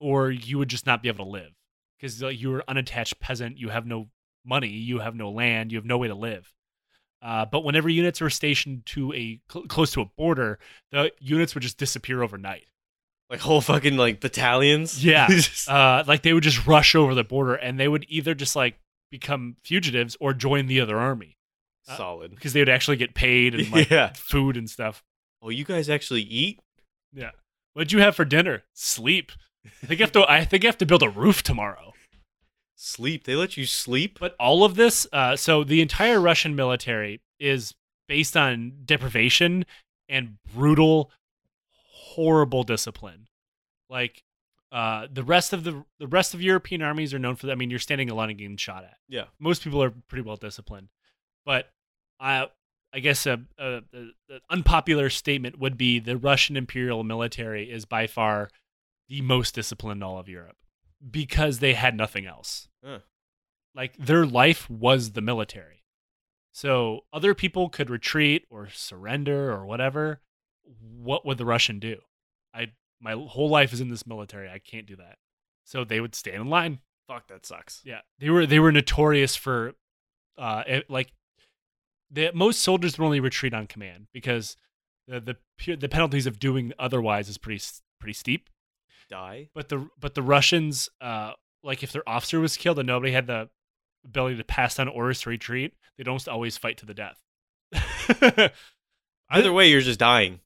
or 0.00 0.30
you 0.30 0.58
would 0.58 0.68
just 0.68 0.86
not 0.86 1.02
be 1.02 1.08
able 1.08 1.24
to 1.24 1.30
live 1.30 1.52
because 1.98 2.22
like, 2.22 2.40
you're 2.40 2.58
an 2.58 2.64
unattached 2.68 3.18
peasant. 3.18 3.58
You 3.58 3.70
have 3.70 3.86
no 3.86 4.08
money, 4.44 4.68
you 4.68 5.00
have 5.00 5.14
no 5.14 5.30
land, 5.30 5.72
you 5.72 5.78
have 5.78 5.84
no 5.84 5.98
way 5.98 6.08
to 6.08 6.14
live. 6.14 6.52
Uh, 7.20 7.44
but 7.44 7.64
whenever 7.64 7.88
units 7.88 8.20
were 8.20 8.30
stationed 8.30 8.86
to 8.86 9.12
a 9.12 9.40
cl- 9.50 9.66
close 9.66 9.92
to 9.92 10.00
a 10.00 10.04
border, 10.04 10.58
the 10.92 11.10
units 11.18 11.54
would 11.54 11.62
just 11.62 11.78
disappear 11.78 12.22
overnight. 12.22 12.66
Like 13.28 13.40
whole 13.40 13.60
fucking 13.60 13.96
like 13.96 14.20
battalions. 14.20 15.04
Yeah. 15.04 15.28
Uh, 15.68 16.02
like 16.06 16.22
they 16.22 16.32
would 16.32 16.44
just 16.44 16.66
rush 16.66 16.94
over 16.94 17.14
the 17.14 17.24
border, 17.24 17.54
and 17.54 17.78
they 17.78 17.88
would 17.88 18.06
either 18.08 18.34
just 18.34 18.56
like 18.56 18.78
become 19.10 19.56
fugitives 19.64 20.16
or 20.20 20.32
join 20.34 20.66
the 20.66 20.80
other 20.80 20.98
army 20.98 21.36
uh, 21.88 21.96
Solid. 21.96 22.30
because 22.34 22.52
they 22.52 22.60
would 22.60 22.68
actually 22.68 22.96
get 22.96 23.14
paid 23.14 23.54
and 23.54 23.70
like 23.72 23.90
Yeah. 23.90 24.12
food 24.14 24.56
and 24.56 24.68
stuff. 24.68 25.02
Oh, 25.42 25.50
you 25.50 25.64
guys 25.64 25.88
actually 25.88 26.22
eat? 26.22 26.60
Yeah. 27.12 27.30
What'd 27.74 27.92
you 27.92 28.00
have 28.00 28.16
for 28.16 28.24
dinner? 28.24 28.64
Sleep. 28.74 29.32
I 29.82 29.86
think 29.86 30.00
I 30.00 30.04
have 30.04 30.12
to. 30.12 30.30
I 30.30 30.44
think 30.44 30.64
I 30.64 30.66
have 30.68 30.78
to 30.78 30.86
build 30.86 31.02
a 31.02 31.08
roof 31.08 31.42
tomorrow. 31.42 31.92
Sleep. 32.74 33.24
They 33.24 33.34
let 33.36 33.56
you 33.56 33.66
sleep. 33.66 34.18
But 34.20 34.34
all 34.40 34.64
of 34.64 34.74
this, 34.76 35.06
uh, 35.12 35.36
so 35.36 35.64
the 35.64 35.80
entire 35.80 36.20
Russian 36.20 36.54
military 36.56 37.20
is 37.38 37.74
based 38.08 38.36
on 38.36 38.72
deprivation 38.84 39.64
and 40.08 40.38
brutal, 40.54 41.10
horrible 41.92 42.62
discipline. 42.64 43.26
Like 43.90 44.22
uh, 44.70 45.06
the 45.10 45.22
rest 45.22 45.52
of 45.52 45.64
the 45.64 45.84
the 45.98 46.06
rest 46.06 46.34
of 46.34 46.42
European 46.42 46.82
armies 46.82 47.14
are 47.14 47.18
known 47.18 47.36
for 47.36 47.46
that. 47.46 47.52
I 47.52 47.56
mean, 47.56 47.70
you're 47.70 47.78
standing 47.78 48.10
a 48.10 48.14
lot 48.14 48.28
and 48.28 48.38
getting 48.38 48.56
shot 48.56 48.84
at. 48.84 48.96
Yeah. 49.08 49.24
most 49.38 49.62
people 49.62 49.82
are 49.82 49.90
pretty 49.90 50.22
well 50.22 50.36
disciplined, 50.36 50.88
but 51.44 51.70
I 52.20 52.48
I 52.92 53.00
guess 53.00 53.26
a, 53.26 53.40
a, 53.58 53.82
a, 53.92 54.02
a 54.30 54.40
unpopular 54.50 55.10
statement 55.10 55.58
would 55.58 55.76
be 55.76 55.98
the 55.98 56.16
Russian 56.16 56.56
imperial 56.56 57.04
military 57.04 57.70
is 57.70 57.84
by 57.84 58.06
far 58.06 58.50
the 59.08 59.20
most 59.22 59.54
disciplined 59.54 59.98
in 59.98 60.02
all 60.02 60.18
of 60.18 60.28
Europe 60.28 60.56
because 61.10 61.58
they 61.58 61.74
had 61.74 61.96
nothing 61.96 62.26
else. 62.26 62.68
Huh. 62.84 63.00
Like 63.74 63.96
their 63.96 64.26
life 64.26 64.68
was 64.68 65.12
the 65.12 65.20
military. 65.20 65.84
So 66.52 67.04
other 67.12 67.34
people 67.34 67.68
could 67.68 67.90
retreat 67.90 68.46
or 68.50 68.68
surrender 68.68 69.52
or 69.52 69.64
whatever. 69.64 70.20
What 70.64 71.24
would 71.24 71.38
the 71.38 71.44
Russian 71.44 71.78
do? 71.78 71.98
I 72.52 72.72
my 73.00 73.12
whole 73.12 73.48
life 73.48 73.72
is 73.72 73.80
in 73.80 73.88
this 73.90 74.06
military. 74.06 74.48
I 74.48 74.58
can't 74.58 74.86
do 74.86 74.96
that. 74.96 75.18
So 75.64 75.84
they 75.84 76.00
would 76.00 76.14
stand 76.14 76.36
in 76.36 76.48
line. 76.48 76.80
Fuck, 77.06 77.28
that 77.28 77.46
sucks. 77.46 77.80
Yeah, 77.84 78.00
they 78.18 78.30
were 78.30 78.46
they 78.46 78.58
were 78.58 78.72
notorious 78.72 79.34
for, 79.34 79.72
uh, 80.36 80.62
it, 80.66 80.90
like, 80.90 81.12
the 82.10 82.30
most 82.34 82.60
soldiers 82.60 82.98
would 82.98 83.04
only 83.04 83.20
retreat 83.20 83.54
on 83.54 83.66
command 83.66 84.08
because 84.12 84.56
the 85.06 85.20
the 85.20 85.76
the 85.76 85.88
penalties 85.88 86.26
of 86.26 86.38
doing 86.38 86.72
otherwise 86.78 87.28
is 87.28 87.38
pretty 87.38 87.62
pretty 87.98 88.14
steep. 88.14 88.48
Die. 89.10 89.48
But 89.54 89.70
the 89.70 89.88
but 89.98 90.14
the 90.14 90.22
Russians, 90.22 90.90
uh, 91.00 91.32
like 91.62 91.82
if 91.82 91.92
their 91.92 92.06
officer 92.06 92.40
was 92.40 92.58
killed 92.58 92.78
and 92.78 92.86
nobody 92.86 93.12
had 93.12 93.26
the 93.26 93.48
ability 94.04 94.36
to 94.36 94.44
pass 94.44 94.74
down 94.74 94.88
orders 94.88 95.22
to 95.22 95.30
retreat, 95.30 95.72
they'd 95.96 96.08
almost 96.08 96.28
always 96.28 96.58
fight 96.58 96.76
to 96.78 96.86
the 96.86 96.94
death. 96.94 97.18
Either 99.30 99.52
way, 99.52 99.70
you're 99.70 99.80
just 99.80 99.98
dying. 99.98 100.40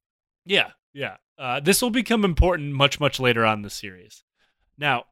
Yeah, 0.45 0.71
yeah. 0.93 1.17
Uh, 1.39 1.61
this 1.61 1.83
will 1.83 1.91
become 1.91 2.25
important 2.25 2.73
much, 2.73 3.01
much 3.01 3.19
later 3.19 3.45
on 3.45 3.59
in 3.59 3.63
the 3.63 3.71
series. 3.71 4.25
Now, 4.79 5.05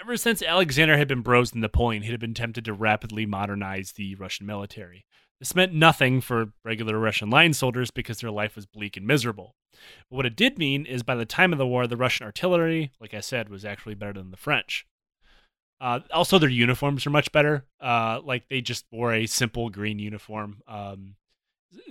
ever 0.00 0.16
since 0.16 0.42
Alexander 0.42 0.96
had 0.96 1.08
been 1.08 1.22
bros 1.22 1.50
to 1.50 1.58
Napoleon, 1.58 2.02
he 2.02 2.10
had 2.10 2.20
been 2.20 2.34
tempted 2.34 2.64
to 2.64 2.72
rapidly 2.72 3.26
modernize 3.26 3.92
the 3.92 4.14
Russian 4.14 4.46
military. 4.46 5.06
This 5.38 5.56
meant 5.56 5.74
nothing 5.74 6.20
for 6.20 6.52
regular 6.64 6.98
Russian 6.98 7.28
line 7.28 7.52
soldiers 7.52 7.90
because 7.90 8.20
their 8.20 8.30
life 8.30 8.54
was 8.54 8.66
bleak 8.66 8.96
and 8.96 9.06
miserable. 9.06 9.56
But 10.08 10.16
what 10.16 10.26
it 10.26 10.36
did 10.36 10.56
mean 10.56 10.86
is 10.86 11.02
by 11.02 11.16
the 11.16 11.24
time 11.24 11.52
of 11.52 11.58
the 11.58 11.66
war, 11.66 11.86
the 11.86 11.96
Russian 11.96 12.24
artillery, 12.24 12.92
like 13.00 13.12
I 13.12 13.20
said, 13.20 13.48
was 13.48 13.64
actually 13.64 13.94
better 13.94 14.12
than 14.12 14.30
the 14.30 14.36
French. 14.36 14.86
Uh, 15.80 15.98
also, 16.12 16.38
their 16.38 16.48
uniforms 16.48 17.04
were 17.04 17.10
much 17.10 17.32
better. 17.32 17.64
Uh, 17.80 18.20
like 18.22 18.48
they 18.48 18.60
just 18.60 18.84
wore 18.92 19.12
a 19.12 19.26
simple 19.26 19.68
green 19.68 19.98
uniform. 19.98 20.62
Um, 20.68 21.16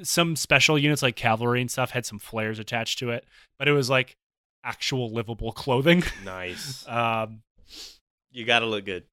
some 0.03 0.35
special 0.35 0.77
units 0.77 1.01
like 1.01 1.15
cavalry 1.15 1.61
and 1.61 1.69
stuff 1.71 1.91
had 1.91 2.05
some 2.05 2.19
flares 2.19 2.59
attached 2.59 2.99
to 2.99 3.11
it, 3.11 3.25
but 3.57 3.67
it 3.67 3.71
was 3.73 3.89
like 3.89 4.15
actual 4.63 5.11
livable 5.11 5.51
clothing. 5.51 6.03
Nice. 6.25 6.87
um, 6.87 7.41
you 8.31 8.45
gotta 8.45 8.65
look 8.65 8.85
good. 8.85 9.03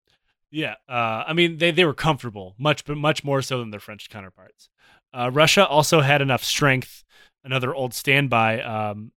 yeah, 0.50 0.74
uh, 0.88 1.24
I 1.26 1.32
mean 1.32 1.58
they 1.58 1.70
they 1.70 1.84
were 1.84 1.94
comfortable, 1.94 2.54
much 2.58 2.84
but 2.84 2.96
much 2.96 3.24
more 3.24 3.42
so 3.42 3.58
than 3.58 3.70
their 3.70 3.80
French 3.80 4.08
counterparts. 4.08 4.68
Uh, 5.12 5.30
Russia 5.32 5.66
also 5.66 6.00
had 6.00 6.20
enough 6.22 6.44
strength. 6.44 7.04
Another 7.44 7.74
old 7.74 7.94
standby, 7.94 8.60
um, 8.60 9.12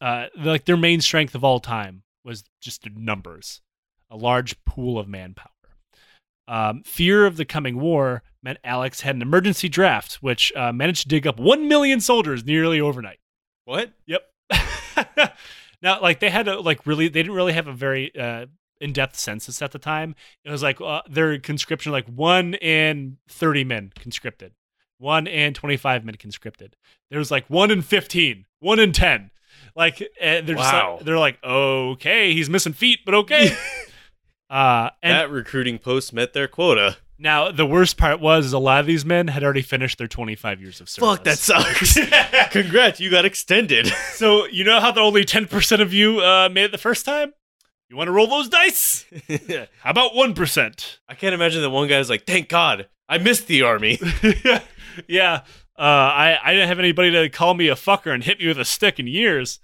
uh, 0.00 0.26
like 0.36 0.64
their 0.64 0.76
main 0.76 1.00
strength 1.00 1.34
of 1.34 1.44
all 1.44 1.60
time 1.60 2.02
was 2.24 2.42
just 2.60 2.88
numbers, 2.90 3.60
a 4.10 4.16
large 4.16 4.56
pool 4.64 4.98
of 4.98 5.06
manpower. 5.06 5.50
Um, 6.48 6.82
fear 6.82 7.26
of 7.26 7.36
the 7.36 7.44
coming 7.44 7.78
war 7.78 8.22
meant 8.48 8.58
Alex 8.64 9.02
had 9.02 9.14
an 9.14 9.20
emergency 9.20 9.68
draft, 9.68 10.14
which 10.22 10.50
uh, 10.56 10.72
managed 10.72 11.02
to 11.02 11.08
dig 11.08 11.26
up 11.26 11.38
one 11.38 11.68
million 11.68 12.00
soldiers 12.00 12.46
nearly 12.46 12.80
overnight. 12.80 13.18
What? 13.66 13.92
Yep. 14.06 14.22
now, 15.82 16.00
like 16.00 16.20
they 16.20 16.30
had 16.30 16.46
to 16.46 16.58
like 16.58 16.86
really, 16.86 17.08
they 17.08 17.22
didn't 17.22 17.34
really 17.34 17.52
have 17.52 17.68
a 17.68 17.74
very 17.74 18.10
uh, 18.18 18.46
in-depth 18.80 19.16
census 19.16 19.60
at 19.60 19.72
the 19.72 19.78
time. 19.78 20.14
It 20.46 20.50
was 20.50 20.62
like 20.62 20.80
uh, 20.80 21.02
their 21.10 21.38
conscription, 21.38 21.92
like 21.92 22.06
one 22.06 22.54
in 22.54 23.18
thirty 23.28 23.64
men 23.64 23.92
conscripted, 24.00 24.54
one 24.96 25.26
in 25.26 25.52
twenty-five 25.52 26.02
men 26.02 26.14
conscripted. 26.14 26.74
There 27.10 27.18
was 27.18 27.30
like 27.30 27.44
one 27.48 27.70
in 27.70 27.82
fifteen, 27.82 28.46
one 28.60 28.78
in 28.78 28.92
ten. 28.92 29.30
Like 29.76 30.00
and 30.18 30.46
they're 30.46 30.56
just 30.56 30.72
Wow. 30.72 30.94
like, 30.96 31.04
they're 31.04 31.18
like, 31.18 31.38
okay, 31.44 32.32
he's 32.32 32.48
missing 32.48 32.72
feet, 32.72 33.00
but 33.04 33.12
okay. 33.12 33.54
uh, 34.50 34.88
and 35.02 35.14
that 35.14 35.30
recruiting 35.30 35.78
post 35.78 36.14
met 36.14 36.32
their 36.32 36.48
quota. 36.48 36.96
Now 37.18 37.50
the 37.50 37.66
worst 37.66 37.96
part 37.96 38.20
was 38.20 38.46
is 38.46 38.52
a 38.52 38.58
lot 38.58 38.80
of 38.80 38.86
these 38.86 39.04
men 39.04 39.28
had 39.28 39.42
already 39.42 39.62
finished 39.62 39.98
their 39.98 40.06
twenty-five 40.06 40.60
years 40.60 40.80
of 40.80 40.88
service. 40.88 41.16
Fuck, 41.16 41.24
that 41.24 41.38
sucks. 41.38 41.98
Congrats, 42.52 43.00
you 43.00 43.10
got 43.10 43.24
extended. 43.24 43.86
So 44.12 44.46
you 44.46 44.64
know 44.64 44.80
how 44.80 44.92
the 44.92 45.00
only 45.00 45.24
ten 45.24 45.46
percent 45.46 45.82
of 45.82 45.92
you 45.92 46.20
uh, 46.20 46.48
made 46.50 46.64
it 46.64 46.72
the 46.72 46.78
first 46.78 47.04
time? 47.04 47.32
You 47.90 47.96
want 47.96 48.08
to 48.08 48.12
roll 48.12 48.26
those 48.26 48.50
dice? 48.50 49.06
How 49.82 49.90
about 49.90 50.14
one 50.14 50.34
percent? 50.34 51.00
I 51.08 51.14
can't 51.14 51.34
imagine 51.34 51.62
that 51.62 51.70
one 51.70 51.88
guy's 51.88 52.10
like, 52.10 52.26
thank 52.26 52.50
God, 52.50 52.86
I 53.08 53.16
missed 53.16 53.46
the 53.46 53.62
army. 53.62 53.98
yeah, 55.08 55.40
uh, 55.78 55.80
I 55.80 56.38
I 56.42 56.52
didn't 56.52 56.68
have 56.68 56.78
anybody 56.78 57.12
to 57.12 57.30
call 57.30 57.54
me 57.54 57.68
a 57.68 57.74
fucker 57.74 58.12
and 58.12 58.22
hit 58.22 58.40
me 58.40 58.46
with 58.46 58.58
a 58.60 58.64
stick 58.66 58.98
in 59.00 59.06
years, 59.06 59.58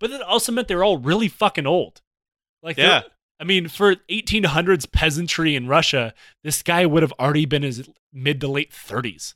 but 0.00 0.10
that 0.10 0.22
also 0.22 0.50
meant 0.50 0.66
they 0.66 0.74
were 0.74 0.82
all 0.82 0.98
really 0.98 1.28
fucking 1.28 1.66
old. 1.66 2.02
Like 2.62 2.78
Yeah. 2.78 3.02
I 3.40 3.44
mean, 3.44 3.68
for 3.68 3.96
1800s 4.10 4.90
peasantry 4.90 5.54
in 5.54 5.68
Russia, 5.68 6.12
this 6.42 6.62
guy 6.62 6.86
would 6.86 7.02
have 7.02 7.12
already 7.20 7.46
been 7.46 7.62
his 7.62 7.88
mid 8.12 8.40
to 8.40 8.48
late 8.48 8.72
30s 8.72 9.34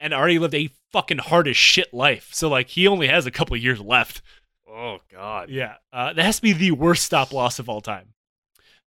and 0.00 0.14
already 0.14 0.38
lived 0.38 0.54
a 0.54 0.70
fucking 0.90 1.18
hard 1.18 1.48
as 1.48 1.56
shit 1.56 1.92
life. 1.92 2.30
So 2.32 2.48
like 2.48 2.68
he 2.68 2.88
only 2.88 3.08
has 3.08 3.26
a 3.26 3.30
couple 3.30 3.54
of 3.54 3.62
years 3.62 3.80
left. 3.80 4.22
oh 4.68 4.98
God. 5.10 5.50
Yeah, 5.50 5.74
uh, 5.92 6.12
that 6.12 6.24
has 6.24 6.36
to 6.36 6.42
be 6.42 6.52
the 6.52 6.72
worst 6.72 7.04
stop 7.04 7.32
loss 7.32 7.58
of 7.58 7.68
all 7.68 7.80
time. 7.80 8.14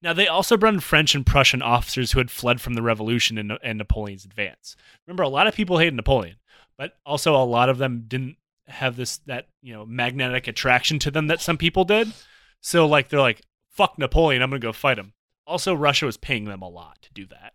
Now, 0.05 0.13
they 0.13 0.29
also 0.29 0.59
brought 0.59 0.75
in 0.75 0.81
French 0.81 1.15
and 1.15 1.25
Prussian 1.25 1.63
officers 1.63 2.13
who 2.13 2.19
had 2.19 2.31
fled 2.31 2.61
from 2.61 2.75
the 2.75 2.83
revolution 2.83 3.39
and, 3.39 3.53
and 3.63 3.79
Napoleon's 3.79 4.27
advance. 4.27 4.77
Remember, 5.07 5.23
a 5.23 5.31
lot 5.31 5.47
of 5.47 5.55
people 5.55 5.79
hated 5.79 5.95
Napoleon, 5.95 6.37
but 6.77 6.99
also 7.07 7.35
a 7.35 7.43
lot 7.43 7.71
of 7.71 7.79
them 7.79 8.05
didn't 8.07 8.37
have 8.67 8.97
this 8.97 9.19
that 9.27 9.49
you 9.63 9.73
know 9.73 9.85
magnetic 9.87 10.47
attraction 10.47 10.99
to 10.99 11.11
them 11.11 11.29
that 11.29 11.41
some 11.41 11.57
people 11.57 11.85
did. 11.85 12.13
So, 12.61 12.87
like, 12.87 13.09
they're 13.09 13.21
like, 13.21 13.41
"Fuck 13.75 13.99
Napoleon, 13.99 14.43
I'm 14.43 14.51
gonna 14.51 14.61
go 14.61 14.73
fight 14.73 14.99
him." 14.99 15.13
Also, 15.47 15.75
Russia 15.75 16.07
was 16.07 16.17
paying 16.17 16.47
them 16.47 16.63
a 16.63 16.69
lot 16.69 17.03
to 17.03 17.13
do 17.13 17.27
that. 17.27 17.53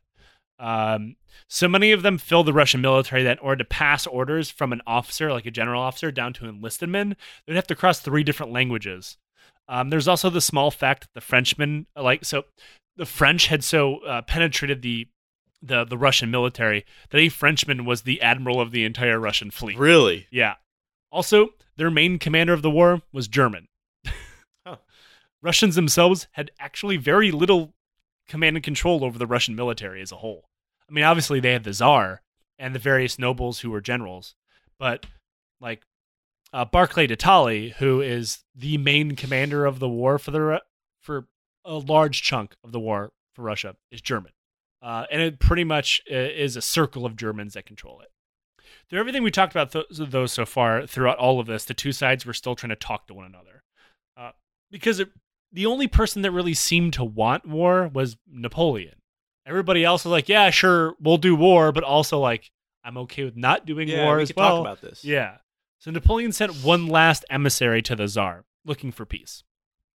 Um, 0.59 1.15
so 1.47 1.67
many 1.69 1.91
of 1.93 2.01
them 2.01 2.17
filled 2.17 2.45
the 2.45 2.53
Russian 2.53 2.81
military 2.81 3.23
that, 3.23 3.37
in 3.37 3.43
order 3.43 3.63
to 3.63 3.69
pass 3.69 4.05
orders 4.05 4.51
from 4.51 4.73
an 4.73 4.81
officer, 4.85 5.31
like 5.31 5.45
a 5.45 5.51
general 5.51 5.81
officer, 5.81 6.11
down 6.11 6.33
to 6.33 6.45
enlisted 6.47 6.89
men, 6.89 7.15
they'd 7.47 7.55
have 7.55 7.67
to 7.67 7.75
cross 7.75 7.99
three 7.99 8.23
different 8.23 8.51
languages. 8.51 9.17
Um, 9.69 9.89
there's 9.89 10.07
also 10.07 10.29
the 10.29 10.41
small 10.41 10.69
fact 10.69 11.03
that 11.03 11.13
the 11.13 11.21
Frenchmen, 11.21 11.85
like, 11.95 12.25
so 12.25 12.43
the 12.97 13.05
French 13.05 13.47
had 13.47 13.63
so 13.63 13.99
uh, 13.99 14.21
penetrated 14.23 14.81
the, 14.81 15.07
the 15.61 15.85
the 15.85 15.97
Russian 15.97 16.29
military 16.29 16.85
that 17.11 17.19
a 17.19 17.29
Frenchman 17.29 17.85
was 17.85 18.01
the 18.01 18.21
admiral 18.21 18.59
of 18.59 18.71
the 18.71 18.83
entire 18.83 19.19
Russian 19.19 19.51
fleet. 19.51 19.77
Really? 19.77 20.27
Yeah. 20.29 20.55
Also, 21.11 21.49
their 21.77 21.89
main 21.89 22.19
commander 22.19 22.53
of 22.53 22.61
the 22.61 22.69
war 22.69 23.01
was 23.13 23.27
German. 23.27 23.67
Russians 25.41 25.75
themselves 25.75 26.27
had 26.33 26.51
actually 26.59 26.97
very 26.97 27.31
little 27.31 27.73
command 28.27 28.57
and 28.57 28.63
control 28.63 29.03
over 29.03 29.17
the 29.17 29.27
Russian 29.27 29.55
military 29.55 30.01
as 30.01 30.11
a 30.11 30.17
whole. 30.17 30.49
I 30.89 30.93
mean, 30.93 31.03
obviously 31.03 31.39
they 31.39 31.53
had 31.53 31.63
the 31.63 31.73
Tsar 31.73 32.21
and 32.57 32.75
the 32.75 32.79
various 32.79 33.17
nobles 33.17 33.59
who 33.59 33.71
were 33.71 33.81
generals, 33.81 34.35
but 34.77 35.05
like 35.61 35.83
uh, 36.51 36.65
Barclay 36.65 37.07
de 37.07 37.15
Tolly, 37.15 37.75
who 37.79 38.01
is 38.01 38.43
the 38.55 38.77
main 38.77 39.15
commander 39.15 39.65
of 39.65 39.79
the 39.79 39.89
war 39.89 40.17
for 40.17 40.31
the 40.31 40.61
for 40.99 41.27
a 41.63 41.75
large 41.75 42.21
chunk 42.21 42.55
of 42.63 42.71
the 42.71 42.79
war 42.79 43.11
for 43.33 43.43
Russia, 43.43 43.75
is 43.91 44.01
German, 44.01 44.31
uh, 44.81 45.05
and 45.11 45.21
it 45.21 45.39
pretty 45.39 45.63
much 45.63 46.01
uh, 46.11 46.15
is 46.15 46.55
a 46.55 46.61
circle 46.61 47.05
of 47.05 47.15
Germans 47.15 47.53
that 47.53 47.65
control 47.65 48.01
it. 48.01 48.09
Through 48.89 48.99
everything 48.99 49.23
we 49.23 49.31
talked 49.31 49.53
about 49.53 49.71
th- 49.71 49.85
those 49.89 50.33
so 50.33 50.45
far, 50.45 50.87
throughout 50.87 51.17
all 51.17 51.39
of 51.39 51.47
this, 51.47 51.65
the 51.65 51.73
two 51.73 51.91
sides 51.91 52.25
were 52.25 52.33
still 52.33 52.55
trying 52.55 52.69
to 52.69 52.75
talk 52.75 53.07
to 53.07 53.13
one 53.13 53.25
another, 53.25 53.63
uh, 54.17 54.31
because 54.71 54.99
it, 54.99 55.09
the 55.51 55.65
only 55.65 55.87
person 55.87 56.21
that 56.21 56.31
really 56.31 56.53
seemed 56.53 56.93
to 56.93 57.03
want 57.03 57.45
war 57.45 57.87
was 57.87 58.17
Napoleon. 58.27 58.95
Everybody 59.45 59.83
else 59.83 60.05
was 60.05 60.11
like, 60.11 60.29
"Yeah, 60.29 60.49
sure, 60.51 60.95
we'll 60.99 61.17
do 61.17 61.35
war," 61.35 61.71
but 61.71 61.83
also 61.83 62.19
like, 62.19 62.51
"I'm 62.83 62.97
okay 62.99 63.23
with 63.23 63.35
not 63.35 63.65
doing 63.65 63.87
Yeah, 63.87 64.05
war 64.05 64.17
we 64.17 64.23
as 64.23 64.29
could 64.29 64.37
well." 64.37 64.57
talk 64.57 64.61
about 64.61 64.81
this. 64.81 65.03
Yeah. 65.03 65.37
So 65.79 65.91
Napoleon 65.91 66.31
sent 66.31 66.55
one 66.63 66.87
last 66.87 67.25
emissary 67.29 67.81
to 67.83 67.95
the 67.95 68.07
Tsar 68.07 68.45
looking 68.65 68.91
for 68.91 69.05
peace. 69.05 69.43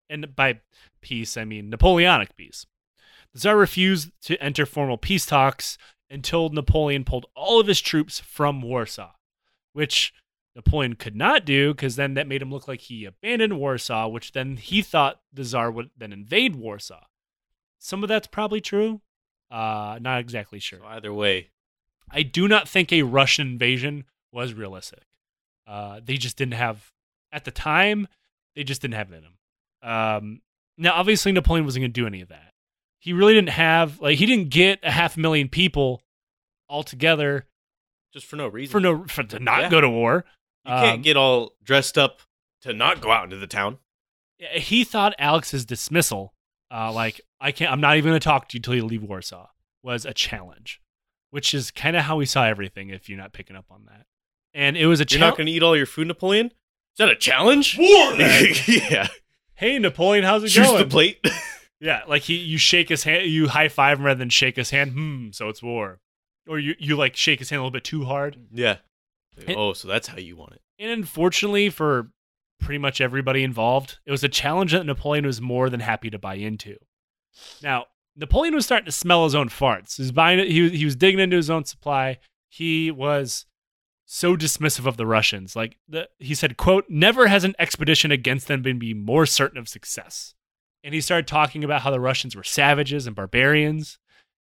And 0.10 0.36
by 0.36 0.60
peace, 1.02 1.36
I 1.38 1.44
mean 1.46 1.70
Napoleonic 1.70 2.36
peace. 2.38 2.66
The 3.34 3.40
Tsar 3.40 3.58
refused 3.58 4.12
to 4.24 4.42
enter 4.42 4.66
formal 4.66 4.98
peace 4.98 5.26
talks 5.26 5.78
until 6.10 6.50
Napoleon 6.50 7.04
pulled 7.04 7.26
all 7.36 7.60
of 7.60 7.68
his 7.68 7.82
troops 7.82 8.20
from 8.20 8.62
Warsaw, 8.62 9.14
which 9.74 10.14
Napoleon 10.56 10.96
could 10.96 11.16
not 11.16 11.46
do 11.46 11.74
because 11.74 11.96
then 11.96 12.14
that 12.16 12.28
made 12.28 12.42
him 12.42 12.52
look 12.52 12.68
like 12.68 12.82
he 12.82 13.06
abandoned 13.06 13.58
Warsaw, 13.58 14.08
which 14.10 14.34
then 14.34 14.58
he 14.58 14.82
thought 14.82 15.22
the 15.32 15.44
Tsar 15.44 15.72
would 15.72 15.90
then 15.98 16.12
invade 16.12 16.56
Warsaw. 16.56 17.06
Some 17.80 18.04
of 18.04 18.10
that's 18.10 18.28
probably 18.28 18.62
true. 18.62 19.02
Uh, 19.50 19.98
not 20.02 20.20
exactly 20.20 20.60
sure. 20.60 20.80
So 20.80 20.86
either 20.86 21.14
way, 21.14 21.50
I 22.10 22.24
do 22.24 22.48
not 22.48 22.68
think 22.68 22.92
a 22.92 23.04
Russian 23.04 23.48
invasion 23.48 24.06
was 24.32 24.54
realistic. 24.54 25.04
Uh, 25.68 26.00
they 26.04 26.18
just 26.18 26.38
didn't 26.38 26.54
have 26.56 26.92
at 27.32 27.46
the 27.46 27.52
time. 27.52 28.08
They 28.56 28.64
just 28.64 28.82
didn't 28.82 28.96
have 28.96 29.12
it 29.12 29.16
in 29.18 29.24
them. 29.24 29.90
Um, 29.90 30.42
now, 30.78 30.94
obviously, 30.94 31.32
Napoleon 31.32 31.66
wasn't 31.66 31.84
going 31.84 31.94
to 31.94 32.02
do 32.02 32.08
any 32.08 32.22
of 32.22 32.30
that. 32.30 32.54
He 33.00 33.14
really 33.14 33.34
didn't 33.34 33.50
have 33.50 34.00
like 34.02 34.18
he 34.20 34.26
didn't 34.26 34.50
get 34.50 34.80
a 34.84 34.92
half 34.92 35.18
million 35.18 35.50
people 35.50 36.04
all 36.68 36.84
together 36.84 37.48
just 38.14 38.26
for 38.26 38.36
no 38.36 38.48
reason. 38.48 38.72
for 38.72 38.80
no 38.80 39.06
for 39.08 39.24
to 39.24 39.40
not 39.40 39.62
Yeah. 39.64 39.70
go 39.70 39.82
to 39.82 39.90
war. 39.90 40.24
You 40.66 40.72
can't 40.72 40.96
um, 40.98 41.02
get 41.02 41.18
all 41.18 41.54
dressed 41.64 41.98
up 41.98 42.22
to 42.62 42.74
not 42.74 43.02
go 43.02 43.12
out 43.12 43.24
into 43.26 43.38
the 43.38 43.48
town. 43.48 43.78
he 44.54 44.84
thought 44.84 45.14
Alex's 45.18 45.66
dismissal, 45.66 46.34
uh, 46.74 46.92
like 46.92 47.22
I 47.40 47.52
can't, 47.52 47.72
I'm 47.72 47.82
not 47.82 47.98
even 47.98 48.12
going 48.12 48.20
to 48.20 48.24
talk 48.24 48.50
to 48.50 48.58
you 48.58 48.62
till 48.62 48.76
you 48.76 48.86
leave 48.86 49.04
Warsaw, 49.04 49.48
was 49.84 50.06
a 50.06 50.14
challenge, 50.14 50.80
which 51.32 51.54
is 51.54 51.72
kind 51.72 51.96
of 51.96 52.04
how 52.04 52.18
we 52.18 52.26
saw 52.26 52.46
everything. 52.46 52.90
If 52.90 53.10
you're 53.10 53.18
not 53.18 53.34
picking 53.34 53.56
up 53.56 53.66
on 53.72 53.86
that, 53.86 54.06
and 54.54 54.78
it 54.78 54.86
was 54.88 55.00
a 55.00 55.06
challenge. 55.06 55.20
You're 55.22 55.30
not 55.30 55.38
going 55.38 55.48
to 55.48 55.52
eat 55.54 55.64
all 55.64 55.76
your 55.76 55.86
food, 55.86 56.08
Napoleon. 56.08 56.48
Is 56.48 56.98
that 56.98 57.10
a 57.10 57.16
challenge? 57.16 57.78
War 57.80 58.14
yeah. 58.68 59.08
hey 59.56 59.80
Napoleon, 59.80 60.24
how's 60.24 60.44
it 60.44 60.50
Choose 60.50 60.68
going? 60.68 60.84
the 60.84 60.90
plate. 60.90 61.20
Yeah, 61.84 62.04
like 62.08 62.22
he, 62.22 62.36
you 62.36 62.60
shake 62.60 62.90
his 62.90 63.06
hand, 63.06 63.26
you 63.26 63.48
high 63.48 63.68
five 63.68 63.98
him 63.98 64.06
rather 64.06 64.20
than 64.20 64.30
shake 64.30 64.56
his 64.56 64.70
hand. 64.70 64.92
Hmm, 64.92 65.32
so 65.32 65.50
it's 65.50 65.64
war, 65.64 66.00
or 66.48 66.60
you, 66.60 66.76
you 66.78 66.96
like 66.96 67.16
shake 67.16 67.40
his 67.40 67.50
hand 67.50 67.58
a 67.58 67.64
little 67.64 67.72
bit 67.72 67.84
too 67.84 68.06
hard. 68.06 68.38
yeah. 68.54 68.78
It- 69.50 69.58
oh, 69.58 69.74
so 69.74 69.88
that's 69.88 70.08
how 70.08 70.18
you 70.18 70.36
want 70.36 70.54
it. 70.54 70.62
And 70.80 70.90
unfortunately 70.92 71.70
for 71.70 72.12
pretty 72.60 72.78
much 72.80 73.02
everybody 73.02 73.44
involved, 73.44 74.00
it 74.06 74.12
was 74.12 74.24
a 74.24 74.30
challenge 74.30 74.72
that 74.72 74.86
Napoleon 74.86 75.26
was 75.26 75.42
more 75.42 75.70
than 75.70 75.80
happy 75.80 76.10
to 76.10 76.20
buy 76.20 76.36
into. 76.36 76.78
Now, 77.64 77.86
Napoleon 78.16 78.54
was 78.56 78.66
starting 78.66 78.86
to 78.86 78.92
smell 78.92 79.24
his 79.24 79.36
own 79.36 79.50
farts. 79.50 79.96
He 79.98 80.04
was 80.04 80.12
buying 80.12 80.40
it, 80.40 80.50
he, 80.50 80.62
was- 80.62 80.72
he 80.74 80.86
was 80.86 80.96
digging 80.96 81.20
into 81.20 81.38
his 81.38 81.50
own 81.50 81.66
supply. 81.66 82.20
He 82.50 82.92
was 82.92 83.46
so 84.06 84.36
dismissive 84.36 84.86
of 84.86 84.98
the 84.98 85.06
Russians. 85.06 85.56
Like 85.56 85.78
the, 85.88 86.10
he 86.20 86.36
said, 86.36 86.58
quote, 86.58 86.86
never 86.90 87.28
has 87.28 87.44
an 87.46 87.56
expedition 87.58 88.12
against 88.12 88.48
them 88.48 88.62
been 88.62 88.78
be 88.80 88.94
more 88.94 89.26
certain 89.26 89.58
of 89.58 89.70
success. 89.70 90.34
And 90.84 90.94
he 90.94 91.00
started 91.02 91.28
talking 91.28 91.64
about 91.64 91.82
how 91.84 91.92
the 91.92 92.00
Russians 92.00 92.36
were 92.36 92.44
savages 92.44 93.08
and 93.08 93.16
barbarians 93.16 93.98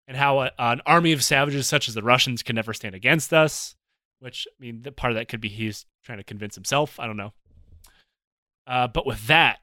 and 0.09 0.17
how 0.17 0.41
a, 0.41 0.51
an 0.59 0.81
army 0.87 1.13
of 1.13 1.23
savages 1.23 1.67
such 1.69 1.89
as 1.89 1.95
the 1.95 2.03
Russians 2.03 2.43
can 2.43 2.57
never 2.57 2.73
stand 2.75 2.95
against 2.97 3.33
us 3.33 3.77
which 4.21 4.47
I 4.49 4.55
mean, 4.63 4.83
the 4.83 4.93
part 4.93 5.11
of 5.13 5.17
that 5.17 5.29
could 5.29 5.41
be 5.41 5.49
he's 5.49 5.87
trying 6.05 6.19
to 6.19 6.25
convince 6.25 6.55
himself. 6.55 6.99
I 7.01 7.07
don't 7.07 7.17
know. 7.17 7.33
Uh, 8.67 8.87
but 8.87 9.05
with 9.07 9.27
that, 9.27 9.59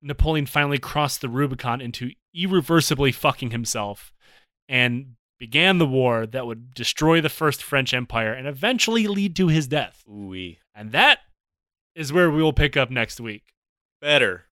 Napoleon 0.00 0.46
finally 0.46 0.78
crossed 0.78 1.20
the 1.20 1.28
Rubicon 1.28 1.80
into 1.80 2.12
irreversibly 2.34 3.10
fucking 3.12 3.50
himself 3.50 4.12
and 4.68 5.14
began 5.38 5.78
the 5.78 5.86
war 5.86 6.26
that 6.26 6.46
would 6.46 6.74
destroy 6.74 7.20
the 7.20 7.28
First 7.28 7.62
French 7.62 7.92
Empire 7.94 8.32
and 8.32 8.46
eventually 8.46 9.06
lead 9.06 9.34
to 9.36 9.48
his 9.48 9.66
death. 9.66 10.04
Ooh, 10.08 10.54
And 10.74 10.92
that 10.92 11.20
is 11.94 12.12
where 12.12 12.30
we 12.30 12.42
will 12.42 12.52
pick 12.52 12.76
up 12.76 12.90
next 12.90 13.20
week. 13.20 13.42
better. 14.00 14.44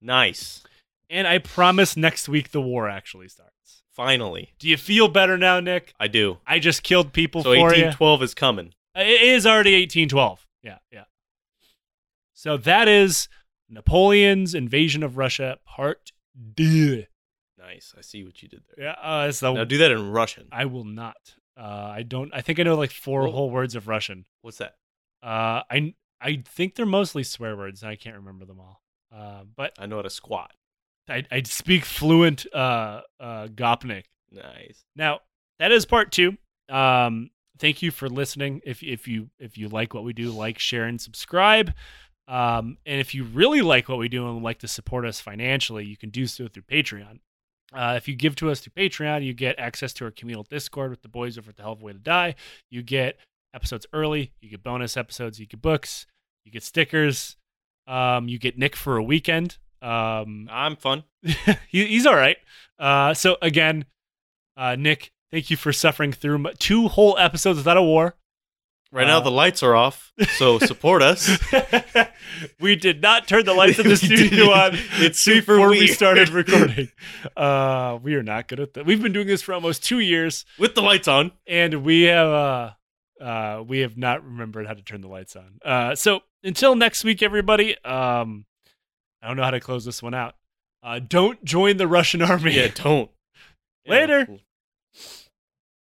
Nice. 0.00 0.62
And 1.08 1.26
I 1.26 1.38
promise 1.38 1.96
next 1.96 2.28
week 2.28 2.50
the 2.50 2.60
war 2.60 2.88
actually 2.88 3.28
starts. 3.28 3.53
Finally, 3.94 4.52
Do 4.58 4.68
you 4.68 4.76
feel 4.76 5.06
better 5.08 5.38
now, 5.38 5.60
Nick? 5.60 5.94
I 6.00 6.08
do. 6.08 6.38
I 6.46 6.58
just 6.58 6.82
killed 6.82 7.12
people 7.12 7.42
So 7.42 7.50
for 7.50 7.56
you. 7.56 7.62
1812 7.62 8.22
is 8.24 8.34
coming. 8.34 8.74
It 8.96 9.22
is 9.22 9.46
already 9.46 9.72
1812. 9.74 10.46
Yeah, 10.62 10.78
yeah. 10.90 11.04
So 12.32 12.56
that 12.56 12.88
is 12.88 13.28
Napoleon's 13.68 14.54
invasion 14.54 15.02
of 15.02 15.16
Russia, 15.16 15.58
part 15.64 16.12
two. 16.56 17.04
Nice. 17.58 17.94
I 17.96 18.00
see 18.02 18.24
what 18.24 18.42
you 18.42 18.48
did 18.48 18.62
there. 18.76 18.86
Yeah, 18.86 18.92
uh, 19.00 19.26
it's 19.28 19.40
the, 19.40 19.52
Now 19.52 19.64
do 19.64 19.78
that 19.78 19.90
in 19.90 20.10
Russian. 20.10 20.48
I 20.52 20.64
will 20.66 20.84
not. 20.84 21.16
Uh, 21.56 21.62
I 21.96 22.02
don't. 22.02 22.30
I 22.34 22.40
think 22.40 22.58
I 22.58 22.64
know 22.64 22.74
like 22.74 22.90
four 22.90 23.26
whole 23.28 23.50
words 23.50 23.74
of 23.74 23.86
Russian. 23.88 24.26
What's 24.42 24.58
that? 24.58 24.74
Uh, 25.22 25.62
I 25.70 25.94
I 26.20 26.42
think 26.46 26.74
they're 26.74 26.84
mostly 26.84 27.22
swear 27.22 27.56
words. 27.56 27.82
and 27.82 27.90
I 27.90 27.96
can't 27.96 28.16
remember 28.16 28.44
them 28.44 28.60
all. 28.60 28.82
Uh, 29.14 29.44
but 29.56 29.72
I 29.78 29.86
know 29.86 29.96
how 29.96 30.02
to 30.02 30.10
squat. 30.10 30.50
I 31.08 31.24
I 31.30 31.42
speak 31.42 31.84
fluent 31.84 32.46
uh 32.52 33.00
uh 33.20 33.48
Gopnik. 33.48 34.04
Nice. 34.30 34.84
Now 34.96 35.20
that 35.58 35.72
is 35.72 35.86
part 35.86 36.12
two. 36.12 36.36
Um, 36.68 37.30
thank 37.58 37.82
you 37.82 37.90
for 37.90 38.08
listening. 38.08 38.60
If 38.64 38.82
if 38.82 39.06
you 39.06 39.30
if 39.38 39.56
you 39.56 39.68
like 39.68 39.94
what 39.94 40.04
we 40.04 40.12
do, 40.12 40.30
like, 40.30 40.58
share, 40.58 40.84
and 40.84 41.00
subscribe. 41.00 41.72
Um, 42.26 42.78
and 42.86 43.00
if 43.00 43.14
you 43.14 43.24
really 43.24 43.60
like 43.60 43.88
what 43.88 43.98
we 43.98 44.08
do 44.08 44.24
and 44.24 44.34
would 44.34 44.42
like 44.42 44.60
to 44.60 44.68
support 44.68 45.04
us 45.04 45.20
financially, 45.20 45.84
you 45.84 45.96
can 45.96 46.10
do 46.10 46.26
so 46.26 46.48
through 46.48 46.62
Patreon. 46.62 47.20
Uh, 47.72 47.94
if 47.96 48.08
you 48.08 48.14
give 48.14 48.34
to 48.36 48.50
us 48.50 48.60
through 48.60 48.72
Patreon, 48.72 49.24
you 49.24 49.34
get 49.34 49.58
access 49.58 49.92
to 49.94 50.04
our 50.04 50.10
communal 50.10 50.44
Discord 50.44 50.90
with 50.90 51.02
the 51.02 51.08
boys 51.08 51.36
over 51.36 51.50
at 51.50 51.56
the 51.56 51.62
Hell 51.62 51.72
of 51.72 51.82
a 51.82 51.84
Way 51.84 51.92
to 51.92 51.98
Die. 51.98 52.34
You 52.70 52.82
get 52.82 53.18
episodes 53.54 53.86
early. 53.92 54.32
You 54.40 54.48
get 54.48 54.62
bonus 54.62 54.96
episodes. 54.96 55.38
You 55.38 55.46
get 55.46 55.60
books. 55.60 56.06
You 56.44 56.52
get 56.52 56.62
stickers. 56.62 57.36
Um, 57.86 58.28
you 58.28 58.38
get 58.38 58.58
Nick 58.58 58.74
for 58.74 58.96
a 58.96 59.02
weekend. 59.02 59.58
Um, 59.84 60.48
I'm 60.50 60.76
fun. 60.76 61.04
he, 61.68 61.84
he's 61.86 62.06
all 62.06 62.16
right. 62.16 62.36
Uh, 62.78 63.14
so 63.14 63.36
again, 63.42 63.84
uh, 64.56 64.76
Nick, 64.76 65.12
thank 65.30 65.50
you 65.50 65.56
for 65.56 65.72
suffering 65.72 66.12
through 66.12 66.44
two 66.58 66.88
whole 66.88 67.16
episodes 67.18 67.58
without 67.58 67.76
a 67.76 67.82
war. 67.82 68.16
Right 68.92 69.06
now 69.08 69.16
Uh, 69.18 69.20
the 69.22 69.30
lights 69.32 69.62
are 69.64 69.74
off, 69.74 70.12
so 70.38 70.58
support 70.70 71.02
us. 71.02 71.28
we 72.60 72.76
did 72.76 73.02
not 73.02 73.26
turn 73.26 73.44
the 73.44 73.52
lights 73.52 73.80
in 73.80 73.88
the 73.88 73.96
studio 73.96 74.50
on. 74.52 74.70
It's 74.98 75.18
super 75.18 75.56
before 75.56 75.70
we 75.70 75.88
started 75.88 76.28
recording. 76.28 76.88
Uh, 77.36 77.98
we 78.00 78.14
are 78.14 78.22
not 78.22 78.46
good 78.46 78.60
at 78.60 78.74
that. 78.74 78.86
We've 78.86 79.02
been 79.02 79.12
doing 79.12 79.26
this 79.26 79.42
for 79.42 79.52
almost 79.52 79.82
two 79.84 79.98
years, 79.98 80.44
With 80.60 80.76
the 80.76 80.82
lights 80.82 81.08
on. 81.08 81.32
and 81.44 81.82
we 81.84 82.02
have 82.02 82.28
uh, 82.28 82.70
uh, 83.20 83.64
we 83.66 83.80
have 83.80 83.96
not 83.98 84.24
remembered 84.24 84.68
how 84.68 84.74
to 84.74 84.82
turn 84.82 85.00
the 85.00 85.08
lights 85.08 85.34
on. 85.34 85.58
Uh, 85.64 85.94
so 85.96 86.20
until 86.44 86.76
next 86.76 87.02
week, 87.02 87.20
everybody. 87.22 87.76
Um, 87.84 88.44
I 89.24 89.28
don't 89.28 89.38
know 89.38 89.42
how 89.42 89.52
to 89.52 89.60
close 89.60 89.86
this 89.86 90.02
one 90.02 90.12
out. 90.12 90.34
Uh, 90.82 91.00
don't 91.00 91.42
join 91.44 91.78
the 91.78 91.88
Russian 91.88 92.20
army. 92.30 92.52
Yeah, 92.52 92.68
don't. 92.74 93.10
Later. 93.86 94.26
Yeah, 94.28 94.36